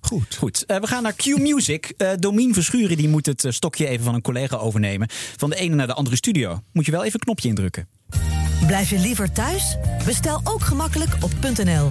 [0.00, 0.34] Goed.
[0.38, 1.92] Goed, eh, we gaan naar Q-Music.
[1.96, 5.08] Eh Domien Verschuren die moet het stokje even van een collega overnemen.
[5.36, 6.62] Van de ene naar de andere studio.
[6.72, 7.88] Moet je wel even een knopje indrukken.
[8.66, 9.76] Blijf je liever thuis?
[10.04, 11.30] Bestel ook gemakkelijk op
[11.64, 11.88] .nl.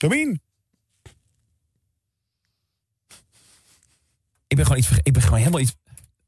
[0.00, 0.40] Domien.
[4.46, 5.06] Ik ben gewoon iets vergeten.
[5.06, 5.74] Ik ben gewoon helemaal iets.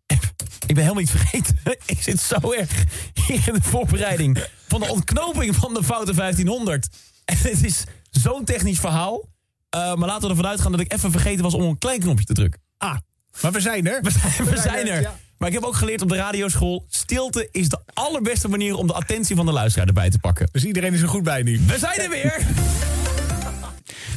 [0.67, 1.59] Ik ben helemaal iets vergeten.
[1.87, 2.85] Ik zit zo erg
[3.27, 6.89] hier in de voorbereiding van de ontknoping van de foute 1500.
[7.25, 9.29] En het is zo'n technisch verhaal.
[9.69, 12.25] Eh, maar laten we ervan uitgaan dat ik even vergeten was om een klein knopje
[12.25, 12.61] te drukken.
[12.79, 12.97] Ah,
[13.41, 14.03] Maar we zijn er.
[14.07, 15.11] we zijn, we zijn er.
[15.39, 16.87] Maar ik heb ook geleerd op de radioschool...
[16.89, 20.49] stilte is de allerbeste manier om de attentie van de luisteraar erbij te pakken.
[20.53, 21.61] Dus iedereen is er goed bij nu.
[21.67, 22.47] We zijn er weer!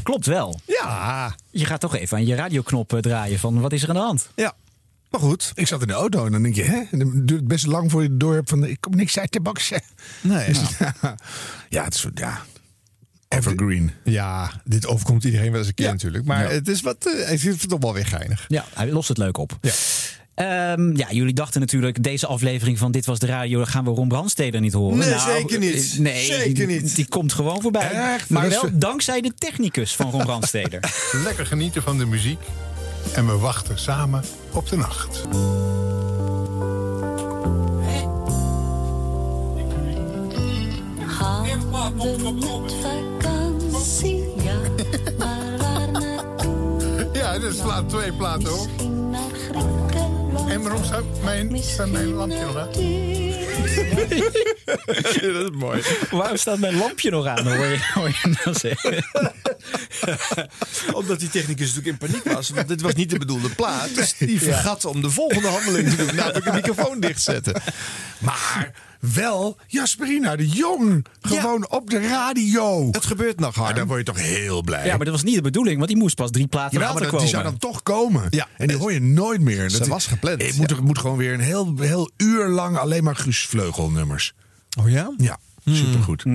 [0.05, 0.59] Klopt wel.
[0.65, 1.35] Ja.
[1.51, 4.01] Je gaat toch even aan je radioknop eh, draaien van wat is er aan de
[4.01, 4.29] hand?
[4.35, 4.53] Ja.
[5.09, 5.51] Maar goed.
[5.55, 6.83] Ik zat in de auto en dan denk je, hè?
[6.91, 9.19] En dan duurt het best lang voor je het door hebt van, ik kom niks
[9.19, 9.71] uit de box.
[10.21, 10.47] Nee.
[10.47, 10.59] Dus,
[11.69, 12.41] ja, het is, ja.
[13.27, 13.91] Evergreen.
[14.03, 16.25] Ja, dit overkomt iedereen wel eens een keer natuurlijk.
[16.25, 16.49] Maar Ja.
[16.49, 18.45] het is wat, vind het toch wel weer geinig.
[18.47, 19.57] Ja, hij lost het leuk op.
[19.61, 19.71] Ja.
[20.35, 23.57] Ehm, ja, jullie dachten natuurlijk, deze aflevering van Dit Was De Radio...
[23.57, 24.97] dan gaan we Ron Brandsteder niet horen.
[24.97, 25.91] Nee, Nou, zeker niet.
[25.93, 26.95] eh, Nee, Zeker die, niet.
[26.95, 27.89] Die komt gewoon voorbij.
[27.91, 28.29] Echt?
[28.29, 30.79] Maar wel dankzij de technicus van Ron Brandsteder.
[31.23, 32.39] Lekker genieten van de muziek.
[33.13, 35.21] En we wachten samen op de nacht.
[41.07, 44.57] Hadden met vakantie, ja,
[45.17, 47.09] maar waar naartoe?
[47.13, 48.69] Ja, dat slaat twee platen op.
[50.49, 52.69] En waarom staat mijn, staat mijn lampje nog aan?
[55.33, 55.81] dat is mooi.
[56.11, 59.05] Waarom staat mijn lampje nog aan, hoor je, hoor je dan zeggen?
[60.99, 62.49] Omdat die technicus natuurlijk in paniek was.
[62.49, 63.95] Want dit was niet de bedoelde plaat.
[63.95, 66.15] Dus die vergat om de volgende handeling te doen.
[66.15, 67.61] Namelijk een microfoon dichtzetten.
[68.17, 68.71] Maar
[69.13, 71.05] wel Jasperina de Jong.
[71.21, 72.87] Gewoon op de radio.
[72.91, 73.75] Het gebeurt nog hard.
[73.75, 74.85] daar word je toch heel blij.
[74.85, 76.99] Ja, maar dat was niet de bedoeling, want die moest pas drie platen Ja, later
[76.99, 77.25] dat- komen.
[77.25, 78.27] die zou dan toch komen.
[78.29, 78.47] Ja.
[78.57, 79.69] En die hoor je nooit meer.
[79.69, 82.77] Ze Dat was gepland, Het moet, er moet gewoon weer een heel, heel uur lang
[82.77, 84.33] alleen maar Guus Vleugel nummers.
[84.79, 85.13] Oh ja?
[85.17, 86.25] Ja, supergoed.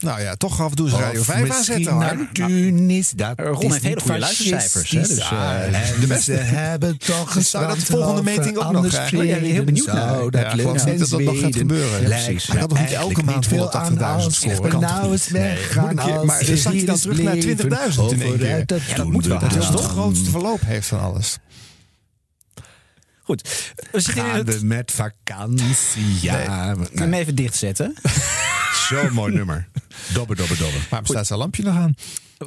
[0.00, 1.92] Nou ja, toch af en toe eens Radio 5 aanzetten.
[1.92, 2.16] hoor.
[2.32, 6.22] Tunis, dat Ron is heeft hele goede luistercijfers, hè, dus, eh, en de beste.
[6.32, 9.30] ze hebben toch Zou dat de volgende meting ook nog anders eigenlijk?
[9.30, 10.08] Ja, heel benieuwd naar.
[10.08, 12.00] Zou dat Ja, ik geloof niet dat dat nog gaat gebeuren.
[12.02, 12.46] Ja, precies.
[12.46, 14.60] Hij had nog niet elke maand veel 180.000 aan scoren.
[14.62, 15.94] als we nou eens Nee, weggaan
[16.26, 18.82] maar dan zak je dan terug naar 20.000 in één keer.
[18.88, 19.38] Ja, dat moet wel.
[19.38, 21.38] Dat is toch het grootste verloop heeft van alles.
[23.22, 23.48] Goed,
[23.92, 26.18] we zitten met vakantie?
[26.20, 27.94] Ja, Kun je hem even dichtzetten?
[28.90, 29.68] Zo'n mooi nummer.
[30.12, 30.76] Dobbe, dobbe, dobbe.
[30.90, 31.94] Waarom staat zijn lampje nog aan?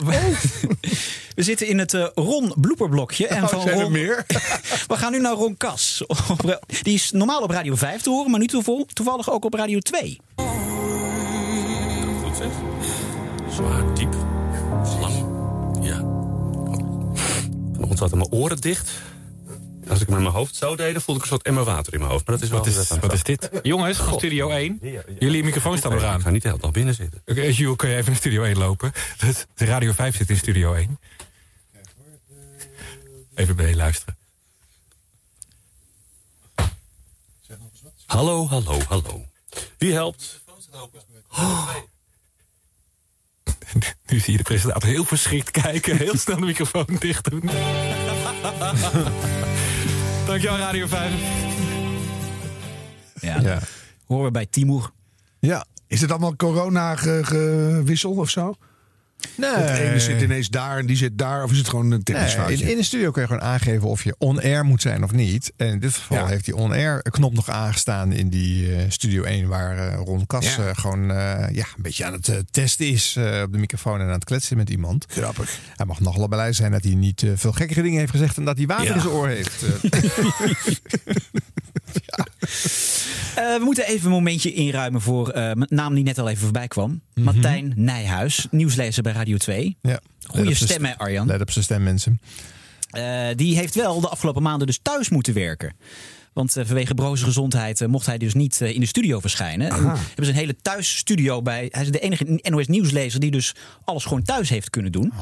[1.35, 3.27] We zitten in het eh, Ron blooperblokje.
[3.27, 3.91] En Oh, van zijn er Ron...
[3.91, 4.25] meer?
[4.87, 6.03] We gaan nu naar Ron Kas.
[6.81, 9.79] Die is normaal op Radio 5 te horen, maar nu toeval- toevallig ook op Radio
[9.79, 10.19] 2.
[12.23, 12.47] Goed zeg.
[13.55, 14.13] Zwaar, diep,
[14.99, 15.13] lang.
[15.85, 15.97] Ja.
[17.73, 18.91] Vanochtend zaten mijn oren dicht.
[19.89, 22.11] Als ik met mijn hoofd zo deed, voelde ik een soort emmer water in mijn
[22.11, 22.27] hoofd.
[22.27, 23.49] Maar dat is wel Wat is, wat is dit?
[23.63, 24.79] Jongens, Studio 1.
[25.19, 26.15] Jullie microfoon staan nog aan.
[26.17, 27.21] Ik ga niet de hele dag binnen zitten.
[27.25, 28.91] Oké, Jules, kun je even naar Studio 1 lopen?
[29.55, 30.99] De Radio 5 zit in Studio 1.
[33.35, 34.17] Even bij luisteren.
[38.05, 39.25] Hallo, hallo, hallo.
[39.77, 40.41] Wie helpt?
[44.05, 45.97] Nu zie je de presentator heel verschrikt kijken.
[45.97, 47.49] Heel snel de microfoon dicht doen.
[50.25, 51.11] Dankjewel, Radio 5.
[53.21, 53.59] Ja, Ja.
[54.07, 54.89] horen we bij Timur.
[55.39, 55.65] Ja.
[55.87, 58.53] Is het allemaal corona-gewissel of zo?
[59.35, 59.55] Nee.
[59.55, 61.43] De ene zit ineens daar en die zit daar.
[61.43, 63.87] Of is het gewoon een technisch Nee, in, in de studio kun je gewoon aangeven
[63.87, 65.51] of je on-air moet zijn of niet.
[65.57, 66.25] En in dit geval Ja.
[66.27, 69.47] heeft die on-air knop nog aangestaan in die eh, studio 1...
[69.47, 70.67] waar eh, Ron Kas Ja.
[70.67, 71.05] eh, gewoon
[71.51, 73.99] ja, een beetje aan het testen is op de microfoon...
[73.99, 75.05] en aan het kletsen met iemand.
[75.07, 75.59] Grappig.
[75.75, 78.37] Hij mag nog wel blij zijn dat hij niet veel gekkere dingen heeft gezegd...
[78.37, 78.93] en dat hij water Ja.
[78.93, 79.63] in zijn oor heeft.
[83.35, 86.29] Eh, Eh, we moeten even een momentje inruimen voor eh, een naam die net al
[86.29, 87.01] even voorbij kwam.
[87.13, 89.77] Martijn Nijhuis, nieuwslezer bij Radio 2.
[89.81, 89.99] ja.
[90.33, 91.27] Zijn stem, hè, Arjan?
[91.27, 92.19] Let op zijn stem, mensen.
[92.89, 95.73] Eh, die heeft wel de afgelopen maanden dus thuis moeten werken.
[96.33, 99.69] Want vanwege broze gezondheid mocht hij dus niet in de studio verschijnen.
[99.69, 101.67] En hebben ze een hele thuisstudio bij.
[101.71, 105.13] Hij is de enige NOS nieuwslezer die dus alles gewoon thuis heeft kunnen doen.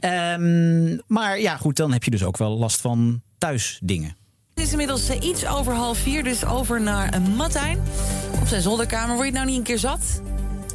[0.00, 4.16] Ehm, maar ja, goed, dan heb je dus ook wel last van thuisdingen.
[4.60, 7.78] Het is inmiddels eh, iets over half vier, dus over naar uh, Martijn.
[8.40, 9.14] Op zijn zolderkamer.
[9.14, 10.00] Word je het nou niet een keer zat?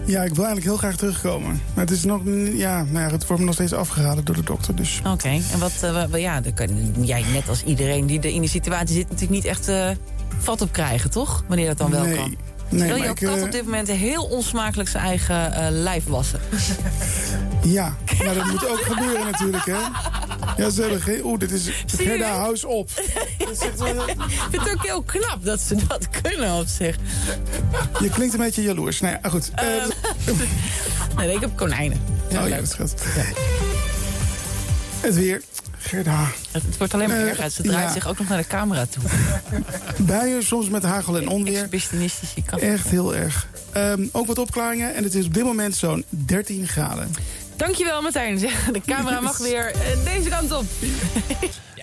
[0.06, 1.62] Ja, ik wil eigenlijk heel graag terugkomen.
[1.74, 2.22] Maar het is nog,
[2.53, 4.76] ja, nou ja, het wordt me nog steeds afgeraden door de dokter.
[4.76, 5.02] Dus.
[5.07, 6.70] Oké, en wat, eh, ja, dan kan
[7.06, 9.10] jij net als iedereen die er in die situatie zit...
[9.10, 9.90] natuurlijk niet echt eh,
[10.40, 11.44] vat op krijgen, toch?
[11.48, 12.16] Wanneer dat dan wel Nee.
[12.16, 12.36] kan.
[12.70, 16.04] Nee, Wil jouw ik, kat eh, op dit moment heel onsmakelijk zijn eigen eh, lijf
[16.06, 16.40] wassen?
[17.64, 19.78] Ja, maar dat moet ook gebeuren natuurlijk, hè?
[20.58, 21.24] Ja, ze hebben geen...
[21.24, 21.70] Oeh, dit is...
[21.86, 22.90] Gerda, eens op.
[23.38, 23.48] Ik
[24.50, 26.96] vind het ook heel knap dat ze dat kunnen op zich.
[28.00, 29.00] Je klinkt een beetje jaloers.
[29.00, 29.52] Nou ja, goed.
[29.56, 29.66] Eh,
[31.18, 32.02] Nee, ik heb konijnen.
[32.42, 32.94] oh ja, dat schat.
[35.02, 35.42] Het weer.
[35.86, 36.32] Gerda.
[36.52, 37.49] Het, het wordt alleen maar Eh, erger.
[37.49, 37.94] Ze draait ja.
[37.94, 39.03] zich ook nog naar de camera toe.
[40.06, 41.62] Buien, soms met hagel en onweer.
[41.62, 42.60] Exhibitionistisch, je kan.
[42.60, 43.48] Echt heel erg.
[43.72, 47.12] Ehm, ook wat opklaringen en het is op dit moment zo'n 13 graden.
[47.56, 48.38] Dankjewel Martijn.
[48.74, 50.66] De camera mag weer eh, deze kant op.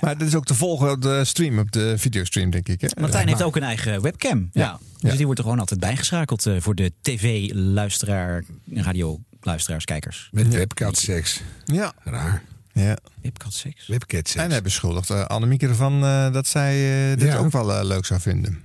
[0.01, 2.81] Maar dit is ook te volgen op de stream, op de videostream, denk ik.
[2.81, 2.89] Hè?
[3.01, 4.49] Martijn heeft ook een eigen webcam.
[4.53, 4.79] Ja.
[5.01, 10.29] Dus die wordt er gewoon altijd bijgeschakeld eh, voor de tv-luisteraar, radio-luisteraars, kijkers.
[10.33, 11.41] Met webcat seks.
[11.65, 11.93] Ja.
[12.05, 12.43] Raar.
[12.73, 12.97] Ja.
[13.23, 13.87] Webcat seks.
[13.87, 14.45] Webcat seks.
[14.45, 17.37] En hij beschuldigt uh, Annemieke ervan uh, dat zij uh, dit Ja.
[17.37, 18.65] ook wel uh, leuk zou vinden.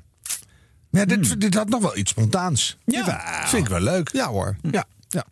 [0.90, 2.78] Ja, dit, dit had nog wel iets spontaans.
[2.86, 3.48] Ja.
[3.48, 4.10] Vind ik wel leuk.
[4.14, 4.56] Ja hoor.
[4.72, 4.86] Ja.
[5.10, 5.26] ja.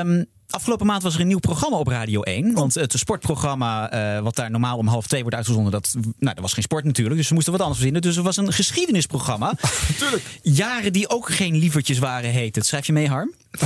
[0.00, 2.52] Um, Afgelopen maand was er een nieuw programma op Radio 1.
[2.54, 6.38] Want het sportprogramma, eh, wat daar normaal om half twee wordt uitgezonden, dat, nou, dat
[6.38, 7.16] was geen sport natuurlijk.
[7.16, 8.02] Dus ze moesten wat anders verzinnen.
[8.02, 9.54] Dus er was een geschiedenisprogramma.
[9.88, 10.22] Natuurlijk.
[10.42, 12.66] Jaren die ook geen lievertjes waren, heet het.
[12.66, 13.32] Schrijf je mee, Harm?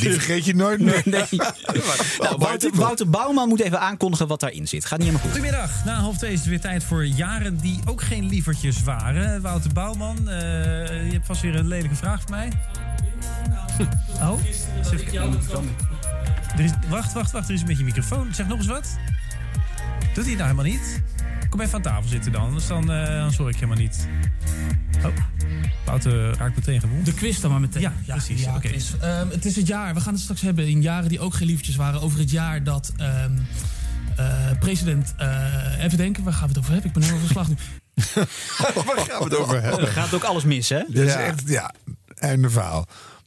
[0.00, 1.02] Die vergeet je nooit meer.
[1.10, 1.24] Nee.
[1.30, 4.84] Nou, Wouter, Wouter Bouwman moet even aankondigen wat daarin zit.
[4.84, 5.40] Gaat niet helemaal goed.
[5.40, 5.84] Goedemiddag.
[5.84, 9.42] Na half twee is het weer tijd voor jaren die ook geen lievertjes waren.
[9.42, 10.36] Wouter Bouwman, eh,
[11.06, 12.52] je hebt vast weer een lelijke vraag voor mij.
[14.22, 14.40] Oh?
[16.56, 17.48] Er is, wacht, wacht, wacht.
[17.48, 18.34] Er is een beetje microfoon.
[18.34, 18.96] Zeg nog eens wat.
[20.14, 21.02] Doet hij het nou helemaal niet?
[21.50, 24.08] Kom even aan tafel zitten dan, anders dan, eh, dan hoor ik helemaal niet.
[25.04, 25.12] Oh,
[25.84, 27.04] Wouter raakt meteen gewond.
[27.04, 27.82] De quiz dan maar meteen.
[27.82, 28.42] Ja, precies.
[28.42, 28.68] Ja, Oké.
[29.00, 31.46] Ehm, het is het jaar, we gaan het straks hebben in jaren die ook geen
[31.46, 32.00] liefjes waren.
[32.00, 33.32] Over het jaar dat ehm,
[34.16, 34.26] eh,
[34.58, 35.14] president.
[35.16, 36.88] eh, even denken, waar gaan we het over hebben?
[36.88, 37.54] Ik ben helemaal verslag nu.
[38.86, 39.80] Waar gaan we het over hebben?
[39.80, 40.82] Er gaat ook alles mis, hè?
[40.88, 41.72] Dat is echt, ja,
[42.14, 42.86] einde verhaal.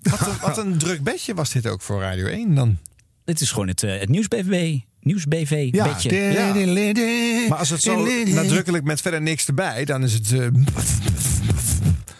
[0.10, 2.78] Wat een, wat een druk bedje was dit ook voor Radio 1 dan.
[3.26, 4.78] Dit is gewoon het, eh, het nieuws-BV.
[5.02, 6.16] Nieuws-BV Ja, bedje.
[6.16, 7.48] Ja.
[7.50, 10.32] Maar als het zo nadrukkelijk met verder niks erbij, dan is het...
[10.32, 10.48] eh,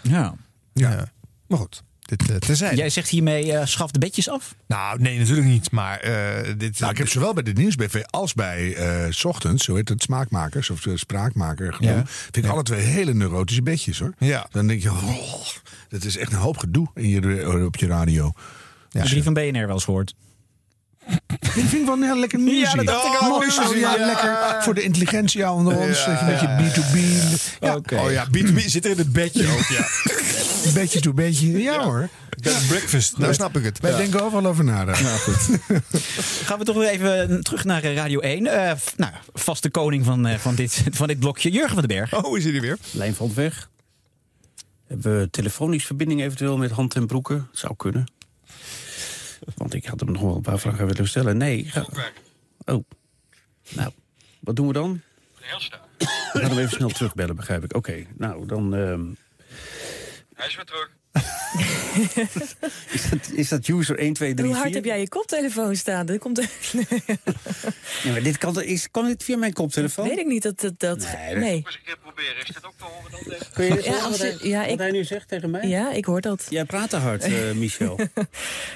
[0.02, 0.36] Ja.
[0.74, 1.12] ja.
[1.48, 1.84] Maar goed,
[2.18, 2.76] dit uh, terzijde.
[2.76, 4.56] Jij zegt hiermee eh, schaf de bedjes af?
[4.68, 5.72] Nou, nee, natuurlijk niet.
[5.72, 6.80] Maar eh, dit...
[6.80, 10.02] Nou, ik heb zowel bij de nieuwsbv als bij eh, 's ochtends, zo heet het,
[10.02, 11.96] smaakmakers of eh, spraakmaker genoemd.
[11.96, 12.04] Ja.
[12.32, 14.14] Vind ik alle twee hele neurotische bedjes hoor.
[14.18, 14.48] Ja.
[14.52, 15.46] Dan denk je, oh,
[15.90, 18.32] dat is echt een hoop gedoe in je, op je radio.
[18.92, 20.14] Heb je die van BNR wel eens gehoord?
[21.42, 22.72] Ik vind het wel heel lekker nieuws.
[22.72, 23.30] Ja, dat dacht ik al.
[23.30, 24.06] Mooi zo, ja, Ja.
[24.06, 26.06] lekker voor de intelligentie onder ons.
[26.06, 26.98] Ja, een beetje B2B.
[27.60, 27.76] Ja.
[28.04, 29.86] Oh ja, B2B zit er in het bedje ook, ja.
[30.74, 31.62] Beetje to beetje.
[31.62, 32.10] Ja, hoor.
[32.42, 33.80] Bed and breakfast, nou snap ik het.
[33.80, 34.86] Wij denken overal over na.
[34.86, 35.02] daar.
[35.04, 35.58] Nou goed.
[36.48, 38.48] Gaan we toch weer even terug naar eh, Radio 1.
[38.48, 41.98] Eh, f- nou, vaste koning van, eh, van, dit, van dit blokje, Jurgen van den
[41.98, 42.24] Berg.
[42.26, 42.78] Oh, is hij er weer?
[42.92, 43.70] Lijn van weg.
[44.88, 47.48] Hebben we telefonisch verbinding eventueel met Hand en Broeken?
[47.52, 48.06] Zou kunnen.
[49.56, 51.38] Want ik had hem nog wel een paar vragen willen stellen.
[51.38, 51.66] Nee.
[51.70, 51.86] Ga...
[52.66, 52.84] Oh.
[53.70, 53.92] Nou,
[54.40, 55.02] wat doen we dan?
[56.34, 57.76] We gaan hem even snel terugbellen, begrijp ik.
[57.76, 58.76] Oké, nou dan...
[58.76, 59.02] ehm,
[60.36, 60.90] Hij is weer terug.
[62.94, 64.64] is, dat, is dat user 1, 2, 3, Hoe 4?
[64.64, 66.06] hard heb jij je koptelefoon staan?
[66.06, 66.38] Dat komt.
[66.74, 66.86] Nee,
[68.12, 70.08] maar dit kan, is, kan dit via mijn koptelefoon?
[70.08, 70.80] Weet ik niet dat dat.
[70.80, 71.54] dat Nee, nee.
[71.56, 72.38] Eens een keer proberen.
[72.38, 73.20] Is dit ook te horen dan?
[73.24, 73.46] Deze?
[73.54, 75.68] Kun je Ja, als wat, je- hij, ja, wat ik- hij nu zegt tegen mij?
[75.68, 76.46] Ja, ik hoor dat.
[76.50, 77.96] Jij praat te hard, eh, Michel.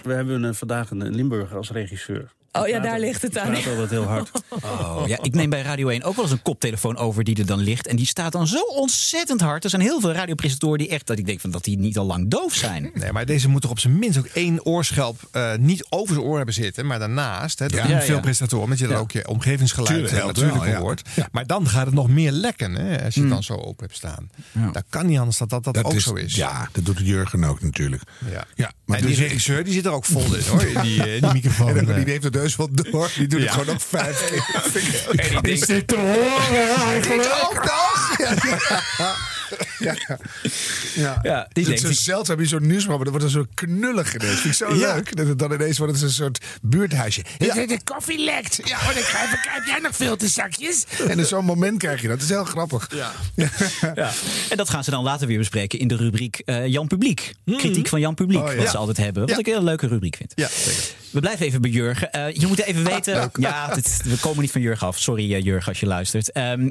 [0.03, 2.31] We hebben vandaag een Limburger als regisseur.
[2.61, 3.51] Oh ja, daar ligt het aan.
[3.51, 4.31] praat altijd heel hard.
[4.63, 7.45] Oh, ja, ik neem bij Radio 1 ook wel eens een koptelefoon over die er
[7.45, 7.87] dan ligt.
[7.87, 9.63] En die staat dan zo ontzettend hard.
[9.63, 12.05] Er zijn heel veel radiopresentatoren die echt, dat ik denk van dat die niet al
[12.05, 12.91] lang doof zijn.
[12.93, 16.27] Nee, maar deze moet toch op zijn minst ook één oorschelp eh, niet over zijn
[16.27, 17.59] oor hebben zitten, maar daarnaast.
[17.59, 18.01] Hè, dat Ja.
[18.01, 18.21] veel ja.
[18.21, 20.79] presentatoren, omdat je dan ook je omgevingsgeluid Tuurlijk, eh, natuurlijk wel, ja.
[20.79, 21.01] hoort.
[21.15, 21.27] Ja.
[21.31, 23.95] Maar dan gaat het nog meer lekken hè, als je het dan zo open hebt
[23.95, 24.29] staan.
[24.73, 26.35] Dat kan niet anders dat dat, dat, ook zo is.
[26.35, 28.01] Ja, dat doet Jurgen ook natuurlijk.
[28.31, 28.45] Ja.
[28.55, 31.15] Ja, en die dus- regisseur die zit er ook vol in hoor, in die, eh,
[31.15, 31.77] in die microfoon.
[31.77, 33.09] En dan- die heeft het dus wel door.
[33.15, 34.45] Die doet het gewoon nog vijf keer.
[35.35, 37.23] En die Is dit te horen eigenlijk?
[37.25, 38.15] Ik ook nog?
[39.79, 39.95] Ja,
[40.95, 41.19] ja.
[41.23, 41.47] ja.
[41.53, 43.03] Die het is denkt- zo zeldzaam in zo'n nieuwsprogramma.
[43.03, 44.39] Dat wordt er zo knullig ineens.
[44.39, 44.93] Vind ik zo Ja.
[44.95, 45.15] leuk.
[45.15, 47.23] Dat het dan ineens wordt het een soort buurthuisje.
[47.37, 47.53] Ja.
[47.53, 48.59] De koffie lekt.
[48.63, 49.51] Ja, hoor, ik ga even kijken.
[49.53, 50.83] Heb jij nog filterzakjes?
[51.07, 52.15] En in zo'n moment krijg je dat.
[52.19, 52.89] Dat is heel grappig.
[52.95, 53.11] Ja.
[53.95, 54.11] Ja.
[54.49, 57.33] En dat gaan ze dan later weer bespreken in de rubriek eh, Jan Publiek.
[57.45, 59.27] Kritiek van Jan Publiek, Oh, wat ze altijd hebben.
[59.27, 60.31] Wat ik een heel leuke rubriek vind.
[60.35, 60.83] Ja, zeker.
[61.17, 62.11] We blijven even bij Jurgen.
[62.11, 63.31] Eh, je moet even weten.
[63.39, 64.99] ja, dit- we komen niet van Jurgen af.
[64.99, 66.31] Sorry, eh, Jurgen, als je luistert.
[66.31, 66.69] Ehm,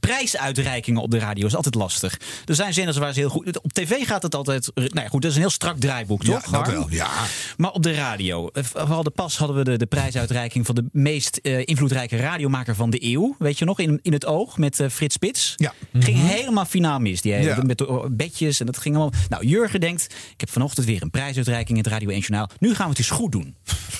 [0.00, 2.20] prijsuitreikingen op de radio is altijd lastig.
[2.46, 3.60] Er zijn zenders waar ze heel goed.
[3.62, 4.70] Op tv gaat het altijd.
[4.74, 6.50] Nou ja, goed, dat is een heel strak draaiboek, Ja, toch?
[6.50, 6.86] dat wel.
[6.90, 7.10] Ja.
[7.56, 8.48] Maar op de radio.
[8.48, 12.90] eh, We hadden pas hadden we de, de prijsuitreiking van de meest invloedrijke radiomaker van
[12.90, 13.36] de eeuw.
[13.38, 13.78] Weet je nog?
[13.78, 15.52] In, in het oog met Frits Spits.
[15.56, 15.72] Ja.
[15.92, 17.20] Ging helemaal finaal mis.
[17.20, 17.62] Die hele, Ja.
[17.62, 19.20] Met de oh, bedjes en dat ging allemaal.
[19.28, 20.02] Nou, Jurgen denkt:
[20.32, 22.48] ik heb vanochtend weer een prijsuitreiking in het Radio 1 Journaal.
[22.58, 23.56] Nu gaan we het eens goed doen.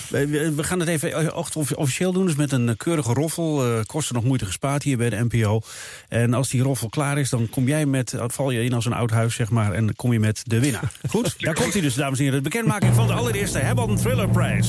[0.09, 2.25] We, gaan het even offi- officieel doen.
[2.25, 3.65] Dus met een eh, keurige roffel.
[3.65, 5.61] eh kosten nog moeite gespaard hier bij de NPO.
[6.09, 8.13] En als die roffel klaar is, dan kom jij met...
[8.27, 9.73] val je in als een oud huis, zeg maar.
[9.73, 10.91] En dan kom je met de winnaar.
[11.09, 11.35] Goed?
[11.45, 12.43] Daar komt hij dus, dames en heren.
[12.43, 14.67] De bekendmaking van de allereerste Hebban Thrillerprijs.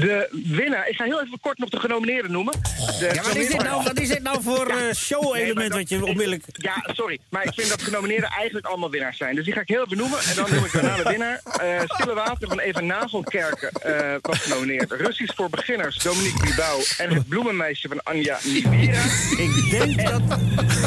[0.00, 2.52] De winnaar, ik ga heel even kort nog de genomineerden noemen.
[2.98, 6.04] De Ja, wat is dit nou, wat is dit nou voor eh, show-element wat je
[6.04, 6.44] onmiddellijk...
[6.52, 9.34] Ja, sorry, maar ik vind dat de genomineerden eigenlijk allemaal winnaars zijn.
[9.34, 11.40] Dus die ga ik heel even noemen en dan noem ik daarna de winnaar.
[11.60, 14.90] Eh, Stille Water van Eva Nagelkerken eh, was genomineerd.
[14.90, 16.84] Russisch voor beginners, Dominique Bibau.
[16.98, 19.02] En Het Bloemenmeisje van Anja Nivira.
[19.36, 20.22] Ik denk dat...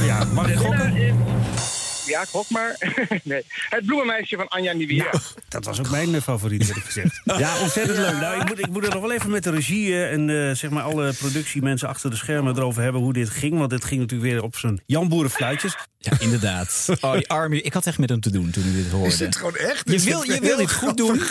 [0.05, 0.95] Ja, mag ik De winnaar gokken?
[0.95, 1.78] is...
[2.09, 2.75] Ja, gok maar.
[3.23, 3.43] nee.
[3.69, 5.11] Het bloemenmeisje van Anja Niviera.
[5.49, 7.21] Dat was ook mijn eh, favoriet, heb ik gezegd.
[7.39, 8.11] Ja, ontzettend leuk.
[8.19, 10.55] Nou, ik, moet, ik moet er nog wel even met de regie eh, en eh,
[10.55, 13.57] zeg maar alle productiemensen achter de schermen erover hebben hoe dit ging.
[13.57, 15.75] Want dit ging natuurlijk weer op zijn Jan Boerenfluitjes.
[15.97, 16.87] Ja, inderdaad.
[17.01, 19.07] Oh, die arme, ik had echt met hem te doen toen hij dit hoorde.
[19.07, 19.89] Is dit gewoon echt?
[19.89, 21.21] Je Is wil, je wil dit goed doen.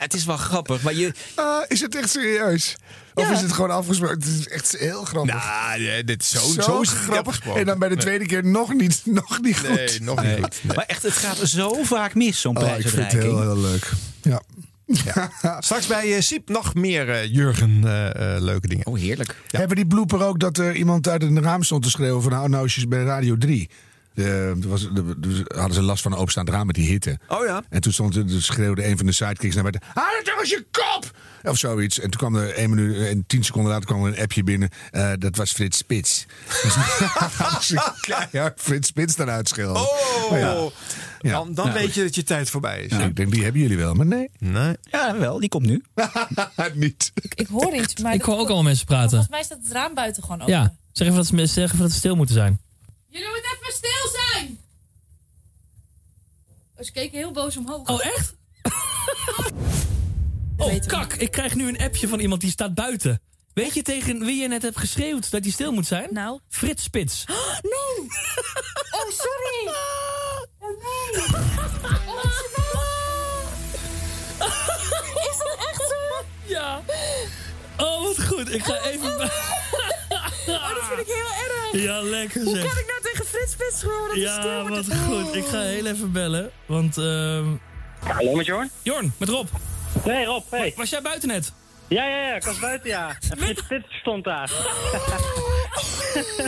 [0.00, 1.12] Het is wel grappig, maar je...
[1.34, 2.76] Ah, is het echt serieus?
[3.14, 3.32] Of Ja.
[3.32, 4.16] is het gewoon afgesproken?
[4.18, 5.34] Het is echt heel grappig.
[5.34, 7.46] Nou, ja, dit is zo, zo, zo, is het grappig.
[7.46, 8.04] En dan bij de Nee.
[8.04, 9.68] tweede keer nog niet, nog niet goed.
[9.68, 10.42] Nee, nog niet Nee.
[10.42, 10.58] goed.
[10.62, 10.76] Nee.
[10.76, 13.42] Maar echt, het gaat zo vaak mis, zo'n Oh, ik vind het prijsuitreiking.
[13.42, 13.90] heel, heel leuk.
[14.22, 14.42] Ja.
[15.60, 18.86] Straks bij eh, Siep nog meer eh, Jurgen eh, eh, leuke dingen.
[18.86, 19.36] Oh, heerlijk.
[19.50, 22.48] Hebben die blooper ook dat er iemand uit een raam stond te schreeuwen van nou,
[22.48, 23.70] nou is bij Radio 3?
[24.14, 27.18] De, was, de, dus hadden ze last van een openstaand raam met die hitte.
[27.28, 27.62] Oh ja.
[27.68, 29.82] En toen stond, dus schreeuwde een van de sidekicks naar buiten...
[29.94, 30.06] Hou
[30.38, 31.10] het je kop!
[31.42, 32.00] Of zoiets.
[32.00, 34.68] En toen kwam er één minuut en tien seconden later kwam er een appje binnen.
[34.90, 36.26] Eh, dat was Frits Spits.
[36.62, 36.74] Dus
[37.66, 39.82] ze keihard Frits Spits dan uitschelden.
[39.82, 40.68] Oh, Maar ja.
[41.20, 41.32] Ja.
[41.32, 42.90] dan, dan Nou, weet je dat je tijd voorbij is.
[42.90, 44.30] Ja, ik denk, die hebben jullie wel, maar nee.
[44.38, 44.76] Nee.
[44.82, 45.84] Ja, wel, die komt nu.
[46.74, 47.12] Niet.
[47.34, 48.14] Ik hoor iets, maar...
[48.14, 49.08] Ik hoor ook allemaal mensen praten.
[49.10, 50.54] Volgens mij staat het raam buiten gewoon open.
[50.54, 52.60] Ja, zeg even dat ze, zeg even dat ze stil moeten zijn.
[53.10, 54.60] Jullie moeten even stil zijn!
[56.76, 57.88] Oh, ze keken heel boos omhoog.
[57.88, 58.34] Oh, echt?
[60.56, 61.12] Oh, kak.
[61.14, 63.20] Ik krijg nu een appje van iemand die staat buiten.
[63.52, 66.08] Weet je tegen wie je net hebt geschreeuwd dat hij stil moet zijn?
[66.10, 66.40] Nou?
[66.48, 67.24] Frits Spits.
[67.62, 68.08] Nee!
[68.90, 69.68] Oh, sorry!
[70.62, 71.22] Oh, nee!
[72.06, 72.24] Oh,
[75.30, 76.24] Is dat echt zo?
[76.46, 76.82] Ja.
[77.76, 78.54] Oh, wat goed.
[78.54, 79.18] Ik ga even...
[80.54, 81.84] Oh, dat vind ik heel erg.
[81.84, 82.64] Ja, lekker Hoe zeg.
[82.68, 85.34] kan ik nou tegen Frits Spits schreeuwen dat Ja, wat goed.
[85.34, 86.98] Ik ga heel even bellen, want...
[86.98, 87.46] ehm
[88.04, 88.70] Hallo met Jorn?
[88.82, 89.46] Jorn, met Rob.
[90.04, 90.72] Nee, Rob, hey.
[90.76, 91.52] Was jij buiten net?
[91.90, 93.16] Ja, ja, ja, ik was buiten, ja.
[93.30, 94.50] En Frits Spits stond daar.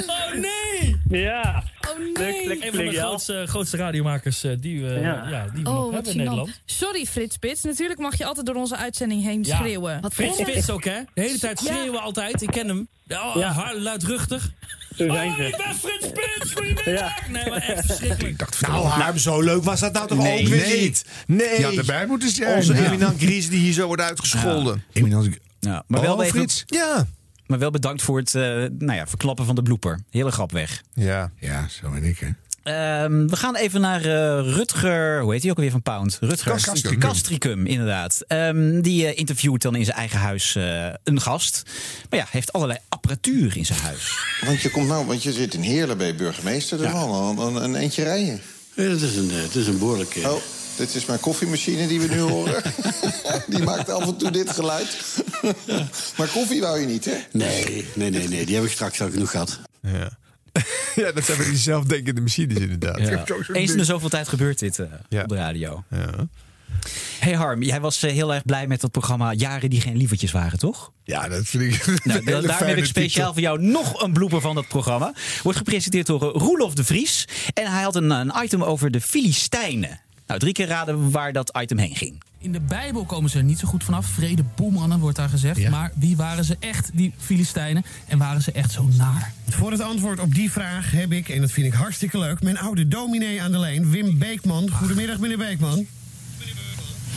[0.07, 0.97] Oh, nee!
[1.09, 1.63] Ja.
[1.91, 2.47] Oh, nee!
[2.47, 5.27] lekker Een van de klinken, grootste, grootste radiomakers eh, die, we Ja.
[5.31, 5.47] ja.
[5.55, 6.17] die we Oh, nog wat hebben in.
[6.19, 6.61] Nederland.
[6.65, 7.63] Sorry, Frits Spits.
[7.63, 9.57] Natuurlijk mag je altijd door onze uitzending heen Ja.
[9.57, 10.01] schreeuwen.
[10.13, 11.01] Frits Spits ook, hè?
[11.15, 11.73] De hele tijd Ja.
[11.75, 12.43] schreeuwen altijd.
[12.43, 12.89] Ik ken hem.
[13.09, 13.73] Oh, Ja.
[13.75, 14.51] luidruchtig.
[14.99, 15.47] Oh, ze.
[15.47, 16.53] ik ben Frits Spits!
[16.53, 16.85] Goedemiddag!
[16.85, 17.15] Ja.
[17.29, 18.61] Nee, maar echt verschrikkelijk.
[18.61, 20.81] Nou, nou, zo leuk was dat nou toch Nee, ook weer nee.
[20.81, 21.05] niet?
[21.27, 21.59] Nee.
[21.59, 22.57] Je had erbij moeten zijn.
[22.57, 22.85] Onze Ja.
[22.85, 24.85] eminent Gries die hier zo wordt uitgescholden.
[24.93, 26.63] Eminent- Ja, maar, wel Oh, Frits.
[26.67, 27.07] Ja.
[27.47, 28.43] maar wel bedankt voor het eh,
[28.79, 30.01] nou ja, verklappen van de blooper.
[30.11, 30.83] Hele grap weg.
[30.95, 31.31] Ja.
[31.39, 32.29] Ja, zo ben ik, hè.
[32.63, 36.19] Ehm, we gaan even naar eh, Rutger, hoe heet hij ook alweer van Pound?
[36.21, 36.99] Rutger Castricum.
[36.99, 38.25] Castricum, inderdaad.
[38.27, 41.63] Ehm, die eh, interviewt dan in zijn eigen huis eh, een gast.
[42.11, 44.19] Maar ja, heeft allerlei apparatuur in zijn huis.
[44.47, 47.39] Want je komt nou, want je zit in Heerlen bij burgemeester, dat is al een,
[47.39, 48.41] een, een eentje rijden.
[48.75, 50.21] Ja, dat is een, het is een behoorlijke...
[50.21, 50.43] Oh,
[50.77, 52.63] dit is mijn koffiemachine die we nu horen.
[53.49, 54.97] die maakt af en toe dit geluid.
[56.17, 57.17] maar koffie wou je niet, hè?
[57.33, 58.47] Nee, nee, nee, nee.
[58.47, 59.61] Die heb ik straks al genoeg gehad.
[59.81, 60.21] Ja.
[60.95, 62.99] ja, dat zijn van die zelfdenkende machines inderdaad.
[62.99, 63.25] Ja.
[63.53, 65.23] Eens in de zoveel tijd gebeurt dit eh, Ja.
[65.23, 65.85] op de radio.
[65.91, 66.29] Ja.
[67.19, 70.33] Hey Harm, jij was eh, heel erg blij met dat programma Jaren die geen lievertjes
[70.33, 70.93] waren, toch?
[71.05, 74.55] Ja, dat vind ik Nou, daarom heb ik speciaal voor jou nog een blooper van
[74.55, 75.15] dat programma.
[75.43, 77.29] Wordt gepresenteerd door eh, Roelof de Vries.
[77.55, 80.01] En hij had een, een item over de Filistijnen.
[80.27, 82.23] Nou, drie keer raden waar dat item heen ging.
[82.39, 84.07] In de Bijbel komen ze er niet zo goed vanaf.
[84.07, 85.69] Vrede boemannen wordt daar gezegd.
[85.69, 87.85] Maar wie waren ze echt, die Filistijnen?
[88.07, 89.33] En waren ze echt zo naar?
[89.49, 92.43] Voor het antwoord op die vraag heb ik, en dat vind ik hartstikke leuk...
[92.43, 94.71] mijn oude dominee aan de lijn, Wim Beekman.
[94.71, 95.87] Goedemiddag, meneer Beekman.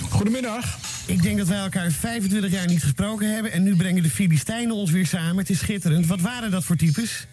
[0.10, 0.78] Goedemiddag.
[1.06, 3.52] Ik denk dat wij elkaar 25 jaar niet gesproken hebben...
[3.52, 5.38] en nu brengen de Filistijnen ons weer samen.
[5.38, 6.06] Het is schitterend.
[6.06, 7.28] Wat waren dat voor types?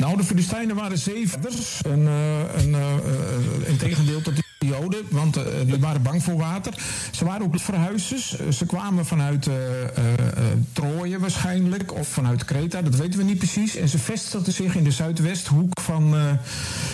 [0.00, 1.80] Nou, de Filistijnen waren zevers.
[1.82, 6.22] En, eh, en, eh, eh, in tegendeel tot de Joden, want eh, die waren bang
[6.22, 6.74] voor water.
[7.10, 8.36] Ze waren ook verhuizers.
[8.36, 13.24] Eh, Ze kwamen vanuit eh, eh, eh, Troje waarschijnlijk, of vanuit Kreta, dat weten we
[13.24, 13.76] niet precies.
[13.76, 16.32] En ze vestigden zich in de zuidwesthoek van, eh,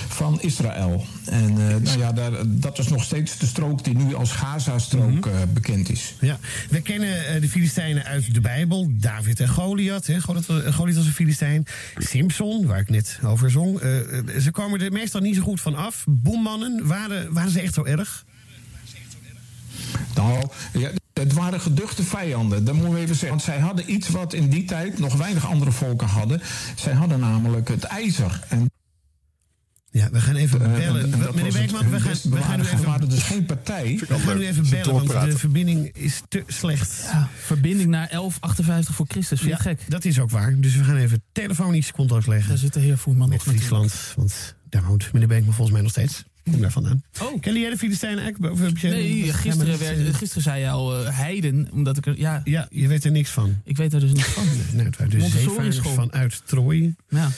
[0.08, 1.04] van Israël.
[1.30, 5.26] En eh, nou ja, daar, dat is nog steeds de strook die nu als Gaza-strook
[5.26, 6.14] eh, bekend is.
[6.20, 6.38] Ja,
[6.70, 8.88] we kennen eh, de Filistijnen uit de Bijbel.
[8.90, 10.06] David en Goliath.
[10.06, 10.20] Hè.
[10.20, 11.66] Goliath, wa- Goliath was een Filistijn.
[11.96, 13.80] Simpson, waar ik net over zong.
[14.40, 16.04] Ze komen er meestal niet zo goed van af.
[16.08, 18.24] Boemmannen, waren, waren ze echt zo erg?
[20.14, 23.28] Nou, ja, het waren geduchte vijanden, dat moeten we even zeggen.
[23.28, 26.40] Want zij hadden iets wat in die tijd nog weinig andere volken hadden.
[26.74, 28.40] Zij hadden namelijk het ijzer.
[28.48, 28.70] En,
[29.96, 31.02] Ja, we gaan even eh, bellen.
[31.02, 32.84] en- en dat Meneer Beekman, we gaan, we gaan nu even...
[32.84, 34.00] waren dus geen partij.
[34.08, 37.00] We gaan nu even bellen, want de verbinding is te slecht.
[37.12, 39.40] Ja, verbinding naar 1158 voor Christus.
[39.40, 39.90] Vind je Ja, het gek?
[39.90, 40.54] dat is ook waar.
[40.60, 42.48] Dus we gaan even telefonisch contact leggen.
[42.48, 43.74] Daar zit de heer Voerman Met nog natuurlijk.
[43.84, 46.24] Friesland, want daar woont meneer Beekman volgens mij nog steeds.
[46.50, 47.02] Kom daar vandaan.
[47.22, 47.40] Oh.
[47.40, 48.52] Ken jij de Filistijnen eigenlijk?
[48.52, 51.68] Of heb je- Nee, maar gisteren, dat, werd, eh, gisteren zei je al eh, heiden,
[51.72, 52.18] omdat ik er...
[52.18, 53.60] Ja, Ja, je weet er niks van.
[53.64, 54.44] ik weet er dus niks van.
[54.72, 56.94] Nou, het waren Montessori zeevaarders vanuit Troje.
[57.08, 57.30] Ja.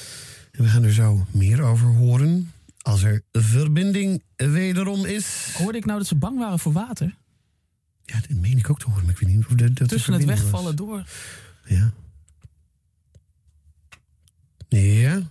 [0.59, 2.53] En we gaan er zo meer over horen.
[2.83, 5.55] Als er verbinding wederom is.
[5.57, 7.15] Hoorde ik nou dat ze bang waren voor water?
[8.03, 9.05] Ja, dat meen ik ook te horen.
[9.05, 11.05] Maar ik weet niet of de, dat Tussen het wegvallen door.
[11.65, 11.93] Ja.
[14.69, 15.23] Ja.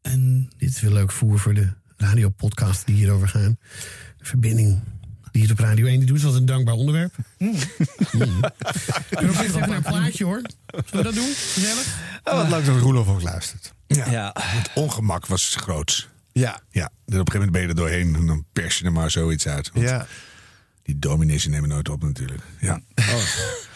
[0.00, 3.58] En dit is weer leuk voer voor de radiopodcast die hierover gaan.
[4.18, 4.80] De verbinding
[5.32, 7.14] die het op Radio 1 die doet, is altijd een dankbaar onderwerp.
[7.38, 7.54] Mm.
[8.12, 8.20] Mm.
[9.10, 10.42] En nog even naar een plaatje hoor.
[10.70, 11.32] Zullen we dat doen?
[11.34, 11.98] Gezellig?
[12.24, 13.72] Oh, wat leuk dat Roelof ook luistert.
[13.86, 16.08] Ja, het ongemak was groot.
[16.32, 16.60] Ja.
[16.70, 16.90] ja.
[17.06, 19.10] Dus op een gegeven moment ben je er doorheen en dan pers je er maar
[19.10, 19.70] zoiets uit.
[19.72, 20.06] Want Ja.
[20.82, 22.42] Die dominees nemen nooit op natuurlijk.
[22.60, 22.80] Ja.
[22.94, 23.04] En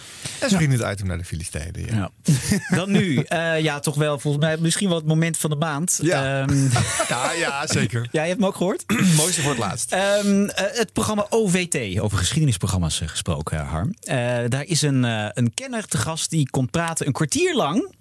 [0.53, 1.87] ging het item naar de Filistijnen.
[1.87, 2.11] Ja.
[2.77, 5.99] Dan nu, eh, ja, toch wel volgens mij misschien wel het moment van de maand.
[6.03, 6.43] Ja.
[6.43, 6.69] Ehm,
[7.09, 8.09] Ja, ja, zeker.
[8.13, 8.85] ja, je hebt hem ook gehoord?
[9.17, 9.93] Mooiste voor het laatst.
[9.93, 13.95] Ehm, eh, het programma OVT, over geschiedenisprogramma's eh, gesproken, Harm.
[14.01, 14.17] Eh,
[14.49, 15.03] daar is een,
[15.39, 17.95] een kenner te gast die komt praten een kwartier lang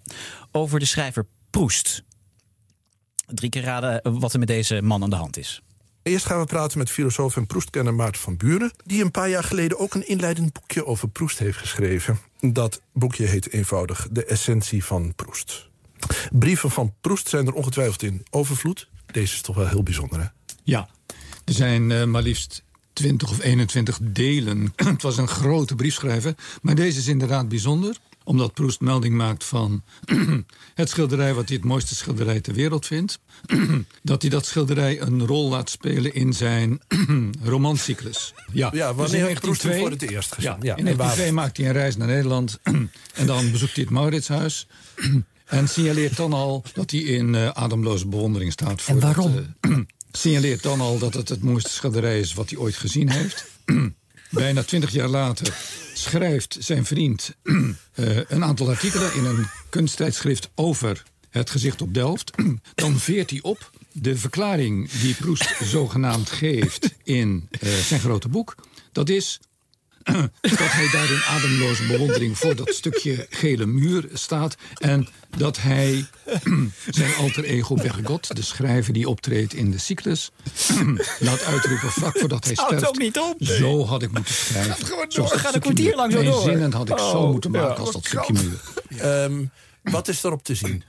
[0.52, 2.04] over de schrijver Proest.
[3.26, 5.62] Drie keer raden wat er met deze man aan de hand is.
[6.04, 8.72] Eerst gaan we praten met filosoof en Proestkenner Maarten van Buren...
[8.86, 12.20] die een paar jaar geleden ook een inleidend boekje over Proest heeft geschreven.
[12.40, 15.70] Dat boekje heet eenvoudig De Essentie van Proest.
[16.32, 18.90] Brieven van Proest zijn er ongetwijfeld in overvloed.
[19.06, 20.26] Deze is toch wel heel bijzonder, hè?
[20.64, 20.90] Ja,
[21.46, 22.64] er zijn eh, maar liefst
[22.94, 24.74] 20 of 21 delen.
[24.76, 26.36] het was een grote briefschrijver.
[26.62, 27.98] Maar deze is inderdaad bijzonder.
[28.24, 29.84] Omdat Proest melding maakt van
[30.74, 31.34] het schilderij...
[31.34, 33.20] wat hij het mooiste schilderij ter wereld vindt.
[34.04, 36.82] dat hij dat schilderij een rol laat spelen in zijn
[37.44, 38.34] romancyclus.
[38.52, 40.50] Ja, Ja, wanneer dus in heeft Proest hem 1902 voor het eerst gezien?
[40.52, 42.60] Ja, Ja, in en 1902 maakt hij een reis naar Nederland.
[43.14, 44.68] en dan bezoekt hij het Mauritshuis.
[45.46, 48.82] En signaleert dan al dat hij in eh, ademloze bewondering staat.
[48.82, 49.34] Voor En waarom?
[49.34, 49.78] dat, eh,
[50.12, 53.46] signaleert dan al dat het het mooiste schilderij is wat hij ooit gezien heeft.
[54.34, 55.56] Bijna twintig jaar later
[55.94, 62.32] schrijft zijn vriend eh, een aantal artikelen in een kunsttijdschrift over het gezicht op Delft.
[62.76, 68.56] Dan veert hij op de verklaring die Proest zogenaamd geeft in eh, zijn grote boek.
[68.92, 69.40] Dat is
[70.42, 74.56] dat hij daar in ademloze bewondering voor dat stukje gele muur staat.
[74.78, 75.08] En
[75.38, 76.06] dat hij
[76.90, 80.32] zijn alter ego Bergot, de schrijver die optreedt in de cyclus,
[81.20, 82.88] laat uitroepen vlak voordat hij sterft.
[82.88, 83.36] ook niet op.
[83.40, 84.86] Zo had ik moeten schrijven.
[84.86, 85.40] gewoon Zoals door.
[85.40, 86.42] Gaat een kwartier lang zo door.
[86.42, 87.62] Zinnen had ik zo Oh, moeten ja.
[87.62, 88.60] maken als dat stukje muur.
[89.02, 89.46] Ehm,
[89.84, 90.84] wat is erop te zien?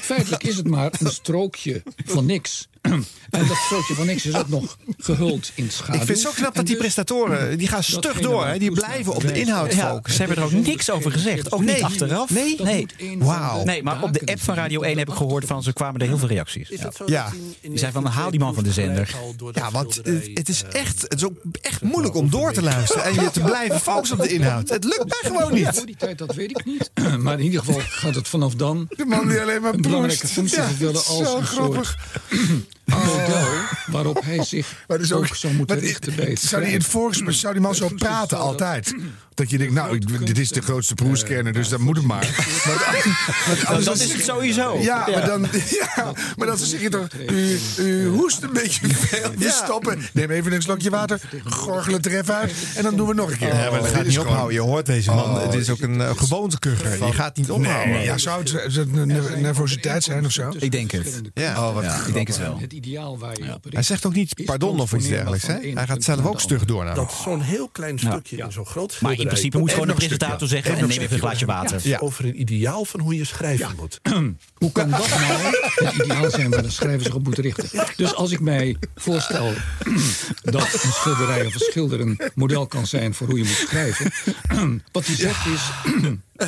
[0.00, 2.68] Feitelijk is het maar een strookje van niks.
[3.30, 5.94] En dat strookje van niks is ook nog gehuld in schaduw.
[6.00, 8.46] Ik vind het zo knap dat die presentatoren, die gaan stug door.
[8.46, 8.58] Hè?
[8.58, 10.12] Die Proest blijven op de inhoud Ja, focussen.
[10.12, 11.52] ze hebben er ook niks over gezegd.
[11.52, 12.30] Ook niet achteraf.
[12.30, 12.56] Nee?
[12.62, 12.86] nee.
[13.18, 13.64] Wauw.
[13.64, 16.06] Nee, maar op de app van Radio 1 heb ik gehoord van ze kwamen er
[16.06, 16.68] heel veel reacties.
[17.06, 17.32] Ja.
[17.60, 19.14] Die zei van haal die man van de zender.
[19.52, 19.94] Ja, want
[20.34, 23.40] het, is echt, het is ook echt moeilijk om door te luisteren en je te
[23.40, 24.68] blijven focussen op de inhoud.
[24.68, 25.86] Het lukt mij gewoon Voor niet.
[25.86, 26.90] die tijd, dat weet ik niet.
[27.18, 28.86] Maar in ieder geval gaat het vanaf dan...
[28.96, 30.32] De man die alleen maar een belangrijke proest.
[30.32, 31.96] functie vervullen als zo een grappig.
[32.30, 33.48] soort model
[33.86, 36.82] waarop hij zich ook, ook, zou moeten richten zou die in het schrijven.
[36.82, 38.94] volksmond zou die man zo praten altijd?
[39.40, 42.28] Dat je denkt, nou, ik- dit is de grootste proeskenner, dus dat moet het maar.
[42.66, 44.78] Maar, dat dan- is het sowieso.
[44.78, 45.12] Ja, Ja.
[45.18, 45.46] maar dan,
[45.96, 49.30] ja, maar dan zeg je toch, u, u hoest een beetje veel.
[49.38, 49.98] We stoppen.
[50.12, 53.30] Neem even een slokje water, gorgel het er even uit en dan doen we nog
[53.30, 53.48] een keer.
[53.48, 54.54] Ja, maar dat Dit gaat niet ophouden.
[54.54, 55.24] Je hoort deze man.
[55.24, 56.98] Oh, het is ook een uh, gewoonkugger.
[57.00, 57.94] Die gaat niet ophouden.
[57.94, 60.52] Nee, ja, zou het, zou het een nerv- nervositeit zijn of zo?
[60.58, 61.20] Ik denk het.
[61.34, 61.68] Ja.
[61.68, 62.58] Oh, wat Ja, ik denk het wel.
[62.60, 63.64] Het ideaal waar je op.
[63.70, 65.46] Hij zegt ook niet pardon of iets dergelijks.
[65.46, 65.54] Hè?
[65.74, 68.92] Hij gaat zelf ook stug door naar Dat zo'n heel klein stukje in zo'n groot
[68.92, 69.29] schilderij...
[69.30, 70.76] in principe moet gewoon een presentator zeggen...
[70.76, 71.80] en neem even een glaasje water.
[71.82, 74.00] Ja, Over een ideaal van hoe je schrijven moet.
[74.54, 77.86] Hoe kan dat nou het ideaal zijn waar de schrijver zich op moet richten?
[77.96, 79.52] Dus als ik mij voorstel
[80.42, 84.12] dat een schilderij of een schilder een model kan zijn voor hoe je moet schrijven.
[84.92, 85.60] Wat hij zegt is,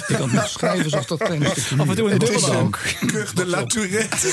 [0.09, 2.31] ik kan niet schrijven zoals dat kleine stukje Af en toe een muur.
[2.31, 2.79] dubbel ook.
[3.07, 4.29] Kuch de la Tourette.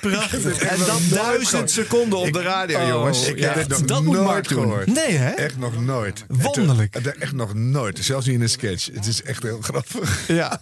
[0.00, 0.58] Prachtig.
[0.58, 3.26] En nog dat nooit duizend seconden op de radio, Oh, jongens.
[3.26, 4.62] Ik Ja, heb dit nog dat moet Mark doen.
[4.62, 4.86] gehoord.
[4.86, 5.30] Nee, hè?
[5.30, 6.24] Echt nog nooit.
[6.28, 6.94] Wonderlijk.
[6.94, 7.98] Het- Echt nog nooit.
[8.02, 8.88] Zelfs niet in een sketch.
[8.94, 10.20] Het is echt heel grappig.
[10.28, 10.60] Ja.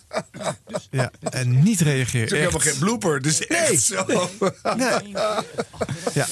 [0.91, 1.11] ja.
[1.31, 2.27] En niet Het reageren.
[2.27, 2.71] is ook helemaal Echt.
[2.71, 3.15] geen blooper.
[3.15, 4.05] Het is echt zo.
[4.77, 5.13] Nee.
[6.15, 6.27] Ja.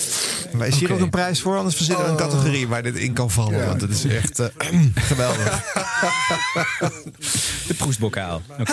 [0.53, 1.57] Maar is hier ook een prijs voor?
[1.57, 3.67] Anders verzinnen we een categorie waar dit in kan vallen.
[3.67, 4.47] Want het is echt eh,
[4.95, 5.70] geweldig.
[7.69, 8.43] De proestbokaal.
[8.59, 8.73] Oké.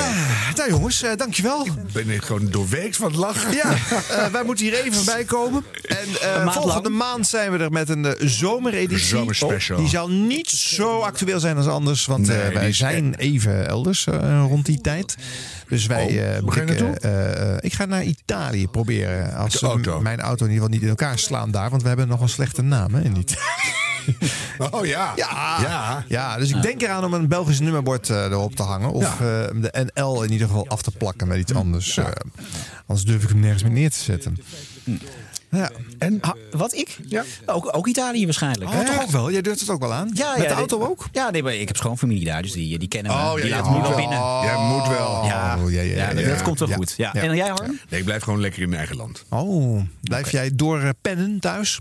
[0.56, 1.66] Nou jongens, eh, dankjewel.
[1.66, 3.54] Ik ben gewoon doorweeks van het lachen.
[3.56, 3.72] Ja,
[4.10, 5.66] eh, wij moeten hier even bij komen.
[5.82, 7.02] En eh, maand volgende lang.
[7.02, 9.06] maand zijn we er met een zomereditie.
[9.06, 9.78] Zomerspecial.
[9.78, 12.06] Die zal niet zo actueel zijn als anders.
[12.06, 15.16] Want eh, Nee, wij zijn even elders eh, rond die tijd.
[15.68, 16.06] Dus wij.
[16.44, 16.58] Oh,
[17.02, 19.36] eh, ik ga naar Italië proberen.
[19.36, 20.02] Als auto.
[20.02, 21.70] mijn auto in ieder geval niet in elkaar slaan daar.
[21.70, 23.86] Want we hebben nog een slechte naam hè, in Italië.
[24.72, 25.14] Oh ja.
[25.16, 26.04] Ja, Ja.
[26.08, 26.38] ja.
[26.38, 28.92] dus ik denk eraan om een Belgisch nummerbord eh, erop te hangen.
[28.92, 29.18] Of eh,
[29.54, 31.98] de NL in ieder geval af te plakken met iets anders.
[31.98, 32.06] eh,
[32.86, 34.38] anders durf ik hem nergens meer neer te zetten.
[35.52, 35.70] Ja.
[36.00, 36.20] En?
[36.52, 36.98] Wat ik?
[37.08, 37.24] Ja.
[37.46, 38.72] Ook, ook Italië waarschijnlijk.
[38.72, 39.32] Oh, toch ook wel?
[39.32, 40.10] Jij durft het ook wel aan?
[40.14, 41.08] Ja, Met ja, de auto nee, ook?
[41.12, 43.18] Ja, nee, maar ik heb schoonfamilie daar, dus die, die kennen me.
[43.18, 43.98] Oh, ja, die laten me wel wel.
[43.98, 44.20] binnen.
[44.44, 45.24] Jij moet wel.
[45.26, 46.42] Ja, Oh, ja, ja, ja, ja, dat ja.
[46.42, 46.76] komt wel Ja.
[46.76, 46.94] goed.
[46.98, 47.10] Ja.
[47.14, 47.22] Ja.
[47.22, 47.80] En jij, Harm?
[47.90, 49.24] Nee, ik blijf gewoon lekker in mijn eigen land.
[49.30, 51.80] Oh, blijf jij door pennen thuis?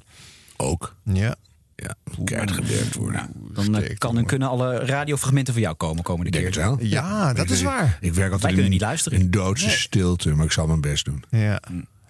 [0.56, 0.94] Ook.
[1.04, 1.34] Ja.
[1.76, 1.94] Ja,
[2.24, 3.30] keihard gewerkt worden.
[3.52, 6.62] Dan eh, kan en kunnen alle radiofragmenten van jou komen komende Denk keer.
[6.64, 6.86] het wel.
[6.88, 7.98] Ja, dat is waar.
[8.00, 9.18] Ik werk altijd Wij kunnen in, niet luisteren.
[9.18, 9.76] in doodse Nee.
[9.76, 11.24] stilte, maar ik zal mijn best doen.
[11.30, 11.60] Ja,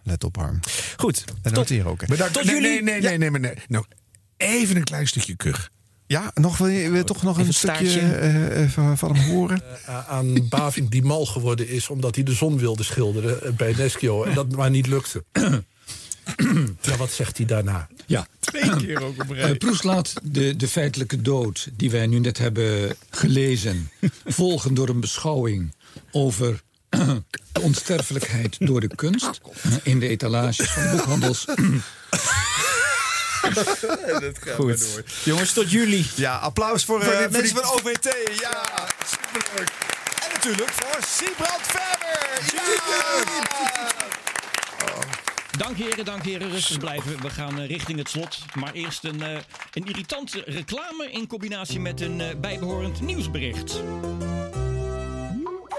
[0.02, 0.60] let op Harm.
[0.96, 1.24] Goed.
[1.42, 2.00] En noteer ook.
[2.00, 2.06] hè.
[2.06, 2.32] Bedankt.
[2.32, 2.82] Tot nee, jullie.
[2.82, 3.54] nee, nee, nee, nee, nee, nee.
[3.68, 3.86] Nog
[4.36, 5.70] even een klein stukje kug.
[6.06, 9.62] Ja, nog, wil je, je toch nog Even een stukje eh, eh, van, hem horen?
[10.08, 14.24] Aan Bavink die mal geworden is omdat hij de zon wilde schilderen bij Neschio.
[14.24, 15.24] En dat maar niet lukte.
[16.80, 17.88] Ja, wat zegt hij daarna?
[18.06, 18.26] Ja.
[18.40, 22.38] Twee keer ook op Eh, Proest laat de, de feitelijke dood die wij nu net
[22.38, 23.90] hebben gelezen...
[24.24, 25.74] volgen door een beschouwing
[26.10, 27.22] over de
[27.62, 29.40] onsterfelijkheid door de kunst...
[29.82, 31.44] in de etalages van boekhandels.
[34.56, 35.02] Goed.
[35.24, 36.06] Jongens, tot jullie.
[36.14, 38.16] Ja, applaus voor, Voor eh, mensen die- van OVT.
[38.40, 38.62] Ja,
[39.06, 39.70] superleuk.
[40.24, 42.34] En natuurlijk voor Siebrand Verber.
[45.56, 46.50] Dank heren, dank heren.
[46.50, 47.20] Rustig blijven.
[47.20, 48.38] We gaan eh, richting het slot.
[48.54, 49.38] Maar eerst een, eh,
[49.72, 53.74] een irritante reclame in combinatie met een eh, bijbehorend nieuwsbericht.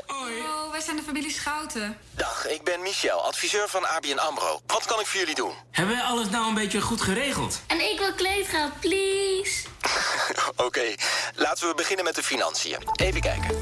[0.07, 1.97] Oh, wij zijn de familie Schouten.
[2.15, 4.61] Dag, ik ben Michel, adviseur van ABN AMRO.
[4.65, 5.53] Wat kan ik voor jullie doen?
[5.71, 7.61] Hebben wij alles nou een beetje goed geregeld?
[7.67, 9.67] En ik wil kleedgeld, please.
[10.65, 10.95] Oké,
[11.35, 12.77] laten we beginnen met de financiën.
[12.95, 13.57] Even kijken.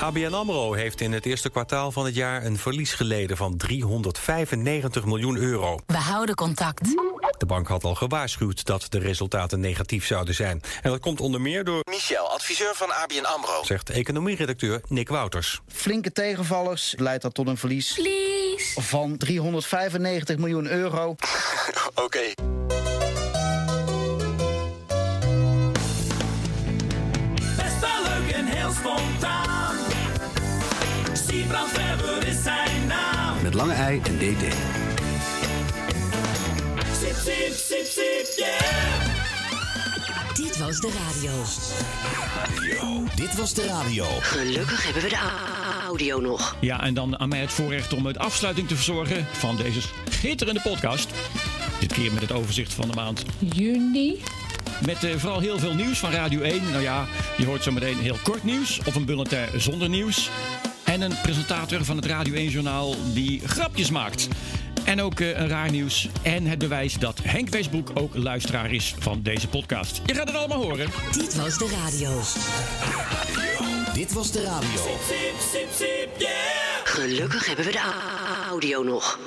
[0.00, 5.04] ABN AMRO heeft in het eerste kwartaal van het jaar een verlies geleden van 395
[5.04, 5.78] miljoen euro.
[5.86, 6.80] We houden contact.
[7.38, 10.62] De bank had al gewaarschuwd dat de resultaten negatief zouden zijn.
[10.82, 13.62] En dat komt onder meer door, Michel, adviseur van ABN AMRO.
[13.64, 15.60] zegt economieredacteur Nick Wouters.
[15.68, 18.80] Flinke tegenvallers leidt dat tot een verlies Please.
[18.80, 21.16] van 395 miljoen euro.
[22.04, 22.20] Oké.
[33.54, 34.54] Met lange ei en DT.
[37.00, 38.54] Sip, sip, sip, sip, yeah.
[40.34, 41.32] Dit was de radio.
[43.14, 44.04] Dit was de radio.
[44.20, 45.18] Gelukkig hebben we de
[45.86, 46.56] audio nog.
[46.60, 50.60] Ja, en dan aan mij het voorrecht om het afsluiting te verzorgen van deze schitterende
[50.60, 51.10] podcast.
[51.80, 54.22] Dit keer met het overzicht van de maand Juni.
[54.86, 56.70] Met eh, vooral heel veel nieuws van Radio 1.
[56.70, 57.06] Nou ja,
[57.36, 60.30] je hoort zo meteen heel kort nieuws of een bulletin zonder nieuws.
[60.94, 64.28] En een presentator van het Radio 1-journaal die grapjes maakt.
[64.84, 66.08] En ook eh, een raar nieuws.
[66.22, 70.00] En het bewijs dat Henk Weesbroek ook luisteraar is van deze podcast.
[70.06, 70.88] Je gaat het allemaal horen.
[71.12, 72.20] Dit was de radio.
[73.94, 74.68] Dit was de radio.
[74.68, 76.30] Sip, sip, sip, yeah.
[76.84, 77.82] Gelukkig hebben we de
[78.48, 79.18] audio nog.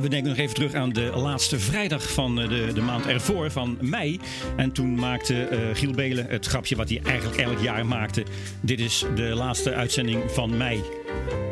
[0.00, 3.50] We denken nog even terug aan de laatste vrijdag van eh, de, de maand ervoor,
[3.50, 4.20] van mei.
[4.56, 8.24] En toen maakte eh, Giel Belen het grapje wat hij eigenlijk elk jaar maakte.
[8.60, 10.82] Dit is de laatste uitzending van mei.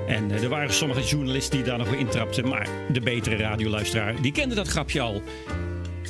[0.06, 2.48] En eh, er waren sommige journalisten die daar nog weer intrapten.
[2.48, 5.22] Maar de betere radioluisteraar, die kende dat grapje al.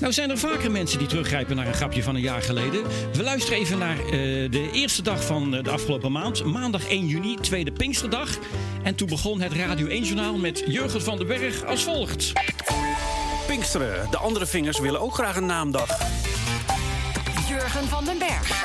[0.00, 2.82] Nou zijn er vaker mensen die teruggrijpen naar een grapje van een jaar geleden.
[3.12, 4.10] We luisteren even naar eh,
[4.50, 6.44] de eerste dag van eh, de afgelopen maand.
[6.44, 8.38] Maandag 1 juni, tweede Pinksterdag.
[8.82, 12.32] En toen begon het Radio 1-journaal met Jurgen van den Berg als volgt.
[13.46, 14.10] Pinksteren.
[14.10, 15.88] De andere vingers willen ook graag een naamdag.
[17.48, 18.62] Jurgen van den Berg.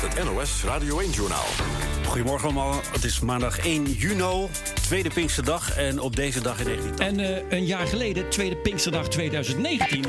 [0.00, 1.46] Het NOS Radio 1-journaal.
[2.06, 2.80] Goedemorgen allemaal.
[2.92, 4.48] Het is maandag 1 juni,
[4.82, 5.76] tweede Pinksterdag.
[5.76, 6.98] En op deze dag in 19...
[6.98, 10.04] En eh, een jaar geleden, tweede Pinksterdag 2019.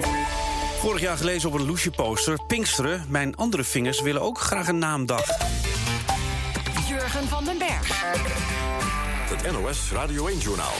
[0.80, 2.40] Vorig jaar gelezen op een loesje poster.
[2.48, 5.26] Pinksteren, mijn andere vingers willen ook graag een naamdag.
[6.88, 8.02] Jurgen van den Berg.
[9.30, 10.74] Het NOS Radio 1-journaal.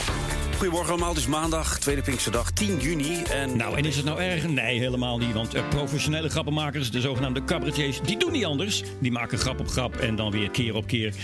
[0.58, 3.22] Goedemorgen allemaal, het is maandag, tweede Pinksterdag, 10 juni.
[3.22, 4.46] En Nou, en is het nou erg?
[4.48, 5.32] Nee, helemaal niet.
[5.32, 8.82] Want eh, professionele grappenmakers, de zogenaamde cabaretiers, die doen niet anders.
[8.98, 11.14] Die maken grap op grap en dan weer keer op keer.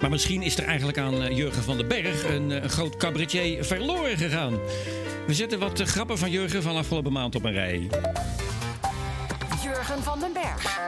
[0.00, 2.96] Maar misschien is er eigenlijk aan eh, Jurgen van den Berg een, eh, een groot
[2.96, 4.58] cabaretier verloren gegaan.
[5.26, 7.90] We zetten wat eh, grappen van Jurgen van afgelopen maand op een rij.
[9.62, 10.78] Jurgen van den Berg.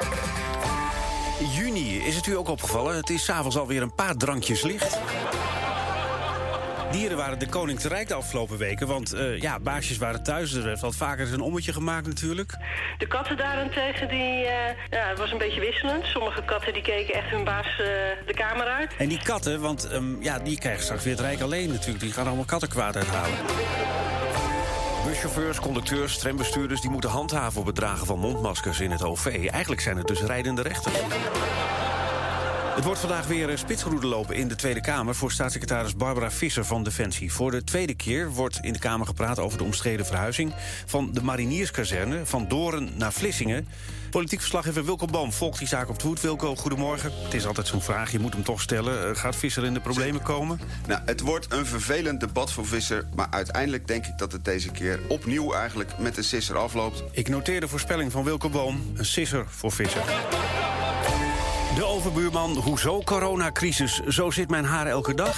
[1.56, 2.96] juni, is het u ook opgevallen?
[2.96, 4.98] Het is s'avonds alweer een paar drankjes licht.
[6.90, 8.86] Dieren waren de koning te rijk de afgelopen weken.
[8.86, 10.52] Want eh, ja, baasjes waren thuis.
[10.52, 12.56] Er werd wat vaker een ommetje gemaakt natuurlijk.
[12.98, 16.04] De katten daarentegen, die, eh, ja, het was een beetje wisselend.
[16.04, 17.86] Sommige katten die keken echt hun baas eh,
[18.26, 18.92] de kamer uit.
[18.98, 22.00] En die katten, want ehm, ja, die krijgen straks weer het rijk alleen natuurlijk.
[22.00, 23.38] Die gaan allemaal kattenkwaad uithalen.
[25.06, 26.80] Buschauffeurs, conducteurs, trambestuurders...
[26.80, 29.26] die moeten handhaven op het dragen van mondmaskers in het OV.
[29.50, 30.94] Eigenlijk zijn het dus rijdende rechters.
[32.74, 35.14] Het wordt vandaag weer een spitsroede lopen in de Tweede Kamer...
[35.14, 37.32] voor staatssecretaris Barbara Visser van Defensie.
[37.32, 40.54] Voor de tweede keer wordt in de Kamer gepraat over de omstreden verhuizing...
[40.86, 43.68] van de marinierskazerne van Doren naar Vlissingen.
[44.10, 46.20] Politiek verslaggever Wilco Boom volgt die zaak op het hoed.
[46.20, 47.12] Wilco, goedemorgen.
[47.22, 49.08] Het is altijd zo'n vraag, je moet hem toch stellen.
[49.08, 50.60] Eh, Gaat Visser in de problemen komen?
[50.86, 53.06] Nou, het wordt een vervelend debat voor Visser...
[53.14, 57.02] maar uiteindelijk denk ik dat het deze keer opnieuw eigenlijk met de sisser afloopt.
[57.10, 58.92] Ik noteer de voorspelling van Wilco Boom.
[58.94, 60.02] Een sisser voor Visser.
[61.74, 64.00] De overbuurman, hoezo coronacrisis?
[64.08, 65.36] Zo zit mijn haar elke dag.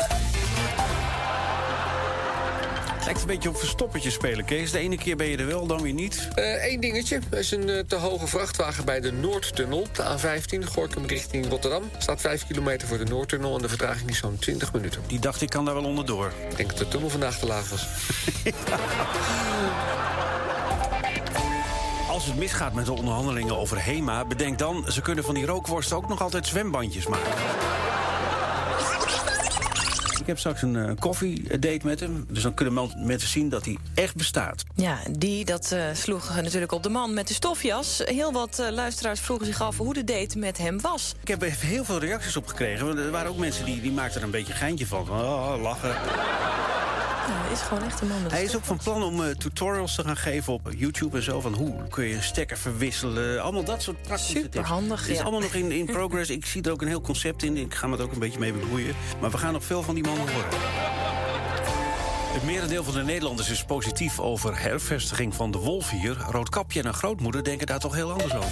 [3.05, 4.71] Lijkt een beetje op verstoppertje spelen, Kees.
[4.71, 6.29] De ene keer ben je er wel, dan weer niet.
[6.35, 7.21] Eén dingetje.
[7.31, 9.87] Er is een eh, te hoge vrachtwagen bij de Noordtunnel.
[9.93, 11.83] De A15, Gorkum richting Rotterdam.
[11.99, 15.03] Staat 5 kilometer voor de Noordtunnel en de vertraging is zo'n 20 minuten.
[15.07, 16.33] Die dacht ik kan daar wel onderdoor.
[16.51, 17.87] Ik denk dat de tunnel vandaag te laag was.
[22.27, 24.25] Als het misgaat met de onderhandelingen over HEMA...
[24.25, 27.33] bedenk dan, ze kunnen van die rookworsten ook nog altijd zwembandjes maken.
[30.21, 32.27] Ik heb straks een eh, koffiedate met hem.
[32.29, 34.65] Dus dan kunnen mensen zien dat hij echt bestaat.
[34.75, 38.03] Ja, die dat eh, sloeg natuurlijk op de man met de stofjas.
[38.05, 41.15] Heel wat eh, luisteraars vroegen zich af hoe de date met hem was.
[41.23, 42.99] Ik heb er heel veel reacties op gekregen.
[42.99, 45.11] Er waren ook mensen die, die maakten er een beetje geintje van.
[45.11, 45.95] Oh, lachen.
[47.27, 50.03] Ja, hij is gewoon echt een man Hij is ook van plan om tutorials te
[50.03, 51.41] gaan geven op YouTube en zo.
[51.41, 53.43] Van hoe kun je een stekker verwisselen.
[53.43, 54.45] Allemaal dat soort praktische tips.
[54.45, 55.23] Superhandig, Het is ja.
[55.23, 56.31] allemaal nog in, in progress.
[56.31, 57.57] Ik zie er ook een heel concept in.
[57.57, 58.95] Ik ga me er ook een beetje mee bemoeien.
[59.21, 60.05] Maar we gaan nog veel van die
[62.33, 66.17] Het merendeel van de Nederlanders is positief over hervestiging van de wolf hier.
[66.31, 68.51] Roodkapje en een grootmoeder denken daar toch heel anders over.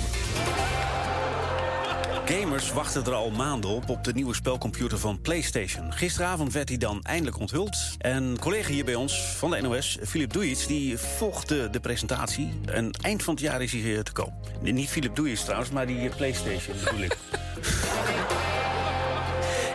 [2.25, 5.93] Gamers wachten er al maanden op op de nieuwe spelcomputer van PlayStation.
[5.93, 7.77] Gisteravond werd hij dan eindelijk onthuld.
[7.99, 12.61] En collega hier bij ons van de NOS, Philip Doeits, die volgde de presentatie.
[12.65, 14.33] En eind van het jaar is hij te koop.
[14.61, 17.17] Niet Philip Doeits trouwens, maar die PlayStation bedoel ik.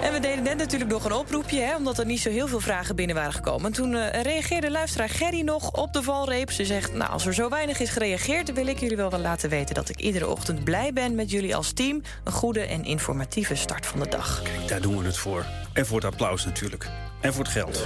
[0.02, 2.60] En we deden net natuurlijk nog een oproepje, hè, omdat er niet zo heel veel
[2.60, 3.66] vragen binnen waren gekomen.
[3.66, 6.52] En toen eh, reageerde luisteraar Gerry nog op de valreep.
[6.52, 8.54] Ze zegt, nou, als er zo weinig is gereageerd...
[8.54, 11.56] wil ik jullie wel wel laten weten dat ik iedere ochtend blij ben met jullie
[11.56, 12.02] als team.
[12.24, 14.42] Een goede en informatieve start van de dag.
[14.68, 15.46] Daar doen we het voor.
[15.74, 16.88] En voor het applaus natuurlijk.
[17.22, 17.86] En voor het geld.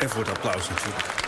[0.00, 1.21] En voor het applaus natuurlijk.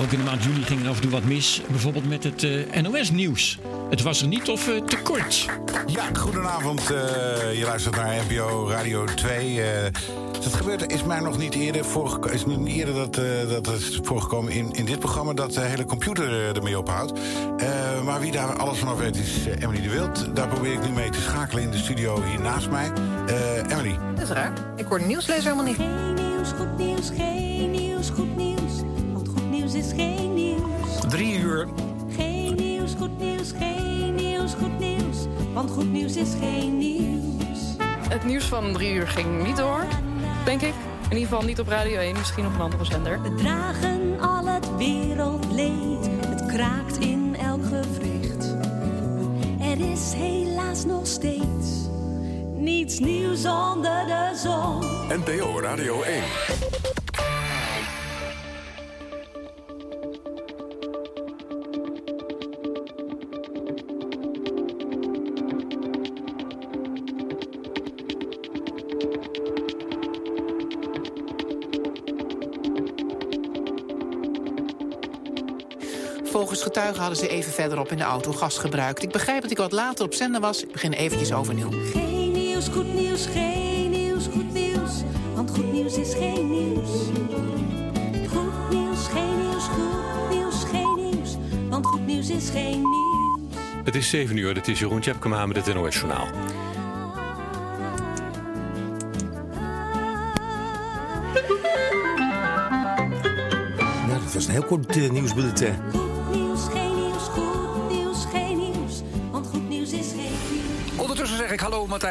[0.00, 1.62] Ook in de maand juli ging er af en toe wat mis.
[1.68, 3.58] Bijvoorbeeld met het eh, NOS-nieuws.
[3.90, 5.46] Het was er niet of eh, te kort.
[5.86, 6.80] Ja, goedenavond.
[6.80, 9.62] eh, je luistert naar NPO Radio 2.
[9.62, 9.86] eh
[10.42, 12.32] dat gebeurt, is mij nog niet eerder voorgekomen.
[12.34, 15.60] Is niet eerder dat, eh, dat het is voorgekomen in, in dit programma dat de
[15.60, 17.12] hele computer ermee ophoudt.
[17.56, 20.36] Eh, maar wie daar alles vanaf weet is Emily de Wild.
[20.36, 22.92] Daar probeer ik nu mee te schakelen in de studio hier naast mij.
[23.26, 23.98] Eh, Emily.
[24.14, 24.52] Dat is raar.
[24.76, 25.76] Ik hoor de nieuwslezer helemaal niet.
[25.76, 28.57] Geen nieuws, goed nieuws, geen nieuws, goed nieuws.
[29.78, 31.00] Is geen nieuws.
[31.08, 31.68] Drie uur.
[32.16, 35.16] Geen nieuws, goed nieuws, geen nieuws, goed nieuws.
[35.52, 37.58] Want goed nieuws is geen nieuws.
[38.08, 39.84] Het nieuws van drie uur ging niet door,
[40.44, 40.74] denk ik.
[41.02, 43.22] In ieder geval niet op Radio 1, misschien op een andere zender.
[43.22, 46.10] We dragen al het wereldleed.
[46.26, 48.54] Het kraakt in elk gewricht.
[49.60, 51.88] Er is helaas nog steeds
[52.56, 54.80] niets nieuws onder de zon.
[55.08, 56.22] NPO Radio 1.
[76.38, 79.02] Volgens getuigen hadden ze even verderop in de auto gas gebruikt.
[79.02, 80.62] Ik begrijp dat ik wat later op zender was.
[80.62, 81.70] Ik begin eventjes overnieuw.
[81.70, 84.90] Geen nieuws, goed nieuws, geen nieuws, goed nieuws.
[85.34, 86.90] Want goed nieuws is geen nieuws.
[88.28, 91.36] Goed nieuws, geen nieuws, goed nieuws, geen nieuws.
[91.68, 93.40] Want goed nieuws is geen nieuws.
[93.84, 96.26] Het is 7 uur, dit is Jeroen Tjepkema met het NOS Journaal.
[104.06, 106.07] Nou, dat was een heel kort eh, nieuwsbulletin.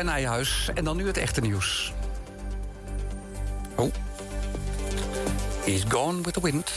[0.04, 0.70] Martijn Nijhuis.
[0.74, 1.94] En dan nu het echte nieuws.
[3.76, 3.94] Oh.
[5.64, 6.72] He's gone with the wind.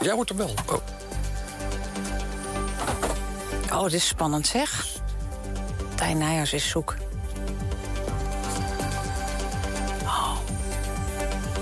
[0.00, 0.54] Jij wordt er wel.
[0.66, 0.78] Oh.
[3.72, 4.86] Oh, dit is spannend zeg.
[5.94, 6.96] Tijn Nijers is zoek.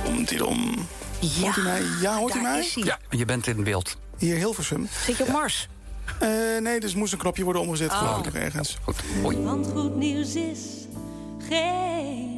[0.04, 0.86] komt hij dan.
[1.40, 1.82] Hoort u mij?
[2.00, 2.70] Ja, hoort u daar mij?
[2.74, 2.84] hij.
[2.84, 3.96] Ja, je bent in beeld.
[4.18, 4.88] Hier, Hilversum.
[5.04, 5.68] Zit je op Mars?
[6.18, 6.28] Eh,
[6.62, 7.98] nee, dus moest een knopje worden omgezet, Oh.
[7.98, 8.78] geloof ik, nog ergens.
[9.22, 10.58] Want goed nieuws is
[11.48, 12.34] geen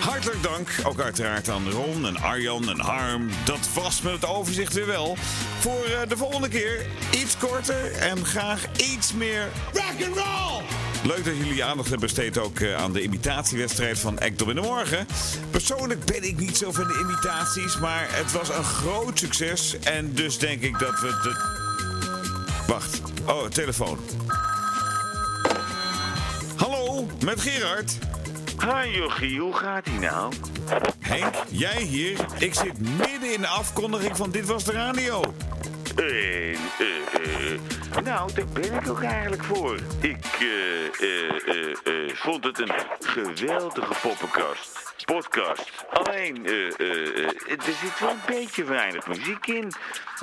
[0.00, 0.68] Hartelijk dank.
[0.84, 3.30] Ook uiteraard aan Ron en Arjan en Harm.
[3.44, 5.16] Dat was met het overzicht weer wel.
[5.58, 10.62] Voor eh, de volgende keer iets korter en graag iets meer rock and roll.
[11.02, 14.60] Leuk dat jullie aandacht hebben besteed ook eh, aan de imitatiewedstrijd van Ekdom in de
[14.60, 15.06] Morgen.
[15.50, 19.78] Persoonlijk ben ik niet zo van de imitaties, maar het was een groot succes.
[19.78, 21.56] En dus denk ik dat we de...
[22.66, 23.00] Wacht.
[23.26, 23.98] Oh, telefoon.
[26.56, 27.98] Hallo, met Gerard.
[28.60, 30.32] Hi Jochie, hoe gaat ie nou?
[30.98, 32.26] Henk, jij hier?
[32.38, 35.34] Ik zit midden in de afkondiging van Dit Was De Radio.
[35.98, 36.58] Eh,
[38.04, 39.78] nou, daar ben ik ook eigenlijk voor.
[40.00, 40.26] Ik
[42.14, 44.88] vond het een geweldige poppenkast.
[45.04, 45.70] Podcast.
[45.90, 49.72] Alleen, eh, eh, er zit wel een beetje weinig muziek in.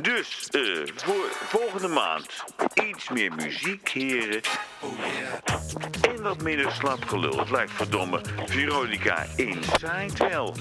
[0.01, 0.61] Dus, eh,
[0.95, 4.41] voor volgende maand iets meer muziek, heren.
[4.79, 6.15] Oh yeah.
[6.15, 7.39] En wat minder slap gelul.
[7.39, 10.55] Het lijkt verdomme Veronica Inside wel.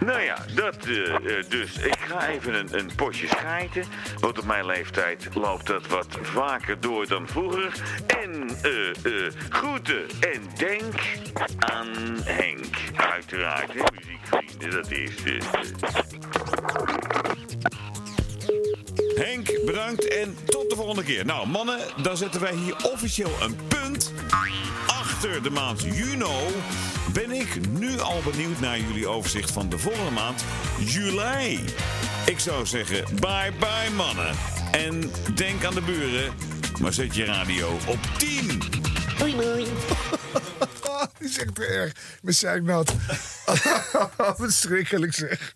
[0.00, 1.78] Nou ja, dat eh, eh, dus.
[1.78, 3.84] Ik ga even een, een potje schijten.
[4.20, 7.72] Want op mijn leeftijd loopt dat wat vaker door dan vroeger.
[8.06, 8.72] En eh,
[9.48, 10.94] groeten en denk
[11.58, 11.88] aan
[12.24, 12.76] Henk.
[12.96, 15.12] Uiteraard, hè, muziekvrienden, dat is...
[19.14, 21.24] Henk, bedankt en tot de volgende keer.
[21.24, 24.12] Nou, mannen, dan zetten wij hier officieel een punt.
[24.86, 26.24] Achter de maand juni
[27.12, 30.44] ben ik nu al benieuwd naar jullie overzicht van de volgende maand,
[30.78, 31.64] juli.
[32.26, 34.34] Ik zou zeggen, bye bye mannen.
[34.72, 36.32] En denk aan de buren,
[36.80, 38.62] maar zet je radio op 10.
[39.18, 39.64] Doei doei.
[41.18, 41.92] Die is echt erg.
[42.22, 42.94] Mijn zeiknat.
[44.36, 45.54] Verschrikkelijk zeg.